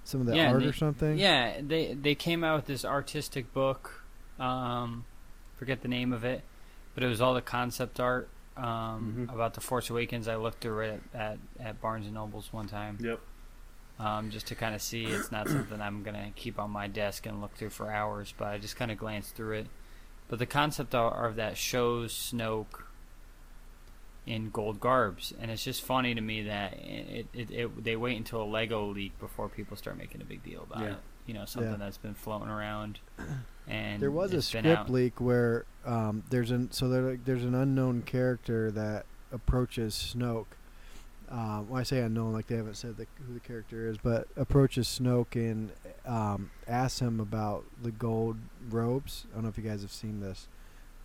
some 0.06 0.22
of 0.22 0.28
the 0.28 0.36
Yeah, 0.36 0.52
art 0.52 0.62
they- 0.62 0.68
or 0.68 0.74
something. 0.74 1.18
Yeah, 1.18 1.60
they 1.62 1.94
they 1.94 2.16
came 2.16 2.44
out 2.44 2.56
with 2.58 2.66
this 2.66 2.86
artistic 2.86 3.54
book. 3.54 4.04
Um, 4.40 5.06
forget 5.58 5.82
the 5.82 5.88
name 5.88 6.12
of 6.14 6.24
it, 6.24 6.44
but 6.96 7.04
it 7.04 7.08
was 7.08 7.22
all 7.22 7.34
the 7.34 7.42
concept 7.42 8.00
art 8.00 8.30
um, 8.58 9.28
Mhm. 9.30 9.34
about 9.34 9.54
the 9.54 9.62
Force 9.62 9.90
Awakens. 9.90 10.28
I 10.28 10.36
looked 10.36 10.62
through 10.62 10.80
it 10.82 11.02
at, 11.14 11.38
at 11.60 11.82
Barnes 11.82 12.06
and 12.06 12.16
Nobles 12.16 12.52
one 12.52 12.68
time, 12.68 12.98
Yep. 13.02 13.20
Um, 14.00 14.30
just 14.32 14.48
to 14.48 14.56
kind 14.56 14.74
of 14.76 14.82
see. 14.82 15.06
It's 15.06 15.32
not 15.32 15.48
something 15.48 15.80
I'm 15.82 16.04
gonna 16.04 16.32
keep 16.36 16.60
on 16.60 16.72
my 16.72 16.88
desk 16.88 17.26
and 17.26 17.42
look 17.42 17.56
through 17.56 17.70
for 17.72 17.92
hours, 17.92 18.34
but 18.38 18.48
I 18.48 18.58
just 18.58 18.76
kind 18.76 18.92
of 18.92 18.98
glanced 18.98 19.36
through 19.36 19.54
it. 19.60 19.68
But 20.28 20.40
the 20.40 20.46
concept 20.46 20.96
art 20.96 21.30
of 21.30 21.36
that 21.36 21.58
shows 21.58 22.14
Snoke 22.14 22.82
in 24.26 24.50
gold 24.52 24.80
garbs, 24.80 25.34
and 25.40 25.52
it's 25.52 25.64
just 25.64 25.82
funny 25.82 26.16
to 26.16 26.22
me 26.22 26.44
that 26.44 26.74
it, 26.80 27.28
it, 27.34 27.52
it 27.52 27.84
they 27.84 27.96
wait 27.96 28.16
until 28.18 28.42
a 28.42 28.46
Lego 28.46 28.86
leak 28.88 29.18
before 29.20 29.50
people 29.50 29.76
start 29.76 29.98
making 29.98 30.22
a 30.22 30.26
big 30.26 30.44
deal 30.44 30.64
about 30.64 30.82
Yeah. 30.82 30.92
it. 30.94 30.98
You 31.28 31.34
know, 31.34 31.46
something 31.46 31.72
Yeah. 31.72 31.78
that's 31.78 31.98
been 31.98 32.14
floating 32.16 32.50
around. 32.50 33.00
And 33.66 34.02
There 34.02 34.12
was 34.12 34.34
a 34.34 34.42
script 34.42 34.90
leak 34.90 35.22
where 35.22 35.64
um, 35.86 36.24
there's 36.30 36.52
an 36.52 36.72
so 36.74 36.90
there, 36.90 37.16
there's 37.16 37.46
an 37.46 37.56
unknown 37.56 38.02
character 38.02 38.70
that 38.72 39.06
approaches 39.32 39.94
Snoke. 40.14 40.48
Um, 41.30 41.70
when 41.70 41.80
I 41.80 41.84
say 41.84 42.00
unknown, 42.00 42.34
like 42.34 42.48
they 42.48 42.56
haven't 42.58 42.76
said 42.76 42.98
the, 42.98 43.08
who 43.26 43.34
the 43.34 43.40
character 43.40 43.90
is, 43.90 43.98
but 43.98 44.28
approaches 44.36 44.88
Snoke 44.88 45.36
and 45.36 45.72
um, 46.06 46.52
asks 46.68 47.00
him 47.00 47.20
about 47.20 47.64
the 47.82 47.92
gold 47.92 48.38
robes. 48.70 49.26
I 49.32 49.36
don't 49.36 49.44
know 49.44 49.50
if 49.50 49.58
you 49.58 49.64
guys 49.64 49.82
have 49.82 49.92
seen 49.92 50.20
this. 50.20 50.48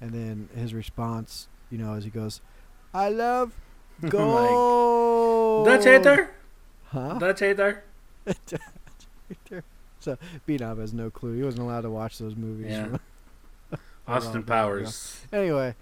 And 0.00 0.12
then 0.12 0.48
his 0.54 0.74
response, 0.74 1.48
you 1.70 1.78
know, 1.78 1.94
as 1.94 2.04
he 2.04 2.10
goes, 2.10 2.40
"I 2.94 3.08
love 3.08 3.52
Like, 4.02 4.12
gold." 4.12 5.66
Dutch 5.66 5.84
hater? 5.84 6.34
Huh? 6.86 7.18
Dutch 7.18 7.40
hater? 7.40 7.84
so 10.00 10.16
Bnob 10.46 10.78
has 10.78 10.92
no 10.92 11.10
clue. 11.10 11.36
He 11.36 11.42
wasn't 11.42 11.62
allowed 11.62 11.82
to 11.82 11.90
watch 11.90 12.18
those 12.18 12.36
movies. 12.36 12.70
Yeah. 12.70 12.96
Austin 14.06 14.06
long 14.06 14.22
time 14.22 14.36
ago. 14.36 14.46
Powers. 14.46 15.20
Anyway, 15.32 15.74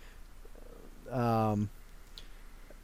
um, 1.11 1.68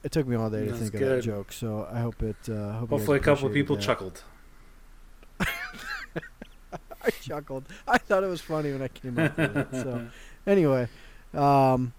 it 0.03 0.13
took 0.13 0.27
me 0.27 0.37
all 0.37 0.51
day 0.51 0.65
to 0.65 0.67
That's 0.67 0.79
think 0.81 0.95
of 0.95 1.01
good. 1.01 1.19
that 1.19 1.25
joke, 1.25 1.53
so 1.53 1.89
I 1.93 2.01
hope 2.01 2.23
it. 2.23 2.37
Uh, 2.49 2.73
hope 2.73 2.91
Hopefully, 2.91 3.19
a 3.19 3.21
couple 3.21 3.47
of 3.47 3.53
people 3.55 3.77
that. 3.77 3.83
chuckled. 3.83 4.23
I 7.05 7.11
chuckled. 7.21 7.65
I 7.87 7.99
thought 7.99 8.23
it 8.23 8.29
was 8.29 8.41
funny 8.41 8.71
when 8.73 8.81
I 8.83 8.89
came 8.89 9.19
up 9.19 9.37
with 9.37 9.57
it. 9.57 9.69
So 9.73 10.07
anyway, 10.47 10.89
um, 11.35 11.93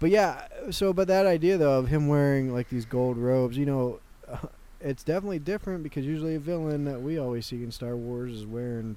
but 0.00 0.10
yeah. 0.10 0.46
So, 0.70 0.92
but 0.92 1.06
that 1.08 1.26
idea 1.26 1.56
though 1.58 1.78
of 1.78 1.88
him 1.88 2.08
wearing 2.08 2.52
like 2.52 2.68
these 2.70 2.84
gold 2.84 3.16
robes, 3.18 3.56
you 3.56 3.66
know, 3.66 4.00
it's 4.80 5.04
definitely 5.04 5.38
different 5.38 5.82
because 5.84 6.04
usually 6.04 6.34
a 6.34 6.40
villain 6.40 6.84
that 6.86 7.00
we 7.02 7.18
always 7.18 7.46
see 7.46 7.62
in 7.62 7.70
Star 7.70 7.94
Wars 7.96 8.32
is 8.32 8.46
wearing 8.46 8.96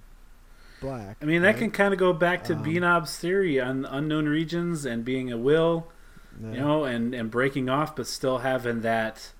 black. 0.81 1.17
I 1.21 1.25
mean, 1.25 1.43
that 1.43 1.49
right? 1.49 1.57
can 1.57 1.71
kind 1.71 1.93
of 1.93 1.99
go 1.99 2.11
back 2.11 2.43
to 2.45 2.53
Um, 2.53 2.63
Benob's 2.65 3.15
theory 3.17 3.59
on 3.61 3.85
unknown 3.85 4.25
regions 4.27 4.83
and 4.83 5.05
being 5.05 5.31
a 5.31 5.37
will, 5.37 5.87
Yeah. 6.41 6.51
you 6.51 6.57
know, 6.59 6.83
and 6.85 7.13
and 7.13 7.29
breaking 7.31 7.69
off, 7.69 7.95
but 7.95 8.07
still 8.07 8.39
having 8.39 8.81
that, 8.81 9.31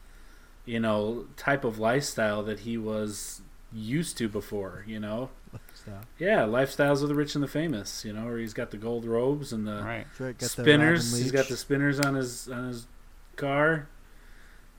you 0.65 0.79
know, 0.79 1.25
type 1.37 1.63
of 1.63 1.79
lifestyle 1.79 2.43
that 2.43 2.61
he 2.61 2.77
was 2.77 3.41
used 3.71 4.17
to 4.19 4.27
before. 4.29 4.83
You 4.87 4.99
know, 4.99 5.29
Stuff. 5.73 6.05
yeah, 6.19 6.39
lifestyles 6.41 7.01
of 7.01 7.09
the 7.09 7.15
rich 7.15 7.35
and 7.35 7.43
the 7.43 7.47
famous. 7.47 8.05
You 8.05 8.13
know, 8.13 8.25
where 8.25 8.37
he's 8.37 8.53
got 8.53 8.71
the 8.71 8.77
gold 8.77 9.05
robes 9.05 9.51
and 9.53 9.67
the 9.67 9.81
Right. 9.83 10.05
Drake 10.17 10.37
got 10.37 10.49
the 10.51 10.61
spinners. 10.63 11.17
He's 11.17 11.31
got 11.31 11.47
the 11.47 11.57
spinners 11.57 11.99
on 11.99 12.15
his 12.15 12.47
on 12.49 12.67
his 12.67 12.87
car, 13.35 13.87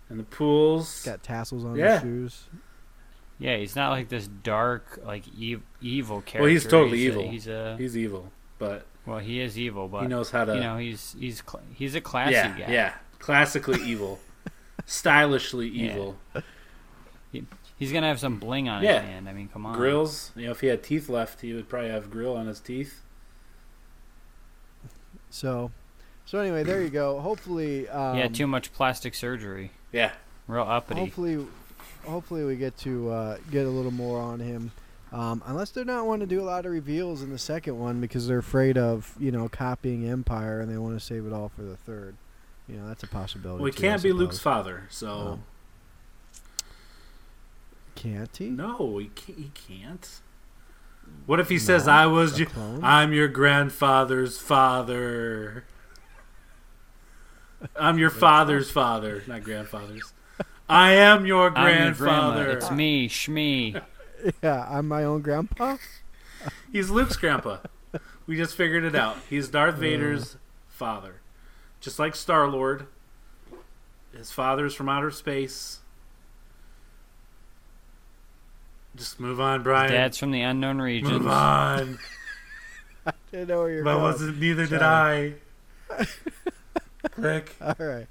and 0.08 0.18
the 0.20 0.24
pools. 0.24 1.02
got 1.04 1.22
tassels 1.22 1.64
on 1.64 1.76
Yeah. 1.76 1.94
his 1.94 2.02
shoes. 2.02 2.44
Yeah, 3.40 3.56
he's 3.56 3.74
not 3.74 3.90
like 3.90 4.08
this 4.08 4.28
dark, 4.28 5.00
like 5.04 5.24
ev- 5.42 5.62
evil 5.80 6.20
character. 6.20 6.42
Well, 6.42 6.50
he's 6.50 6.64
totally 6.64 6.98
he's 6.98 7.06
evil. 7.08 7.22
A, 7.22 7.26
he's 7.26 7.46
a 7.48 7.76
He's 7.76 7.96
evil, 7.96 8.30
but 8.58 8.86
well, 9.06 9.18
he 9.18 9.40
is 9.40 9.58
evil, 9.58 9.88
but 9.88 10.02
he 10.02 10.08
knows 10.08 10.30
how 10.30 10.44
to. 10.44 10.54
you 10.54 10.60
know, 10.60 10.76
he's 10.78 11.14
he's 11.18 11.42
cl- 11.46 11.62
he's 11.74 11.94
a 11.94 12.00
classy 12.00 12.32
yeah, 12.32 12.58
guy. 12.58 12.72
yeah, 12.72 12.92
classically 13.18 13.80
evil, 13.82 14.18
stylishly 14.86 15.68
Yeah. 15.68 15.92
evil. 15.92 16.16
He's 17.76 17.92
gonna 17.92 18.06
have 18.06 18.20
some 18.20 18.38
bling 18.38 18.68
on 18.68 18.82
Yeah. 18.84 19.00
his 19.00 19.10
hand. 19.10 19.28
I 19.28 19.32
mean, 19.32 19.48
come 19.48 19.66
on. 19.66 19.76
Grills. 19.76 20.30
You 20.36 20.46
know, 20.46 20.50
if 20.52 20.60
he 20.60 20.68
had 20.68 20.82
teeth 20.82 21.08
left, 21.08 21.40
he 21.40 21.52
would 21.52 21.68
probably 21.68 21.90
have 21.90 22.10
grill 22.10 22.36
on 22.36 22.46
his 22.46 22.60
teeth. 22.60 23.02
So, 25.30 25.72
so 26.24 26.38
anyway, 26.38 26.62
there 26.62 26.80
you 26.80 26.90
go. 26.90 27.20
Hopefully, 27.20 27.88
um, 27.88 28.14
He 28.14 28.20
had 28.20 28.34
too 28.34 28.46
much 28.46 28.72
plastic 28.72 29.14
surgery. 29.14 29.72
Yeah. 29.92 30.12
Real 30.46 30.62
uppity. 30.62 31.00
hopefully, 31.00 31.44
hopefully 32.04 32.44
we 32.44 32.54
get 32.56 32.76
to 32.78 33.10
uh, 33.10 33.36
get 33.50 33.66
a 33.66 33.70
little 33.70 33.90
more 33.90 34.20
on 34.20 34.38
him. 34.40 34.70
Um, 35.14 35.44
unless 35.46 35.70
they're 35.70 35.84
not 35.84 36.06
wanting 36.06 36.28
to 36.28 36.34
do 36.34 36.40
a 36.40 36.44
lot 36.44 36.66
of 36.66 36.72
reveals 36.72 37.22
in 37.22 37.30
the 37.30 37.38
second 37.38 37.78
one 37.78 38.00
because 38.00 38.26
they're 38.26 38.38
afraid 38.38 38.76
of 38.76 39.14
you 39.20 39.30
know 39.30 39.48
copying 39.48 40.08
Empire 40.08 40.60
and 40.60 40.68
they 40.68 40.76
want 40.76 40.98
to 40.98 41.04
save 41.04 41.24
it 41.24 41.32
all 41.32 41.48
for 41.48 41.62
the 41.62 41.76
third. 41.76 42.16
You 42.68 42.78
know 42.78 42.88
that's 42.88 43.04
a 43.04 43.06
possibility. 43.06 43.62
Well, 43.62 43.70
he 43.70 43.76
too, 43.76 43.82
can't 43.82 44.02
be 44.02 44.12
Luke's 44.12 44.40
father, 44.40 44.88
so 44.90 45.08
Oh. 45.08 45.38
Can't 47.94 48.36
he? 48.36 48.50
no, 48.50 48.98
he 48.98 49.06
can't, 49.14 49.38
he 49.38 49.50
can't. 49.54 50.20
What 51.26 51.38
if 51.38 51.48
he 51.48 51.60
says, 51.60 51.86
"I 51.86 52.06
was, 52.06 52.40
a 52.40 52.42
you. 52.42 52.48
I'm 52.82 53.12
your 53.12 53.28
grandfather's 53.28 54.38
father. 54.38 55.64
I'm 57.76 57.98
your 57.98 58.10
father's 58.26 58.68
father, 58.68 59.22
not 59.28 59.44
grandfather's. 59.44 60.12
I 60.68 60.94
am 60.94 61.24
your 61.24 61.56
I'm 61.56 61.68
your 61.68 61.92
grandfather." 61.92 62.50
It's 62.50 62.72
me, 62.72 63.08
Shmee. 63.08 63.80
Yeah, 64.42 64.66
I'm 64.70 64.88
my 64.88 65.04
own 65.04 65.20
grandpa. 65.22 65.76
He's 66.72 66.90
Luke's 66.90 67.16
grandpa. 67.16 67.58
We 68.26 68.36
just 68.36 68.56
figured 68.56 68.84
it 68.84 68.94
out. 68.94 69.16
He's. 69.28 69.48
Darth 69.48 69.76
Vader's 69.76 70.36
father. 70.68 71.16
Just 71.80 71.98
like 71.98 72.14
Star 72.14 72.48
Lord. 72.48 72.86
His 74.16 74.30
father's 74.30 74.74
from 74.74 74.88
outer 74.88 75.10
space. 75.10 75.80
Just 78.96 79.18
move 79.18 79.40
on, 79.40 79.62
Brian. 79.62 79.90
Dad's 79.90 80.16
from 80.18 80.30
the 80.30 80.40
unknown 80.42 80.80
regions. 80.80 81.12
move 81.12 81.26
on. 81.26 81.98
I 83.06 83.12
Didn't 83.30 83.48
know 83.48 83.58
where 83.58 83.70
you're 83.70 83.84
But 83.84 83.94
going. 83.94 84.02
wasn't 84.04 84.40
neither 84.40 84.66
did 84.66 84.82
I. 84.82 85.34
Rick. 87.16 87.54
All 87.60 87.74
right. 87.78 88.06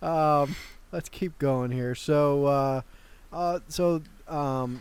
Um, 0.00 0.56
let's 0.92 1.08
keep 1.08 1.38
going 1.38 1.70
here. 1.72 1.94
So, 1.94 2.46
uh, 2.46 2.80
uh, 3.32 3.60
so 3.68 4.00
um, 4.28 4.80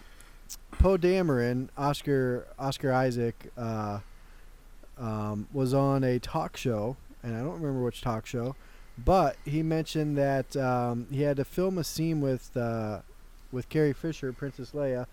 Poe 0.82 0.98
Dameron, 0.98 1.70
Oscar 1.78 2.48
Oscar 2.58 2.92
Isaac, 2.92 3.52
uh, 3.56 4.00
um, 4.98 5.48
was 5.54 5.76
on 5.76 6.04
a 6.04 6.18
talk 6.18 6.58
show, 6.58 6.98
and 7.22 7.36
I 7.36 7.40
don't 7.42 7.62
remember 7.62 7.84
which 7.84 8.02
talk 8.02 8.26
show, 8.26 8.56
but 8.98 9.36
he 9.46 9.62
mentioned 9.62 10.18
that 10.18 10.58
um, 10.58 11.06
he 11.12 11.22
had 11.22 11.38
to 11.38 11.46
film 11.46 11.78
a 11.78 11.84
scene 11.84 12.20
with 12.20 12.58
uh, 12.58 13.02
with 13.52 13.70
Carrie 13.70 13.94
Fisher, 13.94 14.34
Princess 14.34 14.72
Leia, 14.72 15.06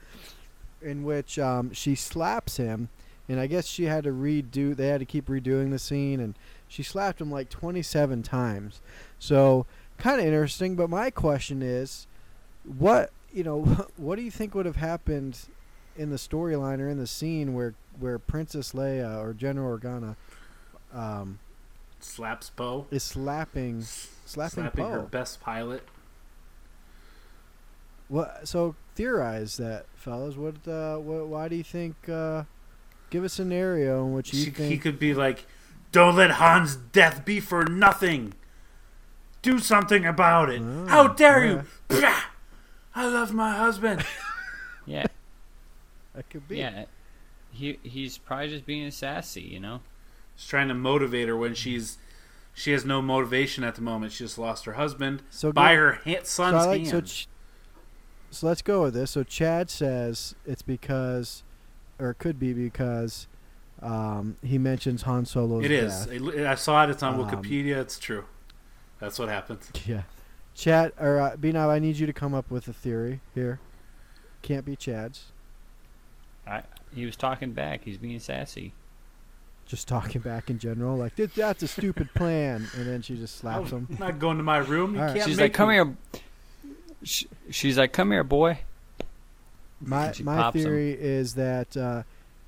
in 0.80 1.04
which 1.04 1.38
um, 1.38 1.74
she 1.74 1.94
slaps 1.94 2.56
him, 2.56 2.88
and 3.28 3.38
I 3.38 3.46
guess 3.46 3.66
she 3.66 3.84
had 3.84 4.04
to 4.04 4.10
redo. 4.10 4.74
They 4.74 4.88
had 4.88 5.00
to 5.00 5.06
keep 5.06 5.26
redoing 5.26 5.70
the 5.70 5.78
scene, 5.78 6.18
and 6.18 6.34
she 6.66 6.82
slapped 6.82 7.20
him 7.20 7.30
like 7.30 7.50
27 7.50 8.22
times. 8.22 8.80
So 9.18 9.66
kind 9.98 10.18
of 10.18 10.24
interesting. 10.24 10.76
But 10.76 10.88
my 10.88 11.10
question 11.10 11.60
is, 11.60 12.06
what 12.64 13.10
you 13.34 13.44
know, 13.44 13.60
what 13.98 14.16
do 14.16 14.22
you 14.22 14.30
think 14.30 14.54
would 14.54 14.64
have 14.64 14.76
happened 14.76 15.38
in 15.98 16.10
the 16.10 16.16
storyline 16.16 16.78
or 16.80 16.88
in 16.88 16.96
the 16.98 17.06
scene 17.06 17.52
where 17.54 17.74
where 17.98 18.18
Princess 18.18 18.72
Leia 18.72 19.18
or 19.22 19.34
General 19.34 19.76
Organa 19.78 20.16
um, 20.94 21.38
Slaps 22.00 22.50
Poe. 22.50 22.86
is 22.90 23.02
slapping 23.02 23.82
slapping, 23.82 24.62
Slapping 24.64 24.84
her 24.84 25.00
Poe? 25.00 25.06
best 25.06 25.40
pilot. 25.40 25.82
What? 28.08 28.48
So 28.48 28.74
theorize 28.94 29.56
that, 29.58 29.86
fellas. 29.94 30.36
What? 30.36 30.66
Uh, 30.66 30.96
what? 30.96 31.26
Why 31.26 31.48
do 31.48 31.56
you 31.56 31.64
think? 31.64 32.08
Uh, 32.08 32.44
give 33.10 33.24
a 33.24 33.28
scenario 33.28 34.04
in 34.06 34.14
which 34.14 34.32
you 34.32 34.44
She, 34.44 34.50
think 34.50 34.70
he 34.72 34.78
could 34.78 34.98
be 34.98 35.12
like, 35.14 35.46
"Don't 35.92 36.16
let 36.16 36.32
Han's 36.32 36.76
death 36.76 37.24
be 37.24 37.38
for 37.40 37.64
nothing. 37.64 38.32
Do 39.42 39.58
something 39.58 40.06
about 40.06 40.48
it. 40.50 40.62
Oh, 40.64 40.86
How 40.86 41.08
dare 41.08 41.44
yeah. 41.44 41.62
you? 41.90 42.06
I 42.94 43.06
love 43.06 43.32
my 43.32 43.56
husband." 43.56 44.04
Yeah, 44.86 45.04
that 46.18 46.28
could 46.30 46.48
be. 46.48 46.58
yeah. 46.58 46.84
He 47.52 47.78
he's 47.82 48.18
probably 48.18 48.48
just 48.48 48.66
being 48.66 48.90
sassy, 48.90 49.40
you 49.40 49.60
know. 49.60 49.80
Just 50.36 50.50
trying 50.50 50.68
to 50.68 50.74
motivate 50.74 51.28
her 51.28 51.36
when 51.36 51.54
she's 51.54 51.96
she 52.54 52.72
has 52.72 52.84
no 52.84 53.00
motivation 53.00 53.62
at 53.64 53.76
the 53.76 53.80
moment. 53.82 54.12
She 54.12 54.24
just 54.24 54.36
lost 54.36 54.64
her 54.64 54.72
husband 54.72 55.22
So 55.30 55.52
by 55.52 55.70
give- 55.72 55.78
her 55.80 55.92
ha- 56.04 56.18
So, 56.18 56.24
son's 56.24 56.54
I 56.56 56.66
like, 56.66 56.86
so, 56.86 56.92
hand. 56.92 57.06
Ch- 57.06 57.28
so 58.30 58.46
let's 58.48 58.62
go 58.62 58.82
with 58.82 58.94
this. 58.94 59.12
So 59.12 59.22
Chad 59.22 59.70
says 59.70 60.34
it's 60.44 60.60
because, 60.62 61.42
or 62.00 62.10
it 62.10 62.18
could 62.18 62.38
be 62.38 62.52
because, 62.52 63.26
um, 63.80 64.36
he 64.42 64.58
mentions 64.58 65.02
Han 65.02 65.24
Solo's 65.24 65.64
it 65.64 65.70
is. 65.70 66.06
death. 66.06 66.46
I 66.46 66.54
saw 66.56 66.84
it. 66.84 66.90
It's 66.90 67.02
on 67.02 67.14
Um, 67.18 67.24
Wikipedia. 67.26 67.76
It's 67.76 67.98
true. 67.98 68.24
That's 68.98 69.18
what 69.18 69.28
happened. 69.28 69.60
Yeah. 69.86 70.02
Chad 70.54 70.92
or 70.98 71.20
uh, 71.20 71.36
Binob, 71.36 71.70
I 71.70 71.78
need 71.78 71.96
you 71.98 72.06
to 72.08 72.12
come 72.12 72.34
up 72.34 72.50
with 72.50 72.66
a 72.66 72.72
theory 72.72 73.20
here. 73.34 73.60
Can't 74.42 74.64
be 74.64 74.74
Chad's. 74.74 75.26
I 76.48 76.62
he 76.94 77.04
was 77.06 77.16
talking 77.16 77.52
back. 77.52 77.82
He's 77.84 77.98
being 77.98 78.18
sassy. 78.20 78.72
Just 79.66 79.86
talking 79.86 80.22
back 80.22 80.48
in 80.48 80.58
general, 80.58 80.96
like 80.96 81.14
"That- 81.16 81.34
that's 81.34 81.62
a 81.62 81.68
stupid 81.68 82.08
plan, 82.14 82.68
and 82.76 82.86
then 82.86 83.02
she 83.02 83.16
just 83.16 83.36
slaps 83.36 83.70
him. 83.70 83.86
I'm 83.90 83.98
not 83.98 84.18
going 84.18 84.38
to 84.38 84.42
my 84.42 84.58
room. 84.58 84.94
You 84.94 85.00
All 85.00 85.06
right. 85.06 85.14
can't 85.16 85.28
She's 85.28 85.36
make 85.36 85.44
like, 85.44 85.54
"Come 85.54 85.68
me." 85.68 85.74
here." 85.74 85.96
Sh- 87.02 87.24
She's 87.50 87.76
like, 87.76 87.92
"Come 87.92 88.10
here, 88.10 88.24
boy." 88.24 88.60
My 89.80 90.10
She 90.12 90.22
my 90.22 90.36
pops 90.36 90.56
him. 90.56 90.62
theory 90.62 90.92
is 90.98 91.34
that 91.34 91.76
uh, 91.76 92.02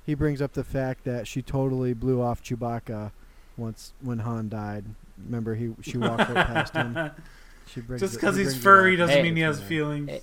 he 0.05 0.15
brings 0.15 0.41
up 0.41 0.53
the 0.53 0.63
fact 0.63 1.03
that 1.05 1.27
she 1.27 1.41
totally 1.41 1.93
blew 1.93 2.21
off 2.21 2.43
Chewbacca 2.43 3.11
once 3.55 3.93
when 4.01 4.19
Han 4.19 4.49
died. 4.49 4.83
Remember, 5.23 5.53
he 5.55 5.73
she 5.81 5.97
walked 5.99 6.27
right 6.29 6.45
past 6.47 6.73
him. 6.73 6.97
She 7.67 7.79
brings 7.79 8.01
Just 8.01 8.15
it- 8.15 8.17
because 8.17 8.35
he 8.35 8.41
he's 8.43 8.53
brings 8.53 8.59
it 8.59 8.63
furry 8.63 8.93
up. 8.95 8.97
doesn't 8.99 9.15
Hey. 9.17 9.21
mean 9.23 9.35
he 9.37 9.43
has 9.43 9.61
feelings. 9.61 10.09
Hey. 10.09 10.21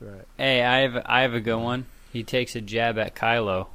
Right. 0.00 0.24
Hey, 0.36 0.62
I 0.64 0.78
have 0.80 1.02
I 1.06 1.20
have 1.22 1.32
a 1.34 1.40
good 1.40 1.56
one. 1.56 1.86
He 2.18 2.24
takes 2.24 2.56
a 2.56 2.60
jab 2.60 2.98
at 2.98 3.14
Kylo. 3.14 3.68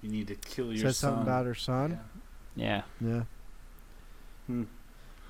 You 0.00 0.08
need 0.08 0.28
to 0.28 0.36
kill 0.36 0.68
your 0.72 0.78
Said 0.86 0.94
son. 0.94 1.10
something 1.10 1.22
about 1.24 1.44
her 1.44 1.54
son. 1.54 2.00
Yeah. 2.54 2.80
Yeah. 2.98 3.24
Hmm. 4.46 4.62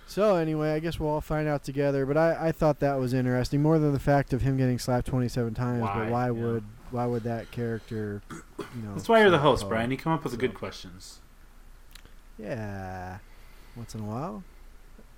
So 0.06 0.36
anyway, 0.36 0.70
I 0.70 0.78
guess 0.78 1.00
we'll 1.00 1.10
all 1.10 1.20
find 1.20 1.48
out 1.48 1.64
together. 1.64 2.06
But 2.06 2.16
I, 2.16 2.48
I 2.48 2.52
thought 2.52 2.78
that 2.78 2.94
was 3.00 3.12
interesting, 3.12 3.60
more 3.60 3.80
than 3.80 3.92
the 3.92 3.98
fact 3.98 4.32
of 4.32 4.42
him 4.42 4.56
getting 4.56 4.78
slapped 4.78 5.08
27 5.08 5.52
times. 5.54 5.82
Why? 5.82 5.94
But 6.04 6.10
why 6.12 6.26
Yeah. 6.26 6.30
would 6.30 6.64
why 6.92 7.06
would 7.06 7.24
that 7.24 7.50
character, 7.50 8.22
you 8.30 8.82
know? 8.84 8.94
That's 8.94 9.08
why 9.08 9.18
you're 9.20 9.30
the 9.30 9.38
host, 9.40 9.64
Poe? 9.64 9.70
Brian. 9.70 9.90
You 9.90 9.96
come 9.96 10.12
up 10.12 10.22
with 10.22 10.30
the 10.32 10.38
good 10.38 10.54
questions. 10.54 11.18
Yeah, 12.38 13.18
once 13.74 13.96
in 13.96 14.02
a 14.02 14.04
while. 14.04 14.44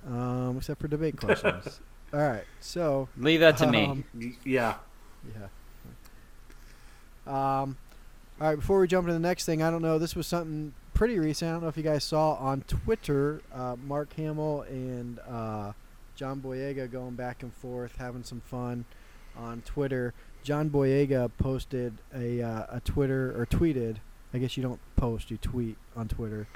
Um, 0.06 0.56
except 0.56 0.80
for 0.80 0.88
debate 0.88 1.16
questions. 1.20 1.80
all 2.14 2.20
right, 2.20 2.44
so 2.60 3.10
Leave 3.18 3.40
that 3.40 3.58
to 3.58 3.66
me. 3.70 3.84
um, 3.84 4.04
Y- 4.14 4.32
Yeah. 4.44 4.76
Yeah. 5.36 5.48
Um, 7.28 7.76
all 8.40 8.48
right, 8.48 8.56
before 8.56 8.80
we 8.80 8.86
jump 8.86 9.04
into 9.06 9.14
the 9.14 9.18
next 9.20 9.44
thing, 9.44 9.62
I 9.62 9.70
don't 9.70 9.82
know. 9.82 9.98
This 9.98 10.14
was 10.16 10.26
something 10.26 10.72
pretty 10.94 11.18
recent. 11.18 11.48
I 11.48 11.52
don't 11.52 11.62
know 11.62 11.68
if 11.68 11.76
you 11.76 11.82
guys 11.82 12.04
saw 12.04 12.34
on 12.34 12.62
Twitter. 12.62 13.42
Uh, 13.52 13.76
Mark 13.84 14.12
Hamill 14.14 14.62
and 14.62 15.18
uh, 15.28 15.72
John 16.16 16.40
Boyega 16.40 16.90
going 16.90 17.14
back 17.16 17.42
and 17.42 17.52
forth, 17.52 17.96
having 17.98 18.22
some 18.24 18.40
fun 18.40 18.84
on 19.36 19.62
Twitter. 19.62 20.14
John 20.44 20.70
Boyega 20.70 21.30
posted 21.38 21.94
a 22.14 22.40
uh, 22.40 22.66
a 22.70 22.80
Twitter 22.80 23.38
or 23.40 23.44
tweeted. 23.44 23.96
I 24.32 24.38
guess 24.38 24.56
you 24.56 24.62
don't 24.62 24.80
post, 24.96 25.30
you 25.30 25.36
tweet 25.38 25.76
on 25.96 26.06
Twitter. 26.08 26.46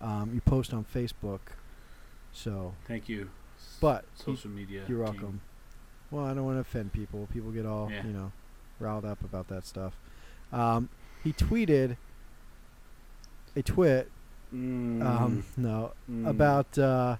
Um, 0.00 0.32
you 0.34 0.40
post 0.40 0.74
on 0.74 0.84
Facebook. 0.84 1.38
So, 2.32 2.74
Thank 2.88 3.08
you. 3.08 3.30
but 3.80 4.04
he- 4.16 4.22
social 4.24 4.50
media. 4.50 4.82
you're 4.88 4.98
welcome. 5.02 5.40
Well, 6.10 6.24
I 6.26 6.34
don't 6.34 6.44
want 6.44 6.56
to 6.56 6.60
offend 6.60 6.92
people. 6.92 7.28
People 7.32 7.50
get 7.52 7.64
all 7.64 7.90
Yeah. 7.90 8.04
you 8.06 8.12
know 8.12 8.32
riled 8.80 9.04
up 9.04 9.22
about 9.24 9.48
that 9.48 9.64
stuff. 9.64 9.94
Um, 10.52 10.88
he 11.24 11.32
tweeted 11.32 11.96
a 13.56 13.62
twit. 13.62 14.10
Um, 15.02 15.44
no, 15.56 15.92
Mm. 16.10 16.28
about 16.28 16.78
uh, 16.78 17.16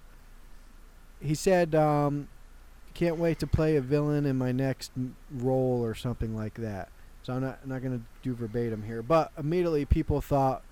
he 1.20 1.34
said 1.34 1.74
um, 1.74 2.28
can't 2.94 3.16
wait 3.16 3.38
to 3.38 3.46
play 3.46 3.76
a 3.76 3.80
villain 3.80 4.26
in 4.26 4.36
my 4.36 4.52
next 4.52 4.92
role 5.30 5.80
or 5.82 5.94
something 5.94 6.36
like 6.36 6.54
that 6.54 6.90
so 7.22 7.32
i'm 7.32 7.40
not, 7.40 7.66
not 7.66 7.80
going 7.80 7.96
to 7.98 8.04
do 8.22 8.34
verbatim 8.34 8.82
here 8.82 9.00
but 9.02 9.30
immediately 9.38 9.84
people 9.86 10.20
thought 10.20 10.62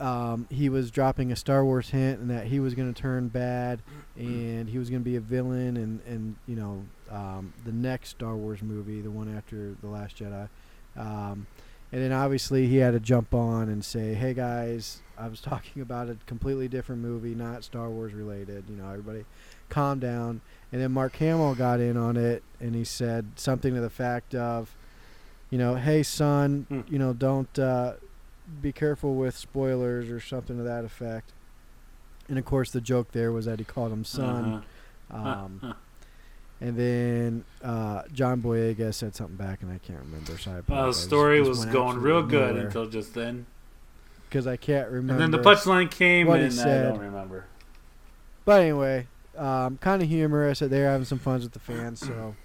um, 0.00 0.46
he 0.50 0.68
was 0.68 0.90
dropping 0.90 1.30
a 1.30 1.36
star 1.36 1.64
wars 1.64 1.90
hint 1.90 2.18
and 2.18 2.28
that 2.30 2.46
he 2.46 2.58
was 2.58 2.74
going 2.74 2.92
to 2.92 3.00
turn 3.00 3.28
bad 3.28 3.80
and 4.16 4.68
he 4.68 4.78
was 4.78 4.90
going 4.90 5.00
to 5.02 5.04
be 5.08 5.14
a 5.16 5.20
villain 5.20 5.76
and, 5.76 6.00
and 6.08 6.34
you 6.48 6.56
know 6.56 6.82
um, 7.10 7.52
the 7.64 7.72
next 7.72 8.08
star 8.08 8.34
wars 8.34 8.62
movie 8.62 9.00
the 9.00 9.10
one 9.10 9.32
after 9.36 9.74
the 9.80 9.86
last 9.86 10.16
jedi 10.18 10.48
um, 10.96 11.46
and 11.92 12.00
then 12.02 12.12
obviously 12.12 12.66
he 12.68 12.76
had 12.78 12.92
to 12.92 13.00
jump 13.00 13.34
on 13.34 13.68
and 13.68 13.84
say, 13.84 14.14
"Hey 14.14 14.32
guys, 14.34 15.00
I 15.18 15.28
was 15.28 15.40
talking 15.50 15.82
about 15.82 16.08
a 16.08 16.16
completely 16.26 16.68
different 16.68 17.02
movie, 17.02 17.34
not 17.34 17.64
Star 17.64 17.88
Wars 17.90 18.12
related. 18.14 18.64
You 18.68 18.76
know, 18.76 18.88
everybody, 18.88 19.24
calm 19.68 19.98
down." 19.98 20.40
And 20.72 20.80
then 20.80 20.92
Mark 20.92 21.14
Hamill 21.16 21.54
got 21.54 21.80
in 21.80 21.96
on 21.98 22.16
it, 22.16 22.42
and 22.60 22.74
he 22.74 22.84
said 22.84 23.26
something 23.36 23.74
to 23.74 23.80
the 23.80 23.90
fact 23.90 24.34
of, 24.34 24.74
"You 25.50 25.58
know, 25.58 25.74
hey 25.74 26.02
son, 26.02 26.66
Hmm. 26.68 26.80
you 26.88 26.98
know, 26.98 27.12
don't 27.12 27.58
uh, 27.58 27.94
be 28.62 28.72
careful 28.72 29.14
with 29.14 29.36
spoilers 29.36 30.08
or 30.08 30.18
something 30.20 30.56
to 30.56 30.62
that 30.62 30.84
effect." 30.84 31.32
And 32.28 32.38
of 32.38 32.44
course, 32.46 32.70
the 32.70 32.80
joke 32.80 33.12
there 33.12 33.32
was 33.32 33.44
that 33.44 33.58
he 33.58 33.64
called 33.66 33.92
him 33.92 34.04
son. 34.04 34.64
Uh-huh. 35.10 35.18
Um, 35.44 35.74
and 36.62 36.76
then 36.76 37.44
uh, 37.64 38.02
John 38.12 38.40
Boyega 38.40 38.94
said 38.94 39.16
something 39.16 39.34
back, 39.34 39.62
and 39.62 39.72
I 39.72 39.78
can't 39.78 39.98
remember. 39.98 40.38
So 40.38 40.62
I 40.70 40.90
story 40.92 41.42
was 41.42 41.64
going 41.64 41.98
real 41.98 42.22
good 42.22 42.54
nowhere. 42.54 42.66
until 42.66 42.86
just 42.86 43.14
then. 43.14 43.46
because 44.28 44.46
I 44.46 44.56
can't 44.56 44.88
remember. 44.88 45.20
And 45.20 45.34
then 45.34 45.42
the 45.42 45.50
punchline 45.50 45.90
came, 45.90 46.30
and 46.30 46.60
I 46.60 46.82
don't 46.82 47.00
remember. 47.00 47.46
But 48.44 48.62
anyway, 48.62 49.08
um, 49.36 49.78
kind 49.78 50.02
of 50.02 50.08
humorous 50.08 50.60
they're 50.60 50.88
having 50.88 51.04
some 51.04 51.18
fun 51.18 51.40
with 51.40 51.50
the 51.50 51.58
fans. 51.58 51.98
So 51.98 52.36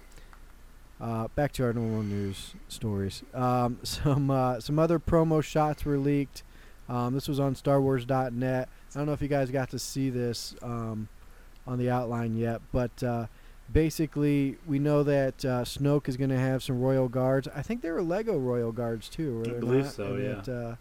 uh, 1.00 1.28
back 1.36 1.52
to 1.52 1.64
our 1.64 1.72
normal 1.72 2.02
news 2.02 2.54
stories. 2.66 3.22
Um, 3.32 3.78
some 3.84 4.32
uh, 4.32 4.58
some 4.58 4.80
other 4.80 4.98
promo 4.98 5.44
shots 5.44 5.84
were 5.84 5.96
leaked. 5.96 6.42
Um, 6.88 7.14
this 7.14 7.28
was 7.28 7.38
on 7.38 7.54
StarWars.net. 7.54 8.68
I 8.68 8.98
don't 8.98 9.06
know 9.06 9.12
if 9.12 9.22
you 9.22 9.28
guys 9.28 9.50
got 9.52 9.70
to 9.70 9.78
see 9.78 10.10
this 10.10 10.56
um, 10.60 11.08
on 11.68 11.78
the 11.78 11.88
outline 11.90 12.34
yet, 12.34 12.62
but 12.72 13.02
uh, 13.02 13.26
basically 13.72 14.56
we 14.66 14.78
know 14.78 15.02
that 15.02 15.44
uh, 15.44 15.64
Snoke 15.64 16.08
is 16.08 16.16
going 16.16 16.30
to 16.30 16.38
have 16.38 16.62
some 16.62 16.80
royal 16.80 17.08
guards. 17.08 17.48
I 17.54 17.62
think 17.62 17.82
they 17.82 17.90
were 17.90 18.02
Lego 18.02 18.36
royal 18.36 18.72
guards 18.72 19.08
too. 19.08 19.42
I 19.46 19.50
believe 19.60 19.84
not? 19.84 19.92
so, 19.92 20.14
And 20.14 20.46
yeah. 20.46 20.54
uh, 20.54 20.76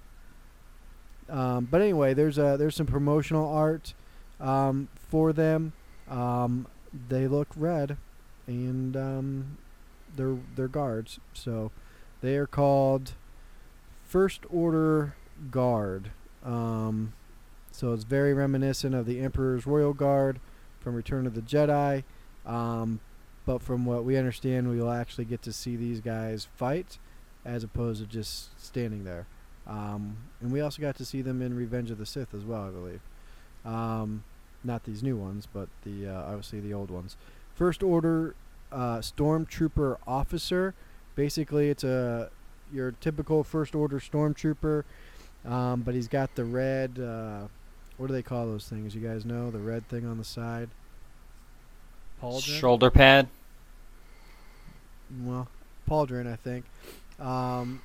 um, 1.29 1.67
but 1.69 1.81
anyway, 1.81 2.13
there's 2.13 2.39
uh, 2.39 2.57
there's 2.57 2.75
some 2.75 2.87
promotional 2.87 3.47
art 3.47 3.93
um, 4.39 4.87
for 4.95 5.33
them. 5.33 5.73
Um, 6.09 6.67
they 7.09 7.27
look 7.27 7.49
red, 7.55 7.97
and 8.47 8.95
um, 8.95 9.57
they're 10.15 10.37
they're 10.55 10.67
guards. 10.69 11.19
So 11.33 11.71
they 12.21 12.37
are 12.37 12.47
called 12.47 13.13
First 14.03 14.45
Order 14.49 15.15
Guard. 15.51 16.11
Um, 16.45 17.13
so 17.71 17.91
it's 17.93 18.05
very 18.05 18.33
reminiscent 18.33 18.95
of 18.95 19.05
the 19.05 19.19
Emperor's 19.19 19.67
Royal 19.67 19.93
Guard 19.93 20.39
from 20.79 20.95
Return 20.95 21.27
of 21.27 21.35
the 21.35 21.41
Jedi. 21.41 22.03
Um, 22.47 22.99
but 23.45 23.61
from 23.61 23.85
what 23.85 24.03
we 24.03 24.17
understand, 24.17 24.69
we 24.69 24.79
will 24.79 24.91
actually 24.91 25.25
get 25.25 25.41
to 25.43 25.53
see 25.53 25.75
these 25.75 26.01
guys 26.01 26.47
fight, 26.55 26.97
as 27.45 27.63
opposed 27.63 28.01
to 28.01 28.07
just 28.07 28.59
standing 28.59 29.03
there. 29.03 29.27
Um, 29.67 30.17
and 30.41 30.51
we 30.51 30.61
also 30.61 30.81
got 30.81 30.95
to 30.95 31.05
see 31.05 31.21
them 31.21 31.41
in 31.41 31.55
Revenge 31.55 31.91
of 31.91 31.97
the 31.97 32.05
Sith 32.05 32.33
as 32.33 32.43
well, 32.43 32.63
I 32.63 32.69
believe. 32.69 33.01
Um, 33.65 34.23
not 34.63 34.85
these 34.85 35.03
new 35.03 35.15
ones, 35.15 35.47
but 35.51 35.67
the 35.83 36.07
uh, 36.07 36.23
obviously 36.23 36.59
the 36.59 36.73
old 36.73 36.89
ones. 36.89 37.15
First 37.55 37.83
Order 37.83 38.35
uh, 38.71 38.99
Stormtrooper 38.99 39.97
officer. 40.07 40.73
Basically, 41.15 41.69
it's 41.69 41.83
a 41.83 42.29
your 42.71 42.91
typical 42.91 43.43
First 43.43 43.75
Order 43.75 43.99
Stormtrooper, 43.99 44.83
um, 45.45 45.81
but 45.81 45.95
he's 45.95 46.07
got 46.07 46.35
the 46.35 46.45
red. 46.45 46.99
Uh, 46.99 47.47
what 47.97 48.07
do 48.07 48.13
they 48.13 48.21
call 48.21 48.45
those 48.45 48.67
things? 48.67 48.95
You 48.95 49.01
guys 49.01 49.25
know 49.25 49.51
the 49.51 49.59
red 49.59 49.87
thing 49.89 50.05
on 50.05 50.17
the 50.17 50.23
side. 50.23 50.69
Pauldron? 52.21 52.59
Shoulder 52.59 52.89
pad. 52.89 53.27
well, 55.23 55.47
pauldron, 55.89 56.31
I 56.31 56.35
think, 56.35 56.65
um, 57.19 57.81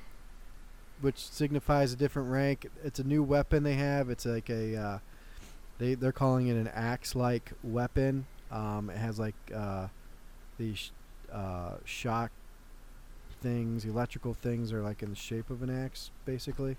which 1.01 1.17
signifies 1.17 1.93
a 1.93 1.95
different 1.95 2.29
rank. 2.29 2.67
It's 2.83 2.99
a 2.99 3.03
new 3.03 3.23
weapon 3.23 3.63
they 3.63 3.75
have. 3.75 4.09
It's 4.09 4.25
like 4.25 4.49
a 4.49 4.75
uh, 4.75 4.99
they 5.77 5.95
they're 5.95 6.11
calling 6.11 6.47
it 6.47 6.55
an 6.55 6.67
axe-like 6.67 7.51
weapon. 7.63 8.25
Um, 8.51 8.89
it 8.89 8.97
has 8.97 9.19
like 9.19 9.35
uh, 9.53 9.87
these 10.57 10.91
uh, 11.31 11.75
shock 11.85 12.31
things, 13.41 13.85
electrical 13.85 14.33
things 14.33 14.71
are 14.71 14.81
like 14.81 15.03
in 15.03 15.09
the 15.09 15.15
shape 15.15 15.49
of 15.49 15.61
an 15.61 15.69
axe, 15.69 16.11
basically. 16.25 16.77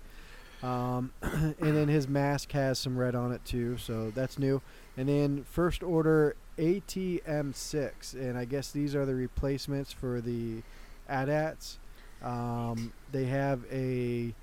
Um, 0.63 1.11
and 1.21 1.55
then 1.59 1.87
his 1.87 2.07
mask 2.07 2.51
has 2.53 2.79
some 2.79 2.97
red 2.97 3.15
on 3.15 3.31
it 3.31 3.43
too, 3.45 3.77
so 3.77 4.11
that's 4.11 4.39
new. 4.39 4.61
And 4.97 5.09
then 5.09 5.43
First 5.43 5.83
Order 5.83 6.35
AT-M6, 6.57 8.13
and 8.13 8.37
I 8.37 8.45
guess 8.45 8.71
these 8.71 8.95
are 8.95 9.05
the 9.05 9.15
replacements 9.15 9.91
for 9.91 10.21
the 10.21 10.61
AT-ATs. 11.09 11.79
Um, 12.23 12.93
they 13.11 13.25
have 13.25 13.61
a 13.71 14.33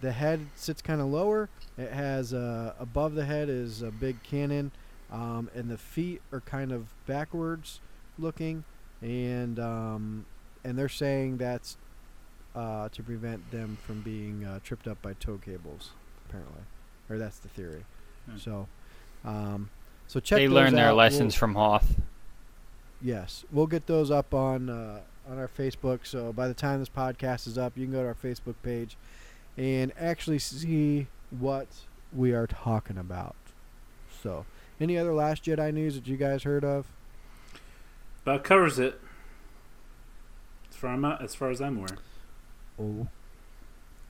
the 0.00 0.12
head 0.12 0.46
sits 0.54 0.80
kind 0.80 1.00
of 1.00 1.08
lower. 1.08 1.48
It 1.76 1.92
has 1.92 2.32
uh, 2.32 2.74
above 2.78 3.14
the 3.14 3.24
head 3.24 3.48
is 3.48 3.82
a 3.82 3.90
big 3.90 4.22
cannon, 4.22 4.70
um, 5.10 5.50
and 5.54 5.68
the 5.68 5.78
feet 5.78 6.22
are 6.32 6.40
kind 6.40 6.72
of 6.72 6.86
backwards 7.06 7.80
looking, 8.18 8.64
and 9.02 9.58
um, 9.58 10.26
and 10.64 10.78
they're 10.78 10.88
saying 10.88 11.38
that's 11.38 11.76
uh, 12.54 12.88
to 12.90 13.02
prevent 13.02 13.50
them 13.50 13.78
from 13.84 14.00
being 14.02 14.44
uh, 14.44 14.60
tripped 14.62 14.88
up 14.88 15.00
by 15.02 15.14
tow 15.14 15.38
cables, 15.38 15.90
apparently, 16.28 16.62
or 17.08 17.18
that's 17.18 17.38
the 17.38 17.48
theory. 17.48 17.84
Hmm. 18.30 18.38
So, 18.38 18.68
um, 19.24 19.70
so 20.06 20.20
check. 20.20 20.38
they 20.38 20.48
learned 20.48 20.76
their 20.76 20.88
out. 20.88 20.96
lessons 20.96 21.34
from 21.34 21.54
Hoth. 21.54 21.96
Yes, 23.00 23.44
we'll 23.52 23.66
get 23.66 23.86
those 23.86 24.10
up 24.10 24.34
on 24.34 24.68
uh, 24.68 25.00
on 25.30 25.38
our 25.38 25.48
Facebook. 25.48 26.06
So 26.06 26.32
by 26.32 26.48
the 26.48 26.54
time 26.54 26.80
this 26.80 26.88
podcast 26.88 27.46
is 27.46 27.58
up, 27.58 27.76
you 27.76 27.86
can 27.86 27.92
go 27.92 28.02
to 28.02 28.08
our 28.08 28.14
Facebook 28.14 28.56
page 28.62 28.96
and 29.56 29.92
actually 29.98 30.38
see 30.38 31.06
what 31.30 31.66
we 32.12 32.32
are 32.32 32.46
talking 32.46 32.96
about. 32.96 33.36
So, 34.22 34.46
any 34.80 34.96
other 34.96 35.12
Last 35.12 35.44
Jedi 35.44 35.72
news 35.72 35.94
that 35.96 36.06
you 36.06 36.16
guys 36.16 36.44
heard 36.44 36.64
of? 36.64 36.86
About 38.22 38.44
covers 38.44 38.78
it. 38.78 39.00
As 40.70 40.76
far, 40.76 41.22
as 41.22 41.34
far 41.34 41.50
as 41.50 41.60
I'm 41.60 41.78
aware. 41.78 41.98
Oh. 42.80 43.06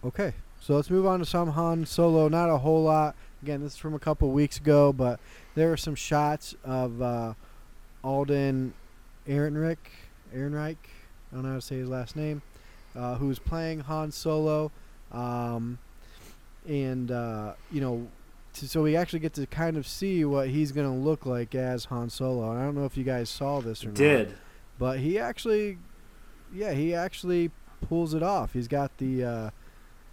Okay. 0.04 0.32
So 0.60 0.74
let's 0.74 0.90
move 0.90 1.06
on 1.06 1.20
to 1.20 1.24
some 1.24 1.50
Han 1.50 1.86
Solo. 1.86 2.28
Not 2.28 2.50
a 2.50 2.58
whole 2.58 2.82
lot. 2.82 3.14
Again, 3.42 3.62
this 3.62 3.74
is 3.74 3.78
from 3.78 3.94
a 3.94 3.98
couple 3.98 4.30
weeks 4.30 4.58
ago, 4.58 4.92
but 4.92 5.20
there 5.54 5.68
were 5.68 5.76
some 5.76 5.94
shots 5.94 6.54
of 6.64 7.00
uh, 7.00 7.34
Alden 8.02 8.74
Ehrenreich. 9.28 9.76
Ehrenreich. 10.34 10.76
I 11.30 11.34
don't 11.34 11.44
know 11.44 11.50
how 11.50 11.54
to 11.56 11.60
say 11.60 11.76
his 11.76 11.88
last 11.88 12.16
name. 12.16 12.42
Uh, 12.96 13.14
who's 13.14 13.38
playing 13.38 13.80
Han 13.80 14.10
Solo. 14.10 14.72
Um, 15.12 15.78
and, 16.66 17.10
uh, 17.10 17.52
you 17.70 17.80
know, 17.80 18.08
t- 18.52 18.66
so 18.66 18.82
we 18.82 18.96
actually 18.96 19.20
get 19.20 19.34
to 19.34 19.46
kind 19.46 19.76
of 19.76 19.86
see 19.86 20.24
what 20.24 20.48
he's 20.48 20.72
going 20.72 20.86
to 20.86 20.98
look 20.98 21.24
like 21.24 21.54
as 21.54 21.86
Han 21.86 22.10
Solo. 22.10 22.50
And 22.50 22.60
I 22.60 22.64
don't 22.64 22.74
know 22.74 22.84
if 22.84 22.96
you 22.96 23.04
guys 23.04 23.30
saw 23.30 23.60
this 23.60 23.84
or 23.84 23.88
not. 23.88 23.96
Did. 23.96 24.36
But 24.78 24.98
he 24.98 25.18
actually, 25.18 25.78
yeah, 26.52 26.72
he 26.72 26.94
actually 26.94 27.52
pulls 27.80 28.14
it 28.14 28.22
off. 28.22 28.52
He's 28.52 28.68
got 28.68 28.96
the 28.98 29.24
uh, 29.24 29.50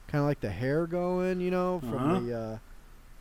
kind 0.07 0.21
of 0.21 0.25
like 0.27 0.41
the 0.41 0.49
hair 0.51 0.85
going, 0.87 1.39
you 1.41 1.51
know, 1.51 1.79
from 1.79 1.93
Uh-huh. 1.93 2.19
the 2.19 2.37
uh, 2.39 2.57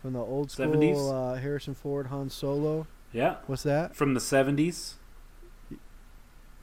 from 0.02 0.12
the 0.12 0.20
old 0.20 0.50
school 0.50 0.66
70s? 0.66 1.12
uh, 1.36 1.40
Harrison 1.40 1.74
Ford 1.74 2.08
Han 2.08 2.28
Solo. 2.30 2.86
Yeah. 3.12 3.36
What's 3.46 3.62
that? 3.62 3.94
From 3.96 4.14
the 4.14 4.20
70s. 4.20 4.94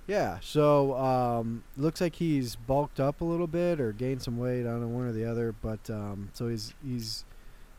Yeah. 0.07 0.37
So 0.41 0.95
um, 0.97 1.63
looks 1.77 2.01
like 2.01 2.15
he's 2.15 2.55
bulked 2.55 2.99
up 2.99 3.21
a 3.21 3.23
little 3.25 3.47
bit 3.47 3.79
or 3.79 3.91
gained 3.93 4.21
some 4.21 4.37
weight. 4.37 4.61
I 4.61 4.63
don't 4.71 4.81
know 4.81 4.87
one 4.87 5.07
or 5.07 5.11
the 5.11 5.25
other, 5.25 5.53
but 5.53 5.89
um, 5.89 6.29
so 6.33 6.47
he's 6.49 6.73
he's 6.85 7.23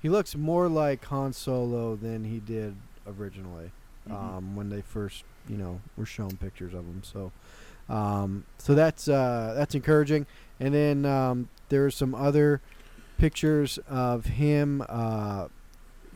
he 0.01 0.09
looks 0.09 0.35
more 0.35 0.69
like 0.69 1.05
Han 1.07 1.33
Solo 1.33 1.95
than 1.97 2.25
he 2.25 2.39
did 2.41 2.77
originally. 3.07 3.73
Mhm. 4.09 4.15
um, 4.15 4.57
when 4.57 4.69
they 4.69 4.81
first, 4.81 5.23
you 5.49 5.57
know, 5.57 5.81
were 5.97 6.05
shown 6.07 6.37
pictures 6.37 6.75
of 6.75 6.81
him. 6.81 7.03
So, 7.05 7.31
Um, 7.93 8.45
so 8.59 8.74
that's 8.74 9.07
uh, 9.07 9.53
that's 9.57 9.74
encouraging. 9.74 10.26
And 10.59 10.72
then 10.74 11.05
um, 11.05 11.49
there's 11.68 11.95
some 11.95 12.14
other 12.14 12.61
pictures 13.18 13.78
of 13.88 14.24
him, 14.26 14.82
uh, 14.88 15.49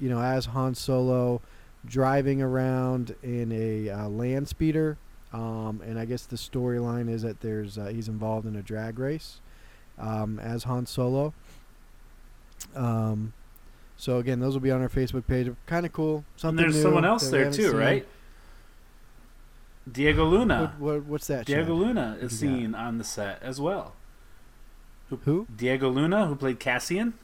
you 0.01 0.09
know, 0.09 0.21
as 0.21 0.47
Han 0.47 0.75
Solo 0.75 1.43
driving 1.85 2.41
around 2.43 3.15
in 3.23 3.53
a 3.53 3.91
uh, 3.91 4.09
land 4.09 4.49
speeder. 4.49 4.97
Um, 5.33 5.83
and 5.85 5.99
I 5.99 6.05
guess 6.07 6.25
the 6.25 6.37
storyline 6.37 7.11
is 7.11 7.23
that 7.23 7.41
there's 7.41 7.77
uh, 7.77 7.87
he's 7.87 8.09
involved 8.09 8.47
in 8.47 8.57
a 8.57 8.63
drag 8.63 8.99
race 8.99 9.41
um, 9.99 10.39
as 10.39 10.65
Han 10.65 10.87
Solo. 10.87 11.35
Um, 12.75 13.33
so 13.97 14.19
again, 14.19 14.41
those 14.41 14.55
will 14.55 14.61
be 14.61 14.71
on 14.71 14.81
our 14.81 14.89
Facebook 14.89 15.27
page. 15.27 15.53
Kind 15.67 15.85
of 15.85 15.93
cool. 15.93 16.17
And 16.17 16.25
Something 16.37 16.63
there's 16.65 16.77
new 16.77 16.83
someone 16.83 17.05
else 17.05 17.29
there 17.29 17.51
too, 17.51 17.71
seen. 17.71 17.77
right? 17.77 18.09
Diego 19.91 20.25
Luna. 20.25 20.75
What, 20.79 20.95
what, 20.97 21.05
what's 21.07 21.27
that? 21.29 21.47
Diego 21.47 21.63
Chad? 21.79 21.87
Luna 21.87 22.17
is 22.21 22.33
got? 22.33 22.39
seen 22.39 22.75
on 22.75 22.99
the 22.99 23.05
set 23.05 23.43
as 23.43 23.61
well. 23.61 23.95
Who? 25.25 25.47
Diego 25.55 25.89
Luna, 25.89 26.27
who 26.27 26.35
played 26.35 26.59
Cassian 26.59 27.15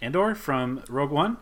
Andor 0.00 0.34
from 0.34 0.82
Rogue 0.88 1.10
One, 1.10 1.36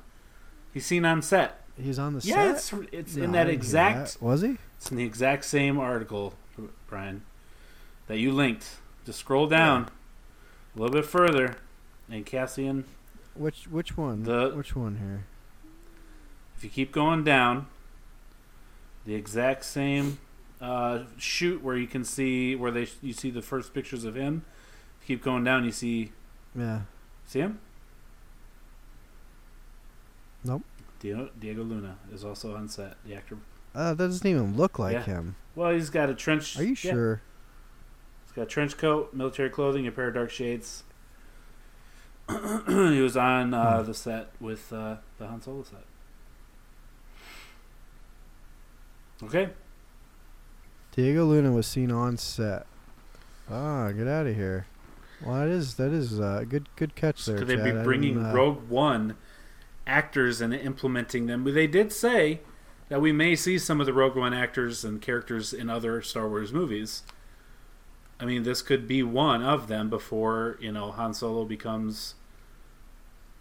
he's 0.72 0.84
seen 0.86 1.04
on 1.04 1.22
set. 1.22 1.60
He's 1.80 1.98
on 1.98 2.14
the 2.14 2.20
Yeah, 2.26 2.34
set. 2.34 2.44
Yeah, 2.44 2.50
it's 2.52 2.72
it's 2.92 3.16
No, 3.16 3.24
in 3.24 3.32
that 3.32 3.48
exact. 3.48 4.14
that. 4.14 4.22
Was 4.22 4.42
he? 4.42 4.58
It's 4.76 4.90
in 4.90 4.96
the 4.96 5.04
exact 5.04 5.44
same 5.44 5.78
article, 5.78 6.34
Brian, 6.88 7.22
that 8.08 8.18
you 8.18 8.32
linked. 8.32 8.76
Just 9.06 9.20
scroll 9.20 9.46
down 9.46 9.88
a 10.74 10.78
little 10.80 10.92
bit 10.92 11.04
further, 11.04 11.56
and 12.10 12.24
Cassian. 12.26 12.84
Which 13.34 13.64
which 13.68 13.96
one? 13.96 14.24
The- 14.24 14.50
which 14.54 14.74
one 14.74 14.96
here? 14.98 15.24
If 16.56 16.62
you 16.64 16.70
keep 16.70 16.90
going 16.92 17.22
down, 17.24 17.66
the 19.04 19.14
exact 19.14 19.64
same 19.64 20.18
uh, 20.64 21.04
shoot 21.18 21.62
where 21.62 21.76
you 21.76 21.86
can 21.86 22.04
see 22.04 22.54
where 22.56 22.70
they 22.70 22.88
you 23.02 23.12
see 23.12 23.30
the 23.30 23.42
first 23.42 23.74
pictures 23.74 24.04
of 24.04 24.14
him. 24.14 24.44
Keep 25.06 25.22
going 25.22 25.44
down, 25.44 25.64
you 25.64 25.72
see 25.72 26.12
Yeah. 26.56 26.82
see 27.26 27.40
him. 27.40 27.60
Nope. 30.44 30.62
Diego, 31.00 31.30
Diego 31.38 31.62
Luna 31.62 31.96
is 32.12 32.24
also 32.24 32.54
on 32.56 32.68
set. 32.68 32.96
The 33.04 33.14
actor. 33.14 33.36
Uh, 33.74 33.94
that 33.94 34.06
doesn't 34.06 34.26
even 34.26 34.56
look 34.56 34.78
like 34.78 34.92
Yeah. 34.94 35.02
him. 35.02 35.36
Well, 35.54 35.72
he's 35.72 35.90
got 35.90 36.08
a 36.10 36.14
trench. 36.14 36.58
Are 36.58 36.62
you 36.62 36.70
yeah, 36.70 36.74
sure? 36.92 37.22
He's 38.24 38.32
got 38.32 38.42
a 38.42 38.46
trench 38.46 38.76
coat, 38.78 39.12
military 39.12 39.50
clothing, 39.50 39.86
a 39.86 39.92
pair 39.92 40.08
of 40.08 40.14
dark 40.14 40.30
shades. 40.30 40.84
he 42.28 43.00
was 43.00 43.16
on 43.16 43.52
uh, 43.52 43.80
Hmm. 43.80 43.86
the 43.86 43.94
set 43.94 44.30
with 44.40 44.72
uh, 44.72 44.96
the 45.18 45.26
Han 45.26 45.42
Solo 45.42 45.62
set. 45.62 45.84
Okay. 49.22 49.50
Diego 50.94 51.24
Luna 51.24 51.50
was 51.50 51.66
seen 51.66 51.90
on 51.90 52.16
set. 52.16 52.66
Ah, 53.50 53.90
get 53.90 54.06
out 54.06 54.26
of 54.26 54.36
here. 54.36 54.66
Well, 55.24 55.40
that 55.40 55.48
is 55.48 55.74
that 55.74 55.90
is 55.90 56.20
uh, 56.20 56.44
good 56.48 56.68
good 56.76 56.94
catch 56.94 57.24
there. 57.24 57.38
Could 57.38 57.48
they 57.48 57.56
be 57.56 57.70
Chad. 57.70 57.78
I 57.78 57.82
bringing 57.82 58.24
uh, 58.24 58.32
Rogue 58.32 58.68
One 58.68 59.16
actors 59.86 60.40
and 60.40 60.54
implementing 60.54 61.26
them? 61.26 61.42
But 61.44 61.54
they 61.54 61.66
did 61.66 61.92
say 61.92 62.40
that 62.88 63.00
we 63.00 63.10
may 63.10 63.34
see 63.34 63.58
some 63.58 63.80
of 63.80 63.86
the 63.86 63.92
Rogue 63.92 64.16
One 64.16 64.32
actors 64.32 64.84
and 64.84 65.02
characters 65.02 65.52
in 65.52 65.68
other 65.68 66.00
Star 66.02 66.28
Wars 66.28 66.52
movies. 66.52 67.02
I 68.20 68.24
mean, 68.24 68.44
this 68.44 68.62
could 68.62 68.86
be 68.86 69.02
one 69.02 69.42
of 69.42 69.66
them 69.66 69.90
before 69.90 70.58
you 70.60 70.70
know 70.70 70.92
Han 70.92 71.12
Solo 71.12 71.44
becomes 71.44 72.14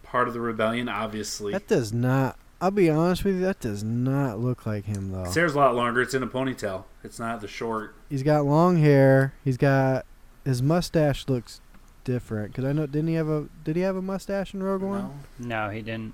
part 0.02 0.28
of 0.28 0.34
the 0.34 0.42
rebellion. 0.42 0.90
Obviously, 0.90 1.52
That 1.52 1.68
does 1.68 1.94
not. 1.94 2.38
I'll 2.64 2.72
be 2.72 2.90
honest 2.90 3.26
with 3.26 3.36
you. 3.36 3.42
That 3.42 3.60
does 3.60 3.84
not 3.84 4.40
look 4.40 4.66
like 4.66 4.86
him 4.86 5.12
though. 5.12 5.26
his 5.26 5.36
hair's 5.36 5.54
a 5.54 5.58
lot 5.58 5.76
longer. 5.76 6.02
It's 6.02 6.14
in 6.14 6.24
a 6.24 6.28
ponytail. 6.28 6.86
It's 7.04 7.20
not 7.20 7.42
the 7.42 7.48
short. 7.48 7.94
He's 8.10 8.24
got 8.24 8.46
long 8.46 8.78
hair. 8.78 9.34
He's 9.44 9.58
got 9.58 10.06
his 10.46 10.62
mustache 10.62 11.28
looks 11.28 11.60
different. 12.06 12.54
Cause 12.56 12.64
I 12.64 12.72
know 12.72 12.86
didn't 12.86 13.10
he 13.10 13.16
have 13.16 13.28
a 13.28 13.48
did 13.66 13.76
he 13.76 13.82
have 13.82 13.98
a 13.98 14.02
mustache 14.02 14.54
in 14.54 14.64
Rogue 14.64 14.82
One? 14.82 15.24
No. 15.40 15.68
No, 15.68 15.70
he 15.72 15.82
didn't. 15.82 16.14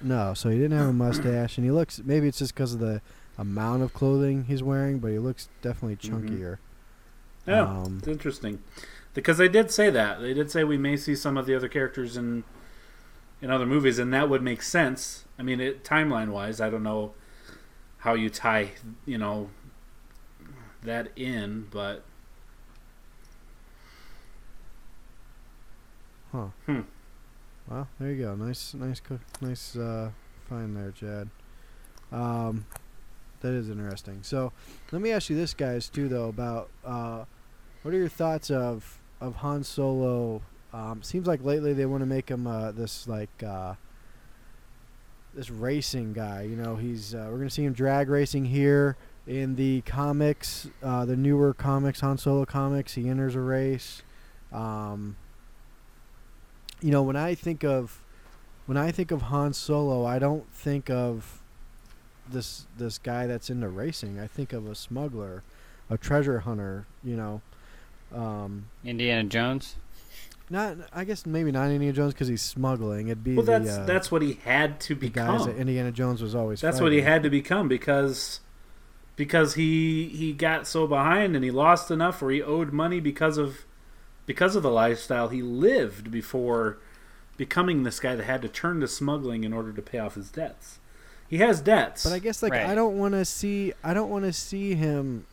No, 0.00 0.34
so 0.34 0.48
he 0.48 0.56
didn't 0.58 0.76
have 0.78 0.88
a 0.88 0.92
mustache, 1.04 1.56
and 1.58 1.64
he 1.64 1.70
looks. 1.70 2.00
Maybe 2.04 2.26
it's 2.26 2.38
just 2.38 2.54
because 2.54 2.74
of 2.74 2.80
the 2.80 3.00
amount 3.38 3.82
of 3.84 3.94
clothing 3.94 4.44
he's 4.48 4.62
wearing, 4.64 4.98
but 4.98 5.12
he 5.12 5.18
looks 5.20 5.48
definitely 5.62 5.96
Mhm. 5.96 6.28
chunkier. 6.28 6.58
Yeah, 7.46 7.62
Um, 7.62 7.98
it's 7.98 8.08
interesting 8.08 8.58
because 9.14 9.38
they 9.38 9.48
did 9.48 9.70
say 9.70 9.90
that 9.90 10.20
they 10.20 10.34
did 10.34 10.50
say 10.50 10.64
we 10.64 10.76
may 10.76 10.96
see 10.96 11.14
some 11.14 11.36
of 11.36 11.46
the 11.46 11.54
other 11.54 11.68
characters 11.68 12.16
in 12.16 12.42
in 13.40 13.50
other 13.50 13.66
movies, 13.66 13.98
and 13.98 14.12
that 14.12 14.28
would 14.28 14.42
make 14.42 14.62
sense. 14.62 15.24
I 15.38 15.42
mean, 15.42 15.60
it, 15.60 15.84
timeline 15.84 16.28
wise, 16.28 16.60
I 16.60 16.70
don't 16.70 16.82
know 16.82 17.14
how 17.98 18.14
you 18.14 18.30
tie 18.30 18.72
you 19.06 19.18
know 19.18 19.50
that 20.82 21.10
in, 21.16 21.66
but 21.70 22.04
Huh. 26.32 26.48
Hmm. 26.66 26.80
Well, 27.70 27.88
there 27.98 28.12
you 28.12 28.22
go. 28.22 28.34
Nice, 28.34 28.74
nice, 28.74 29.00
nice 29.40 29.76
uh, 29.76 30.10
find 30.48 30.76
there, 30.76 30.90
Chad. 30.92 31.30
Um, 32.12 32.66
that 33.40 33.54
is 33.54 33.70
interesting. 33.70 34.22
So, 34.22 34.52
let 34.92 35.00
me 35.00 35.10
ask 35.10 35.30
you 35.30 35.36
this, 35.36 35.54
guys, 35.54 35.88
too, 35.88 36.08
though, 36.08 36.28
about 36.28 36.68
uh, 36.84 37.24
what 37.82 37.94
are 37.94 37.96
your 37.96 38.08
thoughts 38.08 38.50
of 38.50 38.98
of 39.20 39.36
Han 39.36 39.64
Solo? 39.64 40.42
Um, 40.72 41.02
seems 41.02 41.26
like 41.26 41.42
lately 41.42 41.72
they 41.72 41.86
want 41.86 42.02
to 42.02 42.06
make 42.06 42.28
him 42.28 42.46
uh, 42.46 42.72
this 42.72 43.08
like 43.08 43.42
uh, 43.42 43.74
this 45.34 45.50
racing 45.50 46.12
guy. 46.12 46.42
You 46.42 46.56
know, 46.56 46.76
he's 46.76 47.14
uh, 47.14 47.28
we're 47.30 47.38
gonna 47.38 47.50
see 47.50 47.64
him 47.64 47.72
drag 47.72 48.08
racing 48.08 48.46
here 48.46 48.96
in 49.26 49.56
the 49.56 49.82
comics, 49.82 50.68
uh, 50.82 51.04
the 51.04 51.16
newer 51.16 51.52
comics, 51.54 52.00
Han 52.00 52.18
Solo 52.18 52.44
comics. 52.44 52.94
He 52.94 53.08
enters 53.08 53.34
a 53.34 53.40
race. 53.40 54.02
Um, 54.52 55.16
you 56.80 56.90
know, 56.90 57.02
when 57.02 57.16
I 57.16 57.34
think 57.34 57.64
of 57.64 58.02
when 58.66 58.76
I 58.76 58.90
think 58.90 59.10
of 59.10 59.22
Han 59.22 59.52
Solo, 59.52 60.04
I 60.04 60.18
don't 60.18 60.50
think 60.52 60.90
of 60.90 61.40
this 62.28 62.66
this 62.76 62.98
guy 62.98 63.26
that's 63.26 63.50
into 63.50 63.68
racing. 63.68 64.18
I 64.18 64.26
think 64.26 64.52
of 64.52 64.68
a 64.68 64.74
smuggler, 64.74 65.42
a 65.88 65.98
treasure 65.98 66.40
hunter. 66.40 66.86
You 67.02 67.16
know, 67.16 67.42
um, 68.14 68.66
Indiana 68.84 69.28
Jones. 69.28 69.76
Not 70.50 70.76
I 70.92 71.04
guess 71.04 71.26
maybe 71.26 71.52
not 71.52 71.70
Indiana 71.70 71.92
Jones 71.92 72.14
because 72.14 72.28
he's 72.28 72.42
smuggling. 72.42 73.08
It'd 73.08 73.24
be 73.24 73.34
well, 73.34 73.44
the, 73.44 73.58
that's 73.58 73.78
uh, 73.78 73.84
that's 73.84 74.10
what 74.10 74.22
he 74.22 74.38
had 74.44 74.80
to 74.80 74.94
the 74.94 75.08
guys 75.08 75.46
that. 75.46 75.56
Indiana 75.56 75.92
Jones 75.92 76.22
was 76.22 76.34
always. 76.34 76.60
That's 76.60 76.80
what 76.80 76.92
he 76.92 77.02
had 77.02 77.22
to 77.22 77.30
become 77.30 77.68
because 77.68 78.40
because 79.16 79.54
he 79.54 80.08
he 80.08 80.32
got 80.32 80.66
so 80.66 80.86
behind 80.86 81.34
and 81.34 81.44
he 81.44 81.50
lost 81.50 81.90
enough, 81.90 82.22
or 82.22 82.30
he 82.30 82.42
owed 82.42 82.72
money 82.72 83.00
because 83.00 83.36
of 83.36 83.64
because 84.26 84.56
of 84.56 84.62
the 84.62 84.70
lifestyle 84.70 85.28
he 85.28 85.42
lived 85.42 86.10
before 86.10 86.78
becoming 87.36 87.82
this 87.82 87.98
guy 88.00 88.14
that 88.14 88.24
had 88.24 88.42
to 88.42 88.48
turn 88.48 88.80
to 88.80 88.88
smuggling 88.88 89.44
in 89.44 89.52
order 89.52 89.72
to 89.72 89.80
pay 89.80 89.98
off 89.98 90.14
his 90.16 90.30
debts. 90.30 90.78
He 91.28 91.38
has 91.38 91.60
debts. 91.60 92.04
But 92.04 92.12
I 92.12 92.18
guess 92.18 92.42
like 92.42 92.52
Right. 92.52 92.66
I 92.66 92.74
don't 92.74 92.98
want 92.98 93.14
to 93.14 93.24
see 93.24 93.72
I 93.82 93.94
don't 93.94 94.10
want 94.10 94.24
to 94.24 94.32
see 94.32 94.74
him. 94.74 95.26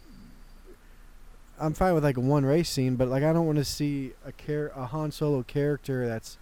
I'm 1.59 1.73
fine 1.73 1.93
with 1.93 2.03
like 2.03 2.17
one 2.17 2.45
race 2.45 2.69
scene, 2.69 2.95
but 2.95 3.07
like 3.07 3.23
I 3.23 3.33
don't 3.33 3.45
want 3.45 3.57
to 3.57 3.65
see 3.65 4.13
a 4.25 4.31
care 4.31 4.71
a 4.75 4.85
Han 4.87 5.11
Solo 5.11 5.43
character 5.43 6.07
that's 6.07 6.37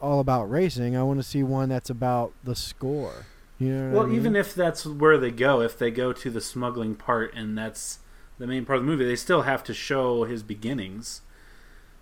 all 0.00 0.20
about 0.20 0.50
racing. 0.50 0.96
I 0.96 1.02
want 1.02 1.18
to 1.18 1.22
see 1.22 1.42
one 1.42 1.68
that's 1.68 1.90
about 1.90 2.32
the 2.44 2.54
score. 2.54 3.26
You 3.58 3.72
know 3.72 3.86
what 3.86 3.94
well, 3.94 4.04
I 4.04 4.06
mean? 4.08 4.16
even 4.16 4.36
if 4.36 4.54
that's 4.54 4.84
where 4.84 5.16
they 5.16 5.30
go, 5.30 5.62
if 5.62 5.78
they 5.78 5.90
go 5.90 6.12
to 6.12 6.30
the 6.30 6.40
smuggling 6.40 6.94
part 6.94 7.34
and 7.34 7.56
that's 7.56 8.00
the 8.38 8.46
main 8.46 8.66
part 8.66 8.78
of 8.78 8.84
the 8.84 8.90
movie, 8.90 9.06
they 9.06 9.16
still 9.16 9.42
have 9.42 9.64
to 9.64 9.74
show 9.74 10.24
his 10.24 10.42
beginnings. 10.42 11.22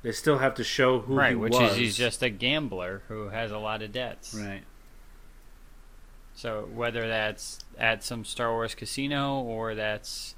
They 0.03 0.13
still 0.13 0.39
have 0.39 0.55
to 0.57 0.65
show 0.65 1.01
who 1.01 1.13
he 1.13 1.19
right, 1.19 1.39
which 1.39 1.53
was. 1.53 1.73
is 1.73 1.79
he's 1.79 1.97
just 1.97 2.23
a 2.23 2.29
gambler 2.29 3.03
who 3.09 3.29
has 3.29 3.53
a 3.53 3.59
lot 3.59 3.83
of 3.83 3.93
debts. 3.93 4.35
right. 4.35 4.63
So 6.35 6.69
whether 6.75 7.07
that's 7.07 7.61
at 7.79 8.03
some 8.03 8.25
Star 8.25 8.51
Wars 8.51 8.75
casino 8.75 9.41
or 9.41 9.77
that's 9.77 10.35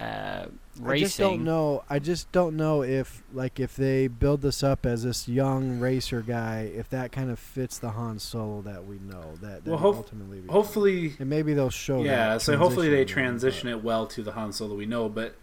uh, 0.00 0.46
racing, 0.80 0.90
I 0.90 0.98
just 1.06 1.18
don't 1.18 1.44
know. 1.44 1.84
I 1.90 1.98
just 1.98 2.32
don't 2.32 2.56
know 2.56 2.82
if 2.82 3.22
like 3.32 3.60
if 3.60 3.76
they 3.76 4.06
build 4.08 4.40
this 4.42 4.62
up 4.62 4.86
as 4.86 5.02
this 5.04 5.28
young 5.28 5.78
racer 5.78 6.22
guy, 6.22 6.70
if 6.74 6.88
that 6.90 7.12
kind 7.12 7.30
of 7.30 7.38
fits 7.38 7.78
the 7.78 7.90
Han 7.90 8.18
Solo 8.18 8.62
that 8.62 8.86
we 8.86 8.98
know 8.98 9.34
that, 9.42 9.64
that 9.64 9.70
Well, 9.70 9.78
he 9.78 9.84
ultimately 9.84 10.40
becomes. 10.40 10.52
Hopefully, 10.52 11.14
and 11.18 11.28
maybe 11.28 11.52
they'll 11.54 11.70
show. 11.70 12.02
yeah. 12.02 12.34
that 12.34 12.42
So 12.42 12.56
hopefully 12.56 12.88
they 12.88 13.04
transition 13.04 13.66
transition 13.66 13.68
it 13.68 13.84
well 13.84 14.06
to 14.06 14.22
the 14.22 14.32
Han 14.32 14.52
Solo 14.52 14.70
that 14.70 14.76
we 14.76 14.86
know. 14.86 15.08
But 15.08 15.34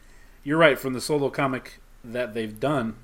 you're 0.43 0.58
right. 0.58 0.80
From 0.80 0.93
the 0.93 1.01
solo 1.01 1.30
comic 1.30 1.80
that 2.03 2.34
they've 2.34 2.60
done, 2.60 2.95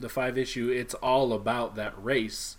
the 0.00 0.08
five 0.08 0.36
issue, 0.36 0.68
it's 0.68 0.94
all 0.94 1.32
about 1.32 1.74
that 1.76 1.94
race. 2.02 2.56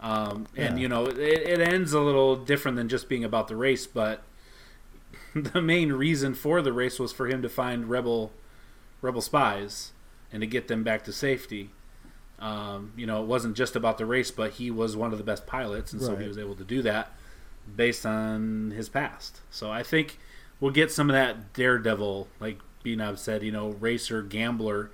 Um, 0.00 0.46
and 0.56 0.76
Yeah. 0.76 0.82
you 0.82 0.88
know, 0.88 1.06
it, 1.06 1.16
it 1.18 1.60
ends 1.60 1.92
a 1.92 2.00
little 2.00 2.34
different 2.36 2.76
than 2.76 2.88
just 2.88 3.08
being 3.08 3.24
about 3.24 3.46
the 3.48 3.54
race, 3.56 3.86
but 3.86 4.24
the 5.34 5.62
main 5.62 5.92
reason 5.92 6.34
for 6.34 6.62
the 6.62 6.72
race 6.72 6.98
was 6.98 7.12
for 7.12 7.26
him 7.26 7.42
to 7.42 7.48
find 7.48 7.88
rebel 7.88 8.32
rebel 9.00 9.20
spies 9.20 9.92
and 10.32 10.40
to 10.40 10.46
get 10.46 10.68
them 10.68 10.82
back 10.84 11.04
to 11.04 11.12
safety. 11.12 11.70
Um, 12.38 12.92
you 12.96 13.06
know, 13.06 13.22
it 13.22 13.26
wasn't 13.26 13.56
just 13.56 13.76
about 13.76 13.98
the 13.98 14.06
race, 14.06 14.30
but 14.30 14.52
he 14.52 14.70
was 14.70 14.96
one 14.96 15.12
of 15.12 15.18
the 15.18 15.24
best 15.24 15.46
pilots, 15.46 15.92
and 15.92 16.02
so 16.02 16.16
he 16.16 16.26
was 16.26 16.38
able 16.38 16.56
to 16.56 16.64
do 16.64 16.82
that 16.82 17.12
based 17.76 18.04
on 18.04 18.72
his 18.72 18.88
past. 18.88 19.40
So 19.50 19.70
I 19.70 19.82
think 19.82 20.18
we'll 20.58 20.72
get 20.72 20.90
some 20.90 21.08
of 21.08 21.14
that 21.14 21.52
daredevil, 21.52 22.28
like 22.40 22.58
Benob 22.84 23.18
said, 23.18 23.42
you 23.42 23.52
know, 23.52 23.68
racer, 23.70 24.22
gambler, 24.22 24.90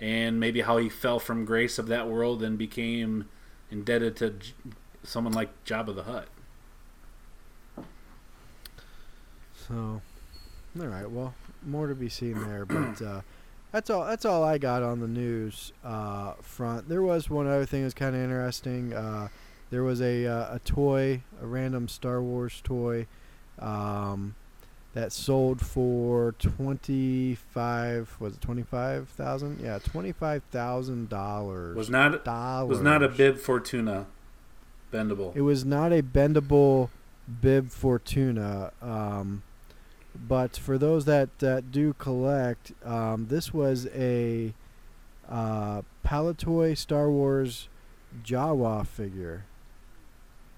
and 0.00 0.40
maybe 0.40 0.62
how 0.62 0.78
he 0.78 0.88
fell 0.88 1.18
from 1.18 1.44
grace 1.44 1.78
of 1.78 1.86
that 1.88 2.08
world 2.08 2.42
and 2.42 2.56
became 2.56 3.28
indebted 3.70 4.16
to 4.16 4.30
J- 4.30 4.52
someone 5.02 5.34
like 5.34 5.64
Jabba 5.64 5.94
the 5.94 6.04
Hutt. 6.04 6.28
So, 9.70 10.02
all 10.80 10.86
right. 10.86 11.08
Well, 11.08 11.34
more 11.64 11.86
to 11.86 11.94
be 11.94 12.08
seen 12.08 12.42
there, 12.48 12.64
but 12.64 13.00
uh, 13.00 13.20
that's 13.72 13.88
all. 13.88 14.04
That's 14.04 14.24
all 14.24 14.42
I 14.42 14.58
got 14.58 14.82
on 14.82 14.98
the 15.00 15.06
news 15.06 15.72
uh, 15.84 16.32
front. 16.42 16.88
There 16.88 17.02
was 17.02 17.30
one 17.30 17.46
other 17.46 17.66
thing 17.66 17.82
that's 17.82 17.94
kind 17.94 18.16
of 18.16 18.20
interesting. 18.20 18.92
Uh, 18.92 19.28
there 19.70 19.84
was 19.84 20.00
a 20.00 20.26
uh, 20.26 20.56
a 20.56 20.58
toy, 20.64 21.22
a 21.40 21.46
random 21.46 21.86
Star 21.86 22.20
Wars 22.20 22.60
toy, 22.64 23.06
um, 23.60 24.34
that 24.94 25.12
sold 25.12 25.60
for 25.60 26.34
twenty 26.38 27.36
five. 27.36 28.16
Was 28.18 28.34
it 28.34 28.40
twenty 28.40 28.62
five 28.64 29.08
thousand? 29.10 29.60
Yeah, 29.62 29.78
twenty 29.78 30.10
five 30.10 30.42
thousand 30.50 31.08
dollars. 31.08 31.76
Was 31.76 31.90
not 31.90 32.24
dollars. 32.24 32.68
was 32.68 32.80
not 32.80 33.04
a 33.04 33.08
Bib 33.08 33.38
Fortuna 33.38 34.06
bendable. 34.92 35.34
It 35.36 35.42
was 35.42 35.64
not 35.64 35.92
a 35.92 36.02
bendable 36.02 36.88
Bib 37.40 37.70
Fortuna. 37.70 38.72
Um, 38.82 39.44
but 40.26 40.56
for 40.56 40.78
those 40.78 41.04
that, 41.06 41.38
that 41.38 41.70
do 41.72 41.92
collect, 41.94 42.72
um, 42.84 43.26
this 43.28 43.52
was 43.54 43.86
a 43.94 44.52
uh, 45.28 45.82
Palitoy 46.04 46.76
Star 46.76 47.10
Wars 47.10 47.68
Jawa 48.24 48.86
figure. 48.86 49.44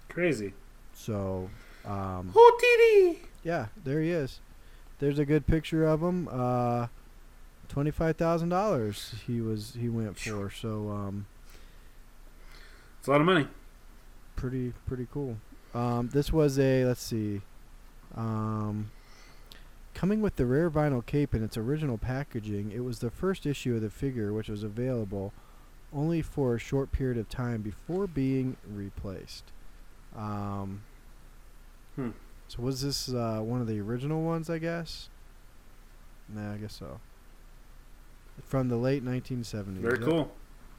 Crazy. 0.08 0.52
So, 0.94 1.50
um, 1.84 2.32
Oh, 2.34 3.14
yeah, 3.42 3.66
there 3.82 4.00
he 4.02 4.10
is. 4.10 4.40
There's 4.98 5.18
a 5.18 5.24
good 5.24 5.46
picture 5.46 5.84
of 5.84 6.02
him. 6.02 6.28
Uh, 6.30 6.86
Twenty-five 7.68 8.16
thousand 8.16 8.50
dollars 8.50 9.14
he 9.26 9.40
was 9.40 9.74
he 9.80 9.88
went 9.88 10.18
for. 10.18 10.50
So, 10.50 10.90
um, 10.90 11.26
It's 12.98 13.08
a 13.08 13.10
lot 13.12 13.20
of 13.20 13.26
money. 13.26 13.48
pretty 14.36 14.74
pretty 14.86 15.06
cool. 15.10 15.38
Um, 15.74 16.10
this 16.12 16.30
was 16.32 16.58
a 16.58 16.84
let's 16.84 17.02
see, 17.02 17.40
um, 18.14 18.90
coming 19.94 20.20
with 20.22 20.36
the 20.36 20.46
rare 20.46 20.70
vinyl 20.70 21.04
cape 21.04 21.34
in 21.34 21.42
its 21.44 21.56
original 21.56 21.98
packaging. 21.98 22.70
It 22.72 22.80
was 22.84 22.98
the 23.00 23.10
first 23.10 23.46
issue 23.46 23.74
of 23.76 23.82
the 23.82 23.90
figure, 23.90 24.32
which 24.32 24.48
was 24.48 24.62
available 24.62 25.32
only 25.92 26.22
for 26.22 26.54
a 26.54 26.58
short 26.58 26.90
period 26.92 27.18
of 27.18 27.28
time 27.28 27.60
before 27.62 28.06
being 28.06 28.56
replaced. 28.66 29.44
Um, 30.16 30.82
Hmm. 31.96 32.10
So 32.48 32.62
was 32.62 32.80
this 32.82 33.10
uh, 33.10 33.40
one 33.42 33.60
of 33.60 33.66
the 33.66 33.78
original 33.80 34.22
ones? 34.22 34.48
I 34.48 34.58
guess. 34.58 35.08
Nah, 36.28 36.54
I 36.54 36.56
guess 36.56 36.74
so. 36.74 37.00
From 38.46 38.68
the 38.68 38.76
late 38.76 39.04
1970s. 39.04 39.76
Very 39.78 39.98
Yep. 39.98 40.08
cool. 40.08 40.32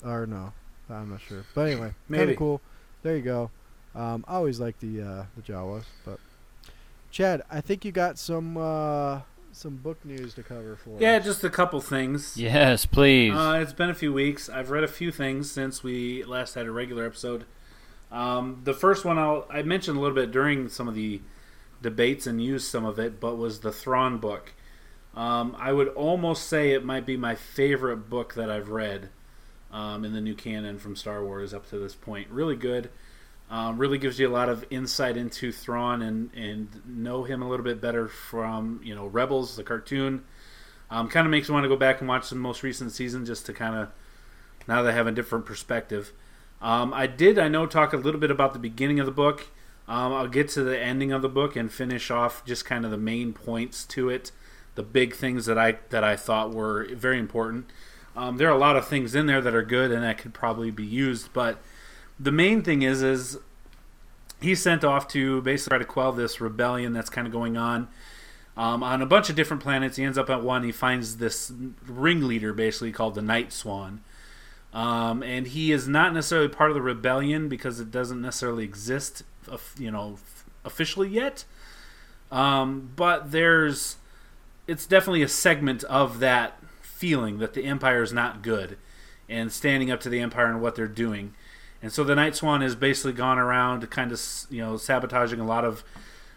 Or 0.03 0.26
no, 0.26 0.53
I'm 0.89 1.11
not 1.11 1.22
sure. 1.22 1.43
But 1.53 1.68
anyway, 1.70 1.93
kind 2.11 2.30
of 2.32 2.36
cool. 2.38 2.61
There 3.03 3.16
you 3.16 3.22
go. 3.22 3.51
Um, 3.95 4.26
I 4.28 4.36
always 4.36 4.59
like 4.59 4.80
the 4.80 5.01
uh, 5.01 5.26
the 5.36 5.41
Jawas, 5.43 5.84
but 6.03 6.20
Chad, 7.14 7.43
I 7.51 7.61
think 7.61 7.86
you 7.86 7.91
got 7.91 8.18
some 8.18 8.57
uh, 8.57 9.22
some 9.51 9.76
book 9.76 10.03
news 10.03 10.34
to 10.34 10.41
cover 10.41 10.76
for 10.76 10.99
Yeah, 10.99 11.18
us. 11.18 11.26
just 11.26 11.43
a 11.43 11.49
couple 11.51 11.80
things. 11.80 12.36
Yes, 12.36 12.88
please. 12.88 13.32
Uh, 13.36 13.59
it's 13.61 13.72
been 13.72 13.91
a 13.91 13.93
few 13.93 14.11
weeks. 14.11 14.49
I've 14.49 14.72
read 14.72 14.84
a 14.84 14.88
few 14.88 15.11
things 15.11 15.51
since 15.51 15.84
we 15.84 16.24
last 16.24 16.55
had 16.55 16.66
a 16.66 16.72
regular 16.72 17.05
episode. 17.05 17.45
Um, 18.11 18.61
the 18.64 18.74
first 18.74 19.05
one 19.05 19.20
I'll, 19.20 19.45
I 19.47 19.61
mentioned 19.61 19.95
a 19.95 19.99
little 20.01 20.16
bit 20.16 20.32
during 20.32 20.70
some 20.70 20.88
of 20.88 20.95
the 20.95 21.22
debates 21.84 22.26
and 22.26 22.43
used 22.43 22.66
some 22.66 22.84
of 22.84 22.97
it, 22.97 23.20
but 23.20 23.36
was 23.38 23.59
the 23.59 23.72
Thrawn 23.72 24.18
book. 24.18 24.53
Um, 25.14 25.55
I 25.59 25.72
would 25.72 25.89
almost 25.89 26.47
say 26.47 26.72
it 26.72 26.84
might 26.84 27.05
be 27.05 27.16
my 27.16 27.36
favorite 27.36 28.09
book 28.09 28.34
that 28.34 28.49
I've 28.49 28.70
read 28.70 29.09
um, 29.72 30.03
in 30.03 30.14
the 30.14 30.22
new 30.22 30.34
canon 30.34 30.80
from 30.80 30.95
Star 30.95 31.24
Wars 31.24 31.53
up 31.53 31.70
to 31.70 31.78
this 31.78 31.93
point. 31.93 32.28
Really 32.32 32.55
good. 32.55 32.89
Um, 33.54 33.78
really 33.78 33.99
gives 33.99 34.20
you 34.20 34.28
a 34.28 34.34
lot 34.34 34.49
of 34.49 34.66
insight 34.72 35.16
into 35.16 35.51
Thrawn 35.51 36.01
and, 36.01 36.32
and 36.34 36.82
know 36.88 37.24
him 37.24 37.43
a 37.43 37.47
little 37.47 37.64
bit 37.64 37.80
better 37.80 38.08
from 38.08 38.82
you 38.84 38.95
know 38.95 39.06
Rebels, 39.06 39.56
the 39.56 39.64
cartoon. 39.64 40.24
Um, 40.89 41.08
kind 41.08 41.28
of 41.28 41.30
makes 41.30 41.49
me 41.49 41.54
want 41.54 41.64
to 41.64 41.70
go 41.70 41.76
back 41.76 41.99
and 41.99 42.10
watch 42.10 42.32
the 42.32 42.36
most 42.36 42.64
recent 42.64 42.93
season 42.93 43.28
just 43.28 43.45
to 43.45 43.54
kind 43.54 43.76
of 43.76 43.89
now 44.68 44.82
that 44.82 44.89
I 44.89 44.95
have 44.95 45.06
a 45.06 45.12
different 45.12 45.45
perspective. 45.45 46.14
Um, 46.64 46.95
I 46.95 47.06
did, 47.06 47.38
I 47.38 47.47
know, 47.47 47.68
talk 47.68 47.93
a 47.93 47.97
little 47.97 48.20
bit 48.20 48.32
about 48.32 48.54
the 48.54 48.60
beginning 48.60 48.99
of 48.99 49.06
the 49.06 49.12
book. 49.12 49.45
Um, 49.88 50.14
I'll 50.14 50.28
get 50.28 50.49
to 50.49 50.64
the 50.64 50.80
ending 50.80 51.12
of 51.12 51.22
the 51.22 51.30
book 51.30 51.56
and 51.56 51.72
finish 51.72 52.10
off 52.10 52.43
just 52.45 52.66
kind 52.66 52.86
of 52.86 52.89
the 52.89 52.97
main 52.97 53.34
points 53.34 53.86
to 53.86 54.10
it, 54.10 54.32
the 54.74 54.82
big 54.82 55.14
things 55.14 55.45
that 55.45 55.60
I 55.60 55.78
that 55.91 56.04
I 56.04 56.16
thought 56.16 56.56
were 56.56 56.88
very 56.95 57.20
important. 57.20 57.68
Um, 58.16 58.38
there 58.38 58.47
are 58.47 58.56
a 58.56 58.58
lot 58.58 58.78
of 58.78 58.88
things 58.88 59.14
in 59.14 59.28
there 59.28 59.41
that 59.41 59.54
are 59.54 59.62
good 59.62 59.91
and 59.91 60.01
that 60.01 60.18
could 60.18 60.34
probably 60.34 60.72
be 60.72 60.86
used, 60.86 61.32
but 61.34 61.60
the 62.20 62.32
main 62.32 62.61
thing 62.61 62.82
is 62.82 63.01
is 63.01 63.38
he's 64.41 64.61
sent 64.61 64.84
off 64.84 65.07
to 65.09 65.41
basically 65.41 65.72
try 65.72 65.78
to 65.80 65.86
quell 65.86 66.11
this 66.11 66.41
rebellion 66.41 66.93
that's 66.93 67.09
kind 67.09 67.26
of 67.26 67.34
going 67.34 67.57
on 67.57 67.88
um, 68.55 68.84
on 68.84 69.01
a 69.01 69.05
bunch 69.05 69.30
of 69.30 69.36
different 69.36 69.64
planets. 69.64 69.97
He 69.97 70.03
ends 70.03 70.18
up 70.18 70.30
at 70.30 70.43
one. 70.43 70.64
He 70.64 70.72
finds 70.72 71.18
this 71.18 71.51
ringleader, 71.88 72.53
basically 72.53 72.91
called 72.91 73.16
the 73.16 73.22
Night 73.22 73.51
Swan, 73.51 74.01
um, 74.74 75.24
and 75.24 75.47
he 75.47 75.72
is 75.72 75.88
not 75.88 76.14
necessarily 76.14 76.49
part 76.49 76.70
of 76.70 76.76
the 76.76 76.82
rebellion 76.82 77.49
because 77.49 77.80
it 77.80 77.91
doesn't 77.91 78.22
necessarily 78.22 78.64
exist, 78.64 79.24
you 79.78 79.91
know, 79.91 80.18
officially 80.64 81.09
yet. 81.09 81.45
Um, 82.32 82.91
but 82.95 83.32
there's, 83.32 83.97
it's 84.68 84.88
definitely 84.88 85.22
a 85.22 85.28
segment 85.28 85.84
of 85.84 86.20
that 86.20 86.57
feeling 86.82 87.38
that 87.39 87.53
the 87.53 87.66
Empire 87.66 88.01
is 88.01 88.14
not 88.14 88.41
good, 88.41 88.78
and 89.30 89.51
standing 89.51 89.91
up 89.91 89.99
to 90.01 90.09
the 90.09 90.20
Empire 90.20 90.47
and 90.47 90.61
what 90.61 90.76
they're 90.76 90.88
doing. 90.88 91.34
And 91.84 91.91
so 91.91 92.05
the 92.05 92.15
Night 92.15 92.34
Swan 92.34 92.61
has 92.61 92.75
basically 92.75 93.11
gone 93.11 93.38
around 93.38 93.89
kind 93.91 94.13
of, 94.13 94.21
you 94.49 94.61
know, 94.61 94.77
sabotaging 94.77 95.41
a 95.41 95.45
lot 95.45 95.65
of 95.65 95.84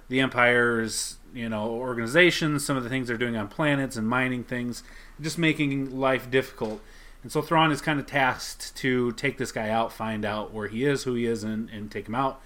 the 0.08 0.18
Empire's, 0.18 1.18
you 1.32 1.48
know, 1.48 1.68
organizations, 1.70 2.66
some 2.66 2.76
of 2.76 2.82
the 2.82 2.88
things 2.88 3.06
they're 3.06 3.16
doing 3.16 3.36
on 3.36 3.46
planets 3.46 3.96
and 3.96 4.08
mining 4.08 4.42
things, 4.42 4.82
just 5.20 5.38
making 5.38 5.96
life 5.96 6.28
difficult. 6.28 6.82
And 7.22 7.30
so 7.30 7.42
Thrawn 7.42 7.70
is 7.70 7.80
kind 7.80 8.00
of 8.00 8.06
tasked 8.06 8.74
to 8.76 9.12
take 9.12 9.38
this 9.38 9.52
guy 9.52 9.68
out, 9.68 9.92
find 9.92 10.24
out 10.24 10.52
where 10.52 10.66
he 10.66 10.84
is, 10.84 11.04
who 11.04 11.14
he 11.14 11.26
is, 11.26 11.44
and, 11.44 11.70
and 11.70 11.92
take 11.92 12.08
him 12.08 12.16
out. 12.16 12.40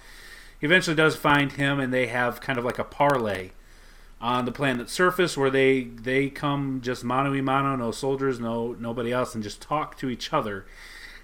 He 0.59 0.67
eventually 0.67 0.95
does 0.95 1.15
find 1.15 1.51
him, 1.53 1.79
and 1.79 1.91
they 1.91 2.05
have 2.05 2.39
kind 2.39 2.59
of 2.59 2.65
like 2.65 2.77
a 2.77 2.83
parlay 2.83 3.49
on 4.21 4.45
the 4.45 4.51
planet's 4.51 4.93
surface 4.93 5.35
where 5.35 5.49
they 5.49 5.85
they 5.85 6.29
come 6.29 6.81
just 6.83 7.03
mano 7.03 7.33
a 7.33 7.41
mano, 7.41 7.75
no 7.75 7.89
soldiers, 7.89 8.39
no 8.39 8.73
nobody 8.73 9.11
else, 9.11 9.33
and 9.33 9.43
just 9.43 9.59
talk 9.59 9.97
to 9.97 10.09
each 10.09 10.31
other. 10.31 10.67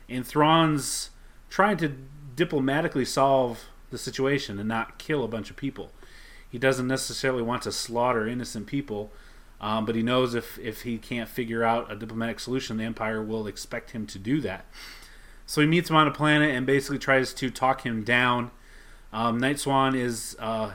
And 0.09 0.25
Thrawn's 0.25 1.11
trying 1.49 1.77
to 1.77 1.93
diplomatically 2.35 3.05
solve 3.05 3.65
the 3.89 3.97
situation 3.97 4.59
and 4.59 4.67
not 4.67 4.97
kill 4.97 5.23
a 5.23 5.27
bunch 5.27 5.49
of 5.49 5.55
people. 5.55 5.91
He 6.49 6.57
doesn't 6.57 6.87
necessarily 6.87 7.41
want 7.41 7.63
to 7.63 7.71
slaughter 7.71 8.27
innocent 8.27 8.67
people, 8.67 9.11
um, 9.59 9.85
but 9.85 9.95
he 9.95 10.03
knows 10.03 10.35
if 10.35 10.57
if 10.59 10.83
he 10.83 10.97
can't 10.97 11.29
figure 11.29 11.63
out 11.63 11.91
a 11.91 11.95
diplomatic 11.95 12.39
solution, 12.39 12.77
the 12.77 12.83
Empire 12.83 13.21
will 13.21 13.47
expect 13.47 13.91
him 13.91 14.05
to 14.07 14.19
do 14.19 14.39
that. 14.41 14.65
So 15.45 15.61
he 15.61 15.67
meets 15.67 15.89
him 15.89 15.95
on 15.95 16.07
a 16.07 16.11
planet 16.11 16.53
and 16.53 16.65
basically 16.65 16.99
tries 16.99 17.33
to 17.35 17.49
talk 17.49 17.85
him 17.85 18.03
down. 18.03 18.51
Um, 19.13 19.39
Night 19.39 19.59
Swan 19.59 19.95
is, 19.95 20.35
uh, 20.39 20.73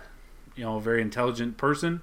you 0.56 0.64
know, 0.64 0.76
a 0.76 0.80
very 0.80 1.02
intelligent 1.02 1.58
person, 1.58 2.00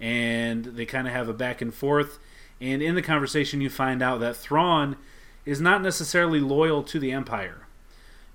and 0.00 0.64
they 0.64 0.84
kind 0.84 1.06
of 1.06 1.14
have 1.14 1.28
a 1.28 1.32
back 1.32 1.62
and 1.62 1.72
forth. 1.72 2.18
And 2.60 2.82
in 2.82 2.96
the 2.96 3.02
conversation, 3.02 3.60
you 3.60 3.70
find 3.70 4.02
out 4.02 4.18
that 4.18 4.36
Thrawn 4.36 4.96
is 5.46 5.60
not 5.60 5.80
necessarily 5.80 6.40
loyal 6.40 6.82
to 6.82 6.98
the 6.98 7.12
Empire. 7.12 7.67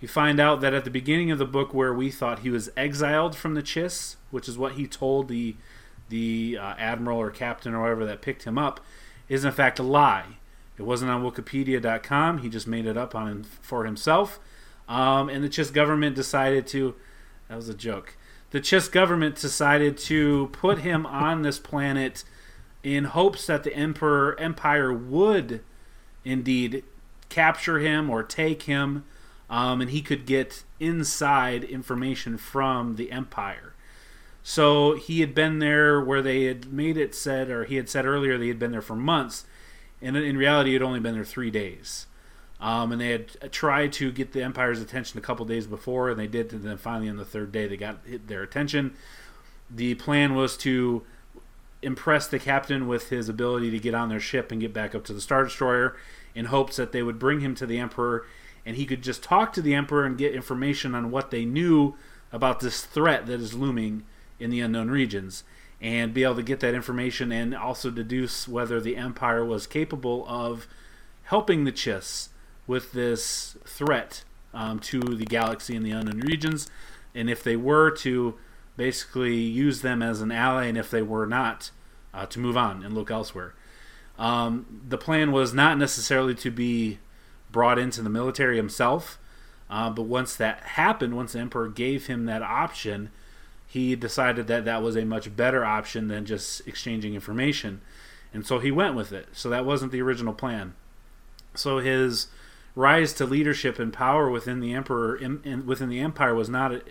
You 0.04 0.10
find 0.10 0.38
out 0.38 0.60
that 0.60 0.74
at 0.74 0.84
the 0.84 0.90
beginning 0.90 1.32
of 1.32 1.38
the 1.38 1.46
book, 1.46 1.74
where 1.74 1.94
we 1.94 2.12
thought 2.12 2.40
he 2.40 2.50
was 2.50 2.70
exiled 2.76 3.38
from 3.38 3.54
the 3.54 3.64
Chiss, 3.64 4.18
which 4.32 4.50
is 4.50 4.58
what 4.58 4.74
he 4.74 4.86
told 4.86 5.30
the 5.30 5.56
the 6.10 6.58
uh, 6.60 6.74
admiral 6.78 7.18
or 7.18 7.32
captain 7.32 7.74
or 7.74 7.84
whatever 7.84 8.06
that 8.08 8.22
picked 8.22 8.44
him 8.44 8.58
up, 8.58 8.82
is 9.30 9.46
in 9.46 9.54
fact 9.54 9.80
a 9.80 9.84
lie. 9.84 10.40
It 10.78 10.82
wasn't 10.82 11.10
on 11.10 11.24
Wikipedia.com. 11.24 12.40
He 12.40 12.50
just 12.50 12.68
made 12.68 12.86
it 12.86 12.98
up 12.98 13.16
on 13.16 13.46
for 13.62 13.86
himself. 13.86 14.42
Um, 14.90 15.30
and 15.30 15.42
the 15.42 15.48
Chiss 15.48 15.72
government 15.72 16.18
decided 16.18 16.68
to. 16.68 16.96
That 17.48 17.56
was 17.56 17.70
a 17.70 17.74
joke. 17.74 18.18
The 18.52 18.60
Chiss 18.60 18.92
government 18.92 19.38
decided 19.38 19.98
to 20.00 20.50
put 20.52 20.80
him 20.80 21.06
on 21.06 21.44
this 21.44 21.60
planet 21.60 22.26
in 22.84 23.06
hopes 23.06 23.48
that 23.48 23.64
the 23.64 23.74
emperor 23.74 24.38
empire 24.38 24.92
would 24.92 25.62
indeed 26.26 26.84
capture 27.30 27.80
him 27.80 28.10
or 28.10 28.22
take 28.22 28.64
him, 28.64 29.06
um, 29.50 29.82
and 29.82 29.92
he 29.92 30.02
could 30.02 30.26
get 30.26 30.64
inside 30.80 31.64
information 31.64 32.38
from 32.38 32.96
the 32.96 33.12
empire. 33.12 33.74
So 34.42 34.96
he 34.96 35.22
had 35.22 35.34
been 35.34 35.60
there 35.60 36.02
where 36.02 36.22
they 36.22 36.44
had 36.44 36.72
made 36.72 36.98
it 36.98 37.16
said, 37.16 37.50
or 37.50 37.64
he 37.64 37.76
had 37.76 37.90
said 37.90 38.06
earlier, 38.06 38.38
they 38.38 38.50
had 38.50 38.60
been 38.60 38.72
there 38.72 38.82
for 38.82 38.96
months, 38.96 39.46
and 40.02 40.18
in 40.18 40.38
reality, 40.38 40.72
he 40.72 40.74
had 40.74 40.82
only 40.82 41.00
been 41.00 41.14
there 41.14 41.24
three 41.24 41.50
days. 41.50 42.08
Um, 42.60 42.94
and 42.94 43.02
they 43.02 43.12
had 43.12 43.52
tried 43.52 43.92
to 43.94 44.12
get 44.12 44.32
the 44.32 44.42
Empire's 44.42 44.82
attention 44.82 45.18
a 45.18 45.22
couple 45.22 45.46
days 45.46 45.68
before, 45.68 46.10
and 46.10 46.20
they 46.20 46.28
did. 46.28 46.54
And 46.54 46.64
then 46.64 46.78
finally, 46.78 47.10
on 47.10 47.18
the 47.18 47.26
third 47.26 47.52
day, 47.52 47.68
they 47.68 47.76
got 47.78 48.00
their 48.28 48.42
attention. 48.42 48.94
The 49.70 49.96
plan 49.96 50.34
was 50.34 50.56
to 50.58 51.04
impress 51.82 52.28
the 52.28 52.40
captain 52.40 52.88
with 52.88 53.10
his 53.10 53.28
ability 53.28 53.70
to 53.72 53.80
get 53.80 53.94
on 53.94 54.08
their 54.08 54.20
ship 54.20 54.52
and 54.52 54.62
get 54.62 54.74
back 54.74 54.96
up 54.96 55.04
to 55.06 55.14
the 55.14 55.20
Star 55.20 55.44
Destroyer 55.44 55.98
in 56.34 56.46
hopes 56.46 56.78
that 56.78 56.94
they 56.94 57.04
would 57.04 57.20
bring 57.20 57.42
him 57.42 57.54
to 57.56 57.66
the 57.66 57.80
Emperor 57.80 58.26
and 58.66 58.76
he 58.76 58.86
could 58.86 59.02
just 59.02 59.24
talk 59.24 59.54
to 59.54 59.62
the 59.62 59.74
Emperor 59.74 60.06
and 60.06 60.18
get 60.18 60.34
information 60.34 60.96
on 60.96 61.12
what 61.12 61.32
they 61.32 61.46
knew 61.46 61.96
about 62.32 62.60
this 62.60 62.84
threat 62.84 63.26
that 63.28 63.40
is 63.40 63.54
looming 63.54 64.04
in 64.40 64.50
the 64.50 64.60
unknown 64.60 64.90
regions 64.90 65.44
and 65.82 66.14
be 66.14 66.24
able 66.24 66.36
to 66.36 66.44
get 66.44 66.62
that 66.62 66.74
information 66.74 67.32
and 67.32 67.54
also 67.54 67.92
deduce 67.92 68.48
whether 68.48 68.80
the 68.80 68.96
Empire 68.96 69.44
was 69.44 69.68
capable 69.68 70.26
of 70.28 70.66
helping 71.24 71.66
the 71.66 71.72
Chiss 71.72 72.30
with 72.66 72.94
this 72.94 73.58
threat 73.66 74.24
um, 74.54 74.80
to 74.80 75.00
the 75.00 75.26
galaxy 75.26 75.76
and 75.76 75.86
the 75.86 75.92
unknown 75.92 76.20
regions, 76.22 76.70
and 77.14 77.30
if 77.30 77.44
they 77.44 77.56
were 77.56 77.92
to 77.92 78.36
basically 78.78 79.36
use 79.36 79.82
them 79.82 80.02
as 80.02 80.22
an 80.22 80.32
ally, 80.32 80.66
and 80.66 80.78
if 80.78 80.90
they 80.90 81.02
were 81.02 81.26
not, 81.26 81.72
uh, 82.14 82.26
to 82.28 82.40
move 82.40 82.56
on 82.58 82.84
and 82.84 82.94
look 82.94 83.12
elsewhere. 83.12 83.54
Um, 84.18 84.82
the 84.88 84.98
plan 84.98 85.32
was 85.32 85.54
not 85.54 85.78
necessarily 85.78 86.36
to 86.36 86.52
be 86.52 87.00
brought 87.54 87.80
into 87.80 88.02
the 88.02 88.10
military 88.10 88.58
himself, 88.58 89.18
uh, 89.70 89.90
but 89.90 90.04
once 90.04 90.36
that 90.36 90.60
happened, 90.62 91.16
once 91.16 91.32
the 91.32 91.40
Emperor 91.40 91.70
gave 91.70 92.08
him 92.08 92.26
that 92.26 92.42
option, 92.42 93.10
he 93.66 93.96
decided 93.96 94.48
that 94.48 94.66
that 94.66 94.84
was 94.84 94.98
a 94.98 95.06
much 95.06 95.34
better 95.36 95.64
option 95.64 96.10
than 96.10 96.26
just 96.26 96.68
exchanging 96.68 97.16
information. 97.16 97.80
And 98.34 98.46
so 98.46 98.60
he 98.60 98.72
went 98.72 98.96
with 98.96 99.12
it. 99.12 99.30
So 99.32 99.50
that 99.50 99.66
wasn't 99.66 99.92
the 99.92 100.02
original 100.02 100.34
plan. 100.34 100.74
So 101.56 101.80
his 101.80 102.28
rise 102.76 103.14
to 103.14 103.26
leadership 103.26 103.80
and 103.80 103.94
power 103.94 104.30
within 104.30 104.60
the 104.60 104.74
emperor 104.74 105.16
in, 105.16 105.42
in, 105.44 105.66
within 105.66 105.90
the 105.90 106.00
empire 106.00 106.36
was 106.36 106.50
not 106.50 106.74
a, 106.74 106.82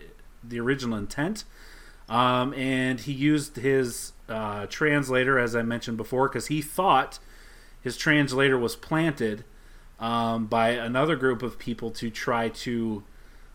the 0.42 0.60
original 0.60 0.96
intent. 0.96 1.44
Um, 2.08 2.52
and 2.54 3.00
he 3.00 3.12
used 3.12 3.56
his 3.56 4.12
uh, 4.28 4.66
translator, 4.66 5.38
as 5.38 5.54
I 5.54 5.62
mentioned 5.62 5.96
before, 5.96 6.28
because 6.28 6.46
he 6.46 6.62
thought 6.62 7.18
his 7.80 7.96
translator 7.96 8.58
was 8.58 8.76
planted 8.76 9.44
um, 10.02 10.46
by 10.46 10.70
another 10.70 11.14
group 11.14 11.42
of 11.42 11.60
people 11.60 11.92
to 11.92 12.10
try 12.10 12.48
to 12.48 13.04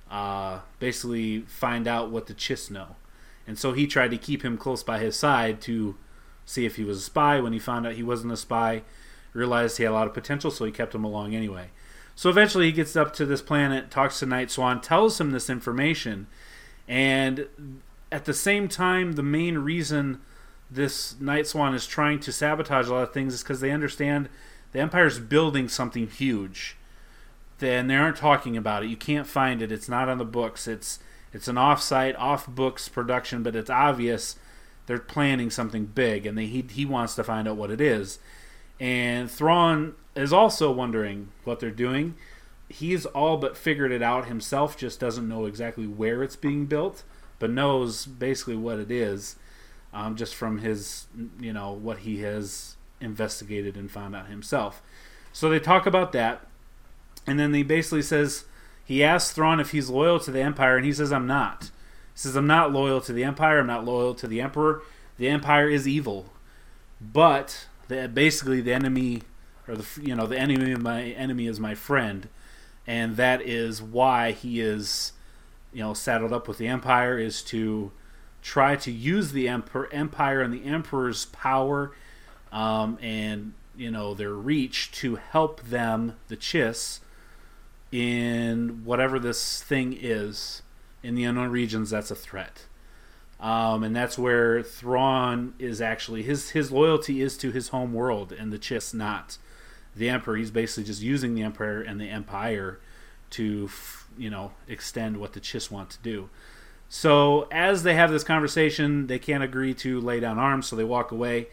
uh, 0.10 0.60
basically 0.80 1.42
find 1.42 1.88
out 1.88 2.10
what 2.10 2.28
the 2.28 2.34
Chiss 2.34 2.72
know. 2.72 2.96
And 3.46 3.60
so 3.60 3.74
he 3.74 3.86
tried 3.86 4.12
to 4.12 4.18
keep 4.18 4.44
him 4.44 4.58
close 4.58 4.82
by 4.82 5.00
his 5.00 5.18
side 5.18 5.60
to 5.62 5.96
see 6.46 6.66
if 6.66 6.78
he 6.78 6.86
was 6.86 7.00
a 7.00 7.02
spy. 7.02 7.42
When 7.42 7.52
he 7.52 7.60
found 7.60 7.86
out 7.86 7.96
he 7.96 8.04
wasn't 8.04 8.32
a 8.32 8.38
spy, 8.38 8.84
realized 9.34 9.78
he 9.78 9.84
had 9.84 9.92
a 9.92 9.94
lot 9.94 10.08
of 10.08 10.14
potential, 10.14 10.50
so 10.50 10.64
he 10.64 10.72
kept 10.72 10.96
him 10.96 11.04
along 11.04 11.36
anyway. 11.36 11.70
So 12.16 12.30
eventually 12.30 12.68
he 12.68 12.72
gets 12.72 12.96
up 12.96 13.14
to 13.16 13.26
this 13.26 13.42
planet, 13.42 13.92
talks 13.92 14.20
to 14.20 14.26
Nightswan, 14.26 14.82
tells 14.82 15.20
him 15.20 15.32
this 15.32 15.50
information, 15.50 16.28
and 16.88 17.48
at 18.10 18.24
the 18.24 18.34
same 18.34 18.70
time, 18.70 19.14
the 19.14 19.24
main 19.24 19.58
reason 19.58 20.22
this 20.72 21.14
Nightswan 21.16 21.76
is 21.76 21.86
trying 21.86 22.22
to 22.22 22.32
sabotage 22.32 22.88
a 22.88 22.94
lot 22.94 23.04
of 23.04 23.14
things 23.14 23.34
is 23.34 23.44
because 23.44 23.60
they 23.60 23.72
understand 23.72 24.30
the 24.78 24.84
Empire's 24.84 25.18
building 25.18 25.68
something 25.68 26.08
huge. 26.08 26.78
Then 27.58 27.88
they 27.88 27.96
aren't 27.96 28.18
talking 28.18 28.56
about 28.56 28.84
it. 28.84 28.92
You 28.92 28.96
can't 28.96 29.26
find 29.26 29.60
it. 29.64 29.72
It's 29.72 29.90
not 29.90 30.08
on 30.08 30.20
the 30.20 30.24
books. 30.24 30.68
It's 30.68 31.00
it's 31.34 31.48
an 31.48 31.58
off-site, 31.58 32.16
off-books 32.16 32.88
production, 32.88 33.42
but 33.42 33.56
it's 33.56 33.72
obvious 33.72 34.36
they're 34.86 35.00
planning 35.00 35.50
something 35.50 35.88
big, 35.88 36.28
and 36.28 36.38
they, 36.38 36.46
he 36.46 36.64
he 36.70 36.86
wants 36.86 37.16
to 37.16 37.24
find 37.24 37.48
out 37.48 37.58
what 37.58 37.72
it 37.72 37.82
is. 37.82 38.20
And 38.80 39.32
Thrawn 39.32 39.96
is 40.16 40.32
also 40.32 40.72
wondering 40.72 41.30
what 41.44 41.60
they're 41.60 41.72
doing. 41.72 42.14
He's 42.70 43.08
all 43.08 43.38
but 43.38 43.58
figured 43.58 43.92
it 43.92 44.04
out 44.04 44.28
himself, 44.28 44.78
just 44.78 45.00
doesn't 45.00 45.28
know 45.28 45.46
exactly 45.48 45.88
where 45.88 46.22
it's 46.22 46.36
being 46.36 46.68
built, 46.68 47.02
but 47.40 47.50
knows 47.50 48.06
basically 48.06 48.56
what 48.56 48.78
it 48.78 48.92
is, 48.92 49.38
um, 49.92 50.16
just 50.16 50.36
from 50.36 50.60
his, 50.60 51.08
you 51.40 51.52
know, 51.52 51.72
what 51.72 52.00
he 52.00 52.20
has 52.22 52.77
investigated 53.00 53.76
and 53.76 53.92
found 53.92 54.16
out 54.16 54.28
himself. 54.28 54.82
So 55.34 55.50
they 55.50 55.60
talk 55.60 55.86
about 55.86 56.12
that, 56.14 56.48
and 57.26 57.40
then 57.40 57.54
he 57.54 57.64
basically 57.64 58.02
says 58.02 58.46
he 58.84 59.04
asks 59.04 59.34
Thrawn 59.34 59.60
if 59.60 59.72
he's 59.72 59.90
loyal 59.90 60.20
to 60.22 60.32
the 60.32 60.42
Empire, 60.42 60.78
and 60.78 60.86
he 60.86 60.94
says, 60.94 61.12
I'm 61.12 61.28
not. 61.28 61.66
He 62.14 62.20
says, 62.20 62.36
I'm 62.36 62.48
not 62.48 62.72
loyal 62.72 63.02
to 63.02 63.14
the 63.14 63.24
Empire, 63.24 63.60
I'm 63.60 63.68
not 63.68 63.86
loyal 63.86 64.16
to 64.16 64.28
the 64.28 64.42
Emperor. 64.42 64.82
The 65.18 65.30
Empire 65.30 65.70
is 65.70 65.88
evil. 65.88 66.28
But 67.00 67.68
the, 67.88 68.08
basically 68.08 68.62
the 68.62 68.74
enemy 68.74 69.22
or 69.68 69.76
the 69.76 70.02
you 70.02 70.16
know 70.16 70.28
the 70.28 70.40
enemy 70.40 70.72
of 70.72 70.82
my 70.82 71.04
enemy 71.04 71.48
is 71.48 71.60
my 71.60 71.76
friend 71.76 72.30
and 72.86 73.18
that 73.18 73.42
is 73.42 73.82
why 73.82 74.32
he 74.32 74.62
is 74.62 75.14
you 75.74 75.82
know 75.82 75.94
saddled 75.94 76.34
up 76.34 76.48
with 76.48 76.58
the 76.58 76.68
empire 76.68 77.18
is 77.18 77.42
to 77.42 77.92
try 78.42 78.76
to 78.76 78.92
use 78.92 79.32
the 79.32 79.48
emperor, 79.48 79.90
empire 79.92 80.42
and 80.42 80.54
the 80.54 80.64
emperor's 80.64 81.26
power 81.26 81.92
um, 82.52 82.98
and 83.02 83.54
you 83.76 83.92
know 83.92 84.14
their 84.14 84.34
reach 84.34 84.92
to 84.92 85.16
help 85.16 85.62
them 85.62 86.16
the 86.28 86.38
chiss 86.38 87.00
in 87.92 88.82
whatever 88.84 89.20
this 89.20 89.62
thing 89.62 89.98
is 90.00 90.62
in 91.04 91.16
the 91.16 91.24
unknown 91.24 91.50
regions 91.50 91.90
that's 91.90 92.12
a 92.12 92.16
threat 92.16 92.66
um, 93.40 93.84
and 93.84 93.96
that's 93.96 94.18
where 94.18 94.64
Thrawn 94.64 95.54
is 95.60 95.80
actually 95.80 96.24
his 96.24 96.52
his 96.52 96.72
loyalty 96.72 97.22
is 97.22 97.38
to 97.38 97.52
his 97.52 97.70
home 97.70 97.94
world, 97.94 98.32
and 98.32 98.52
the 98.52 98.58
Chiss 98.58 98.94
not 98.94 99.38
the 99.96 100.10
Emperor. 100.10 100.36
He's 100.36 100.52
basically 100.52 100.86
just 100.86 101.02
using 101.02 101.36
the 101.36 101.44
Emperor 101.44 101.82
and 101.82 102.02
the 102.02 102.10
Empire 102.10 102.80
to 103.32 103.70
you 104.18 104.30
know 104.32 104.54
extend 104.68 105.18
what 105.18 105.34
the 105.34 105.40
Chiss 105.40 105.70
want 105.70 105.92
to 105.92 105.98
do. 106.02 106.30
So 106.90 107.48
as 107.52 107.84
they 107.84 107.94
have 107.94 108.10
this 108.10 108.24
conversation, 108.24 109.06
they 109.06 109.20
can't 109.20 109.44
agree 109.44 109.74
to 109.76 110.02
lay 110.02 110.20
down 110.20 110.40
arms, 110.40 110.68
so 110.68 110.76
they 110.76 110.84
walk 110.84 111.12
away. 111.12 111.48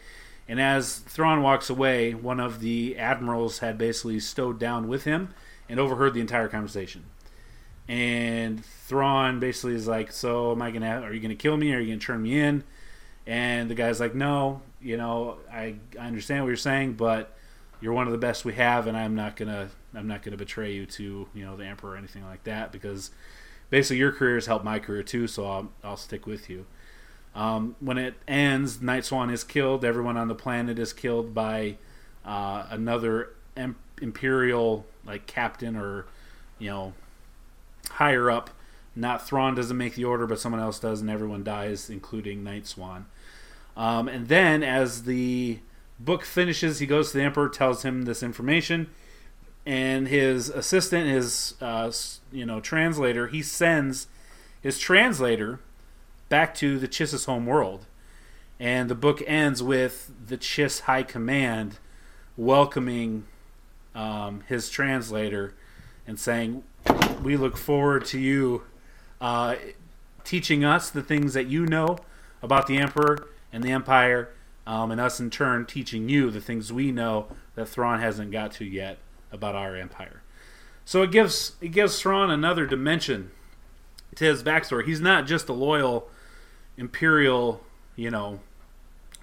And 0.47 0.61
as 0.61 0.99
Thrawn 0.99 1.41
walks 1.41 1.69
away, 1.69 2.13
one 2.13 2.39
of 2.39 2.59
the 2.59 2.97
admirals 2.97 3.59
had 3.59 3.77
basically 3.77 4.19
stowed 4.19 4.59
down 4.59 4.87
with 4.87 5.03
him 5.03 5.33
and 5.67 5.79
overheard 5.79 6.13
the 6.13 6.21
entire 6.21 6.47
conversation 6.47 7.05
and 7.87 8.65
Thrawn 8.65 9.39
basically 9.39 9.75
is 9.75 9.87
like, 9.87 10.11
"So 10.11 10.51
am 10.51 10.61
I 10.61 10.71
gonna? 10.71 11.01
Are 11.01 11.13
you 11.13 11.19
gonna 11.19 11.35
kill 11.35 11.57
me? 11.57 11.73
Are 11.73 11.79
you 11.79 11.87
gonna 11.87 11.99
turn 11.99 12.21
me 12.21 12.39
in?" 12.39 12.63
And 13.27 13.69
the 13.69 13.75
guy's 13.75 13.99
like, 13.99 14.15
"No, 14.15 14.61
you 14.81 14.97
know, 14.97 15.37
I 15.51 15.75
I 15.99 16.07
understand 16.07 16.43
what 16.43 16.47
you're 16.47 16.57
saying, 16.57 16.93
but 16.93 17.37
you're 17.81 17.93
one 17.93 18.07
of 18.07 18.11
the 18.11 18.17
best 18.17 18.45
we 18.45 18.53
have, 18.53 18.87
and 18.87 18.97
I'm 18.97 19.15
not 19.15 19.35
gonna 19.35 19.69
I'm 19.93 20.07
not 20.07 20.23
gonna 20.23 20.37
betray 20.37 20.73
you 20.73 20.85
to 20.87 21.27
you 21.33 21.45
know 21.45 21.55
the 21.55 21.65
Emperor 21.65 21.91
or 21.91 21.97
anything 21.97 22.23
like 22.25 22.43
that 22.45 22.71
because 22.71 23.11
basically 23.69 23.97
your 23.97 24.11
career 24.11 24.35
has 24.35 24.47
helped 24.47 24.65
my 24.65 24.79
career 24.79 25.03
too, 25.03 25.27
so 25.27 25.45
I'll 25.45 25.71
I'll 25.83 25.97
stick 25.97 26.25
with 26.25 26.49
you." 26.49 26.65
Um, 27.35 27.75
when 27.81 27.97
it 27.97 28.15
ends, 28.27 28.77
Nightswan 28.77 29.31
is 29.31 29.43
killed. 29.43 29.83
Everyone 29.83 30.15
on 30.15 30.29
the 30.29 30.35
planet 30.35 30.79
is 30.79 30.93
killed 30.93 31.33
by 31.33 31.75
uh, 32.23 32.65
another 32.69 33.31
em- 33.57 33.75
imperial 34.01 34.85
like 35.05 35.27
captain 35.27 35.75
or 35.75 36.05
you 36.57 36.69
know 36.69 36.93
higher 37.91 38.31
up. 38.31 38.49
Not 38.95 39.27
Thrawn 39.27 39.55
doesn't 39.55 39.75
make 39.77 39.95
the 39.95 40.05
order, 40.05 40.25
but 40.25 40.39
someone 40.39 40.61
else 40.61 40.79
does, 40.79 41.01
and 41.01 41.09
everyone 41.09 41.43
dies, 41.43 41.89
including 41.89 42.43
Nightswan. 42.43 43.03
Um, 43.75 44.07
and 44.07 44.29
then, 44.29 44.63
as 44.63 45.03
the 45.03 45.59
book 45.99 46.23
finishes, 46.23 46.79
he 46.79 46.85
goes 46.85 47.11
to 47.11 47.17
the 47.17 47.23
Emperor, 47.23 47.49
tells 47.49 47.83
him 47.83 48.03
this 48.03 48.23
information, 48.23 48.87
and 49.65 50.07
his 50.07 50.47
assistant, 50.47 51.09
his 51.09 51.55
uh, 51.59 51.91
you 52.31 52.45
know 52.45 52.61
translator, 52.61 53.27
he 53.27 53.41
sends 53.41 54.07
his 54.61 54.79
translator 54.79 55.59
back 56.35 56.53
to 56.53 56.77
the 56.77 56.87
Chiss's 56.89 57.23
home 57.23 57.45
world. 57.45 57.85
And 58.59 58.89
the 58.89 58.95
book 58.95 59.23
ends 59.25 59.63
with 59.63 60.11
the 60.27 60.37
Chiss 60.37 60.81
High 60.81 61.03
Command 61.03 61.79
welcoming 62.35 63.23
um, 63.95 64.43
his 64.49 64.69
translator 64.69 65.53
and 66.05 66.19
saying, 66.19 66.65
we 67.23 67.37
look 67.37 67.55
forward 67.55 68.03
to 68.07 68.19
you 68.19 68.63
uh, 69.21 69.55
teaching 70.25 70.65
us 70.65 70.89
the 70.89 71.01
things 71.01 71.35
that 71.35 71.47
you 71.47 71.65
know 71.65 71.99
about 72.43 72.67
the 72.67 72.79
Emperor 72.79 73.29
and 73.53 73.63
the 73.63 73.71
Empire, 73.71 74.27
um, 74.67 74.91
and 74.91 74.99
us 74.99 75.21
in 75.21 75.29
turn 75.29 75.65
teaching 75.65 76.09
you 76.09 76.31
the 76.31 76.41
things 76.41 76.73
we 76.73 76.91
know 76.91 77.27
that 77.55 77.69
Thrawn 77.69 78.01
hasn't 78.01 78.31
got 78.31 78.51
to 78.55 78.65
yet 78.65 78.97
about 79.31 79.55
our 79.55 79.77
Empire. 79.77 80.21
So 80.83 81.01
it 81.01 81.11
gives 81.11 81.53
it 81.61 81.69
gives 81.69 82.01
Thrawn 82.01 82.29
another 82.29 82.65
dimension 82.65 83.31
to 84.15 84.25
his 84.25 84.43
backstory. 84.43 84.83
He's 84.85 84.99
not 84.99 85.27
just 85.27 85.47
a 85.47 85.53
loyal 85.53 86.09
Imperial, 86.77 87.63
you 87.95 88.11
know, 88.11 88.39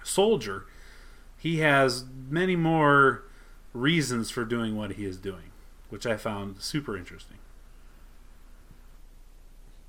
soldier. 0.03 0.65
He 1.37 1.59
has 1.59 2.05
many 2.29 2.55
more 2.55 3.23
reasons 3.73 4.29
for 4.29 4.45
doing 4.45 4.75
what 4.77 4.93
he 4.93 5.05
is 5.05 5.17
doing, 5.17 5.51
which 5.89 6.05
I 6.05 6.15
found 6.17 6.61
super 6.61 6.97
interesting. 6.97 7.37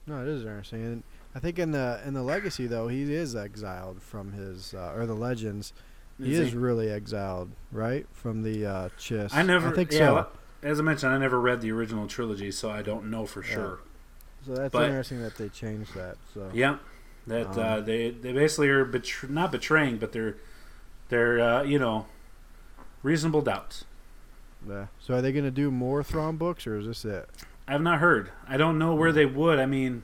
No, 0.07 0.21
it 0.23 0.29
is 0.29 0.43
interesting. 0.43 0.85
And 0.85 1.03
I 1.35 1.39
think 1.39 1.59
in 1.59 1.71
the 1.71 2.01
in 2.05 2.15
the 2.15 2.23
legacy 2.23 2.67
though, 2.67 2.89
he 2.89 3.13
is 3.13 3.35
exiled 3.35 4.03
from 4.03 4.33
his 4.33 4.75
uh, 4.75 4.93
or 4.95 5.07
the 5.07 5.15
legends. 5.15 5.73
He 6.23 6.33
is, 6.35 6.41
Is 6.41 6.53
he? 6.53 6.59
really 6.59 6.91
exiled, 6.91 7.51
right, 7.73 8.07
from 8.13 8.43
the 8.45 8.65
uh, 8.67 8.89
Chiss. 8.99 9.35
I 9.35 9.43
never. 9.43 9.71
I 9.71 9.75
think 9.75 9.91
yeah, 9.91 9.99
so. 9.99 10.27
As 10.63 10.79
I 10.79 10.83
mentioned, 10.83 11.13
I 11.13 11.19
never 11.19 11.41
read 11.41 11.61
the 11.61 11.73
original 11.73 12.07
trilogy, 12.07 12.51
so 12.53 12.71
I 12.71 12.83
don't 12.83 13.11
know 13.11 13.27
for 13.27 13.43
Yeah. 13.43 13.55
sure. 13.55 13.79
So 14.47 14.55
that's 14.55 14.73
but- 14.73 14.85
interesting 14.87 15.23
that 15.23 15.37
they 15.37 15.49
changed 15.49 15.95
that. 15.95 16.17
So 16.33 16.51
Yeah, 16.55 16.77
that 17.27 17.57
uh, 17.57 17.79
Um, 17.79 17.85
they 17.85 18.11
they 18.11 18.33
basically 18.33 18.69
are 18.69 18.85
betr- 18.85 19.29
not 19.31 19.51
betraying, 19.53 19.99
but 19.99 20.13
they're 20.13 20.37
they're 21.09 21.41
uh, 21.41 21.63
you 21.63 21.79
know 21.79 22.07
reasonable 23.03 23.43
doubts. 23.43 23.85
Yeah. 24.69 24.87
So 24.99 25.15
are 25.15 25.23
they 25.23 25.33
going 25.33 25.45
to 25.45 25.51
do 25.51 25.71
more 25.71 26.03
Thrawn 26.03 26.37
books, 26.37 26.67
or 26.67 26.77
is 26.79 26.87
this 26.87 27.05
it? 27.05 27.29
I've 27.69 27.83
not 27.83 27.99
heard. 28.01 28.31
I 28.49 28.57
don't 28.57 28.79
know 28.79 28.95
where 28.95 29.13
they 29.13 29.27
would. 29.27 29.59
I 29.59 29.67
mean, 29.67 30.03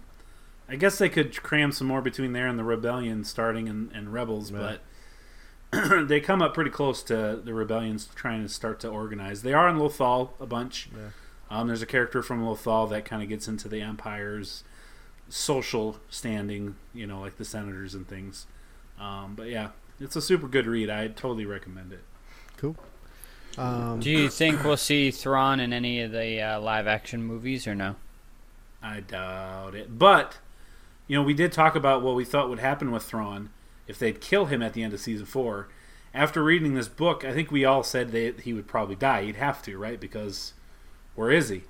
I 0.68 0.76
guess 0.76 0.98
they 0.98 1.08
could 1.08 1.42
cram 1.42 1.72
some 1.72 1.86
more 1.86 2.02
between 2.02 2.32
there 2.32 2.46
and 2.46 2.58
the 2.58 2.64
rebellion 2.64 3.24
starting 3.24 3.68
and, 3.68 3.90
and 3.92 4.12
rebels, 4.12 4.50
Yeah. 4.50 4.76
but 5.72 6.08
they 6.08 6.20
come 6.20 6.42
up 6.42 6.52
pretty 6.54 6.70
close 6.70 7.02
to 7.04 7.40
the 7.42 7.54
rebellions 7.54 8.08
trying 8.14 8.42
to 8.42 8.48
start 8.48 8.80
to 8.80 8.88
organize. 8.88 9.42
They 9.42 9.52
are 9.54 9.68
in 9.68 9.76
Lothal 9.76 10.30
a 10.40 10.46
bunch. 10.46 10.88
Yeah. 10.94 11.08
Um, 11.50 11.66
there's 11.68 11.82
a 11.82 11.86
character 11.86 12.22
from 12.22 12.42
Lothal 12.42 12.88
that 12.90 13.04
kind 13.04 13.22
of 13.22 13.28
gets 13.28 13.48
into 13.48 13.68
the 13.68 13.80
Empire's 13.80 14.62
social 15.30 15.98
standing, 16.10 16.76
you 16.92 17.06
know, 17.06 17.20
like 17.20 17.38
the 17.38 17.44
senators 17.44 17.94
and 17.94 18.06
things. 18.06 18.46
Um, 19.00 19.34
but 19.34 19.48
yeah, 19.48 19.70
it's 19.98 20.16
a 20.16 20.22
super 20.22 20.48
good 20.48 20.66
read. 20.66 20.90
I 20.90 21.08
totally 21.08 21.46
recommend 21.46 21.92
it. 21.92 22.02
Cool. 22.56 22.76
Um, 23.56 24.00
Do 24.00 24.10
you 24.10 24.28
think 24.28 24.62
we'll 24.62 24.76
see 24.76 25.10
Thrawn 25.10 25.60
in 25.60 25.72
any 25.72 26.02
of 26.02 26.12
the 26.12 26.40
uh, 26.40 26.60
live 26.60 26.86
action 26.86 27.22
movies 27.22 27.66
or 27.66 27.74
no? 27.74 27.96
I 28.82 29.00
doubt 29.00 29.74
it. 29.74 29.98
But, 29.98 30.38
you 31.06 31.16
know, 31.16 31.22
we 31.22 31.34
did 31.34 31.52
talk 31.52 31.74
about 31.74 32.02
what 32.02 32.14
we 32.14 32.24
thought 32.24 32.48
would 32.48 32.60
happen 32.60 32.90
with 32.90 33.04
Thrawn 33.04 33.50
if 33.86 33.98
they'd 33.98 34.20
kill 34.20 34.46
him 34.46 34.62
at 34.62 34.72
the 34.72 34.82
end 34.82 34.92
of 34.92 35.00
season 35.00 35.26
four. 35.26 35.68
After 36.14 36.42
reading 36.42 36.74
this 36.74 36.88
book, 36.88 37.24
I 37.24 37.32
think 37.32 37.50
we 37.50 37.64
all 37.64 37.82
said 37.82 38.12
that 38.12 38.40
he 38.40 38.52
would 38.52 38.66
probably 38.66 38.96
die. 38.96 39.24
He'd 39.24 39.36
have 39.36 39.62
to, 39.62 39.78
right? 39.78 40.00
Because 40.00 40.54
where 41.14 41.30
is 41.30 41.48
he? 41.48 41.62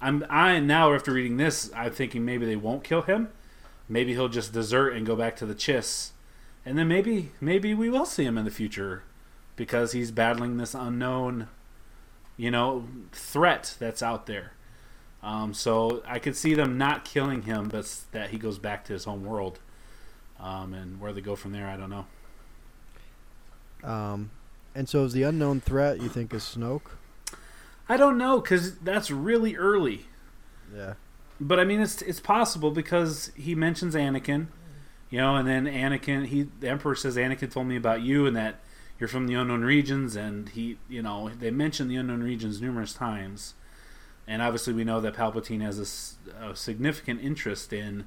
I'm 0.00 0.24
I 0.30 0.60
now 0.60 0.92
after 0.94 1.12
reading 1.12 1.36
this, 1.36 1.70
I'm 1.74 1.92
thinking 1.92 2.24
maybe 2.24 2.46
they 2.46 2.56
won't 2.56 2.84
kill 2.84 3.02
him. 3.02 3.28
Maybe 3.88 4.12
he'll 4.12 4.28
just 4.28 4.52
desert 4.52 4.90
and 4.90 5.06
go 5.06 5.16
back 5.16 5.36
to 5.36 5.46
the 5.46 5.54
Chiss. 5.54 6.10
And 6.64 6.78
then 6.78 6.88
maybe 6.88 7.32
maybe 7.40 7.74
we 7.74 7.88
will 7.88 8.06
see 8.06 8.24
him 8.24 8.36
in 8.38 8.44
the 8.44 8.50
future 8.50 9.02
because 9.56 9.92
he's 9.92 10.10
battling 10.10 10.56
this 10.56 10.74
unknown, 10.74 11.48
you 12.36 12.50
know, 12.50 12.86
threat 13.12 13.76
that's 13.78 14.02
out 14.02 14.26
there. 14.26 14.52
Um, 15.22 15.52
so 15.52 16.02
I 16.06 16.20
could 16.20 16.36
see 16.36 16.54
them 16.54 16.78
not 16.78 17.04
killing 17.04 17.42
him, 17.42 17.68
but 17.68 18.02
that 18.12 18.30
he 18.30 18.38
goes 18.38 18.58
back 18.58 18.84
to 18.84 18.92
his 18.92 19.04
home 19.04 19.24
world. 19.24 19.58
Um, 20.38 20.72
and 20.74 21.00
where 21.00 21.12
they 21.12 21.20
go 21.20 21.34
from 21.34 21.50
there, 21.50 21.66
I 21.66 21.76
don't 21.76 21.90
know. 21.90 22.06
um, 23.82 24.30
and 24.74 24.88
so 24.88 25.04
is 25.04 25.12
the 25.12 25.24
unknown 25.24 25.60
threat 25.60 26.00
you 26.00 26.08
think 26.08 26.32
is 26.32 26.42
Snoke? 26.42 26.97
I 27.88 27.96
don't 27.96 28.18
know 28.18 28.40
because 28.40 28.76
that's 28.78 29.10
really 29.10 29.56
early. 29.56 30.06
Yeah. 30.74 30.94
But 31.40 31.60
I 31.60 31.64
mean, 31.64 31.80
it's 31.80 32.02
it's 32.02 32.20
possible 32.20 32.70
because 32.70 33.30
he 33.36 33.54
mentions 33.54 33.94
Anakin, 33.94 34.48
you 35.08 35.18
know, 35.18 35.36
and 35.36 35.48
then 35.48 35.66
Anakin, 35.66 36.26
he 36.26 36.48
the 36.60 36.68
Emperor 36.68 36.94
says 36.94 37.16
Anakin 37.16 37.50
told 37.50 37.66
me 37.66 37.76
about 37.76 38.02
you 38.02 38.26
and 38.26 38.36
that 38.36 38.60
you're 38.98 39.08
from 39.08 39.28
the 39.28 39.34
unknown 39.34 39.62
regions, 39.62 40.16
and 40.16 40.48
he, 40.48 40.78
you 40.88 41.00
know, 41.00 41.30
they 41.38 41.52
mention 41.52 41.86
the 41.86 41.96
unknown 41.96 42.22
regions 42.22 42.60
numerous 42.60 42.92
times, 42.92 43.54
and 44.26 44.42
obviously 44.42 44.72
we 44.72 44.82
know 44.82 45.00
that 45.00 45.14
Palpatine 45.14 45.62
has 45.62 45.78
a 46.40 46.56
significant 46.56 47.20
interest 47.22 47.72
in 47.72 48.06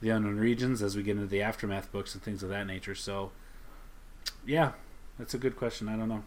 the 0.00 0.10
unknown 0.10 0.36
regions 0.36 0.82
as 0.82 0.96
we 0.96 1.02
get 1.04 1.16
into 1.16 1.26
the 1.26 1.42
aftermath 1.42 1.90
books 1.92 2.14
and 2.14 2.22
things 2.22 2.42
of 2.42 2.48
that 2.48 2.66
nature. 2.66 2.96
So, 2.96 3.30
yeah, 4.44 4.72
that's 5.18 5.34
a 5.34 5.38
good 5.38 5.56
question. 5.56 5.88
I 5.88 5.96
don't 5.96 6.08
know. 6.08 6.24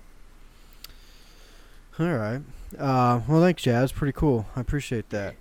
All 2.02 2.18
right. 2.18 2.42
Uh, 2.78 3.22
well, 3.28 3.42
thanks, 3.42 3.64
Jazz. 3.64 3.92
Pretty 3.92 4.14
cool. 4.14 4.46
I 4.56 4.62
appreciate 4.62 5.10
that. 5.12 5.36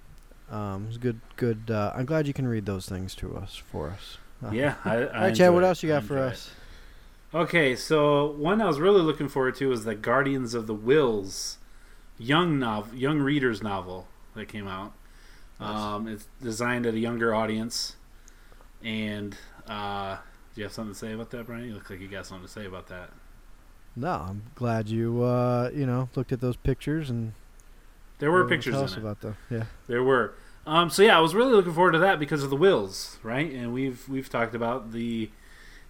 Um, 0.51 0.87
it's 0.89 0.99
good. 0.99 1.21
Good. 1.37 1.71
Uh, 1.71 1.93
I'm 1.95 2.05
glad 2.07 2.27
you 2.27 2.33
can 2.35 2.47
read 2.47 2.67
those 2.67 2.87
things 2.89 3.15
to 3.17 3.37
us 3.37 3.57
for 3.57 3.91
us. 3.91 4.19
Uh, 4.45 4.51
Yeah, 4.51 4.75
I, 4.85 4.97
I 4.97 5.07
All 5.07 5.21
right, 5.23 5.35
Chad. 5.35 5.53
What 5.53 5.63
it. 5.63 5.67
else 5.67 5.83
you 5.83 5.89
got 5.89 6.05
for 6.05 6.19
it. 6.19 6.33
us? 6.33 6.51
Okay, 7.33 7.77
so 7.77 8.33
one 8.33 8.61
I 8.61 8.67
was 8.67 8.81
really 8.81 9.01
looking 9.03 9.29
forward 9.29 9.55
to 9.57 9.69
was 9.69 9.85
the 9.85 9.95
Guardians 9.95 10.53
of 10.55 10.67
the 10.67 10.75
Whills 10.75 11.59
young 12.19 12.59
novel, 12.59 12.95
young 12.97 13.21
readers 13.21 13.63
novel 13.63 14.09
that 14.35 14.49
came 14.49 14.67
out. 14.67 14.93
Um, 15.61 16.09
it's 16.09 16.27
designed 16.43 16.87
at 16.87 16.95
a 16.95 16.99
younger 16.99 17.35
audience, 17.35 17.97
and 18.83 19.37
uh, 19.69 20.17
do 20.55 20.61
you 20.61 20.65
have 20.65 20.73
something 20.73 20.95
to 20.95 20.99
say 20.99 21.13
about 21.13 21.31
that, 21.31 21.47
Brian? 21.47 21.67
You 21.67 21.75
look 21.75 21.89
like 21.91 22.01
you 22.01 22.09
got 22.09 22.27
something 22.27 22.47
to 22.47 22.53
say 22.53 22.65
about 22.67 22.89
that. 22.89 23.11
No, 23.97 24.11
I'm 24.29 24.43
glad 24.55 24.89
you. 24.89 25.23
Uh, 25.23 25.71
you 25.75 25.87
know, 25.87 26.09
looked 26.15 26.33
at 26.33 26.41
those 26.41 26.57
pictures 26.57 27.11
and 27.11 27.33
There 28.19 28.31
were 28.31 28.47
pictures 28.49 28.75
Tell 28.75 28.83
in 28.83 28.87
us 28.87 28.97
about 28.97 29.21
them. 29.21 29.37
Yeah. 29.51 29.65
There 29.89 30.03
were. 30.03 30.35
Um, 30.67 30.91
so 30.91 31.03
yeah, 31.03 31.17
I 31.17 31.21
was 31.21 31.35
really 31.35 31.53
looking 31.53 31.73
forward 31.73 31.93
to 31.93 31.99
that 32.01 32.19
because 32.19 32.43
of 32.45 32.51
the 32.51 32.57
whills, 32.57 33.17
right? 33.23 33.51
And 33.51 33.73
we've 33.73 34.09
we've 34.09 34.29
talked 34.29 34.55
about 34.55 34.93
the 34.93 35.31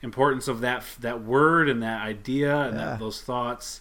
importance 0.03 0.49
of 0.49 0.61
that 0.61 0.85
that 1.01 1.23
word 1.23 1.69
and 1.69 1.83
that 1.83 2.01
idea 2.03 2.57
and 2.57 2.79
Yeah. 2.79 2.85
that, 2.87 2.99
those 3.01 3.21
thoughts. 3.21 3.81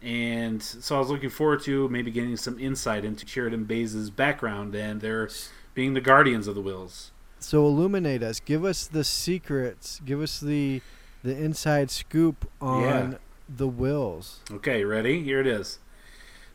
And 0.00 0.62
so 0.62 0.94
I 0.94 0.98
was 1.00 1.08
looking 1.10 1.30
forward 1.30 1.60
to 1.62 1.88
maybe 1.88 2.10
getting 2.12 2.36
some 2.36 2.58
insight 2.60 3.04
into 3.04 3.26
Chirrut 3.26 3.52
and 3.52 3.66
Baze' 3.66 4.10
background 4.10 4.74
and 4.76 5.00
their 5.00 5.28
being 5.74 5.94
the 5.94 6.00
guardians 6.00 6.46
of 6.46 6.54
the 6.54 6.62
whills. 6.62 7.10
So 7.40 7.66
illuminate 7.66 8.22
us. 8.22 8.38
Give 8.38 8.64
us 8.64 8.86
the 8.86 9.02
secrets. 9.02 10.00
Give 10.04 10.20
us 10.20 10.38
the 10.40 10.82
the 11.24 11.36
inside 11.36 11.90
scoop 11.90 12.48
on 12.60 12.82
Yeah. 12.82 13.18
The 13.48 13.68
whills. 13.68 14.40
Okay, 14.50 14.84
ready? 14.84 15.22
Here 15.22 15.40
it 15.40 15.46
is. 15.46 15.78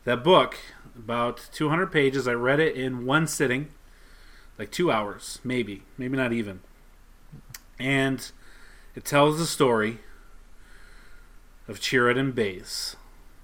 That 0.03 0.23
book, 0.23 0.57
about 0.95 1.49
200 1.51 1.91
pages. 1.91 2.27
I 2.27 2.33
read 2.33 2.59
it 2.59 2.75
in 2.75 3.05
one 3.05 3.25
sitting, 3.25 3.69
like 4.59 4.71
two 4.71 4.91
hours, 4.91 5.39
maybe, 5.43 5.83
maybe 5.97 6.17
not 6.17 6.33
even. 6.33 6.61
And 7.79 8.31
it 8.95 9.05
tells 9.05 9.39
the 9.39 9.47
story 9.47 9.99
of 11.67 11.79
Chirrut 11.79 12.35
Baze. 12.35 12.95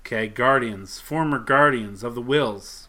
Okay, 0.06 0.28
guardians, 0.28 1.00
former 1.00 1.40
guardians 1.40 2.04
of 2.04 2.14
the 2.14 2.22
Whills. 2.22 2.88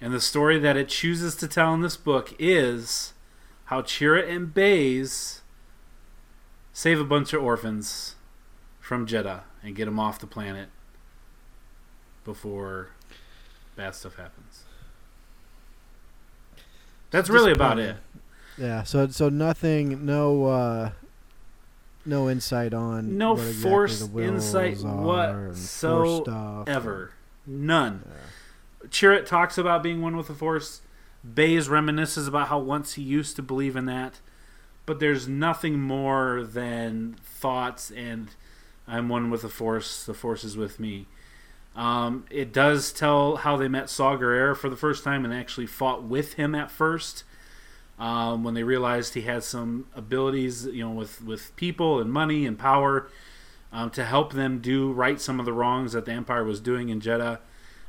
And 0.00 0.12
the 0.12 0.20
story 0.20 0.58
that 0.58 0.76
it 0.76 0.88
chooses 0.88 1.34
to 1.36 1.48
tell 1.48 1.74
in 1.74 1.80
this 1.80 1.96
book 1.96 2.34
is 2.38 3.14
how 3.66 3.82
Chirrut 3.82 4.28
and 4.28 4.54
Baze 4.54 5.42
save 6.72 7.00
a 7.00 7.04
bunch 7.04 7.32
of 7.32 7.42
orphans 7.42 8.13
from 8.84 9.06
Jedha 9.06 9.40
and 9.62 9.74
get 9.74 9.86
them 9.86 9.98
off 9.98 10.18
the 10.18 10.26
planet 10.26 10.68
before 12.22 12.90
bad 13.76 13.94
stuff 13.94 14.16
happens. 14.16 14.64
That's 17.10 17.30
really 17.30 17.52
about 17.52 17.78
it. 17.78 17.96
Yeah. 18.58 18.82
So 18.82 19.08
so 19.08 19.30
nothing. 19.30 20.04
No. 20.04 20.46
Uh, 20.46 20.90
no 22.06 22.28
insight 22.28 22.74
on 22.74 23.16
No 23.16 23.32
what 23.32 23.46
exactly 23.46 23.70
forced 23.70 24.14
the 24.14 24.22
insight 24.24 24.84
are 24.84 25.46
and 25.46 25.56
Ever. 26.68 27.12
None. 27.46 28.02
Yeah. 28.06 28.88
Chirrut 28.88 29.24
talks 29.24 29.56
about 29.56 29.82
being 29.82 30.02
one 30.02 30.14
with 30.14 30.26
the 30.26 30.34
Force. 30.34 30.82
Baze 31.24 31.68
reminisces 31.68 32.28
about 32.28 32.48
how 32.48 32.58
once 32.58 32.94
he 32.94 33.02
used 33.02 33.36
to 33.36 33.42
believe 33.42 33.76
in 33.76 33.86
that. 33.86 34.20
But 34.84 35.00
there's 35.00 35.26
nothing 35.26 35.80
more 35.80 36.42
than 36.44 37.16
thoughts 37.24 37.90
and 37.90 38.28
I'm 38.86 39.08
one 39.08 39.30
with 39.30 39.42
the 39.42 39.48
Force, 39.48 40.04
the 40.04 40.14
Force 40.14 40.44
is 40.44 40.56
with 40.56 40.78
me. 40.78 41.06
Um, 41.74 42.24
it 42.30 42.52
does 42.52 42.92
tell 42.92 43.36
how 43.36 43.56
they 43.56 43.68
met 43.68 43.90
Saw 43.90 44.16
Gerrera 44.16 44.56
for 44.56 44.68
the 44.68 44.76
first 44.76 45.02
time 45.02 45.24
and 45.24 45.34
actually 45.34 45.66
fought 45.66 46.04
with 46.04 46.34
him 46.34 46.54
at 46.54 46.70
first. 46.70 47.24
Um, 47.98 48.42
when 48.42 48.54
they 48.54 48.64
realized 48.64 49.14
he 49.14 49.22
had 49.22 49.44
some 49.44 49.86
abilities, 49.94 50.66
you 50.66 50.84
know, 50.84 50.90
with, 50.90 51.22
with 51.22 51.54
people 51.54 52.00
and 52.00 52.12
money 52.12 52.44
and 52.44 52.58
power 52.58 53.08
um, 53.72 53.90
to 53.90 54.04
help 54.04 54.32
them 54.32 54.60
do 54.60 54.92
right 54.92 55.20
some 55.20 55.38
of 55.38 55.46
the 55.46 55.52
wrongs 55.52 55.92
that 55.92 56.04
the 56.04 56.12
Empire 56.12 56.44
was 56.44 56.60
doing 56.60 56.88
in 56.88 57.00
Jedha. 57.00 57.38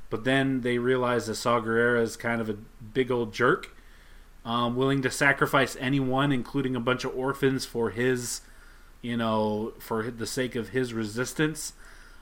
But 0.10 0.24
then 0.24 0.62
they 0.62 0.78
realized 0.78 1.28
that 1.28 1.36
Saw 1.36 1.60
Gerrera 1.60 2.02
is 2.02 2.18
kind 2.18 2.40
of 2.40 2.50
a 2.50 2.54
big 2.54 3.10
old 3.10 3.34
jerk, 3.34 3.76
um, 4.44 4.76
willing 4.76 5.02
to 5.02 5.12
sacrifice 5.12 5.76
anyone, 5.80 6.32
including 6.32 6.76
a 6.76 6.80
bunch 6.80 7.04
of 7.04 7.16
orphans, 7.16 7.66
for 7.66 7.90
his, 7.90 8.42
you 9.06 9.16
know, 9.16 9.72
for 9.78 10.10
the 10.10 10.26
sake 10.26 10.56
of 10.56 10.70
his 10.70 10.92
resistance. 10.92 11.74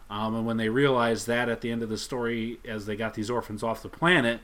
Um, 0.09 0.35
and 0.35 0.45
when 0.45 0.57
they 0.57 0.67
realized 0.67 1.27
that 1.27 1.47
at 1.47 1.61
the 1.61 1.71
end 1.71 1.81
of 1.81 1.87
the 1.87 1.97
story, 1.97 2.59
as 2.67 2.85
they 2.85 2.97
got 2.97 3.13
these 3.13 3.29
orphans 3.29 3.63
off 3.63 3.81
the 3.81 3.89
planet, 3.89 4.41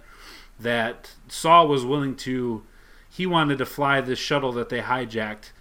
that 0.57 1.15
Saw 1.27 1.65
was 1.65 1.83
willing 1.83 2.15
to, 2.17 2.63
he 3.09 3.25
wanted 3.25 3.57
to 3.57 3.65
fly 3.65 3.99
this 3.99 4.19
shuttle 4.19 4.53
that 4.53 4.69
they 4.69 4.79
hijacked. 4.79 5.51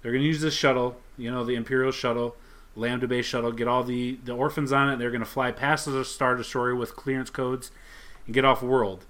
They're 0.00 0.12
going 0.12 0.22
to 0.22 0.28
use 0.28 0.40
this 0.40 0.54
shuttle, 0.54 1.00
you 1.16 1.28
know, 1.28 1.44
the 1.44 1.56
Imperial 1.56 1.90
shuttle, 1.90 2.36
Lambda 2.76 3.08
Base 3.08 3.26
shuttle, 3.26 3.50
get 3.50 3.66
all 3.66 3.82
the, 3.82 4.20
the 4.24 4.32
orphans 4.32 4.72
on 4.72 4.88
it. 4.90 4.98
They're 4.98 5.10
going 5.10 5.20
to 5.20 5.26
fly 5.26 5.50
past 5.50 5.86
the 5.86 6.04
Star 6.04 6.36
Destroyer 6.36 6.76
with 6.76 6.94
clearance 6.94 7.30
codes 7.30 7.72
and 8.26 8.34
get 8.34 8.44
off 8.44 8.62
world. 8.62 9.06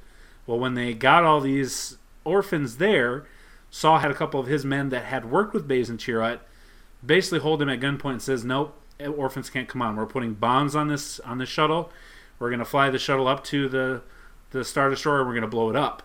Well, 0.47 0.59
when 0.59 0.73
they 0.73 0.95
got 0.95 1.25
all 1.25 1.43
these 1.43 1.99
orphans 2.25 2.79
there, 2.79 3.27
Saw 3.71 3.99
had 3.99 4.11
a 4.11 4.15
couple 4.15 4.41
of 4.41 4.47
his 4.47 4.65
men 4.65 4.89
that 4.89 5.05
had 5.05 5.31
worked 5.31 5.53
with 5.53 5.69
Baze 5.69 5.91
and 5.91 5.99
Chirrut 5.99 6.41
basically 7.05 7.39
hold 7.41 7.63
him 7.63 7.69
at 7.69 7.81
gunpoint 7.81 8.13
and 8.13 8.23
says, 8.23 8.45
"Nope, 8.45 8.75
orphans 9.01 9.51
can't 9.51 9.69
come 9.69 9.83
on. 9.83 9.97
We're 9.97 10.07
putting 10.07 10.35
bombs 10.35 10.75
on 10.75 10.89
this 10.89 11.21
on 11.21 11.39
this 11.39 11.49
shuttle. 11.49 11.91
We're 12.39 12.51
to 12.61 12.65
fly 12.65 12.91
the 12.91 12.99
shuttle 12.99 13.29
up 13.29 13.45
to 13.45 13.69
the 13.69 14.03
the 14.51 14.65
Star 14.65 14.91
Destroyer. 14.91 15.21
and 15.21 15.29
We're 15.29 15.35
to 15.43 15.49
blow 15.49 15.71
it 15.71 15.77
up. 15.77 16.03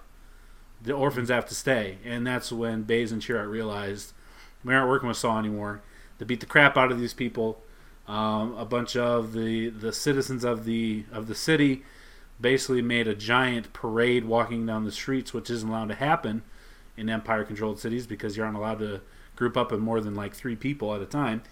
The 0.82 0.94
orphans 0.94 1.30
have 1.30 1.48
to 1.48 1.56
stay." 1.56 1.98
And 2.06 2.26
that's 2.26 2.52
when 2.52 2.84
Baze 2.84 3.12
and 3.12 3.22
Chirrut 3.22 3.50
realized 3.50 4.14
we 4.64 4.74
aren't 4.74 4.90
working 4.90 5.08
with 5.08 5.18
Saw 5.18 5.40
anymore. 5.40 5.82
They 6.18 6.26
beat 6.26 6.40
the 6.40 6.46
crap 6.46 6.78
out 6.78 6.92
of 6.92 7.00
these 7.00 7.14
people. 7.14 7.62
Um, 8.08 8.56
a 8.58 8.66
bunch 8.66 8.96
of 8.96 9.34
the 9.34 9.70
the 9.70 9.94
citizens 9.94 10.44
of 10.44 10.66
the 10.66 11.06
of 11.12 11.28
the 11.28 11.36
city 11.36 11.84
basically 12.42 12.82
made 12.82 13.08
a 13.08 13.16
giant 13.16 13.72
parade 13.72 14.26
walking 14.26 14.66
down 14.66 14.84
the 14.84 14.92
streets, 14.92 15.34
which 15.34 15.50
isn't 15.50 15.70
allowed 15.70 15.88
to 15.88 15.96
happen 15.96 16.44
in 16.98 17.10
empire-controlled 17.10 17.80
cities 17.80 18.06
because 18.06 18.36
you're 18.36 18.52
not 18.52 18.58
allowed 18.58 18.80
to 18.80 19.02
group 19.36 19.58
up 19.58 19.72
in 19.72 19.80
more 19.80 20.02
than 20.02 20.16
like 20.16 20.34
three 20.34 20.56
people 20.56 20.94
at 20.94 21.02
a 21.02 21.06
time. 21.06 21.44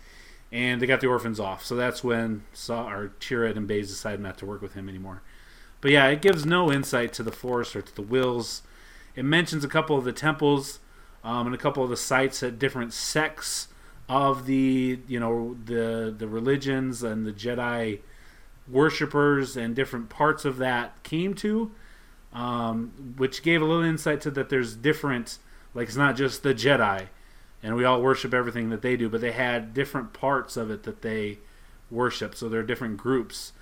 And 0.52 0.82
they 0.82 0.86
got 0.86 0.99
the 0.99 1.08
orphans 1.08 1.40
off, 1.40 1.64
so 1.64 1.76
that's 1.76 2.03
when 2.03 2.44
Saw 2.52 2.90
or 2.90 3.14
Chirrut 3.22 3.56
and 3.56 3.68
Baze 3.68 3.88
decided 3.88 4.20
not 4.20 4.38
to 4.40 4.45
work 4.45 4.62
with 4.62 4.74
him 4.74 4.90
anymore. 4.90 5.22
But 5.80 5.91
yeah, 5.91 6.08
it 6.08 6.22
gives 6.22 6.45
no 6.45 6.72
insight 6.72 7.14
to 7.14 7.24
the 7.24 7.32
Force 7.32 7.74
or 7.74 7.82
to 7.82 7.95
the 7.95 8.03
Whills. 8.03 8.62
It 9.16 9.24
mentions 9.24 9.64
a 9.64 9.70
couple 9.70 9.98
of 9.98 10.03
the 10.03 10.12
temples 10.12 10.80
um, 11.24 11.48
and 11.48 11.56
a 11.56 11.58
couple 11.58 11.84
of 11.84 11.90
the 11.90 11.98
sites 11.98 12.44
at 12.44 12.60
different 12.60 12.94
sects 12.94 13.68
of 14.10 14.45
the 14.45 14.99
you 15.08 15.20
know 15.20 15.56
the 15.64 16.14
the 16.16 16.28
religions 16.28 17.02
and 17.02 17.26
the 17.26 17.32
Jedi 17.32 17.99
worshippers 18.68 19.56
and 19.56 19.76
different 19.76 20.10
parts 20.10 20.44
of 20.45 20.58
that 20.58 21.02
came 21.03 21.34
to, 21.36 21.72
um, 22.34 23.16
which 23.18 23.44
gave 23.44 23.62
a 23.62 23.66
little 23.66 23.84
insight 23.84 24.22
to 24.22 24.32
that 24.32 24.49
there's 24.49 24.76
different 24.76 25.38
like 25.74 25.88
it's 25.88 25.98
not 25.98 26.16
just 26.16 26.44
the 26.44 26.53
Jedi, 26.53 27.08
and 27.64 27.76
we 27.76 27.86
all 27.86 28.02
worship 28.02 28.34
everything 28.34 28.70
that 28.70 28.82
they 28.82 28.96
do, 28.98 29.10
but 29.10 29.22
they 29.22 29.32
had 29.32 29.74
different 29.74 30.14
parts 30.14 30.58
of 30.58 30.72
it 30.72 30.84
that 30.84 31.02
they 31.02 31.40
worship. 31.90 32.36
So 32.36 32.50
there 32.50 32.62
are 32.62 32.64
different 32.64 32.98
groups 32.98 33.54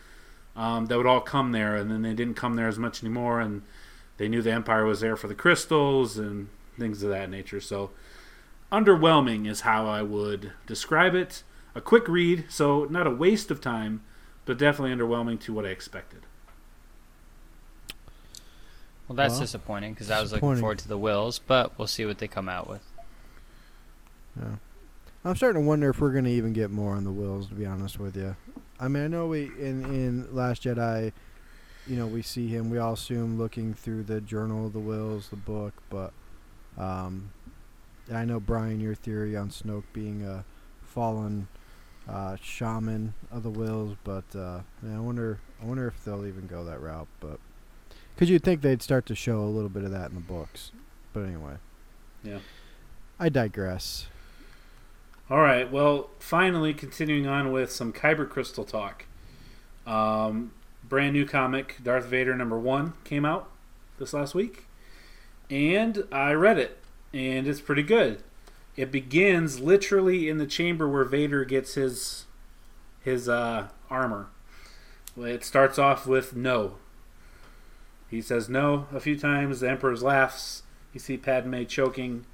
um, 0.56 0.86
that 0.88 0.98
would 0.98 1.06
all 1.06 1.22
come 1.22 1.52
there, 1.52 1.76
and 1.76 1.90
then 1.92 2.02
they 2.02 2.14
didn't 2.14 2.36
come 2.36 2.56
there 2.56 2.68
as 2.68 2.78
much 2.78 3.04
anymore, 3.04 3.40
and 3.40 3.64
they 4.18 4.28
knew 4.28 4.42
the 4.42 4.52
Empire 4.52 4.86
was 4.86 5.00
there 5.00 5.16
for 5.16 5.28
the 5.28 5.36
crystals 5.36 6.18
and 6.18 6.50
things 6.78 7.04
of 7.04 7.10
that 7.10 7.30
nature. 7.30 7.62
So 7.62 7.92
underwhelming 8.72 9.48
is 9.48 9.62
how 9.62 9.88
I 9.88 10.02
would 10.02 10.54
describe 10.66 11.16
it. 11.16 11.44
A 11.76 11.82
quick 11.82 12.08
read, 12.08 12.46
so 12.50 12.86
not 12.86 13.08
a 13.08 13.12
waste 13.12 13.52
of 13.52 13.62
time, 13.62 14.02
but 14.46 14.58
definitely 14.58 14.96
underwhelming 14.96 15.40
to 15.42 15.54
what 15.54 15.66
I 15.66 15.70
expected. 15.70 16.22
Well, 19.08 19.16
that's 19.16 19.34
Well, 19.34 19.42
disappointing 19.42 19.94
because 19.94 20.12
I 20.12 20.22
was 20.22 20.32
looking 20.32 20.58
forward 20.58 20.80
to 20.80 20.88
the 20.88 20.98
Whills, 20.98 21.40
but 21.46 21.78
we'll 21.78 21.88
see 21.88 22.06
what 22.06 22.18
they 22.20 22.28
come 22.28 22.50
out 22.50 22.70
with. 22.70 22.82
Yeah. 24.40 24.56
I'm 25.26 25.36
starting 25.36 25.64
to 25.64 25.68
wonder 25.68 25.90
if 25.90 25.99
we're 25.99 26.14
gonna 26.14 26.30
even 26.30 26.53
get 26.53 26.72
more 26.72 26.95
on 26.95 27.03
the 27.03 27.11
whills. 27.11 27.49
To 27.49 27.56
be 27.56 27.66
honest 27.66 27.99
with 27.99 28.16
you, 28.16 28.36
I 28.80 28.88
mean, 28.88 29.03
I 29.03 29.07
know 29.07 29.28
we 29.28 29.52
in 29.60 29.84
in 29.86 30.34
Last 30.34 30.64
Jedi, 30.64 31.11
you 31.88 31.95
know, 31.98 32.07
we 32.07 32.22
see 32.22 32.48
him. 32.48 32.70
We 32.70 32.78
all 32.78 32.94
assume 32.94 33.38
looking 33.38 33.74
through 33.74 34.03
the 34.03 34.22
Journal 34.22 34.68
of 34.68 34.74
the 34.74 34.80
Whills, 34.80 35.30
the 35.30 35.36
book, 35.36 35.74
but 35.90 36.14
um, 36.78 37.32
I 38.14 38.26
know 38.26 38.40
Brian, 38.40 38.80
your 38.80 38.95
theory 38.95 39.36
on 39.36 39.49
Snoke 39.49 39.84
being 39.91 40.24
a 40.24 40.45
fallen 40.82 41.48
uh, 42.07 42.38
shaman 42.41 43.14
of 43.32 43.44
the 43.44 43.52
Whills, 43.52 43.98
but 44.03 44.24
uh, 44.36 44.61
yeah, 44.84 44.98
I 44.98 44.99
wonder, 44.99 45.40
I 45.61 45.66
wonder 45.66 45.88
if 45.88 46.03
they'll 46.03 46.26
even 46.26 46.48
go 46.48 46.64
that 46.64 46.82
route. 46.82 47.07
But 47.20 47.40
because 48.16 48.30
you'd 48.30 48.44
think 48.44 48.61
they'd 48.61 48.82
start 48.82 49.06
to 49.07 49.16
show 49.16 49.40
a 49.41 49.45
little 49.49 49.70
bit 49.70 49.84
of 49.84 49.91
that 49.91 50.10
in 50.10 50.16
the 50.16 50.22
books, 50.22 50.72
but 51.14 51.22
anyway. 51.22 51.56
Yeah. 52.24 52.40
I 53.20 53.30
digress. 53.30 54.07
All 55.30 55.41
right. 55.41 55.72
Well, 55.72 56.10
finally, 56.18 56.73
continuing 56.73 57.27
on 57.27 57.51
with 57.51 57.72
some 57.72 57.93
Kyber 57.93 58.27
Crystal 58.27 58.64
talk. 58.64 59.06
Um, 59.85 60.53
brand 60.84 61.14
new 61.14 61.26
comic, 61.26 61.77
Darth 61.84 62.06
Vader 62.06 62.35
number 62.35 62.57
one, 62.57 62.93
came 63.03 63.26
out 63.26 63.47
this 63.99 64.11
last 64.11 64.34
week, 64.34 64.65
and 65.51 66.03
I 66.11 66.31
read 66.31 66.57
it, 66.57 66.80
and 67.14 67.47
it's 67.47 67.61
pretty 67.61 67.84
good. 67.84 68.23
It 68.76 68.91
begins 68.91 69.60
literally 69.60 70.30
in 70.30 70.39
the 70.39 70.47
chamber 70.47 70.88
where 70.89 71.03
Vader 71.03 71.45
gets 71.45 71.76
his 71.76 72.26
his 73.01 73.30
uh, 73.30 73.68
armor. 73.89 74.30
It 75.15 75.43
starts 75.43 75.77
off 75.77 76.07
with 76.07 76.35
no. 76.35 76.77
He 78.10 78.22
says 78.22 78.49
no 78.49 78.88
a 78.91 78.99
few 78.99 79.18
times. 79.18 79.60
The 79.60 79.69
Emperor 79.69 79.95
laughs. 79.95 80.64
You 80.91 80.99
see 80.99 81.18
Padme 81.18 81.65
choking 81.65 82.26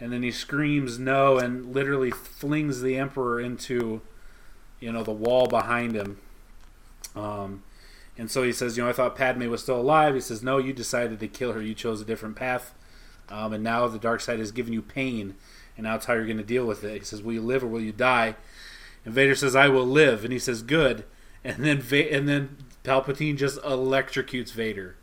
and 0.00 0.12
then 0.12 0.22
he 0.22 0.30
screams 0.30 0.98
no 0.98 1.38
and 1.38 1.74
literally 1.74 2.10
flings 2.10 2.82
the 2.82 2.96
emperor 2.96 3.40
into 3.40 4.00
you 4.80 4.92
know 4.92 5.02
the 5.02 5.12
wall 5.12 5.46
behind 5.46 5.94
him. 5.94 6.18
Um, 7.16 7.64
and 8.16 8.30
so 8.30 8.42
he 8.42 8.52
says 8.52 8.76
you 8.76 8.82
know 8.82 8.88
i 8.88 8.92
thought 8.92 9.16
padme 9.16 9.48
was 9.48 9.62
still 9.62 9.80
alive. 9.80 10.14
He 10.14 10.20
says 10.20 10.42
no 10.42 10.58
you 10.58 10.72
decided 10.72 11.20
to 11.20 11.28
kill 11.28 11.52
her. 11.52 11.62
You 11.62 11.74
chose 11.74 12.00
a 12.00 12.04
different 12.04 12.36
path. 12.36 12.74
Um, 13.28 13.52
and 13.52 13.62
now 13.62 13.86
the 13.88 13.98
dark 13.98 14.20
side 14.20 14.38
has 14.38 14.52
given 14.52 14.72
you 14.72 14.82
pain. 14.82 15.34
And 15.76 15.84
now 15.84 15.96
it's 15.96 16.06
how 16.06 16.14
you're 16.14 16.24
going 16.24 16.38
to 16.38 16.44
deal 16.44 16.64
with 16.64 16.82
it. 16.84 16.98
He 16.98 17.04
says 17.04 17.22
will 17.22 17.34
you 17.34 17.42
live 17.42 17.64
or 17.64 17.68
will 17.68 17.80
you 17.80 17.92
die? 17.92 18.36
And 19.04 19.14
vader 19.14 19.34
says 19.34 19.56
i 19.56 19.68
will 19.68 19.86
live. 19.86 20.24
And 20.24 20.32
he 20.32 20.38
says 20.38 20.62
good. 20.62 21.04
And 21.44 21.64
then 21.64 21.80
Va- 21.80 22.12
and 22.12 22.28
then 22.28 22.56
palpatine 22.84 23.36
just 23.36 23.60
electrocutes 23.62 24.52
vader. 24.52 24.96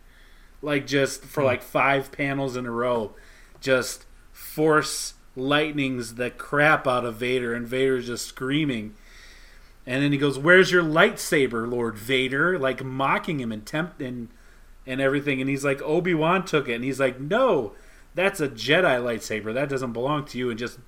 Like 0.62 0.88
just 0.88 1.24
for 1.24 1.44
like 1.44 1.62
five 1.62 2.12
panels 2.12 2.56
in 2.56 2.66
a 2.66 2.72
row 2.72 3.14
just 3.62 4.05
force 4.56 5.16
lightnings 5.36 6.16
the 6.16 6.30
crap 6.30 6.88
out 6.88 7.04
of 7.04 7.18
Vader, 7.18 7.54
and 7.54 7.68
Vader's 7.68 8.08
just 8.08 8.26
screaming. 8.26 8.94
And 9.86 10.02
then 10.02 10.14
he 10.14 10.18
goes, 10.18 10.40
"Where's 10.40 10.72
your 10.72 10.82
lightsaber, 10.82 11.70
Lord 11.70 11.98
Vader?" 11.98 12.58
Like 12.58 12.84
mocking 12.84 13.42
him 13.42 13.52
and 13.52 13.66
tempt 13.66 14.02
and 14.02 14.30
and 14.88 15.02
everything. 15.02 15.42
And 15.42 15.50
he's 15.50 15.66
like, 15.66 15.82
"Obi 15.82 16.14
Wan 16.14 16.46
took 16.46 16.70
it," 16.70 16.76
and 16.76 16.86
he's 16.86 17.02
like, 17.02 17.20
"No, 17.20 17.74
that's 18.16 18.40
a 18.40 18.48
Jedi 18.48 18.98
lightsaber. 19.02 19.54
That 19.54 19.70
doesn't 19.70 19.92
belong 19.92 20.24
to 20.26 20.38
you." 20.38 20.50
And 20.50 20.58
just 20.58 20.80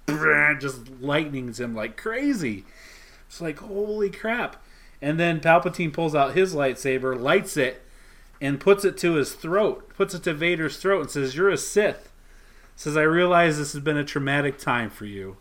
just 0.60 0.90
lightnings 1.02 1.60
him 1.60 1.76
like 1.76 1.98
crazy. 1.98 2.64
It's 3.28 3.42
like 3.42 3.60
holy 3.60 4.10
crap. 4.10 4.64
And 5.02 5.20
then 5.20 5.42
Palpatine 5.42 5.92
pulls 5.92 6.16
out 6.16 6.36
his 6.36 6.56
lightsaber, 6.56 7.20
lights 7.20 7.58
it, 7.58 7.84
and 8.40 8.62
puts 8.62 8.86
it 8.86 8.98
to 8.98 9.16
his 9.16 9.34
throat, 9.34 9.90
puts 9.96 10.16
it 10.16 10.24
to 10.24 10.34
Vader's 10.34 10.78
throat, 10.78 11.02
and 11.02 11.12
says, 11.12 11.36
"You're 11.36 11.50
a 11.50 11.58
Sith." 11.58 12.14
Says, 12.78 12.96
I 12.96 13.02
realize 13.02 13.58
this 13.58 13.74
has 13.74 13.82
been 13.82 13.98
a 13.98 14.06
traumatic 14.06 14.58
time 14.58 14.90
for 14.90 15.06
you, 15.06 15.36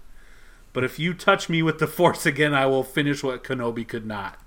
but 0.72 0.82
if 0.82 0.98
you 0.98 1.14
touch 1.14 1.48
me 1.48 1.62
with 1.62 1.78
the 1.78 1.86
Force 1.98 2.26
again, 2.26 2.52
I 2.54 2.66
will 2.66 2.82
finish 2.82 3.22
what 3.22 3.44
Kenobi 3.44 3.86
could 3.86 4.06
not. 4.06 4.38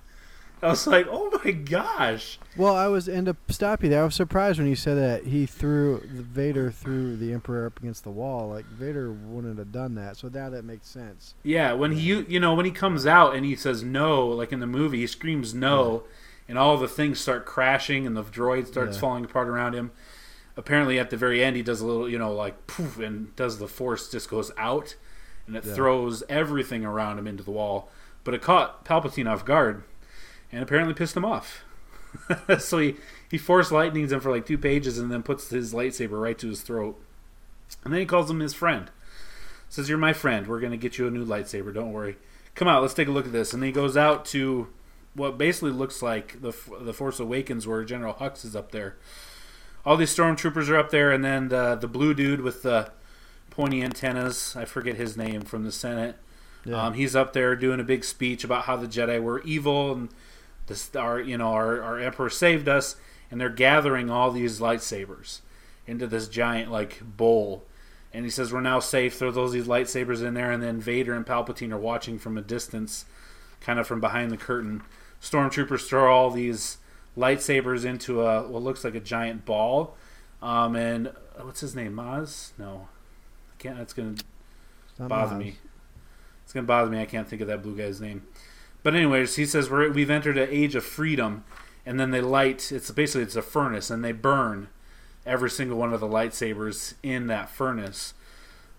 I 0.61 0.67
was 0.71 0.85
like, 0.85 1.07
oh 1.09 1.39
my 1.45 1.51
gosh. 1.51 2.37
Well, 2.57 2.75
I 2.75 2.87
was 2.87 3.07
end 3.07 3.29
up 3.29 3.37
stop 3.49 3.81
you 3.81 3.87
there. 3.89 4.01
I 4.01 4.03
was 4.05 4.15
surprised 4.15 4.59
when 4.59 4.67
you 4.67 4.75
said 4.75 4.95
that 4.97 5.23
he 5.25 5.45
threw 5.45 5.99
the 5.99 6.21
Vader 6.21 6.69
threw 6.69 7.15
the 7.15 7.31
Emperor 7.31 7.65
up 7.67 7.79
against 7.79 8.03
the 8.03 8.09
wall. 8.09 8.49
Like 8.49 8.65
Vader 8.65 9.09
wouldn't 9.09 9.57
have 9.57 9.71
done 9.71 9.95
that. 9.95 10.17
So 10.17 10.27
now 10.27 10.49
that 10.49 10.65
makes 10.65 10.89
sense. 10.89 11.33
Yeah, 11.43 11.71
when 11.71 11.93
he, 11.93 12.01
you 12.27 12.41
know, 12.41 12.53
when 12.55 12.65
he 12.65 12.71
comes 12.71 13.05
out 13.05 13.35
and 13.35 13.45
he 13.45 13.55
says 13.55 13.83
no, 13.83 14.27
like 14.27 14.51
in 14.51 14.59
the 14.59 14.67
movie, 14.67 14.99
he 14.99 15.07
screams 15.07 15.53
no, 15.53 16.03
and 16.49 16.57
all 16.57 16.75
the 16.75 16.89
things 16.89 17.21
start 17.21 17.45
crashing 17.45 18.05
and 18.05 18.17
the 18.17 18.23
droid 18.23 18.67
starts 18.67 18.97
Yeah. 18.97 19.01
falling 19.01 19.23
apart 19.23 19.47
around 19.47 19.75
him. 19.75 19.91
Apparently, 20.59 20.99
at 20.99 21.09
the 21.09 21.15
very 21.15 21.41
end, 21.41 21.55
he 21.55 21.63
does 21.63 21.79
a 21.79 21.85
little, 21.87 22.09
you 22.09 22.19
know, 22.19 22.33
like 22.33 22.67
poof, 22.67 22.99
and 22.99 23.33
does 23.37 23.59
the 23.59 23.67
Force 23.67 24.11
just 24.11 24.29
goes 24.29 24.51
out, 24.57 24.95
and 25.47 25.55
it 25.55 25.63
Yeah. 25.65 25.73
throws 25.73 26.21
everything 26.27 26.83
around 26.83 27.17
him 27.17 27.27
into 27.27 27.43
the 27.43 27.51
wall. 27.51 27.89
But 28.25 28.33
it 28.33 28.41
caught 28.41 28.83
Palpatine 28.83 29.25
off 29.31 29.45
guard, 29.45 29.83
and 30.51 30.61
apparently 30.61 30.93
pissed 30.93 31.15
him 31.15 31.23
off. 31.23 31.63
so 32.59 32.79
he 32.79 32.95
he 33.31 33.37
force 33.37 33.71
lightnings 33.71 34.11
him 34.11 34.19
for 34.19 34.31
like 34.31 34.45
two 34.45 34.57
pages, 34.57 34.97
and 34.97 35.09
then 35.09 35.23
puts 35.23 35.49
his 35.49 35.73
lightsaber 35.73 36.21
right 36.21 36.37
to 36.39 36.49
his 36.49 36.61
throat, 36.61 37.01
and 37.85 37.93
then 37.93 38.01
he 38.01 38.05
calls 38.05 38.29
him 38.29 38.39
his 38.41 38.53
friend. 38.53 38.91
Says, 39.69 39.87
"You're 39.87 39.97
my 39.99 40.11
friend. 40.13 40.45
We're 40.47 40.59
gonna 40.59 40.75
get 40.77 40.97
you 40.97 41.07
a 41.07 41.11
new 41.11 41.25
lightsaber. 41.25 41.73
Don't 41.73 41.93
worry. 41.93 42.17
Come 42.55 42.67
out. 42.67 42.81
Let's 42.81 42.95
take 42.95 43.07
a 43.07 43.11
look 43.11 43.27
at 43.27 43.31
this." 43.31 43.53
And 43.53 43.63
he 43.63 43.71
goes 43.71 43.95
out 43.95 44.25
to 44.25 44.67
what 45.13 45.37
basically 45.37 45.71
looks 45.71 46.01
like 46.01 46.41
the 46.41 46.51
the 46.81 46.93
Force 46.93 47.19
Awakens, 47.19 47.65
where 47.65 47.83
General 47.85 48.15
Hux 48.15 48.43
is 48.43 48.55
up 48.55 48.71
there. 48.71 48.97
All 49.85 49.97
these 49.97 50.15
stormtroopers 50.15 50.69
are 50.69 50.77
up 50.77 50.91
there, 50.91 51.11
and 51.11 51.23
then 51.23 51.49
the 51.49 51.75
the 51.75 51.87
blue 51.87 52.13
dude 52.13 52.41
with 52.41 52.63
the 52.63 52.91
pointy 53.49 53.81
antennas. 53.81 54.55
I 54.55 54.65
forget 54.65 54.95
his 54.95 55.17
name 55.17 55.41
from 55.41 55.63
the 55.63 55.71
Senate. 55.71 56.15
Yeah. 56.65 56.85
Um, 56.85 56.93
he's 56.93 57.15
up 57.15 57.33
there 57.33 57.55
doing 57.55 57.79
a 57.79 57.83
big 57.83 58.03
speech 58.03 58.43
about 58.43 58.65
how 58.65 58.75
the 58.75 58.87
Jedi 58.87 59.21
were 59.21 59.41
evil 59.41 59.93
and 59.93 60.09
this 60.67 60.95
our 60.95 61.19
you 61.19 61.37
know 61.37 61.49
our, 61.49 61.81
our 61.81 61.99
Emperor 61.99 62.29
saved 62.29 62.69
us, 62.69 62.95
and 63.29 63.39
they're 63.39 63.49
gathering 63.49 64.09
all 64.09 64.31
these 64.31 64.59
lightsabers 64.59 65.41
into 65.87 66.07
this 66.07 66.27
giant 66.27 66.71
like 66.71 67.01
bowl. 67.01 67.65
And 68.13 68.25
he 68.25 68.31
says 68.31 68.51
we're 68.51 68.61
now 68.61 68.79
safe. 68.79 69.15
Throw 69.15 69.31
those 69.31 69.51
these 69.51 69.67
lightsabers 69.67 70.23
in 70.23 70.33
there, 70.33 70.51
and 70.51 70.63
then 70.63 70.79
Vader 70.79 71.13
and 71.13 71.25
Palpatine 71.25 71.71
are 71.71 71.77
watching 71.77 72.17
from 72.17 72.37
a 72.37 72.41
distance, 72.41 73.05
kind 73.61 73.79
of 73.79 73.87
from 73.87 73.99
behind 73.99 74.31
the 74.31 74.37
curtain. 74.37 74.83
Stormtroopers 75.21 75.87
throw 75.87 76.11
all 76.11 76.31
these 76.31 76.77
lightsabers 77.17 77.85
into 77.85 78.21
a 78.21 78.47
what 78.47 78.61
looks 78.61 78.83
like 78.83 78.95
a 78.95 78.99
giant 78.99 79.45
ball. 79.45 79.95
Um, 80.41 80.75
and 80.75 81.07
uh, 81.07 81.43
what's 81.43 81.61
his 81.61 81.75
name? 81.75 81.93
Maz? 81.95 82.51
No, 82.57 82.87
I 83.51 83.61
can't. 83.61 83.77
That's 83.77 83.93
gonna 83.93 84.15
bother 84.97 85.35
Maz. 85.35 85.39
me. 85.39 85.57
It's 86.43 86.53
gonna 86.53 86.67
bother 86.67 86.89
me. 86.89 87.01
I 87.01 87.05
can't 87.05 87.27
think 87.27 87.41
of 87.41 87.47
that 87.47 87.61
blue 87.61 87.75
guy's 87.75 88.01
name. 88.01 88.23
But 88.81 88.95
anyways, 88.95 89.35
he 89.35 89.45
says 89.45 89.69
we're, 89.69 89.91
we've 89.91 90.09
entered 90.09 90.37
an 90.37 90.47
age 90.49 90.75
of 90.75 90.85
freedom, 90.85 91.43
and 91.85 91.99
then 91.99 92.11
they 92.11 92.21
light. 92.21 92.71
It's 92.71 92.89
basically 92.91 93.23
it's 93.23 93.35
a 93.35 93.41
furnace, 93.41 93.89
and 93.89 94.03
they 94.03 94.13
burn 94.13 94.69
every 95.25 95.49
single 95.49 95.77
one 95.77 95.93
of 95.93 95.99
the 95.99 96.07
lightsabers 96.07 96.93
in 97.03 97.27
that 97.27 97.49
furnace. 97.49 98.13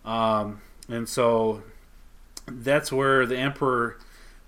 Um, 0.05 0.63
and 0.89 1.09
so 1.09 1.63
that's 2.47 2.91
where 2.91 3.27
the 3.27 3.37
emperor 3.37 3.99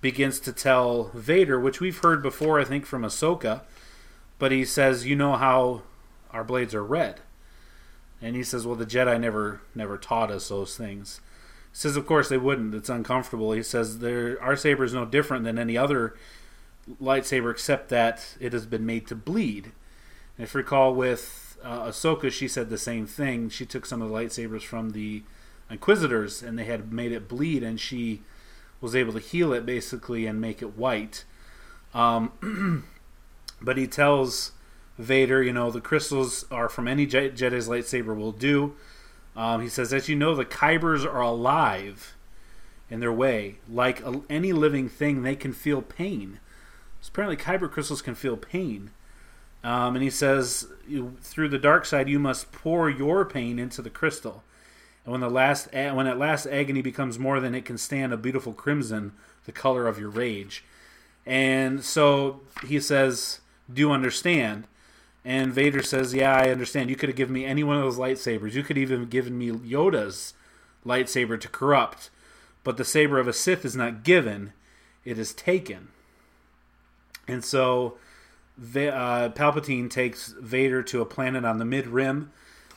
begins 0.02 0.38
to 0.40 0.52
tell 0.52 1.04
Vader, 1.14 1.58
which 1.58 1.80
we've 1.80 1.98
heard 1.98 2.22
before, 2.22 2.60
I 2.60 2.64
think, 2.64 2.84
from 2.84 3.02
Ahsoka, 3.02 3.62
but 4.38 4.52
he 4.52 4.64
says, 4.66 5.06
"You 5.06 5.16
know 5.16 5.36
how 5.36 5.82
our 6.32 6.44
blades 6.44 6.74
are 6.74 6.84
red," 6.84 7.20
and 8.20 8.36
he 8.36 8.42
says, 8.42 8.66
"Well, 8.66 8.76
the 8.76 8.84
Jedi 8.84 9.18
never 9.18 9.60
never 9.74 9.96
taught 9.96 10.30
us 10.30 10.48
those 10.48 10.76
things." 10.76 11.20
He 11.70 11.78
says, 11.78 11.96
"Of 11.96 12.06
course 12.06 12.28
they 12.28 12.36
wouldn't. 12.36 12.74
It's 12.74 12.90
uncomfortable." 12.90 13.52
He 13.52 13.62
says, 13.62 14.00
"Their 14.00 14.42
our 14.42 14.56
saber 14.56 14.84
is 14.84 14.92
no 14.92 15.06
different 15.06 15.44
than 15.44 15.58
any 15.58 15.78
other 15.78 16.14
lightsaber, 17.00 17.50
except 17.50 17.88
that 17.90 18.36
it 18.40 18.52
has 18.52 18.66
been 18.66 18.84
made 18.84 19.06
to 19.06 19.14
bleed." 19.14 19.72
And 20.36 20.44
if 20.44 20.52
you 20.52 20.58
recall, 20.58 20.94
with 20.94 21.56
uh, 21.62 21.86
Ahsoka, 21.86 22.32
she 22.32 22.48
said 22.48 22.70
the 22.70 22.78
same 22.78 23.06
thing. 23.06 23.48
She 23.48 23.64
took 23.64 23.86
some 23.86 24.02
of 24.02 24.08
the 24.08 24.14
lightsabers 24.14 24.62
from 24.62 24.90
the 24.90 25.22
Inquisitors, 25.70 26.42
and 26.42 26.58
they 26.58 26.64
had 26.64 26.92
made 26.92 27.12
it 27.12 27.28
bleed, 27.28 27.62
and 27.62 27.80
she 27.80 28.22
was 28.82 28.94
able 28.94 29.14
to 29.14 29.18
heal 29.18 29.54
it 29.54 29.64
basically 29.64 30.26
and 30.26 30.38
make 30.38 30.60
it 30.60 30.76
white. 30.76 31.24
Um, 31.94 32.84
but 33.62 33.78
he 33.78 33.86
tells 33.86 34.52
Vader, 34.98 35.42
you 35.42 35.52
know, 35.52 35.70
the 35.70 35.80
crystals 35.80 36.44
are 36.50 36.68
from 36.68 36.86
any 36.86 37.06
Je- 37.06 37.30
Jedi's 37.30 37.68
lightsaber 37.68 38.14
will 38.14 38.32
do. 38.32 38.74
Um, 39.34 39.62
he 39.62 39.68
says, 39.68 39.92
as 39.94 40.08
you 40.08 40.16
know, 40.16 40.34
the 40.34 40.44
Kybers 40.44 41.06
are 41.06 41.22
alive 41.22 42.14
in 42.90 43.00
their 43.00 43.12
way. 43.12 43.56
Like 43.70 44.04
a, 44.04 44.20
any 44.28 44.52
living 44.52 44.88
thing, 44.88 45.22
they 45.22 45.36
can 45.36 45.52
feel 45.52 45.80
pain. 45.80 46.40
So 47.00 47.10
apparently, 47.12 47.42
Kyber 47.42 47.70
crystals 47.70 48.02
can 48.02 48.14
feel 48.14 48.36
pain. 48.36 48.90
Um, 49.64 49.94
and 49.94 50.02
he 50.02 50.10
says, 50.10 50.66
through 51.20 51.48
the 51.48 51.58
dark 51.58 51.86
side, 51.86 52.08
you 52.08 52.18
must 52.18 52.52
pour 52.52 52.90
your 52.90 53.24
pain 53.24 53.58
into 53.58 53.80
the 53.80 53.90
crystal. 53.90 54.42
And 55.04 55.12
when 55.12 55.20
the 55.20 55.30
last, 55.30 55.72
when 55.72 56.06
at 56.06 56.18
last 56.18 56.46
agony 56.46 56.82
becomes 56.82 57.18
more 57.18 57.40
than 57.40 57.54
it 57.54 57.64
can 57.64 57.78
stand, 57.78 58.12
a 58.12 58.16
beautiful 58.16 58.52
crimson, 58.52 59.12
the 59.44 59.52
color 59.52 59.86
of 59.86 59.98
your 59.98 60.10
rage. 60.10 60.64
And 61.26 61.84
so 61.84 62.40
he 62.66 62.80
says, 62.80 63.40
"Do 63.72 63.80
you 63.80 63.90
understand?" 63.90 64.66
And 65.24 65.52
Vader 65.52 65.82
says, 65.82 66.14
"Yeah, 66.14 66.34
I 66.34 66.50
understand. 66.50 66.90
You 66.90 66.96
could 66.96 67.08
have 67.08 67.16
given 67.16 67.34
me 67.34 67.44
any 67.44 67.64
one 67.64 67.76
of 67.76 67.82
those 67.82 67.98
lightsabers. 67.98 68.54
You 68.54 68.62
could 68.62 68.78
even 68.78 69.00
have 69.00 69.10
given 69.10 69.38
me 69.38 69.50
Yoda's 69.50 70.34
lightsaber 70.84 71.40
to 71.40 71.48
corrupt, 71.48 72.10
but 72.64 72.76
the 72.76 72.84
saber 72.84 73.18
of 73.18 73.28
a 73.28 73.32
Sith 73.32 73.64
is 73.64 73.76
not 73.76 74.02
given; 74.02 74.52
it 75.04 75.18
is 75.18 75.32
taken." 75.32 75.88
And 77.28 77.44
so, 77.44 77.98
uh, 78.60 79.28
Palpatine 79.30 79.88
takes 79.88 80.34
Vader 80.40 80.82
to 80.82 81.00
a 81.00 81.06
planet 81.06 81.44
on 81.44 81.58
the 81.58 81.64
mid 81.64 81.86
rim 81.86 82.32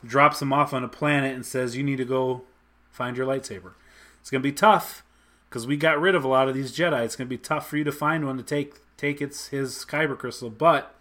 drops 0.06 0.41
him 0.41 0.53
off 0.53 0.73
on 0.73 0.84
a 0.84 0.88
planet 0.88 1.36
and 1.36 1.45
says, 1.45 1.76
"You 1.76 1.84
need 1.84 1.98
to 1.98 2.06
go 2.06 2.44
find 2.91 3.18
your 3.18 3.26
lightsaber." 3.26 3.73
It's 4.22 4.30
gonna 4.30 4.41
be 4.41 4.52
tough 4.52 5.03
because 5.49 5.68
we 5.68 5.77
got 5.77 5.99
rid 5.99 6.15
of 6.15 6.23
a 6.23 6.27
lot 6.27 6.48
of 6.48 6.56
these 6.56 6.76
Jedi. 6.76 7.03
It's 7.03 7.15
gonna 7.15 7.27
be 7.27 7.38
tough 7.38 7.69
for 7.69 7.77
you 7.77 7.84
to 7.84 7.91
find 7.91 8.26
one 8.26 8.38
to 8.38 8.44
take 8.44 8.76
take 8.98 9.22
its 9.22 9.48
his 9.48 9.86
kyber 9.86 10.18
crystal, 10.18 10.49
but 10.49 10.95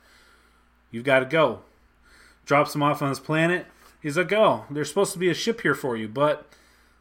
you've 0.91 1.05
got 1.05 1.21
to 1.21 1.27
go. 1.27 1.61
Drops 2.45 2.75
him 2.75 2.83
off 2.83 3.03
on 3.03 3.09
this 3.09 3.21
planet. 3.21 3.67
He's 4.01 4.17
like, 4.19 4.33
"Oh, 4.33 4.67
there's 4.71 4.89
supposed 4.89 5.13
to 5.15 5.19
be 5.19 5.31
a 5.31 5.35
ship 5.35 5.63
here 5.63 5.75
for 5.75 5.97
you, 5.97 6.09
but 6.09 6.47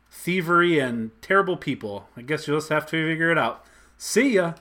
thievery 0.10 0.80
and 0.80 1.12
terrible 1.22 1.58
people. 1.58 2.08
I 2.16 2.22
guess 2.22 2.48
you'll 2.48 2.58
just 2.58 2.70
have 2.70 2.86
to 2.88 3.10
figure 3.10 3.32
it 3.32 3.38
out. 3.38 3.66
See 3.98 4.36
ya." 4.36 4.54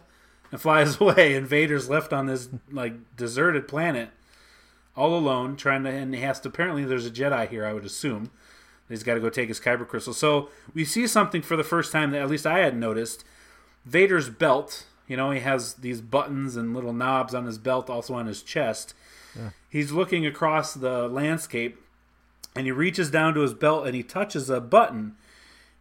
And 0.51 0.60
flies 0.60 1.01
away, 1.01 1.35
and 1.35 1.47
Vader's 1.47 1.89
left 1.89 2.12
on 2.12 2.27
this 2.27 2.48
like 2.70 2.94
deserted 3.16 3.69
planet 3.69 4.10
all 4.97 5.16
alone, 5.16 5.56
trying 5.56 5.85
to, 5.85 5.90
and 5.90 6.14
he 6.14 6.20
has 6.20 6.40
to. 6.40 6.48
Apparently, 6.48 6.85
there's 6.85 7.06
a 7.06 7.10
Jedi 7.10 7.48
here. 7.48 7.64
I 7.64 7.73
would 7.73 7.85
assume 7.85 8.31
he's 8.89 9.02
got 9.02 9.14
to 9.14 9.20
go 9.20 9.31
take 9.31 9.48
his 9.48 9.60
kyber 9.60 9.89
crystal. 9.89 10.12
So 10.12 10.51
we 10.74 10.85
see 10.85 11.06
something 11.06 11.43
for 11.43 11.56
the 11.56 11.64
first 11.64 11.93
time 11.93 12.10
that 12.10 12.23
at 12.23 12.28
least 12.28 12.47
I 12.47 12.59
hadn't 12.59 12.81
noticed. 12.81 13.24
Vader's 13.85 14.28
belt. 14.28 14.86
You 15.09 15.16
know, 15.16 15.31
he 15.31 15.40
has 15.40 15.74
these 15.74 16.01
buttons 16.01 16.56
and 16.56 16.74
little 16.74 16.93
knobs 16.93 17.35
on 17.35 17.44
his 17.44 17.59
belt, 17.59 17.90
also 17.90 18.14
on 18.14 18.27
his 18.27 18.43
chest. 18.43 18.94
Yeah. 19.36 19.51
He's 19.69 19.93
looking 19.93 20.27
across 20.27 20.74
the 20.74 21.09
landscape, 21.09 21.78
and 22.55 22.66
he 22.66 22.73
reaches 22.73 23.10
down 23.10 23.35
to 23.35 23.40
his 23.40 23.55
belt 23.55 23.86
and 23.86 23.94
he 23.94 24.02
touches 24.02 24.51
a 24.51 24.60
button, 24.60 25.16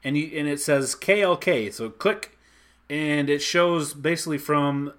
and 0.03 0.15
he 0.15 0.37
and 0.37 0.47
it 0.47 0.59
says 0.59 0.95
KLK. 0.95 1.71
So 1.73 1.89
click, 1.89 2.37
and 2.89 3.29
it 3.29 3.41
shows 3.41 3.93
basically 3.93 4.37
from 4.37 4.93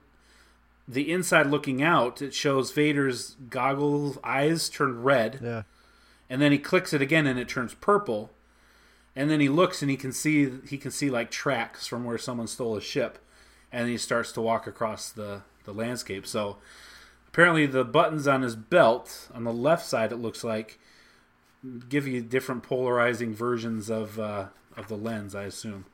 the 0.86 1.10
inside 1.10 1.46
looking 1.46 1.82
out, 1.82 2.20
it 2.20 2.34
shows 2.34 2.72
Vader's 2.72 3.36
goggles 3.48 4.18
eyes 4.24 4.68
turn 4.68 5.02
red. 5.02 5.38
Yeah. 5.42 5.62
And 6.28 6.40
then 6.40 6.52
he 6.52 6.58
clicks 6.58 6.92
it 6.92 7.02
again 7.02 7.26
and 7.26 7.38
it 7.38 7.48
turns 7.48 7.74
purple. 7.74 8.30
And 9.14 9.30
then 9.30 9.40
he 9.40 9.48
looks 9.48 9.82
and 9.82 9.90
he 9.90 9.96
can 9.96 10.12
see 10.12 10.50
he 10.68 10.78
can 10.78 10.90
see 10.90 11.10
like 11.10 11.30
tracks 11.30 11.86
from 11.86 12.04
where 12.04 12.18
someone 12.18 12.46
stole 12.46 12.76
a 12.76 12.80
ship. 12.80 13.18
And 13.70 13.88
he 13.88 13.98
starts 13.98 14.32
to 14.32 14.40
walk 14.40 14.66
across 14.66 15.10
the, 15.10 15.42
the 15.64 15.72
landscape. 15.72 16.26
So 16.26 16.58
apparently 17.28 17.66
the 17.66 17.84
buttons 17.84 18.26
on 18.26 18.42
his 18.42 18.56
belt 18.56 19.28
on 19.34 19.44
the 19.44 19.52
left 19.52 19.86
side 19.86 20.12
it 20.12 20.16
looks 20.16 20.42
like 20.44 20.78
give 21.88 22.06
you 22.06 22.20
different 22.20 22.62
polarizing 22.62 23.34
versions 23.34 23.90
of 23.90 24.18
uh, 24.18 24.46
of 24.76 24.88
the 24.88 24.96
lens, 24.96 25.34
I 25.34 25.44
assume. 25.44 25.84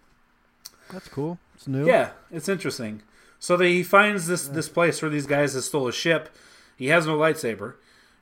That's 0.90 1.08
cool. 1.08 1.38
It's 1.54 1.68
new. 1.68 1.86
Yeah, 1.86 2.10
it's 2.30 2.48
interesting. 2.48 3.02
So 3.38 3.56
that 3.56 3.66
he 3.66 3.82
finds 3.82 4.26
this 4.26 4.48
this 4.48 4.68
place 4.68 5.00
where 5.00 5.10
these 5.10 5.26
guys 5.26 5.54
have 5.54 5.64
stole 5.64 5.88
a 5.88 5.92
ship. 5.92 6.34
He 6.76 6.88
has 6.88 7.06
no 7.06 7.16
lightsaber, 7.16 7.74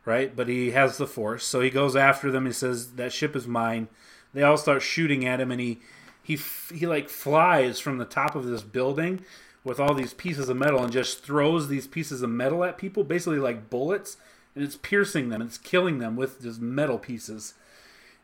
right? 0.05 0.35
But 0.35 0.49
he 0.49 0.73
has 0.73 0.99
the 0.99 1.07
force. 1.07 1.45
So 1.45 1.61
he 1.61 1.71
goes 1.71 1.97
after 1.97 2.31
them. 2.31 2.47
He 2.47 2.53
says 2.53 2.93
that 2.93 3.13
ship 3.13 3.35
is 3.35 3.47
mine. 3.47 3.89
They 4.35 4.43
all 4.43 4.59
start 4.59 4.83
shooting 4.83 5.27
at 5.27 5.41
him, 5.41 5.51
and 5.51 5.61
he 5.61 5.81
he 6.23 6.39
he 6.75 6.87
like 6.87 7.09
flies 7.09 7.81
from 7.81 7.99
the 7.99 8.05
top 8.05 8.35
of 8.35 8.45
this 8.45 8.63
building 8.63 9.25
with 9.65 9.81
all 9.81 9.95
these 9.95 10.15
pieces 10.15 10.49
of 10.49 10.57
metal 10.57 10.83
and 10.83 10.93
just 10.93 11.25
throws 11.25 11.69
these 11.69 11.87
pieces 11.87 12.23
of 12.23 12.31
metal 12.31 12.63
at 12.63 12.79
people, 12.79 13.03
basically 13.03 13.39
like 13.39 13.69
bullets, 13.69 14.17
and 14.55 14.63
it's 14.63 14.77
piercing 14.77 15.29
them. 15.29 15.43
It's 15.43 15.59
killing 15.59 15.99
them 15.99 16.15
with 16.15 16.41
just 16.43 16.61
metal 16.61 16.99
pieces. 16.99 17.55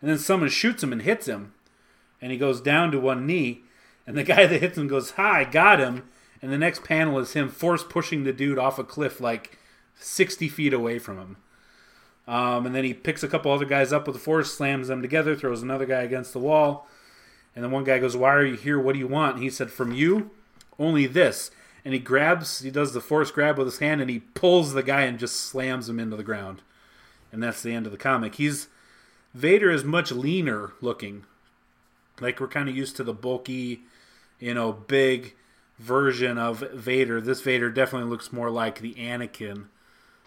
And 0.00 0.10
then 0.10 0.18
someone 0.18 0.50
shoots 0.50 0.82
him 0.82 0.92
and 0.92 1.02
hits 1.02 1.26
him, 1.26 1.54
and 2.20 2.30
he 2.30 2.38
goes 2.38 2.60
down 2.60 2.92
to 2.92 3.00
one 3.00 3.26
knee. 3.26 3.62
And 4.06 4.16
the 4.16 4.22
guy 4.24 4.46
that 4.46 4.60
hits 4.60 4.76
him 4.76 4.88
goes, 4.88 5.12
"Hi, 5.12 5.44
got 5.44 5.80
him." 5.80 6.04
And 6.42 6.52
the 6.52 6.58
next 6.58 6.82
panel 6.82 7.18
is 7.20 7.32
him 7.32 7.48
force 7.48 7.84
pushing 7.84 8.24
the 8.24 8.32
dude 8.32 8.58
off 8.58 8.78
a 8.78 8.84
cliff 8.84 9.20
like 9.20 9.58
60 9.94 10.48
feet 10.48 10.74
away 10.74 10.98
from 10.98 11.18
him. 11.18 11.36
Um, 12.26 12.66
and 12.66 12.74
then 12.74 12.84
he 12.84 12.92
picks 12.92 13.22
a 13.22 13.28
couple 13.28 13.52
other 13.52 13.64
guys 13.64 13.92
up 13.92 14.06
with 14.06 14.16
the 14.16 14.22
force, 14.22 14.52
slams 14.52 14.88
them 14.88 15.02
together, 15.02 15.34
throws 15.34 15.62
another 15.62 15.86
guy 15.86 16.02
against 16.02 16.32
the 16.32 16.38
wall. 16.40 16.88
And 17.54 17.64
then 17.64 17.70
one 17.70 17.84
guy 17.84 17.98
goes, 17.98 18.16
Why 18.16 18.34
are 18.34 18.44
you 18.44 18.56
here? 18.56 18.78
What 18.80 18.94
do 18.94 18.98
you 18.98 19.08
want? 19.08 19.36
And 19.36 19.42
he 19.42 19.50
said, 19.50 19.70
From 19.70 19.92
you, 19.92 20.30
only 20.78 21.06
this. 21.06 21.50
And 21.84 21.94
he 21.94 22.00
grabs, 22.00 22.60
he 22.60 22.70
does 22.70 22.92
the 22.92 23.00
force 23.00 23.30
grab 23.30 23.58
with 23.58 23.66
his 23.66 23.78
hand, 23.78 24.00
and 24.00 24.08
he 24.08 24.20
pulls 24.20 24.72
the 24.72 24.84
guy 24.84 25.02
and 25.02 25.18
just 25.18 25.36
slams 25.36 25.88
him 25.88 25.98
into 25.98 26.16
the 26.16 26.22
ground. 26.22 26.62
And 27.32 27.42
that's 27.42 27.62
the 27.62 27.72
end 27.72 27.86
of 27.86 27.92
the 27.92 27.98
comic. 27.98 28.36
He's 28.36 28.68
Vader 29.34 29.70
is 29.70 29.84
much 29.84 30.12
leaner 30.12 30.72
looking. 30.80 31.24
Like 32.20 32.38
we're 32.40 32.48
kind 32.48 32.68
of 32.68 32.76
used 32.76 32.96
to 32.96 33.04
the 33.04 33.14
bulky, 33.14 33.82
you 34.38 34.54
know, 34.54 34.72
big 34.72 35.34
version 35.82 36.38
of 36.38 36.60
Vader. 36.72 37.20
This 37.20 37.40
Vader 37.40 37.70
definitely 37.70 38.08
looks 38.08 38.32
more 38.32 38.50
like 38.50 38.80
the 38.80 38.94
Anakin, 38.94 39.66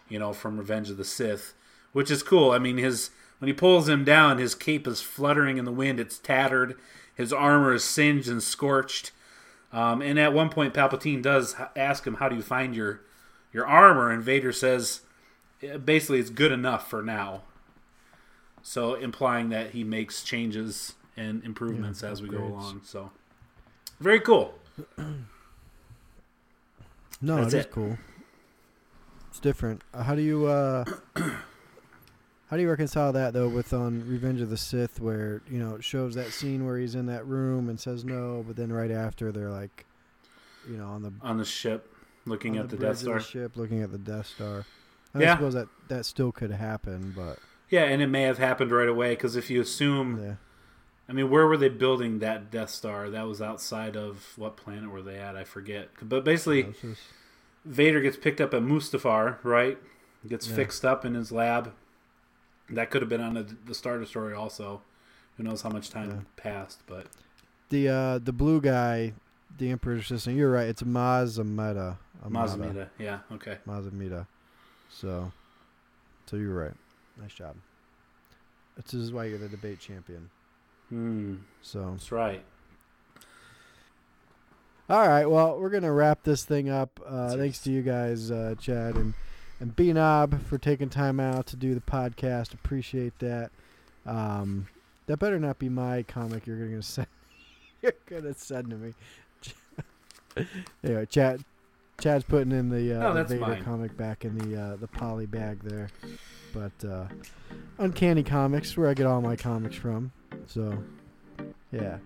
you 0.09 0.19
know, 0.19 0.33
from 0.33 0.57
Revenge 0.57 0.89
of 0.89 0.97
the 0.97 1.05
Sith, 1.05 1.53
which 1.93 2.11
is 2.11 2.23
cool. 2.23 2.51
I 2.51 2.59
mean, 2.59 2.77
his 2.77 3.09
when 3.39 3.47
he 3.47 3.53
pulls 3.53 3.87
him 3.87 4.03
down, 4.03 4.37
his 4.37 4.55
cape 4.55 4.87
is 4.87 5.01
fluttering 5.01 5.57
in 5.57 5.65
the 5.65 5.71
wind. 5.71 5.99
It's 5.99 6.19
tattered. 6.19 6.75
His 7.13 7.31
armor 7.31 7.73
is 7.73 7.83
singed 7.83 8.27
and 8.27 8.43
scorched. 8.43 9.11
Um, 9.71 10.01
and 10.01 10.19
at 10.19 10.33
one 10.33 10.49
point, 10.49 10.73
Palpatine 10.73 11.21
does 11.21 11.55
ask 11.75 12.05
him, 12.05 12.15
"How 12.15 12.29
do 12.29 12.35
you 12.35 12.41
find 12.41 12.75
your 12.75 13.01
your 13.53 13.65
armor?" 13.65 14.11
And 14.11 14.21
Vader 14.21 14.51
says, 14.51 15.01
basically, 15.83 16.19
it's 16.19 16.29
good 16.29 16.51
enough 16.51 16.89
for 16.89 17.01
now. 17.01 17.43
So 18.61 18.95
implying 18.95 19.49
that 19.49 19.71
he 19.71 19.83
makes 19.83 20.23
changes 20.23 20.93
and 21.15 21.43
improvements 21.43 22.01
yeah, 22.01 22.09
as 22.09 22.21
we 22.21 22.29
go 22.29 22.43
along. 22.43 22.81
So 22.83 23.11
very 23.99 24.19
cool. 24.19 24.55
No, 27.21 27.37
That's 27.37 27.53
it 27.53 27.57
is 27.57 27.65
cool. 27.67 27.97
It's 29.29 29.39
different. 29.39 29.81
Uh, 29.93 30.03
how 30.03 30.15
do 30.15 30.21
you 30.21 30.47
uh, 30.47 30.85
how 31.15 32.55
do 32.55 32.61
you 32.61 32.69
reconcile 32.69 33.13
that 33.13 33.33
though 33.33 33.49
with 33.49 33.73
on 33.73 34.07
Revenge 34.07 34.41
of 34.41 34.49
the 34.49 34.57
Sith, 34.57 34.99
where 34.99 35.41
you 35.49 35.59
know 35.59 35.75
it 35.75 35.83
shows 35.83 36.15
that 36.15 36.31
scene 36.31 36.65
where 36.65 36.77
he's 36.77 36.95
in 36.95 37.05
that 37.07 37.25
room 37.25 37.69
and 37.69 37.79
says 37.79 38.05
no, 38.05 38.43
but 38.47 38.55
then 38.55 38.71
right 38.71 38.91
after 38.91 39.31
they're 39.31 39.51
like, 39.51 39.85
you 40.69 40.77
know, 40.77 40.87
on 40.87 41.03
the 41.03 41.13
on 41.21 41.37
the 41.37 41.45
ship, 41.45 41.93
looking 42.25 42.57
at 42.57 42.69
the, 42.69 42.77
the 42.77 42.85
Death 42.87 42.99
Star. 42.99 43.17
The 43.17 43.23
ship, 43.23 43.57
looking 43.57 43.81
at 43.81 43.91
the 43.91 43.97
Death 43.97 44.27
Star. 44.27 44.65
I 45.13 45.19
yeah. 45.19 45.35
suppose 45.35 45.53
that 45.53 45.67
that 45.87 46.05
still 46.05 46.31
could 46.31 46.51
happen, 46.51 47.13
but 47.15 47.39
yeah, 47.69 47.83
and 47.83 48.01
it 48.01 48.07
may 48.07 48.23
have 48.23 48.37
happened 48.37 48.71
right 48.71 48.89
away 48.89 49.11
because 49.11 49.35
if 49.35 49.49
you 49.49 49.61
assume 49.61 50.21
yeah. 50.23 50.35
I 51.07 51.13
mean, 51.13 51.29
where 51.29 51.45
were 51.45 51.57
they 51.57 51.69
building 51.69 52.19
that 52.19 52.49
Death 52.49 52.71
Star? 52.71 53.09
That 53.09 53.27
was 53.27 53.41
outside 53.41 53.95
of 53.95 54.33
what 54.37 54.57
planet 54.57 54.89
were 54.89 55.01
they 55.01 55.17
at? 55.17 55.35
I 55.35 55.43
forget. 55.43 55.89
But 56.01 56.23
basically, 56.25 56.73
Vader 57.63 58.01
gets 58.01 58.17
picked 58.17 58.41
up 58.41 58.53
at 58.53 58.61
Mustafar, 58.61 59.37
right? 59.43 59.77
Gets 60.27 60.47
yeah. 60.47 60.55
fixed 60.55 60.83
up 60.83 61.05
in 61.05 61.13
his 61.13 61.31
lab. 61.31 61.73
That 62.69 62.89
could 62.89 63.03
have 63.03 63.09
been 63.09 63.21
on 63.21 63.37
a, 63.37 63.43
the 63.43 63.75
Star 63.75 63.99
Destroyer 63.99 64.35
also. 64.35 64.81
Who 65.37 65.43
knows 65.43 65.61
how 65.61 65.69
much 65.69 65.91
time 65.91 66.09
yeah. 66.09 66.17
passed? 66.41 66.81
But 66.87 67.05
the 67.69 67.89
uh, 67.89 68.17
the 68.17 68.33
blue 68.33 68.59
guy 68.59 69.13
the 69.57 69.71
Emperor's 69.71 70.05
Assistant. 70.05 70.37
You're 70.37 70.51
right. 70.51 70.67
It's 70.67 70.83
Mazameta. 70.83 71.97
Amedda. 72.25 72.29
Mazamita. 72.29 72.89
Yeah. 72.97 73.19
Okay. 73.31 73.57
Mas 73.65 73.85
Amedda. 73.85 74.27
So, 74.89 75.31
so 76.25 76.37
you're 76.37 76.53
right. 76.53 76.73
Nice 77.21 77.33
job. 77.33 77.55
This 78.75 78.93
is 78.93 79.11
why 79.11 79.25
you're 79.25 79.37
the 79.37 79.47
debate 79.47 79.79
champion. 79.79 80.29
Hmm. 80.89 81.35
So, 81.61 81.91
That's 81.91 82.11
right. 82.11 82.43
all 84.89 85.07
right. 85.07 85.25
Well, 85.25 85.59
we're 85.59 85.69
gonna 85.71 85.91
wrap 85.91 86.23
this 86.23 86.43
thing 86.43 86.69
up. 86.69 86.99
Uh, 87.05 87.35
thanks 87.35 87.59
to 87.63 87.71
you 87.71 87.81
guys, 87.81 88.29
uh, 88.31 88.55
Chad 88.59 88.95
and 88.95 89.13
and 89.59 89.75
B 89.75 89.91
Knob 89.93 90.41
for 90.43 90.57
taking 90.57 90.89
time 90.89 91.19
out 91.19 91.47
to 91.47 91.55
do 91.55 91.73
the 91.73 91.81
podcast. 91.81 92.53
Appreciate 92.53 93.17
that. 93.19 93.51
Um, 94.05 94.67
that 95.07 95.17
better 95.17 95.39
not 95.39 95.57
be 95.59 95.69
my 95.69 96.03
comic. 96.03 96.45
You're 96.45 96.57
gonna 96.67 96.81
send. 96.83 97.07
You're 97.81 97.93
gonna 98.05 98.33
send 98.35 98.69
to 98.69 98.75
me. 98.75 98.93
anyway, 100.83 101.05
Chad. 101.07 101.43
Chad's 101.97 102.25
putting 102.25 102.51
in 102.51 102.67
the, 102.67 102.93
uh, 102.93 103.13
No, 103.13 103.23
Vader 103.23 103.39
mine. 103.39 103.63
comic 103.63 103.95
back 103.95 104.25
in 104.25 104.37
the 104.37 104.61
uh, 104.61 104.75
the 104.75 104.87
poly 104.87 105.25
bag 105.25 105.59
there, 105.63 105.87
but 106.53 106.73
uh, 106.85 107.05
Uncanny 107.77 108.21
Comics, 108.21 108.75
where 108.75 108.89
I 108.89 108.93
get 108.93 109.05
all 109.05 109.21
my 109.21 109.37
comics 109.37 109.77
from. 109.77 110.11
So, 110.47 110.83
yeah. 111.71 111.97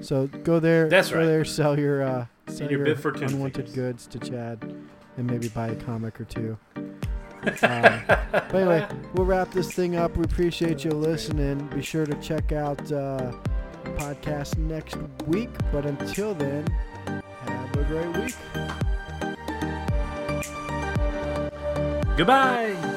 So 0.00 0.26
go 0.26 0.58
there. 0.58 0.88
That's 0.88 1.10
go 1.10 1.18
right. 1.18 1.26
there. 1.26 1.44
Sell 1.44 1.78
your 1.78 2.02
uh, 2.02 2.26
sell 2.48 2.70
your 2.70 2.86
your, 2.86 3.14
unwanted 3.14 3.72
goods 3.74 4.06
to 4.08 4.18
Chad, 4.18 4.62
and 5.16 5.26
maybe 5.26 5.48
buy 5.48 5.68
a 5.68 5.76
comic 5.76 6.20
or 6.20 6.24
two. 6.24 6.58
Um, 7.44 8.02
but 8.06 8.54
anyway, 8.54 8.86
we'll 9.14 9.26
wrap 9.26 9.50
this 9.50 9.72
thing 9.72 9.96
up. 9.96 10.16
We 10.16 10.22
appreciate 10.22 10.84
you 10.84 10.92
listening. 10.92 11.66
Be 11.74 11.82
sure 11.82 12.06
to 12.06 12.14
check 12.20 12.52
out 12.52 12.80
uh, 12.92 13.32
the 13.82 13.90
podcast 13.96 14.58
next 14.58 14.96
week. 15.26 15.50
But 15.72 15.84
until 15.84 16.34
then, 16.34 16.64
have 17.06 17.76
a 17.76 17.82
great 17.82 18.16
week. 18.16 18.36
Goodbye. 22.16 22.91